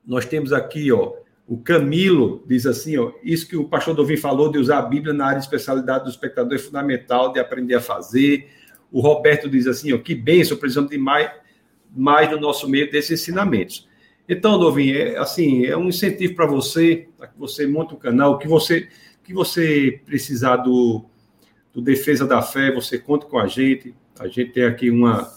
nós 0.07 0.27
temos 0.27 0.53
aqui, 0.53 0.93
ó, 0.93 1.13
O 1.49 1.57
Camilo 1.59 2.43
diz 2.47 2.67
assim, 2.67 2.97
ó, 2.99 3.13
isso 3.23 3.49
que 3.49 3.57
o 3.57 3.69
pastor 3.69 3.95
Dovin 3.95 4.17
falou 4.17 4.51
de 4.51 4.59
usar 4.59 4.79
a 4.79 4.83
Bíblia 4.83 5.15
na 5.15 5.27
área 5.27 5.39
de 5.39 5.45
especialidade 5.45 6.05
do 6.05 6.11
espectador 6.11 6.55
é 6.55 6.59
fundamental 6.59 7.33
de 7.33 7.39
aprender 7.39 7.75
a 7.75 7.81
fazer. 7.81 8.49
O 8.91 9.01
Roberto 9.01 9.49
diz 9.49 9.67
assim, 9.67 9.93
ó, 9.93 9.99
que 9.99 10.15
benção, 10.15 10.57
precisamos 10.57 10.91
de 10.91 10.99
mais, 10.99 11.31
mais 11.95 12.31
no 12.31 12.41
nosso 12.41 12.69
meio 12.69 12.91
desses 12.91 13.21
ensinamentos. 13.21 13.89
Então, 14.29 14.59
Dovin, 14.59 14.91
é, 14.91 15.17
assim, 15.19 15.65
é 15.65 15.77
um 15.77 15.89
incentivo 15.89 16.35
para 16.35 16.47
você, 16.47 17.09
para 17.17 17.29
que 17.29 17.39
você 17.39 17.67
monte 17.67 17.93
o 17.93 17.97
um 17.97 17.99
canal, 17.99 18.39
que 18.39 18.49
você, 18.49 18.89
que 19.23 19.33
você 19.33 20.01
precisar 20.05 20.57
do, 20.57 21.05
do 21.73 21.81
Defesa 21.81 22.27
da 22.27 22.43
Fé, 22.43 22.73
você 22.73 22.99
conta 22.99 23.27
com 23.27 23.39
a 23.39 23.47
gente. 23.47 23.95
A 24.19 24.27
gente 24.27 24.53
tem 24.53 24.65
aqui 24.65 24.91
uma, 24.91 25.31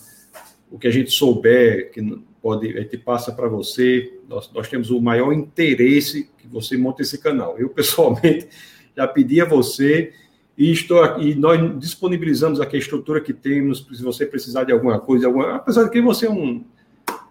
o 0.71 0.79
que 0.79 0.87
a 0.87 0.91
gente 0.91 1.11
souber, 1.11 1.91
que 1.91 2.01
pode, 2.41 2.75
a 2.77 2.81
gente 2.81 2.97
passa 2.97 3.31
para 3.31 3.47
você. 3.47 4.11
Nós, 4.27 4.51
nós 4.51 4.67
temos 4.67 4.89
o 4.89 4.99
maior 4.99 5.33
interesse 5.33 6.29
que 6.37 6.47
você 6.47 6.77
monte 6.77 7.01
esse 7.01 7.17
canal. 7.19 7.59
Eu, 7.59 7.69
pessoalmente, 7.69 8.47
já 8.95 9.07
pedi 9.07 9.39
a 9.39 9.45
você 9.45 10.13
e 10.59 10.73
estou 10.73 11.01
aqui, 11.01 11.33
nós 11.35 11.79
disponibilizamos 11.79 12.59
aqui 12.59 12.75
a 12.75 12.79
estrutura 12.79 13.21
que 13.21 13.31
temos, 13.31 13.87
se 13.93 14.03
você 14.03 14.25
precisar 14.25 14.65
de 14.65 14.73
alguma 14.73 14.99
coisa, 14.99 15.25
alguma, 15.25 15.55
apesar 15.55 15.85
de 15.85 15.89
que 15.89 16.01
você 16.01 16.25
é 16.27 16.29
um 16.29 16.65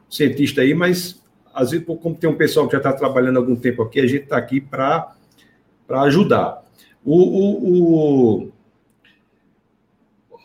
cientista 0.08 0.62
aí, 0.62 0.72
mas 0.72 1.22
às 1.52 1.70
vezes, 1.70 1.86
como 1.86 2.16
tem 2.16 2.30
um 2.30 2.36
pessoal 2.36 2.66
que 2.66 2.72
já 2.72 2.78
está 2.78 2.90
trabalhando 2.90 3.36
há 3.36 3.40
algum 3.40 3.54
tempo 3.54 3.82
aqui, 3.82 4.00
a 4.00 4.06
gente 4.06 4.22
está 4.22 4.38
aqui 4.38 4.62
para 4.62 5.14
ajudar. 5.90 6.64
O, 7.04 7.16
o, 7.16 8.44
o, 8.44 8.52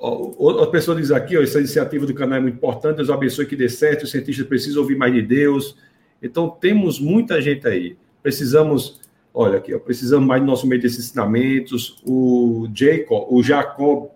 Outra 0.05 0.67
pessoa 0.67 0.97
diz 0.99 1.09
aqui, 1.11 1.37
ó, 1.37 1.41
essa 1.41 1.59
iniciativa 1.59 2.05
do 2.05 2.13
canal 2.13 2.39
é 2.39 2.41
muito 2.41 2.55
importante, 2.55 2.97
Deus 2.97 3.09
abençoe 3.09 3.45
que 3.45 3.55
dê 3.55 3.69
certo, 3.69 4.03
os 4.03 4.11
cientistas 4.11 4.45
precisam 4.45 4.81
ouvir 4.81 4.97
mais 4.97 5.13
de 5.13 5.21
Deus. 5.21 5.77
Então, 6.21 6.49
temos 6.49 6.99
muita 6.99 7.41
gente 7.41 7.65
aí. 7.65 7.95
Precisamos, 8.21 8.99
olha 9.33 9.57
aqui, 9.57 9.77
precisamos 9.79 10.27
mais 10.27 10.41
do 10.41 10.47
nosso 10.47 10.67
meio 10.67 10.81
desses 10.81 11.05
ensinamentos. 11.05 12.01
O 12.05 12.67
Jacob, 12.73 13.27
o 13.29 13.41
Jacob 13.41 14.09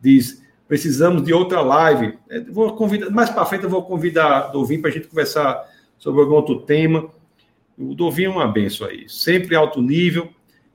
diz, 0.00 0.42
precisamos 0.66 1.22
de 1.22 1.32
outra 1.32 1.60
live. 1.60 2.18
É, 2.30 2.40
vou 2.40 2.74
convidar, 2.74 3.10
mais 3.10 3.30
para 3.30 3.44
frente 3.44 3.64
eu 3.64 3.70
vou 3.70 3.84
convidar 3.84 4.48
o 4.48 4.52
Dovin 4.52 4.80
para 4.80 4.90
a 4.90 4.92
gente 4.92 5.08
conversar 5.08 5.68
sobre 5.98 6.20
algum 6.20 6.34
outro 6.34 6.60
tema. 6.60 7.08
O 7.76 7.94
Dovin 7.94 8.24
é 8.24 8.28
uma 8.30 8.46
benção 8.46 8.86
aí, 8.86 9.08
sempre 9.08 9.56
alto 9.56 9.82
nível, 9.82 10.30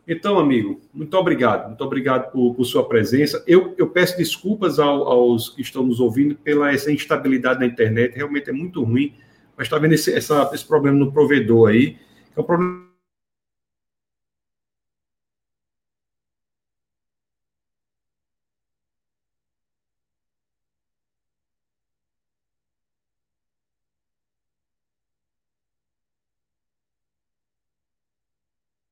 então, 0.10 0.40
amigo, 0.40 0.82
muito 0.92 1.16
obrigado. 1.16 1.68
Muito 1.68 1.84
obrigado 1.84 2.32
por, 2.32 2.56
por 2.56 2.66
sua 2.66 2.84
presença. 2.84 3.44
Eu, 3.46 3.76
eu 3.78 3.88
peço 3.88 4.18
desculpas 4.18 4.80
ao, 4.80 5.08
aos 5.08 5.50
que 5.50 5.62
estão 5.62 5.84
nos 5.84 6.00
ouvindo 6.00 6.34
pela 6.34 6.74
essa 6.74 6.92
instabilidade 6.92 7.60
na 7.60 7.68
internet. 7.68 8.16
Realmente 8.16 8.50
é 8.50 8.52
muito 8.52 8.84
ruim. 8.84 9.14
Mas 9.56 9.68
está 9.68 9.78
vendo 9.78 9.94
esse, 9.94 10.12
essa, 10.12 10.50
esse 10.52 10.66
problema 10.66 10.98
no 10.98 11.12
provedor 11.12 11.70
aí. 11.70 11.96
É 12.36 12.42
um 12.42 12.44
problema 12.44 12.89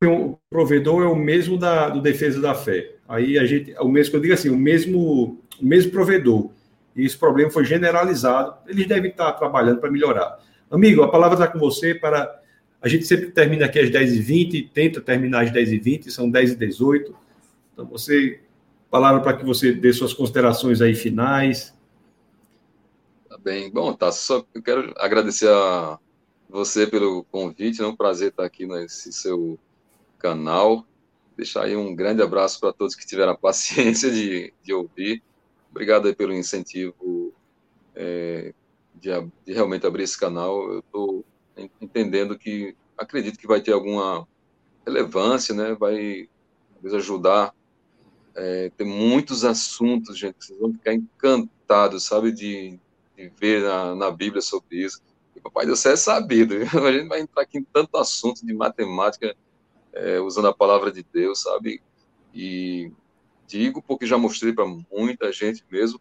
o 0.06 0.38
provedor 0.49 1.03
é 1.03 1.07
o 1.07 1.15
mesmo 1.15 1.57
da, 1.57 1.90
do 1.90 2.02
Defesa 2.02 2.40
da 2.40 2.53
Fé. 2.53 2.95
Aí 3.07 3.40
a 3.40 3.45
gente, 3.45 3.74
o 3.80 3.88
mesmo 3.88 4.11
que 4.11 4.18
eu 4.18 4.22
digo 4.22 4.34
assim, 4.34 4.49
o 4.49 4.57
mesmo, 4.57 5.41
o 5.60 5.65
mesmo 5.65 5.91
provedor. 5.91 6.52
E 6.95 7.03
esse 7.06 7.18
problema 7.18 7.49
foi 7.49 7.65
generalizado. 7.65 8.56
Eles 8.68 8.88
devem 8.88 9.10
estar 9.10 9.32
trabalhando 9.34 9.80
para 9.80 9.90
melhorar. 9.90 10.40
Amigo, 10.69 11.02
a 11.02 11.10
palavra 11.10 11.36
está 11.36 11.48
com 11.48 11.57
você 11.57 11.95
para. 11.95 12.41
A 12.80 12.88
gente 12.88 13.06
sempre 13.06 13.32
termina 13.32 13.65
aqui 13.65 13.80
às 13.80 13.90
10h20, 13.90 14.69
tenta 14.72 15.02
terminar 15.02 15.44
às 15.44 15.52
10h20, 15.52 16.10
são 16.10 16.32
10h18. 16.32 17.14
Então, 17.74 17.86
você. 17.86 18.41
Palavra 18.90 19.22
para 19.22 19.36
que 19.36 19.45
você 19.45 19.74
dê 19.74 19.91
suas 19.91 20.14
considerações 20.14 20.82
aí 20.82 20.95
finais. 20.95 21.76
Tá 23.28 23.38
bem. 23.38 23.69
Bom, 23.69 23.94
tá. 23.94 24.11
Só 24.11 24.45
eu 24.53 24.61
quero 24.61 24.94
agradecer 24.98 25.49
a 25.49 25.99
você 26.49 26.88
pelo 26.88 27.24
convite. 27.26 27.82
É 27.82 27.86
um 27.86 27.95
prazer 27.95 28.30
estar 28.30 28.45
aqui 28.45 28.65
nesse 28.65 29.11
seu 29.11 29.60
canal. 30.18 30.85
Deixar 31.35 31.65
aí 31.65 31.76
um 31.76 31.95
grande 31.95 32.22
abraço 32.22 32.60
para 32.60 32.73
todos 32.73 32.95
que 32.95 33.06
tiveram 33.06 33.34
a 33.34 33.38
paciência 33.38 34.11
de, 34.11 34.53
de 34.64 34.73
ouvir. 34.73 35.23
Obrigado 35.69 36.07
aí 36.07 36.15
pelo 36.15 36.34
incentivo 36.34 37.34
é, 37.95 38.53
de, 38.95 39.10
de, 39.45 39.53
realmente 39.53 39.85
abrir 39.85 40.03
esse 40.03 40.19
canal. 40.19 40.72
Eu 40.72 40.80
estou 40.80 41.26
entendendo 41.81 42.38
que 42.38 42.76
acredito 42.98 43.38
que 43.38 43.48
vai 43.48 43.61
ter 43.61 43.73
alguma 43.73 44.27
relevância, 44.85 45.53
né? 45.53 45.76
Vai 45.76 46.30
talvez 46.73 46.94
ajudar. 46.94 47.53
É, 48.35 48.72
tem 48.77 48.85
muitos 48.85 49.44
assuntos, 49.44 50.18
gente, 50.18 50.35
que 50.35 50.45
vocês 50.45 50.60
vão 50.60 50.72
ficar 50.72 50.94
encantados, 50.94 52.03
sabe, 52.03 52.31
de, 52.31 52.80
de 53.15 53.31
ver 53.39 53.64
na, 53.64 53.95
na 53.95 54.11
Bíblia 54.11 54.41
sobre 54.41 54.84
isso. 54.84 55.02
E 55.35 55.41
Papai 55.41 55.65
do 55.65 55.76
Céu 55.76 55.94
é 55.94 55.95
sabido. 55.95 56.56
A 56.85 56.91
gente 56.91 57.07
vai 57.07 57.19
entrar 57.19 57.41
aqui 57.41 57.57
em 57.57 57.64
tanto 57.64 57.98
assunto 57.98 58.45
de 58.45 58.53
matemática, 58.53 59.35
é, 59.98 60.19
usando 60.19 60.48
a 60.48 60.53
palavra 60.53 60.91
de 60.91 61.03
Deus, 61.11 61.41
sabe? 61.41 61.82
E 62.34 62.91
digo 63.48 63.82
porque 63.82 64.06
já 64.06 64.18
mostrei 64.18 64.53
para 64.53 64.65
muita 64.91 65.32
gente 65.32 65.64
mesmo, 65.72 65.99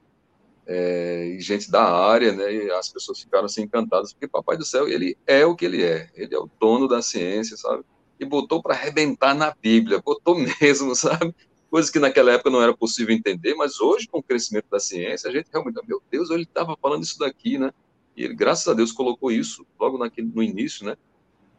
é, 0.67 1.29
e 1.37 1.41
gente 1.41 1.71
da 1.71 1.83
área, 1.83 2.33
né? 2.33 2.53
E 2.53 2.71
as 2.73 2.89
pessoas 2.89 3.21
ficaram 3.21 3.47
assim 3.47 3.63
encantadas, 3.63 4.13
porque 4.13 4.27
Papai 4.29 4.57
do 4.57 4.65
Céu, 4.65 4.89
ele 4.89 5.17
é 5.27 5.47
o 5.47 5.55
que 5.55 5.65
ele 5.65 5.83
é, 5.83 6.11
ele 6.15 6.35
é 6.35 6.39
o 6.39 6.51
dono 6.61 6.89
da 6.89 7.01
ciência, 7.01 7.57
sabe? 7.57 7.85
E 8.19 8.25
botou 8.25 8.63
para 8.63 8.75
arrebentar 8.75 9.35
na 9.35 9.55
Bíblia, 9.55 10.03
botou 10.05 10.37
mesmo, 10.61 10.95
sabe? 10.95 11.35
Coisas 11.71 11.91
que 11.91 11.99
naquela 11.99 12.33
época 12.33 12.51
não 12.51 12.63
era 12.63 12.77
possível 12.77 13.15
entender, 13.15 13.55
mas 13.55 13.81
hoje, 13.81 14.09
com 14.09 14.19
o 14.19 14.23
crescimento 14.23 14.67
da 14.71 14.81
ciência, 14.81 15.31
a 15.31 15.33
gente 15.33 15.49
realmente, 15.53 15.81
meu 15.87 16.03
Deus, 16.11 16.31
ele 16.31 16.43
estava 16.43 16.77
falando 16.81 17.03
isso 17.03 17.19
daqui, 17.19 17.59
né? 17.59 17.73
E 18.17 18.25
ele, 18.25 18.35
graças 18.35 18.67
a 18.67 18.75
Deus, 18.75 18.93
colocou 18.93 19.31
isso 19.31 19.67
logo 19.79 19.99
naquele, 19.99 20.29
no 20.29 20.43
início, 20.43 20.87
né? 20.87 20.97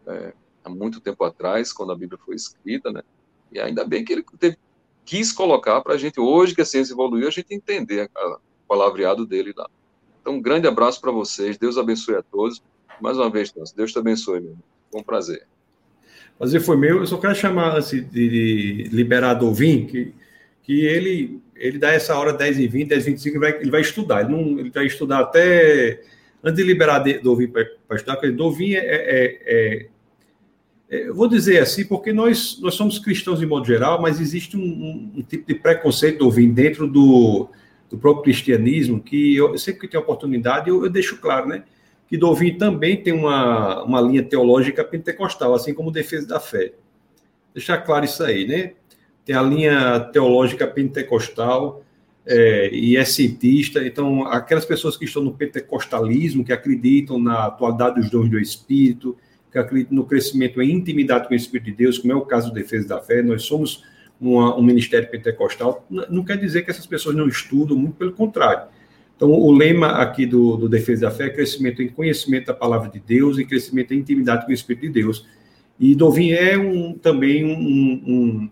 É, 0.08 0.34
há 0.68 0.70
muito 0.70 1.00
tempo 1.00 1.24
atrás, 1.24 1.74
quando 1.74 1.92
a 1.92 1.96
Bíblia 1.96 2.20
foi 2.24 2.36
escrita, 2.36 2.92
né? 2.92 3.02
E 3.52 3.60
ainda 3.60 3.86
bem 3.86 4.04
que 4.04 4.14
ele 4.14 4.26
teve, 4.38 4.58
quis 5.06 5.32
colocar 5.32 5.82
para 5.82 5.96
a 5.96 5.98
gente, 5.98 6.20
hoje 6.20 6.54
que 6.54 6.62
a 6.62 6.66
ciência 6.66 6.94
evoluiu, 6.94 7.28
a 7.28 7.32
gente 7.32 7.54
entender 7.54 8.10
o 8.14 8.40
palavreado 8.68 9.26
dele 9.26 9.54
lá. 9.56 9.70
Então, 10.22 10.34
um 10.34 10.42
grande 10.42 10.68
abraço 10.68 11.00
para 11.00 11.12
vocês, 11.12 11.58
Deus 11.58 11.78
abençoe 11.78 12.16
a 12.16 12.22
todos. 12.22 12.62
Mais 13.00 13.18
uma 13.18 13.30
vez, 13.30 13.54
Deus 13.76 13.92
te 13.92 14.00
abençoe, 14.00 14.42
meu. 14.42 14.58
Foi 14.92 15.00
um 15.00 15.04
prazer. 15.04 15.48
Prazer 16.38 16.62
foi 16.62 16.78
meu. 16.78 16.98
Eu 16.98 17.08
só 17.08 17.18
quero 17.18 17.36
chamar 17.36 17.78
assim, 17.78 18.04
de, 18.04 18.30
de 18.30 18.90
liberar 18.92 19.40
que, 19.40 20.14
que 20.64 20.86
ele, 20.86 21.42
ele 21.56 21.78
dá 21.78 21.92
essa 21.92 22.18
hora 22.18 22.34
10 22.34 22.60
e 22.60 22.68
20, 22.68 22.90
10 22.90 23.08
e 23.08 23.12
25, 23.12 23.38
ele 23.38 23.40
vai, 23.40 23.62
ele 23.62 23.72
vai 23.72 23.82
estudar. 23.82 24.22
Ele, 24.22 24.32
não, 24.32 24.60
ele 24.60 24.70
vai 24.70 24.86
estudar 24.86 25.20
até. 25.20 26.02
Antes 26.44 26.58
de 26.58 26.64
liberar 26.64 27.00
Dovin 27.24 27.48
para 27.48 27.96
estudar, 27.96 28.18
porque 28.18 28.32
Dovin 28.32 28.76
é, 28.76 28.80
é 28.80 29.40
é, 29.46 29.88
eu 30.90 31.14
vou 31.14 31.28
dizer 31.28 31.60
assim, 31.60 31.84
porque 31.86 32.14
nós, 32.14 32.60
nós 32.62 32.76
somos 32.76 32.98
cristãos 32.98 33.40
de 33.40 33.46
modo 33.46 33.66
geral, 33.66 34.02
mas 34.02 34.22
existe 34.22 34.56
um, 34.56 34.62
um, 34.62 35.12
um 35.18 35.22
tipo 35.22 35.46
de 35.46 35.56
preconceito, 35.56 36.22
ouvindo 36.22 36.54
dentro 36.54 36.88
do, 36.88 37.50
do 37.90 37.98
próprio 37.98 38.24
cristianismo, 38.24 39.02
que 39.02 39.36
eu 39.36 39.58
sempre 39.58 39.82
que 39.82 39.88
tenho 39.88 40.04
oportunidade, 40.04 40.70
eu, 40.70 40.84
eu 40.84 40.90
deixo 40.90 41.18
claro, 41.18 41.48
né? 41.48 41.64
Que 42.08 42.18
Dovin 42.18 42.58
também 42.58 43.04
tem 43.04 43.12
uma, 43.12 43.84
uma 43.84 44.00
linha 44.00 44.24
teológica 44.24 44.82
pentecostal, 44.84 45.54
assim 45.54 45.74
como 45.74 45.92
defesa 45.92 46.26
da 46.26 46.40
fé. 46.40 46.72
Deixar 47.54 47.80
claro 47.80 48.06
isso 48.06 48.24
aí, 48.24 48.48
né? 48.48 48.74
Tem 49.26 49.36
a 49.36 49.42
linha 49.42 50.00
teológica 50.00 50.66
pentecostal 50.66 51.84
é, 52.26 52.70
e 52.72 52.96
é 52.96 53.04
cientista. 53.04 53.86
Então, 53.86 54.26
aquelas 54.26 54.64
pessoas 54.64 54.96
que 54.96 55.04
estão 55.04 55.22
no 55.22 55.34
pentecostalismo, 55.34 56.46
que 56.46 56.54
acreditam 56.54 57.20
na 57.20 57.48
atualidade 57.48 58.00
dos 58.00 58.10
dons 58.10 58.30
do 58.30 58.40
Espírito, 58.40 59.18
que 59.52 59.58
acredito 59.58 59.94
no 59.94 60.06
crescimento 60.06 60.62
em 60.62 60.72
intimidade 60.72 61.28
com 61.28 61.34
o 61.34 61.38
Espírito 61.38 61.66
de 61.66 61.78
Deus, 61.78 61.98
como 61.98 62.14
é 62.14 62.16
o 62.16 62.22
caso 62.22 62.50
do 62.50 62.54
Defesa 62.54 62.88
da 62.88 63.00
Fé, 63.00 63.22
nós 63.22 63.44
somos 63.44 63.84
uma, 64.20 64.56
um 64.58 64.64
ministério 64.64 65.10
pentecostal, 65.10 65.86
não 66.10 66.24
quer 66.24 66.38
dizer 66.38 66.64
que 66.64 66.72
essas 66.72 66.86
pessoas 66.86 67.16
não 67.16 67.28
estudam, 67.28 67.78
muito 67.78 67.96
pelo 67.96 68.12
contrário. 68.14 68.68
Então, 69.16 69.32
o 69.32 69.52
lema 69.52 69.94
aqui 69.94 70.28
do, 70.28 70.58
do 70.58 70.70
Defesa 70.70 71.08
da 71.08 71.12
Fé 71.12 71.26
é 71.26 71.30
crescimento 71.30 71.82
em 71.82 71.90
conhecimento 71.90 72.48
da 72.48 72.54
palavra 72.54 72.88
de 72.88 73.00
Deus 73.00 73.40
e 73.40 73.46
crescimento 73.46 73.94
em 73.94 73.98
intimidade 73.98 74.46
com 74.46 74.52
o 74.52 74.54
Espírito 74.54 74.84
de 74.84 74.90
Deus. 74.90 75.26
E 75.80 75.96
Dovin 75.96 76.32
é 76.32 76.58
um, 76.58 76.94
também 76.94 77.44
um, 77.44 77.52
um, 77.52 78.52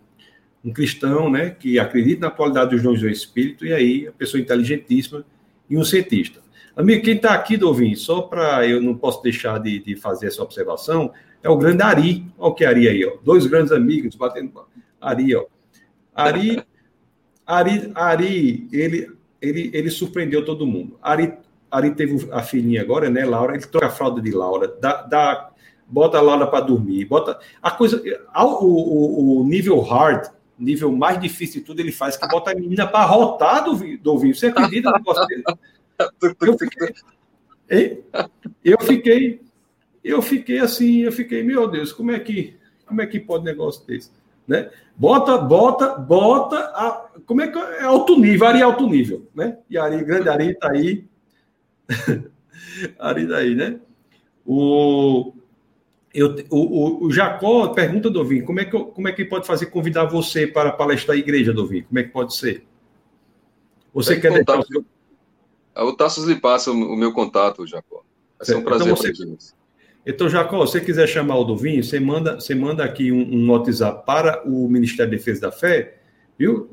um, 0.65 0.73
cristão 0.73 1.29
né, 1.29 1.51
que 1.51 1.77
acredita 1.77 2.21
na 2.21 2.27
atualidade 2.27 2.71
dos 2.71 2.81
dons 2.81 2.99
do 2.99 3.07
Espírito, 3.07 3.63
e 3.63 3.73
aí, 3.73 4.07
a 4.07 4.11
pessoa 4.11 4.41
inteligentíssima 4.41 5.23
e 5.69 5.77
um 5.77 5.83
cientista. 5.83 6.44
Amigo, 6.75 7.03
quem 7.03 7.15
está 7.15 7.33
aqui, 7.33 7.55
Dovin, 7.55 7.95
só 7.95 8.21
para 8.21 8.67
eu 8.67 8.81
não 8.81 8.95
posso 8.95 9.23
deixar 9.23 9.59
de, 9.59 9.79
de, 9.79 9.95
fazer 9.95 10.27
essa 10.27 10.43
observação, 10.43 11.11
é 11.41 11.49
o 11.49 11.57
grande 11.57 11.81
Ari. 11.81 12.25
Olha 12.37 12.51
o 12.51 12.53
que 12.53 12.65
é 12.65 12.67
Ari 12.67 12.89
aí, 12.89 13.05
ó. 13.05 13.13
Dois 13.23 13.47
grandes 13.47 13.71
amigos 13.71 14.15
batendo. 14.15 14.51
Ari, 14.99 15.35
ó. 15.35 15.45
Ari, 16.13 16.61
Ari, 17.45 17.91
Ari 17.95 18.67
ele, 18.73 19.11
ele, 19.41 19.71
ele 19.73 19.89
surpreendeu 19.89 20.43
todo 20.43 20.67
mundo. 20.67 20.99
Ari, 21.01 21.33
Ari 21.71 21.95
teve 21.95 22.27
a 22.31 22.43
filhinha 22.43 22.81
agora, 22.81 23.09
né, 23.09 23.23
Laura? 23.23 23.55
Ele 23.55 23.65
troca 23.65 23.87
a 23.87 23.89
fralda 23.89 24.21
de 24.21 24.31
Laura, 24.31 24.67
dá, 24.81 25.01
dá 25.03 25.51
bota 25.87 26.17
a 26.17 26.21
Laura 26.21 26.47
para 26.47 26.65
dormir, 26.65 27.05
bota 27.05 27.39
a 27.61 27.71
coisa, 27.71 28.01
o, 28.35 28.43
o, 28.43 29.41
o, 29.41 29.43
nível 29.45 29.79
hard, 29.79 30.27
nível 30.57 30.91
mais 30.91 31.19
difícil 31.19 31.61
de 31.61 31.67
tudo, 31.67 31.79
ele 31.79 31.91
faz 31.91 32.17
que 32.17 32.27
bota 32.27 32.51
a 32.51 32.55
menina 32.55 32.87
para 32.87 33.05
rotar 33.05 33.63
do. 33.63 33.75
Você 34.33 34.47
acredita 34.47 34.89
no 34.89 34.97
negócio 34.97 35.25
dele? 35.27 35.43
Eu 36.41 36.57
fiquei, 36.59 38.03
eu 38.63 38.79
fiquei, 38.79 39.41
eu 40.03 40.21
fiquei 40.21 40.59
assim, 40.59 41.01
eu 41.01 41.11
fiquei, 41.11 41.43
meu 41.43 41.67
Deus, 41.67 41.91
como 41.91 42.11
é 42.11 42.19
que, 42.19 42.55
como 42.85 43.01
é 43.01 43.07
que 43.07 43.19
pode 43.19 43.43
negócio 43.43 43.85
desse? 43.87 44.11
Né? 44.47 44.69
Bota, 44.95 45.37
bota, 45.37 45.95
bota, 45.95 46.57
a, 46.57 47.09
como 47.25 47.41
é 47.41 47.47
que 47.47 47.57
é 47.57 47.83
alto 47.83 48.17
nível, 48.19 48.47
Ari 48.47 48.59
é 48.59 48.63
alto 48.63 48.87
nível, 48.87 49.27
né? 49.33 49.57
E 49.69 49.77
Ari, 49.77 50.03
grande 50.03 50.29
Ari 50.29 50.51
está 50.51 50.71
aí, 50.71 51.05
Ari 52.99 53.25
daí, 53.25 53.57
tá 53.57 53.63
né? 53.63 53.79
O, 54.45 55.33
eu, 56.13 56.35
o, 56.51 57.05
o, 57.05 57.11
Jacó 57.11 57.69
pergunta, 57.69 58.09
Dovin, 58.09 58.41
como 58.41 58.59
é, 58.59 58.65
que, 58.65 58.71
como 58.71 59.07
é 59.07 59.11
que 59.11 59.25
pode 59.25 59.47
fazer 59.47 59.65
convidar 59.67 60.05
você 60.05 60.45
para 60.45 60.71
palestrar 60.71 61.17
a 61.17 61.19
igreja, 61.19 61.51
Dovin? 61.51 61.81
Como 61.81 61.99
é 61.99 62.03
que 62.03 62.09
pode 62.09 62.35
ser? 62.35 62.65
Você 63.93 64.19
quer 64.19 64.31
deixar 64.31 64.59
o 64.59 64.65
seu... 64.65 64.85
O 65.75 65.93
Tassos 65.93 66.25
lhe 66.25 66.35
passa 66.35 66.71
o 66.71 66.95
meu 66.95 67.11
contato, 67.11 67.67
Jacó. 67.67 68.03
Vai 68.37 68.45
ser 68.45 68.55
um 68.55 68.63
prazer 68.63 68.87
então, 68.87 68.95
você... 68.95 69.53
Então, 70.05 70.29
Jacó, 70.29 70.65
se 70.65 70.73
você 70.73 70.81
quiser 70.81 71.07
chamar 71.07 71.37
o 71.37 71.43
Dovinho, 71.43 71.83
você 71.83 71.99
manda, 71.99 72.35
você 72.35 72.53
manda 72.53 72.83
aqui 72.83 73.11
um, 73.11 73.21
um 73.21 73.51
WhatsApp 73.51 74.05
para 74.05 74.47
o 74.47 74.69
Ministério 74.69 75.11
da 75.11 75.17
Defesa 75.17 75.41
da 75.41 75.51
Fé, 75.51 75.97
viu? 76.37 76.69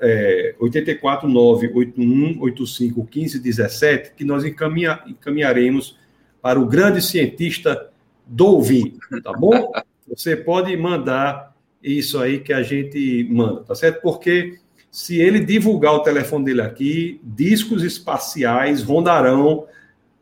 É, 0.00 0.54
84 0.58 1.28
981 1.28 2.42
85 2.42 3.06
15 3.06 3.38
17, 3.38 4.12
que 4.14 4.24
nós 4.24 4.44
encaminha, 4.44 5.02
encaminharemos 5.06 5.96
para 6.42 6.60
o 6.60 6.66
grande 6.66 7.00
cientista 7.00 7.90
Dovin, 8.26 8.98
tá 9.22 9.32
bom? 9.32 9.72
Você 10.06 10.36
pode 10.36 10.76
mandar 10.76 11.56
isso 11.82 12.18
aí 12.18 12.40
que 12.40 12.52
a 12.52 12.62
gente 12.62 13.26
manda, 13.30 13.62
tá 13.62 13.74
certo? 13.74 14.02
Porque 14.02 14.58
se 14.94 15.20
ele 15.20 15.40
divulgar 15.40 15.92
o 15.92 16.04
telefone 16.04 16.44
dele 16.44 16.60
aqui, 16.60 17.20
discos 17.20 17.82
espaciais 17.82 18.80
rondarão 18.80 19.66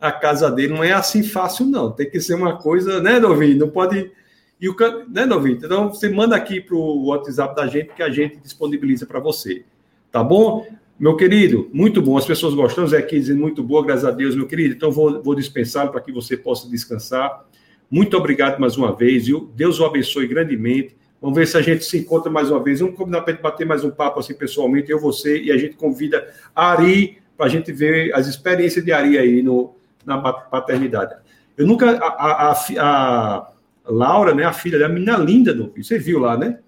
a 0.00 0.10
casa 0.10 0.50
dele. 0.50 0.72
Não 0.72 0.82
é 0.82 0.92
assim 0.92 1.22
fácil, 1.22 1.66
não. 1.66 1.92
Tem 1.92 2.08
que 2.08 2.18
ser 2.18 2.32
uma 2.32 2.56
coisa, 2.56 2.98
né, 2.98 3.20
Novinho? 3.20 3.58
Não 3.58 3.68
pode. 3.68 4.10
E 4.58 4.70
o, 4.70 4.74
né, 5.10 5.26
Novinho? 5.26 5.58
Então, 5.62 5.90
você 5.90 6.08
manda 6.08 6.34
aqui 6.34 6.58
para 6.58 6.74
o 6.74 7.08
WhatsApp 7.08 7.54
da 7.54 7.66
gente 7.66 7.92
que 7.92 8.02
a 8.02 8.08
gente 8.08 8.38
disponibiliza 8.38 9.04
para 9.04 9.20
você. 9.20 9.62
Tá 10.10 10.24
bom? 10.24 10.66
Meu 10.98 11.16
querido, 11.18 11.68
muito 11.70 12.00
bom. 12.00 12.16
As 12.16 12.24
pessoas 12.24 12.54
gostam. 12.54 12.86
Zé 12.86 13.02
dizendo 13.02 13.42
muito 13.42 13.62
boa, 13.62 13.84
graças 13.84 14.06
a 14.06 14.10
Deus, 14.10 14.34
meu 14.34 14.46
querido. 14.46 14.74
Então, 14.74 14.90
vou, 14.90 15.22
vou 15.22 15.34
dispensá-lo 15.34 15.90
para 15.90 16.00
que 16.00 16.10
você 16.10 16.34
possa 16.34 16.66
descansar. 16.66 17.44
Muito 17.90 18.16
obrigado 18.16 18.58
mais 18.58 18.78
uma 18.78 18.96
vez, 18.96 19.26
viu? 19.26 19.52
Deus 19.54 19.78
o 19.78 19.84
abençoe 19.84 20.26
grandemente. 20.26 20.96
Vamos 21.22 21.36
ver 21.36 21.46
se 21.46 21.56
a 21.56 21.62
gente 21.62 21.84
se 21.84 21.98
encontra 21.98 22.28
mais 22.28 22.50
uma 22.50 22.60
vez. 22.60 22.80
Vamos 22.80 22.96
combinar 22.96 23.20
para 23.20 23.32
bater 23.34 23.64
mais 23.64 23.84
um 23.84 23.92
papo 23.92 24.18
assim 24.18 24.34
pessoalmente, 24.34 24.90
eu, 24.90 24.98
você, 24.98 25.40
e 25.40 25.52
a 25.52 25.56
gente 25.56 25.76
convida 25.76 26.28
a 26.52 26.72
Ari 26.72 27.22
para 27.36 27.46
a 27.46 27.48
gente 27.48 27.70
ver 27.70 28.12
as 28.12 28.26
experiências 28.26 28.84
de 28.84 28.90
Ari 28.90 29.16
aí 29.16 29.40
no, 29.40 29.72
na 30.04 30.18
paternidade. 30.20 31.14
Eu 31.56 31.64
nunca. 31.64 31.96
A, 31.96 32.50
a, 32.50 32.52
a, 32.80 33.52
Laura, 33.84 34.34
né, 34.34 34.44
a 34.44 34.52
filha 34.52 34.78
da 34.78 34.88
menina 34.88 35.16
linda 35.16 35.52
do 35.52 35.72
Você 35.76 35.98
viu 35.98 36.18
lá, 36.18 36.36
né? 36.36 36.58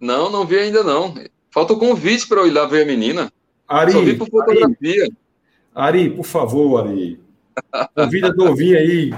Não, 0.00 0.30
não 0.30 0.46
vi 0.46 0.58
ainda 0.58 0.82
não. 0.82 1.14
Falta 1.50 1.74
o 1.74 1.78
convite 1.78 2.26
para 2.26 2.40
eu 2.40 2.46
ir 2.46 2.52
lá 2.52 2.66
ver 2.66 2.82
a 2.82 2.86
menina. 2.86 3.30
Ari, 3.68 3.92
Só 3.92 4.00
vi 4.00 4.14
por 4.14 4.30
fotografia. 4.30 5.08
Ari, 5.74 6.00
Ari 6.00 6.10
por 6.10 6.24
favor, 6.24 6.86
Ari. 6.86 7.20
Convida 7.94 8.32
do 8.32 8.44
ouvir 8.44 8.76
aí. 8.76 9.14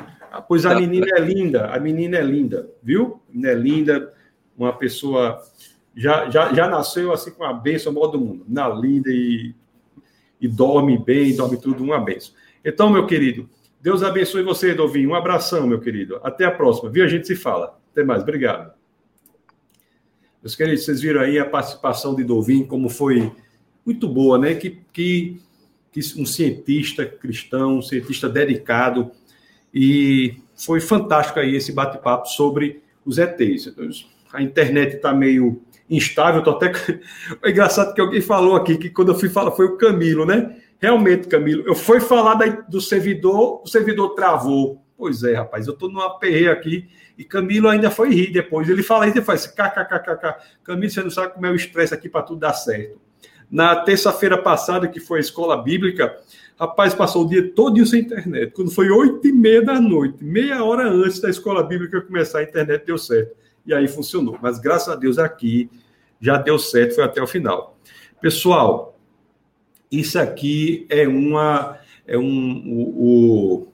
Pois 0.46 0.66
a 0.66 0.78
menina 0.78 1.06
é 1.16 1.20
linda, 1.20 1.66
a 1.66 1.80
menina 1.80 2.18
é 2.18 2.22
linda, 2.22 2.68
viu? 2.82 3.20
A 3.28 3.32
menina 3.32 3.52
é 3.52 3.55
linda, 3.55 4.14
uma 4.56 4.72
pessoa 4.72 5.42
já, 5.96 6.28
já, 6.30 6.52
já 6.52 6.68
nasceu 6.68 7.12
assim 7.12 7.30
com 7.30 7.44
a 7.44 7.52
benção 7.52 7.92
maior 7.92 8.09
do 8.09 8.20
mundo, 8.20 8.44
na 8.48 8.68
linda 8.68 9.10
e, 9.10 9.55
e 10.40 10.46
dorme 10.46 10.98
bem, 10.98 11.34
dorme 11.34 11.56
tudo, 11.56 11.82
uma 11.82 12.00
benção. 12.00 12.34
Então, 12.64 12.90
meu 12.90 13.06
querido, 13.06 13.48
Deus 13.80 14.02
abençoe 14.02 14.42
você, 14.42 14.74
Dovinho. 14.74 15.10
Um 15.10 15.14
abração, 15.14 15.66
meu 15.66 15.80
querido. 15.80 16.20
Até 16.22 16.44
a 16.44 16.50
próxima. 16.50 16.90
Viu? 16.90 17.05
A 17.05 17.09
gente 17.09 17.26
se 17.26 17.36
fala. 17.36 17.78
Até 17.92 18.02
mais. 18.02 18.22
Obrigado. 18.22 18.72
Meus 20.42 20.55
queridos, 20.55 20.84
vocês 20.84 21.00
viram 21.00 21.20
aí 21.20 21.38
a 21.38 21.44
participação 21.44 22.14
de 22.14 22.22
Dovin, 22.24 22.64
como 22.64 22.88
foi 22.88 23.32
muito 23.84 24.09
boa, 24.09 24.38
né? 24.38 24.55
Que, 24.55 24.80
que, 24.92 25.40
que 25.92 26.00
um 26.16 26.24
cientista 26.24 27.05
cristão, 27.05 27.78
um 27.78 27.82
cientista 27.82 28.28
dedicado, 28.28 29.10
e 29.80 30.42
foi 30.56 30.80
fantástico 30.80 31.38
aí 31.38 31.55
esse 31.55 31.70
bate-papo 31.70 32.26
sobre 32.26 32.82
os 33.06 33.16
ETs. 33.16 33.72
A 34.32 34.42
internet 34.42 34.96
está 34.96 35.14
meio 35.14 35.62
instável, 35.88 36.42
tô 36.42 36.50
até. 36.50 36.72
É 37.44 37.50
engraçado 37.50 37.94
que 37.94 38.00
alguém 38.00 38.20
falou 38.20 38.56
aqui 38.56 38.76
que 38.76 38.90
quando 38.90 39.12
eu 39.12 39.14
fui 39.14 39.28
falar 39.28 39.52
foi 39.52 39.66
o 39.66 39.76
Camilo, 39.76 40.26
né? 40.26 40.56
Realmente, 40.80 41.28
Camilo, 41.28 41.62
eu 41.64 41.76
fui 41.76 42.00
falar 42.00 42.34
da, 42.34 42.46
do 42.46 42.80
servidor, 42.80 43.62
o 43.62 43.68
servidor 43.68 44.16
travou. 44.16 44.82
Pois 44.96 45.22
é, 45.22 45.34
rapaz, 45.34 45.68
eu 45.68 45.74
estou 45.74 45.88
numa 45.88 46.06
APE 46.06 46.48
aqui 46.48 46.88
e 47.16 47.22
Camilo 47.22 47.68
ainda 47.68 47.88
foi 47.88 48.12
rir 48.12 48.32
depois. 48.32 48.68
Ele 48.68 48.82
fala 48.82 49.06
isso 49.06 49.18
e 49.18 49.22
faz 49.22 49.46
kkkk. 49.46 50.34
Camilo, 50.64 50.90
você 50.90 51.02
não 51.05 51.10
sabe 51.10 51.34
como 51.34 51.46
é 51.46 51.50
o 51.52 51.55
estresse 51.55 51.94
aqui 51.94 52.09
para 52.09 52.22
tudo 52.22 52.40
dar 52.40 52.55
certo. 52.55 53.00
Na 53.48 53.76
terça-feira 53.76 54.36
passada, 54.36 54.88
que 54.88 54.98
foi 54.98 55.18
a 55.18 55.20
escola 55.20 55.62
bíblica, 55.62 56.16
rapaz, 56.59 56.94
passou 56.94 57.24
o 57.24 57.28
dia 57.28 57.51
todo 57.52 57.85
sem 57.86 58.01
internet. 58.01 58.52
Quando 58.52 58.70
foi 58.70 58.90
oito 58.90 59.26
e 59.26 59.32
meia 59.32 59.62
da 59.62 59.80
noite, 59.80 60.24
meia 60.24 60.62
hora 60.64 60.89
antes 60.89 61.20
da 61.20 61.30
escola 61.30 61.62
bíblica 61.62 62.01
começar, 62.01 62.40
a 62.40 62.43
internet 62.43 62.85
deu 62.85 62.98
certo. 62.98 63.36
E 63.64 63.72
aí 63.72 63.86
funcionou. 63.86 64.39
Mas 64.43 64.59
graças 64.59 64.89
a 64.89 64.97
Deus 64.97 65.18
aqui 65.18 65.70
já 66.20 66.36
deu 66.36 66.59
certo, 66.59 66.97
foi 66.97 67.05
até 67.05 67.22
o 67.22 67.26
final. 67.26 67.78
Pessoal, 68.20 68.98
isso 69.90 70.18
aqui 70.18 70.86
é 70.89 71.06
uma. 71.06 71.78
É 72.06 72.18
um. 72.18 72.64
O, 72.66 73.62
o 73.62 73.68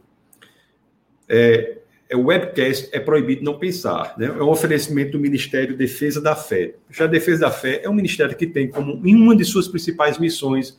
é, 1.28 1.78
é, 2.08 2.16
o 2.16 2.26
webcast 2.26 2.90
é 2.92 3.00
proibido 3.00 3.42
não 3.42 3.58
pensar. 3.58 4.14
Né? 4.18 4.26
É 4.26 4.42
um 4.42 4.50
oferecimento 4.50 5.12
do 5.12 5.20
Ministério 5.20 5.76
Defesa 5.76 6.20
da 6.20 6.36
Fé. 6.36 6.74
Já 6.90 7.04
a 7.04 7.08
Defesa 7.08 7.42
da 7.42 7.50
Fé 7.50 7.80
é 7.82 7.88
um 7.88 7.94
ministério 7.94 8.36
que 8.36 8.46
tem 8.46 8.68
como 8.68 8.94
uma 8.94 9.34
de 9.34 9.44
suas 9.44 9.66
principais 9.66 10.18
missões 10.18 10.78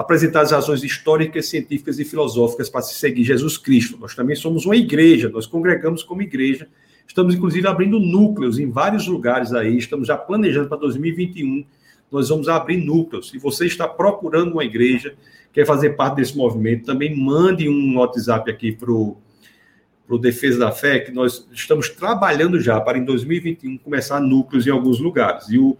apresentar 0.00 0.42
as 0.42 0.52
razões 0.52 0.84
históricas, 0.84 1.48
científicas 1.48 1.98
e 1.98 2.04
filosóficas 2.04 2.70
para 2.70 2.82
se 2.82 2.94
seguir 2.94 3.24
Jesus 3.24 3.58
Cristo. 3.58 3.98
Nós 3.98 4.14
também 4.14 4.36
somos 4.36 4.64
uma 4.64 4.76
igreja, 4.76 5.28
nós 5.28 5.44
congregamos 5.44 6.04
como 6.04 6.22
igreja. 6.22 6.68
Estamos, 7.04 7.34
inclusive, 7.34 7.66
abrindo 7.66 7.98
núcleos 7.98 8.60
em 8.60 8.70
vários 8.70 9.08
lugares 9.08 9.52
aí. 9.52 9.76
Estamos 9.76 10.06
já 10.06 10.16
planejando 10.16 10.68
para 10.68 10.78
2021 10.78 11.66
nós 12.10 12.28
vamos 12.28 12.48
abrir 12.48 12.78
núcleos. 12.78 13.28
Se 13.30 13.38
você 13.38 13.66
está 13.66 13.86
procurando 13.86 14.52
uma 14.52 14.64
igreja, 14.64 15.14
quer 15.52 15.66
fazer 15.66 15.90
parte 15.90 16.16
desse 16.16 16.36
movimento, 16.36 16.86
também 16.86 17.14
mande 17.14 17.68
um 17.68 17.98
WhatsApp 17.98 18.50
aqui 18.50 18.72
para 18.72 18.90
o 18.90 20.18
Defesa 20.18 20.58
da 20.58 20.72
Fé, 20.72 21.00
que 21.00 21.12
nós 21.12 21.46
estamos 21.52 21.88
trabalhando 21.90 22.60
já 22.60 22.80
para 22.80 22.98
em 22.98 23.04
2021 23.04 23.78
começar 23.78 24.20
núcleos 24.20 24.66
em 24.66 24.70
alguns 24.70 24.98
lugares. 24.98 25.48
E 25.48 25.58
o, 25.58 25.76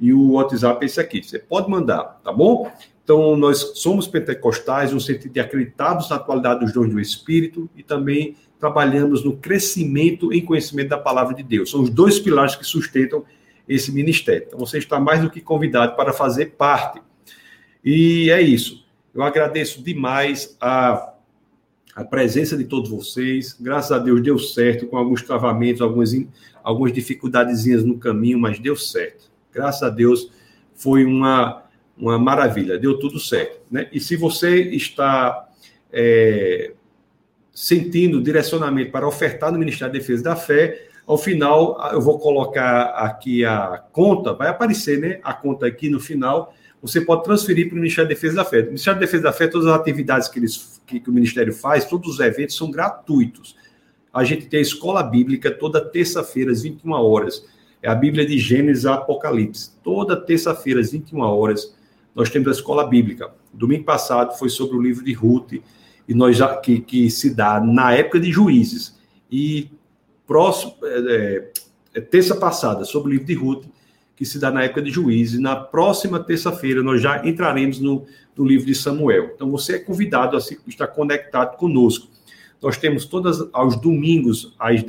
e 0.00 0.12
o 0.12 0.32
WhatsApp 0.32 0.82
é 0.82 0.86
esse 0.86 1.00
aqui. 1.00 1.22
Você 1.22 1.38
pode 1.38 1.70
mandar, 1.70 2.20
tá 2.24 2.32
bom? 2.32 2.70
Então, 3.04 3.36
nós 3.36 3.72
somos 3.74 4.06
pentecostais 4.06 4.92
no 4.92 5.00
sentido 5.00 5.32
de 5.32 5.40
acreditados 5.40 6.08
na 6.08 6.16
atualidade 6.16 6.60
dos 6.60 6.72
dons 6.72 6.88
do 6.88 7.00
Espírito 7.00 7.68
e 7.76 7.82
também 7.82 8.36
trabalhamos 8.60 9.24
no 9.24 9.36
crescimento 9.36 10.32
em 10.32 10.44
conhecimento 10.44 10.90
da 10.90 10.98
palavra 10.98 11.34
de 11.34 11.42
Deus. 11.42 11.70
São 11.70 11.82
os 11.82 11.90
dois 11.90 12.20
pilares 12.20 12.54
que 12.54 12.64
sustentam 12.64 13.24
esse 13.68 13.90
ministério. 13.90 14.44
Então, 14.46 14.58
você 14.58 14.78
está 14.78 15.00
mais 15.00 15.20
do 15.20 15.30
que 15.30 15.40
convidado 15.40 15.96
para 15.96 16.12
fazer 16.12 16.52
parte. 16.52 17.02
E 17.84 18.30
é 18.30 18.40
isso. 18.40 18.84
Eu 19.12 19.22
agradeço 19.22 19.82
demais 19.82 20.56
a, 20.60 21.12
a 21.96 22.04
presença 22.04 22.56
de 22.56 22.64
todos 22.64 22.88
vocês. 22.88 23.56
Graças 23.60 23.90
a 23.90 23.98
Deus 23.98 24.22
deu 24.22 24.38
certo, 24.38 24.86
com 24.86 24.96
alguns 24.96 25.22
travamentos, 25.22 25.82
algumas, 25.82 26.12
algumas 26.62 26.92
dificuldadezinhas 26.92 27.82
no 27.82 27.98
caminho, 27.98 28.38
mas 28.38 28.60
deu 28.60 28.76
certo. 28.76 29.31
Graças 29.52 29.82
a 29.82 29.90
Deus 29.90 30.30
foi 30.74 31.04
uma, 31.04 31.62
uma 31.96 32.18
maravilha, 32.18 32.78
deu 32.78 32.98
tudo 32.98 33.20
certo. 33.20 33.60
Né? 33.70 33.88
E 33.92 34.00
se 34.00 34.16
você 34.16 34.62
está 34.62 35.48
é, 35.92 36.72
sentindo 37.52 38.22
direcionamento 38.22 38.90
para 38.90 39.06
ofertar 39.06 39.52
no 39.52 39.58
Ministério 39.58 39.92
da 39.92 39.98
Defesa 39.98 40.22
da 40.22 40.36
Fé, 40.36 40.88
ao 41.06 41.18
final, 41.18 41.78
eu 41.92 42.00
vou 42.00 42.18
colocar 42.18 42.84
aqui 42.90 43.44
a 43.44 43.82
conta, 43.92 44.32
vai 44.32 44.48
aparecer, 44.48 44.98
né? 44.98 45.18
A 45.22 45.34
conta 45.34 45.66
aqui 45.66 45.88
no 45.88 45.98
final. 45.98 46.54
Você 46.80 47.00
pode 47.00 47.24
transferir 47.24 47.68
para 47.68 47.74
o 47.74 47.78
Ministério 47.78 48.08
da 48.08 48.14
Defesa 48.14 48.36
da 48.36 48.44
Fé. 48.44 48.60
O 48.60 48.66
Ministério 48.66 49.00
da 49.00 49.06
Defesa 49.06 49.22
da 49.24 49.32
Fé, 49.32 49.48
todas 49.48 49.66
as 49.66 49.74
atividades 49.74 50.28
que, 50.28 50.38
eles, 50.38 50.80
que, 50.86 51.00
que 51.00 51.10
o 51.10 51.12
Ministério 51.12 51.52
faz, 51.52 51.84
todos 51.84 52.14
os 52.14 52.20
eventos 52.20 52.56
são 52.56 52.70
gratuitos. 52.70 53.56
A 54.12 54.22
gente 54.24 54.46
tem 54.46 54.58
a 54.58 54.62
escola 54.62 55.02
bíblica 55.02 55.50
toda 55.50 55.84
terça-feira, 55.84 56.52
às 56.52 56.62
21 56.62 56.92
horas. 56.92 57.44
É 57.82 57.88
a 57.88 57.94
Bíblia 57.94 58.24
de 58.24 58.38
Gênesis 58.38 58.86
a 58.86 58.94
Apocalipse. 58.94 59.72
Toda 59.82 60.16
terça-feira, 60.16 60.80
às 60.80 60.92
21 60.92 61.18
horas, 61.20 61.74
nós 62.14 62.30
temos 62.30 62.46
a 62.46 62.52
escola 62.52 62.86
bíblica. 62.86 63.30
Domingo 63.52 63.84
passado 63.84 64.38
foi 64.38 64.48
sobre 64.48 64.76
o 64.76 64.80
livro 64.80 65.04
de 65.04 65.12
Ruth, 65.12 65.54
e 66.08 66.14
nós 66.14 66.36
já, 66.36 66.56
que, 66.56 66.80
que 66.80 67.10
se 67.10 67.34
dá 67.34 67.60
na 67.60 67.92
época 67.92 68.20
de 68.20 68.30
juízes. 68.30 68.96
E 69.30 69.68
próximo, 70.26 70.74
é, 70.84 71.50
é, 71.94 72.00
terça 72.00 72.36
passada, 72.36 72.84
sobre 72.84 73.08
o 73.08 73.12
livro 73.12 73.26
de 73.26 73.34
Ruth, 73.34 73.64
que 74.14 74.24
se 74.24 74.38
dá 74.38 74.50
na 74.50 74.62
época 74.62 74.82
de 74.82 74.90
juízes. 74.90 75.40
Na 75.40 75.56
próxima 75.56 76.20
terça-feira, 76.20 76.82
nós 76.82 77.02
já 77.02 77.26
entraremos 77.26 77.80
no, 77.80 78.06
no, 78.36 78.44
livro 78.44 78.66
de 78.66 78.74
Samuel. 78.74 79.32
Então, 79.34 79.50
você 79.50 79.76
é 79.76 79.78
convidado 79.80 80.36
a 80.36 80.40
estar 80.68 80.86
conectado 80.86 81.56
conosco. 81.56 82.08
Nós 82.60 82.76
temos 82.76 83.04
todas 83.06 83.44
aos 83.52 83.74
domingos, 83.80 84.54
às, 84.56 84.84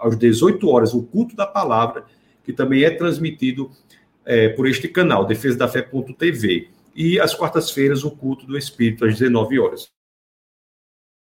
às 0.00 0.16
18 0.16 0.68
horas, 0.68 0.94
o 0.94 1.02
culto 1.02 1.34
da 1.34 1.46
palavra, 1.46 2.04
que 2.44 2.52
também 2.52 2.84
é 2.84 2.90
transmitido 2.90 3.70
é, 4.24 4.48
por 4.50 4.66
este 4.66 4.88
canal, 4.88 5.26
defesa 5.26 5.58
da 5.58 5.68
fé.tv. 5.68 6.68
E 6.94 7.20
às 7.20 7.34
quartas-feiras, 7.34 8.04
o 8.04 8.10
culto 8.10 8.46
do 8.46 8.56
Espírito, 8.56 9.04
às 9.04 9.18
19 9.18 9.58
horas. 9.58 9.88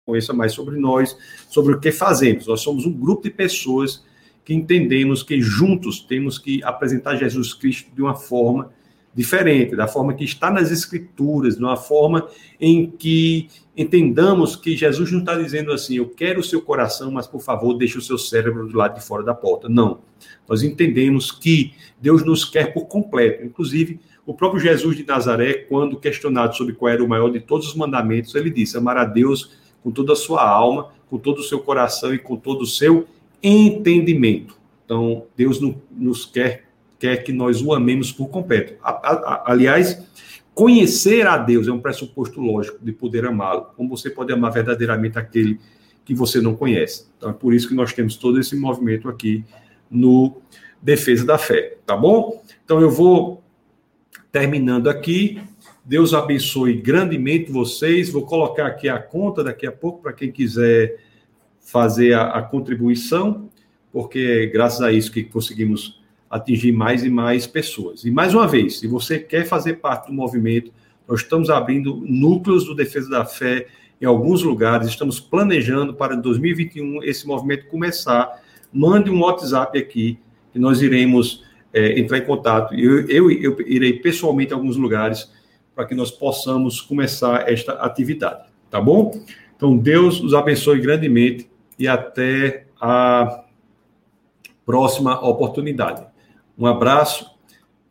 Conheça 0.06 0.34
mais 0.34 0.53
sobre 0.53 0.77
nós, 0.77 1.18
sobre 1.49 1.73
o 1.73 1.80
que 1.80 1.91
fazemos. 1.91 2.48
Nós 2.48 2.61
somos 2.61 2.85
um 2.85 2.94
grupo 2.94 3.23
de 3.23 3.30
pessoas 3.30 4.06
que 4.45 4.53
entendemos 4.53 5.23
que 5.23 5.41
juntos 5.41 5.99
temos 5.99 6.39
que 6.39 6.64
apresentar 6.64 7.18
Jesus 7.18 7.53
Cristo 7.53 7.94
de 7.94 8.02
uma 8.02 8.15
forma 8.15 8.72
diferente, 9.18 9.76
da 9.76 9.88
forma 9.88 10.14
que 10.14 10.23
está 10.23 10.52
nas 10.52 10.72
Escrituras, 10.72 11.57
de 11.57 11.64
uma 11.64 11.76
forma 11.76 12.27
em 12.61 12.85
que 12.85 13.48
entendamos 13.76 14.56
que 14.56 14.77
Jesus 14.77 15.11
não 15.11 15.22
está 15.22 15.34
dizendo 15.34 15.72
assim, 15.72 15.95
eu 15.95 16.07
quero 16.07 16.39
o 16.39 16.44
seu 16.44 16.61
coração, 16.61 17.10
mas 17.10 17.26
por 17.26 17.41
favor, 17.41 17.73
deixe 17.73 17.98
o 17.98 18.02
seu 18.02 18.19
cérebro 18.19 18.68
do 18.68 18.77
lado 18.77 18.94
de 18.94 19.03
fora 19.03 19.23
da 19.23 19.34
porta. 19.34 19.68
Não. 19.68 20.02
Nós 20.48 20.61
entendemos 20.61 21.31
que 21.31 21.73
Deus 21.99 22.23
nos 22.23 22.45
quer 22.45 22.72
por 22.72 22.85
completo. 22.85 23.44
Inclusive, 23.44 23.99
o 24.23 24.35
próprio 24.35 24.61
Jesus 24.61 24.95
de 24.95 25.03
Nazaré, 25.03 25.53
quando 25.53 25.99
questionado 25.99 26.56
sobre 26.56 26.73
qual 26.73 26.91
era 26.91 27.03
o 27.03 27.10
maior 27.10 27.31
de 27.31 27.39
todos 27.39 27.68
os 27.68 27.76
mandamentos, 27.76 28.35
ele 28.35 28.52
disse: 28.52 28.77
amar 28.77 28.98
a 28.98 29.06
Deus 29.06 29.57
com 29.81 29.89
toda 29.89 30.14
a 30.14 30.15
sua 30.15 30.48
alma, 30.48 30.91
com 31.10 31.18
todo 31.18 31.39
o 31.39 31.44
seu 31.44 31.60
coração 31.60 32.14
e 32.14 32.19
com 32.19 32.35
todo 32.35 32.61
o 32.61 32.68
seu 32.68 33.07
entendimento. 33.41 34.56
Então, 34.85 35.26
Deus 35.35 35.60
nos 35.91 36.26
quer, 36.26 36.66
quer 36.99 37.17
que 37.23 37.31
nós 37.31 37.61
o 37.61 37.73
amemos 37.73 38.11
por 38.11 38.27
completo. 38.29 38.73
Aliás, 39.45 40.03
conhecer 40.53 41.27
a 41.27 41.37
Deus 41.37 41.67
é 41.67 41.71
um 41.71 41.79
pressuposto 41.79 42.41
lógico 42.41 42.83
de 42.83 42.91
poder 42.91 43.25
amá-lo. 43.25 43.67
Como 43.75 43.89
você 43.89 44.09
pode 44.09 44.33
amar 44.33 44.51
verdadeiramente 44.51 45.17
aquele 45.17 45.59
que 46.03 46.13
você 46.13 46.41
não 46.41 46.55
conhece. 46.55 47.05
Então, 47.17 47.29
é 47.29 47.33
por 47.33 47.53
isso 47.53 47.67
que 47.67 47.75
nós 47.75 47.93
temos 47.93 48.15
todo 48.15 48.39
esse 48.39 48.55
movimento 48.55 49.09
aqui 49.09 49.43
no 49.91 50.37
Defesa 50.81 51.25
da 51.25 51.37
Fé, 51.37 51.77
tá 51.85 51.97
bom? 51.97 52.41
Então, 52.63 52.79
eu 52.79 52.89
vou 52.89 53.43
terminando 54.31 54.89
aqui. 54.89 55.41
Deus 55.83 56.13
abençoe 56.13 56.81
grandemente 56.81 57.51
vocês. 57.51 58.09
Vou 58.09 58.25
colocar 58.25 58.67
aqui 58.67 58.87
a 58.87 58.99
conta 58.99 59.43
daqui 59.43 59.67
a 59.67 59.71
pouco 59.71 60.01
para 60.01 60.13
quem 60.13 60.31
quiser 60.31 60.97
fazer 61.59 62.13
a, 62.13 62.29
a 62.29 62.41
contribuição, 62.41 63.49
porque 63.91 64.19
é 64.19 64.45
graças 64.45 64.81
a 64.81 64.91
isso 64.91 65.11
que 65.11 65.23
conseguimos 65.23 65.96
atingir 66.29 66.71
mais 66.71 67.03
e 67.03 67.09
mais 67.09 67.47
pessoas. 67.47 68.03
E 68.03 68.11
mais 68.11 68.33
uma 68.33 68.47
vez, 68.47 68.79
se 68.79 68.87
você 68.87 69.19
quer 69.19 69.45
fazer 69.45 69.75
parte 69.75 70.07
do 70.07 70.13
movimento, 70.13 70.71
nós 71.07 71.21
estamos 71.21 71.49
abrindo 71.49 72.03
núcleos 72.05 72.65
do 72.65 72.75
Defesa 72.75 73.09
da 73.09 73.25
Fé 73.25 73.67
em 73.99 74.05
alguns 74.05 74.43
lugares, 74.43 74.87
estamos 74.87 75.19
planejando 75.19 75.93
para 75.93 76.15
2021 76.15 77.03
esse 77.03 77.25
movimento 77.25 77.67
começar. 77.67 78.41
Mande 78.71 79.09
um 79.09 79.21
WhatsApp 79.21 79.77
aqui, 79.77 80.19
que 80.53 80.59
nós 80.59 80.81
iremos 80.81 81.43
é, 81.73 81.99
entrar 81.99 82.19
em 82.19 82.25
contato. 82.25 82.75
Eu, 82.75 83.07
eu, 83.09 83.31
eu 83.31 83.57
irei 83.65 83.93
pessoalmente 83.93 84.53
a 84.53 84.55
alguns 84.55 84.77
lugares 84.77 85.31
para 85.73 85.85
que 85.85 85.95
nós 85.95 86.11
possamos 86.11 86.81
começar 86.81 87.49
esta 87.49 87.73
atividade, 87.73 88.43
tá 88.69 88.79
bom? 88.81 89.11
Então, 89.55 89.75
Deus 89.75 90.21
os 90.21 90.33
abençoe 90.33 90.79
grandemente 90.79 91.49
e 91.79 91.87
até 91.87 92.65
a 92.79 93.43
próxima 94.65 95.19
oportunidade. 95.27 96.05
Um 96.57 96.65
abraço 96.65 97.29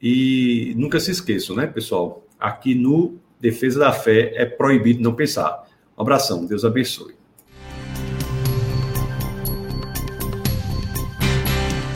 e 0.03 0.75
nunca 0.77 0.99
se 0.99 1.13
esqueçam, 1.13 1.55
né, 1.55 1.67
pessoal? 1.67 2.25
Aqui 2.39 2.75
no 2.75 3.15
Defesa 3.41 3.79
da 3.79 3.93
Fé 3.93 4.33
é 4.35 4.45
proibido 4.45 5.01
não 5.01 5.15
pensar. 5.15 5.65
Um 5.97 6.03
abração, 6.03 6.45
Deus 6.45 6.65
abençoe. 6.65 7.15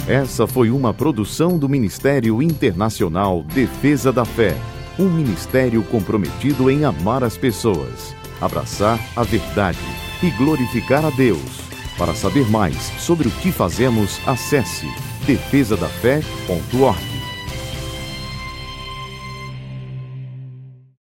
Essa 0.06 0.46
foi 0.46 0.70
uma 0.70 0.94
produção 0.94 1.58
do 1.58 1.68
Ministério 1.68 2.40
Internacional 2.42 3.42
Defesa 3.42 4.12
da 4.12 4.24
Fé, 4.24 4.56
um 4.98 5.08
ministério 5.08 5.82
comprometido 5.84 6.70
em 6.70 6.84
amar 6.84 7.22
as 7.22 7.36
pessoas, 7.36 8.14
abraçar 8.40 8.98
a 9.16 9.22
verdade 9.22 9.78
e 10.22 10.30
glorificar 10.30 11.04
a 11.04 11.10
Deus. 11.10 11.60
Para 11.96 12.14
saber 12.14 12.48
mais 12.48 12.76
sobre 12.98 13.28
o 13.28 13.30
que 13.30 13.52
fazemos, 13.52 14.20
acesse 14.26 14.86
defesadafé.org. 15.26 17.19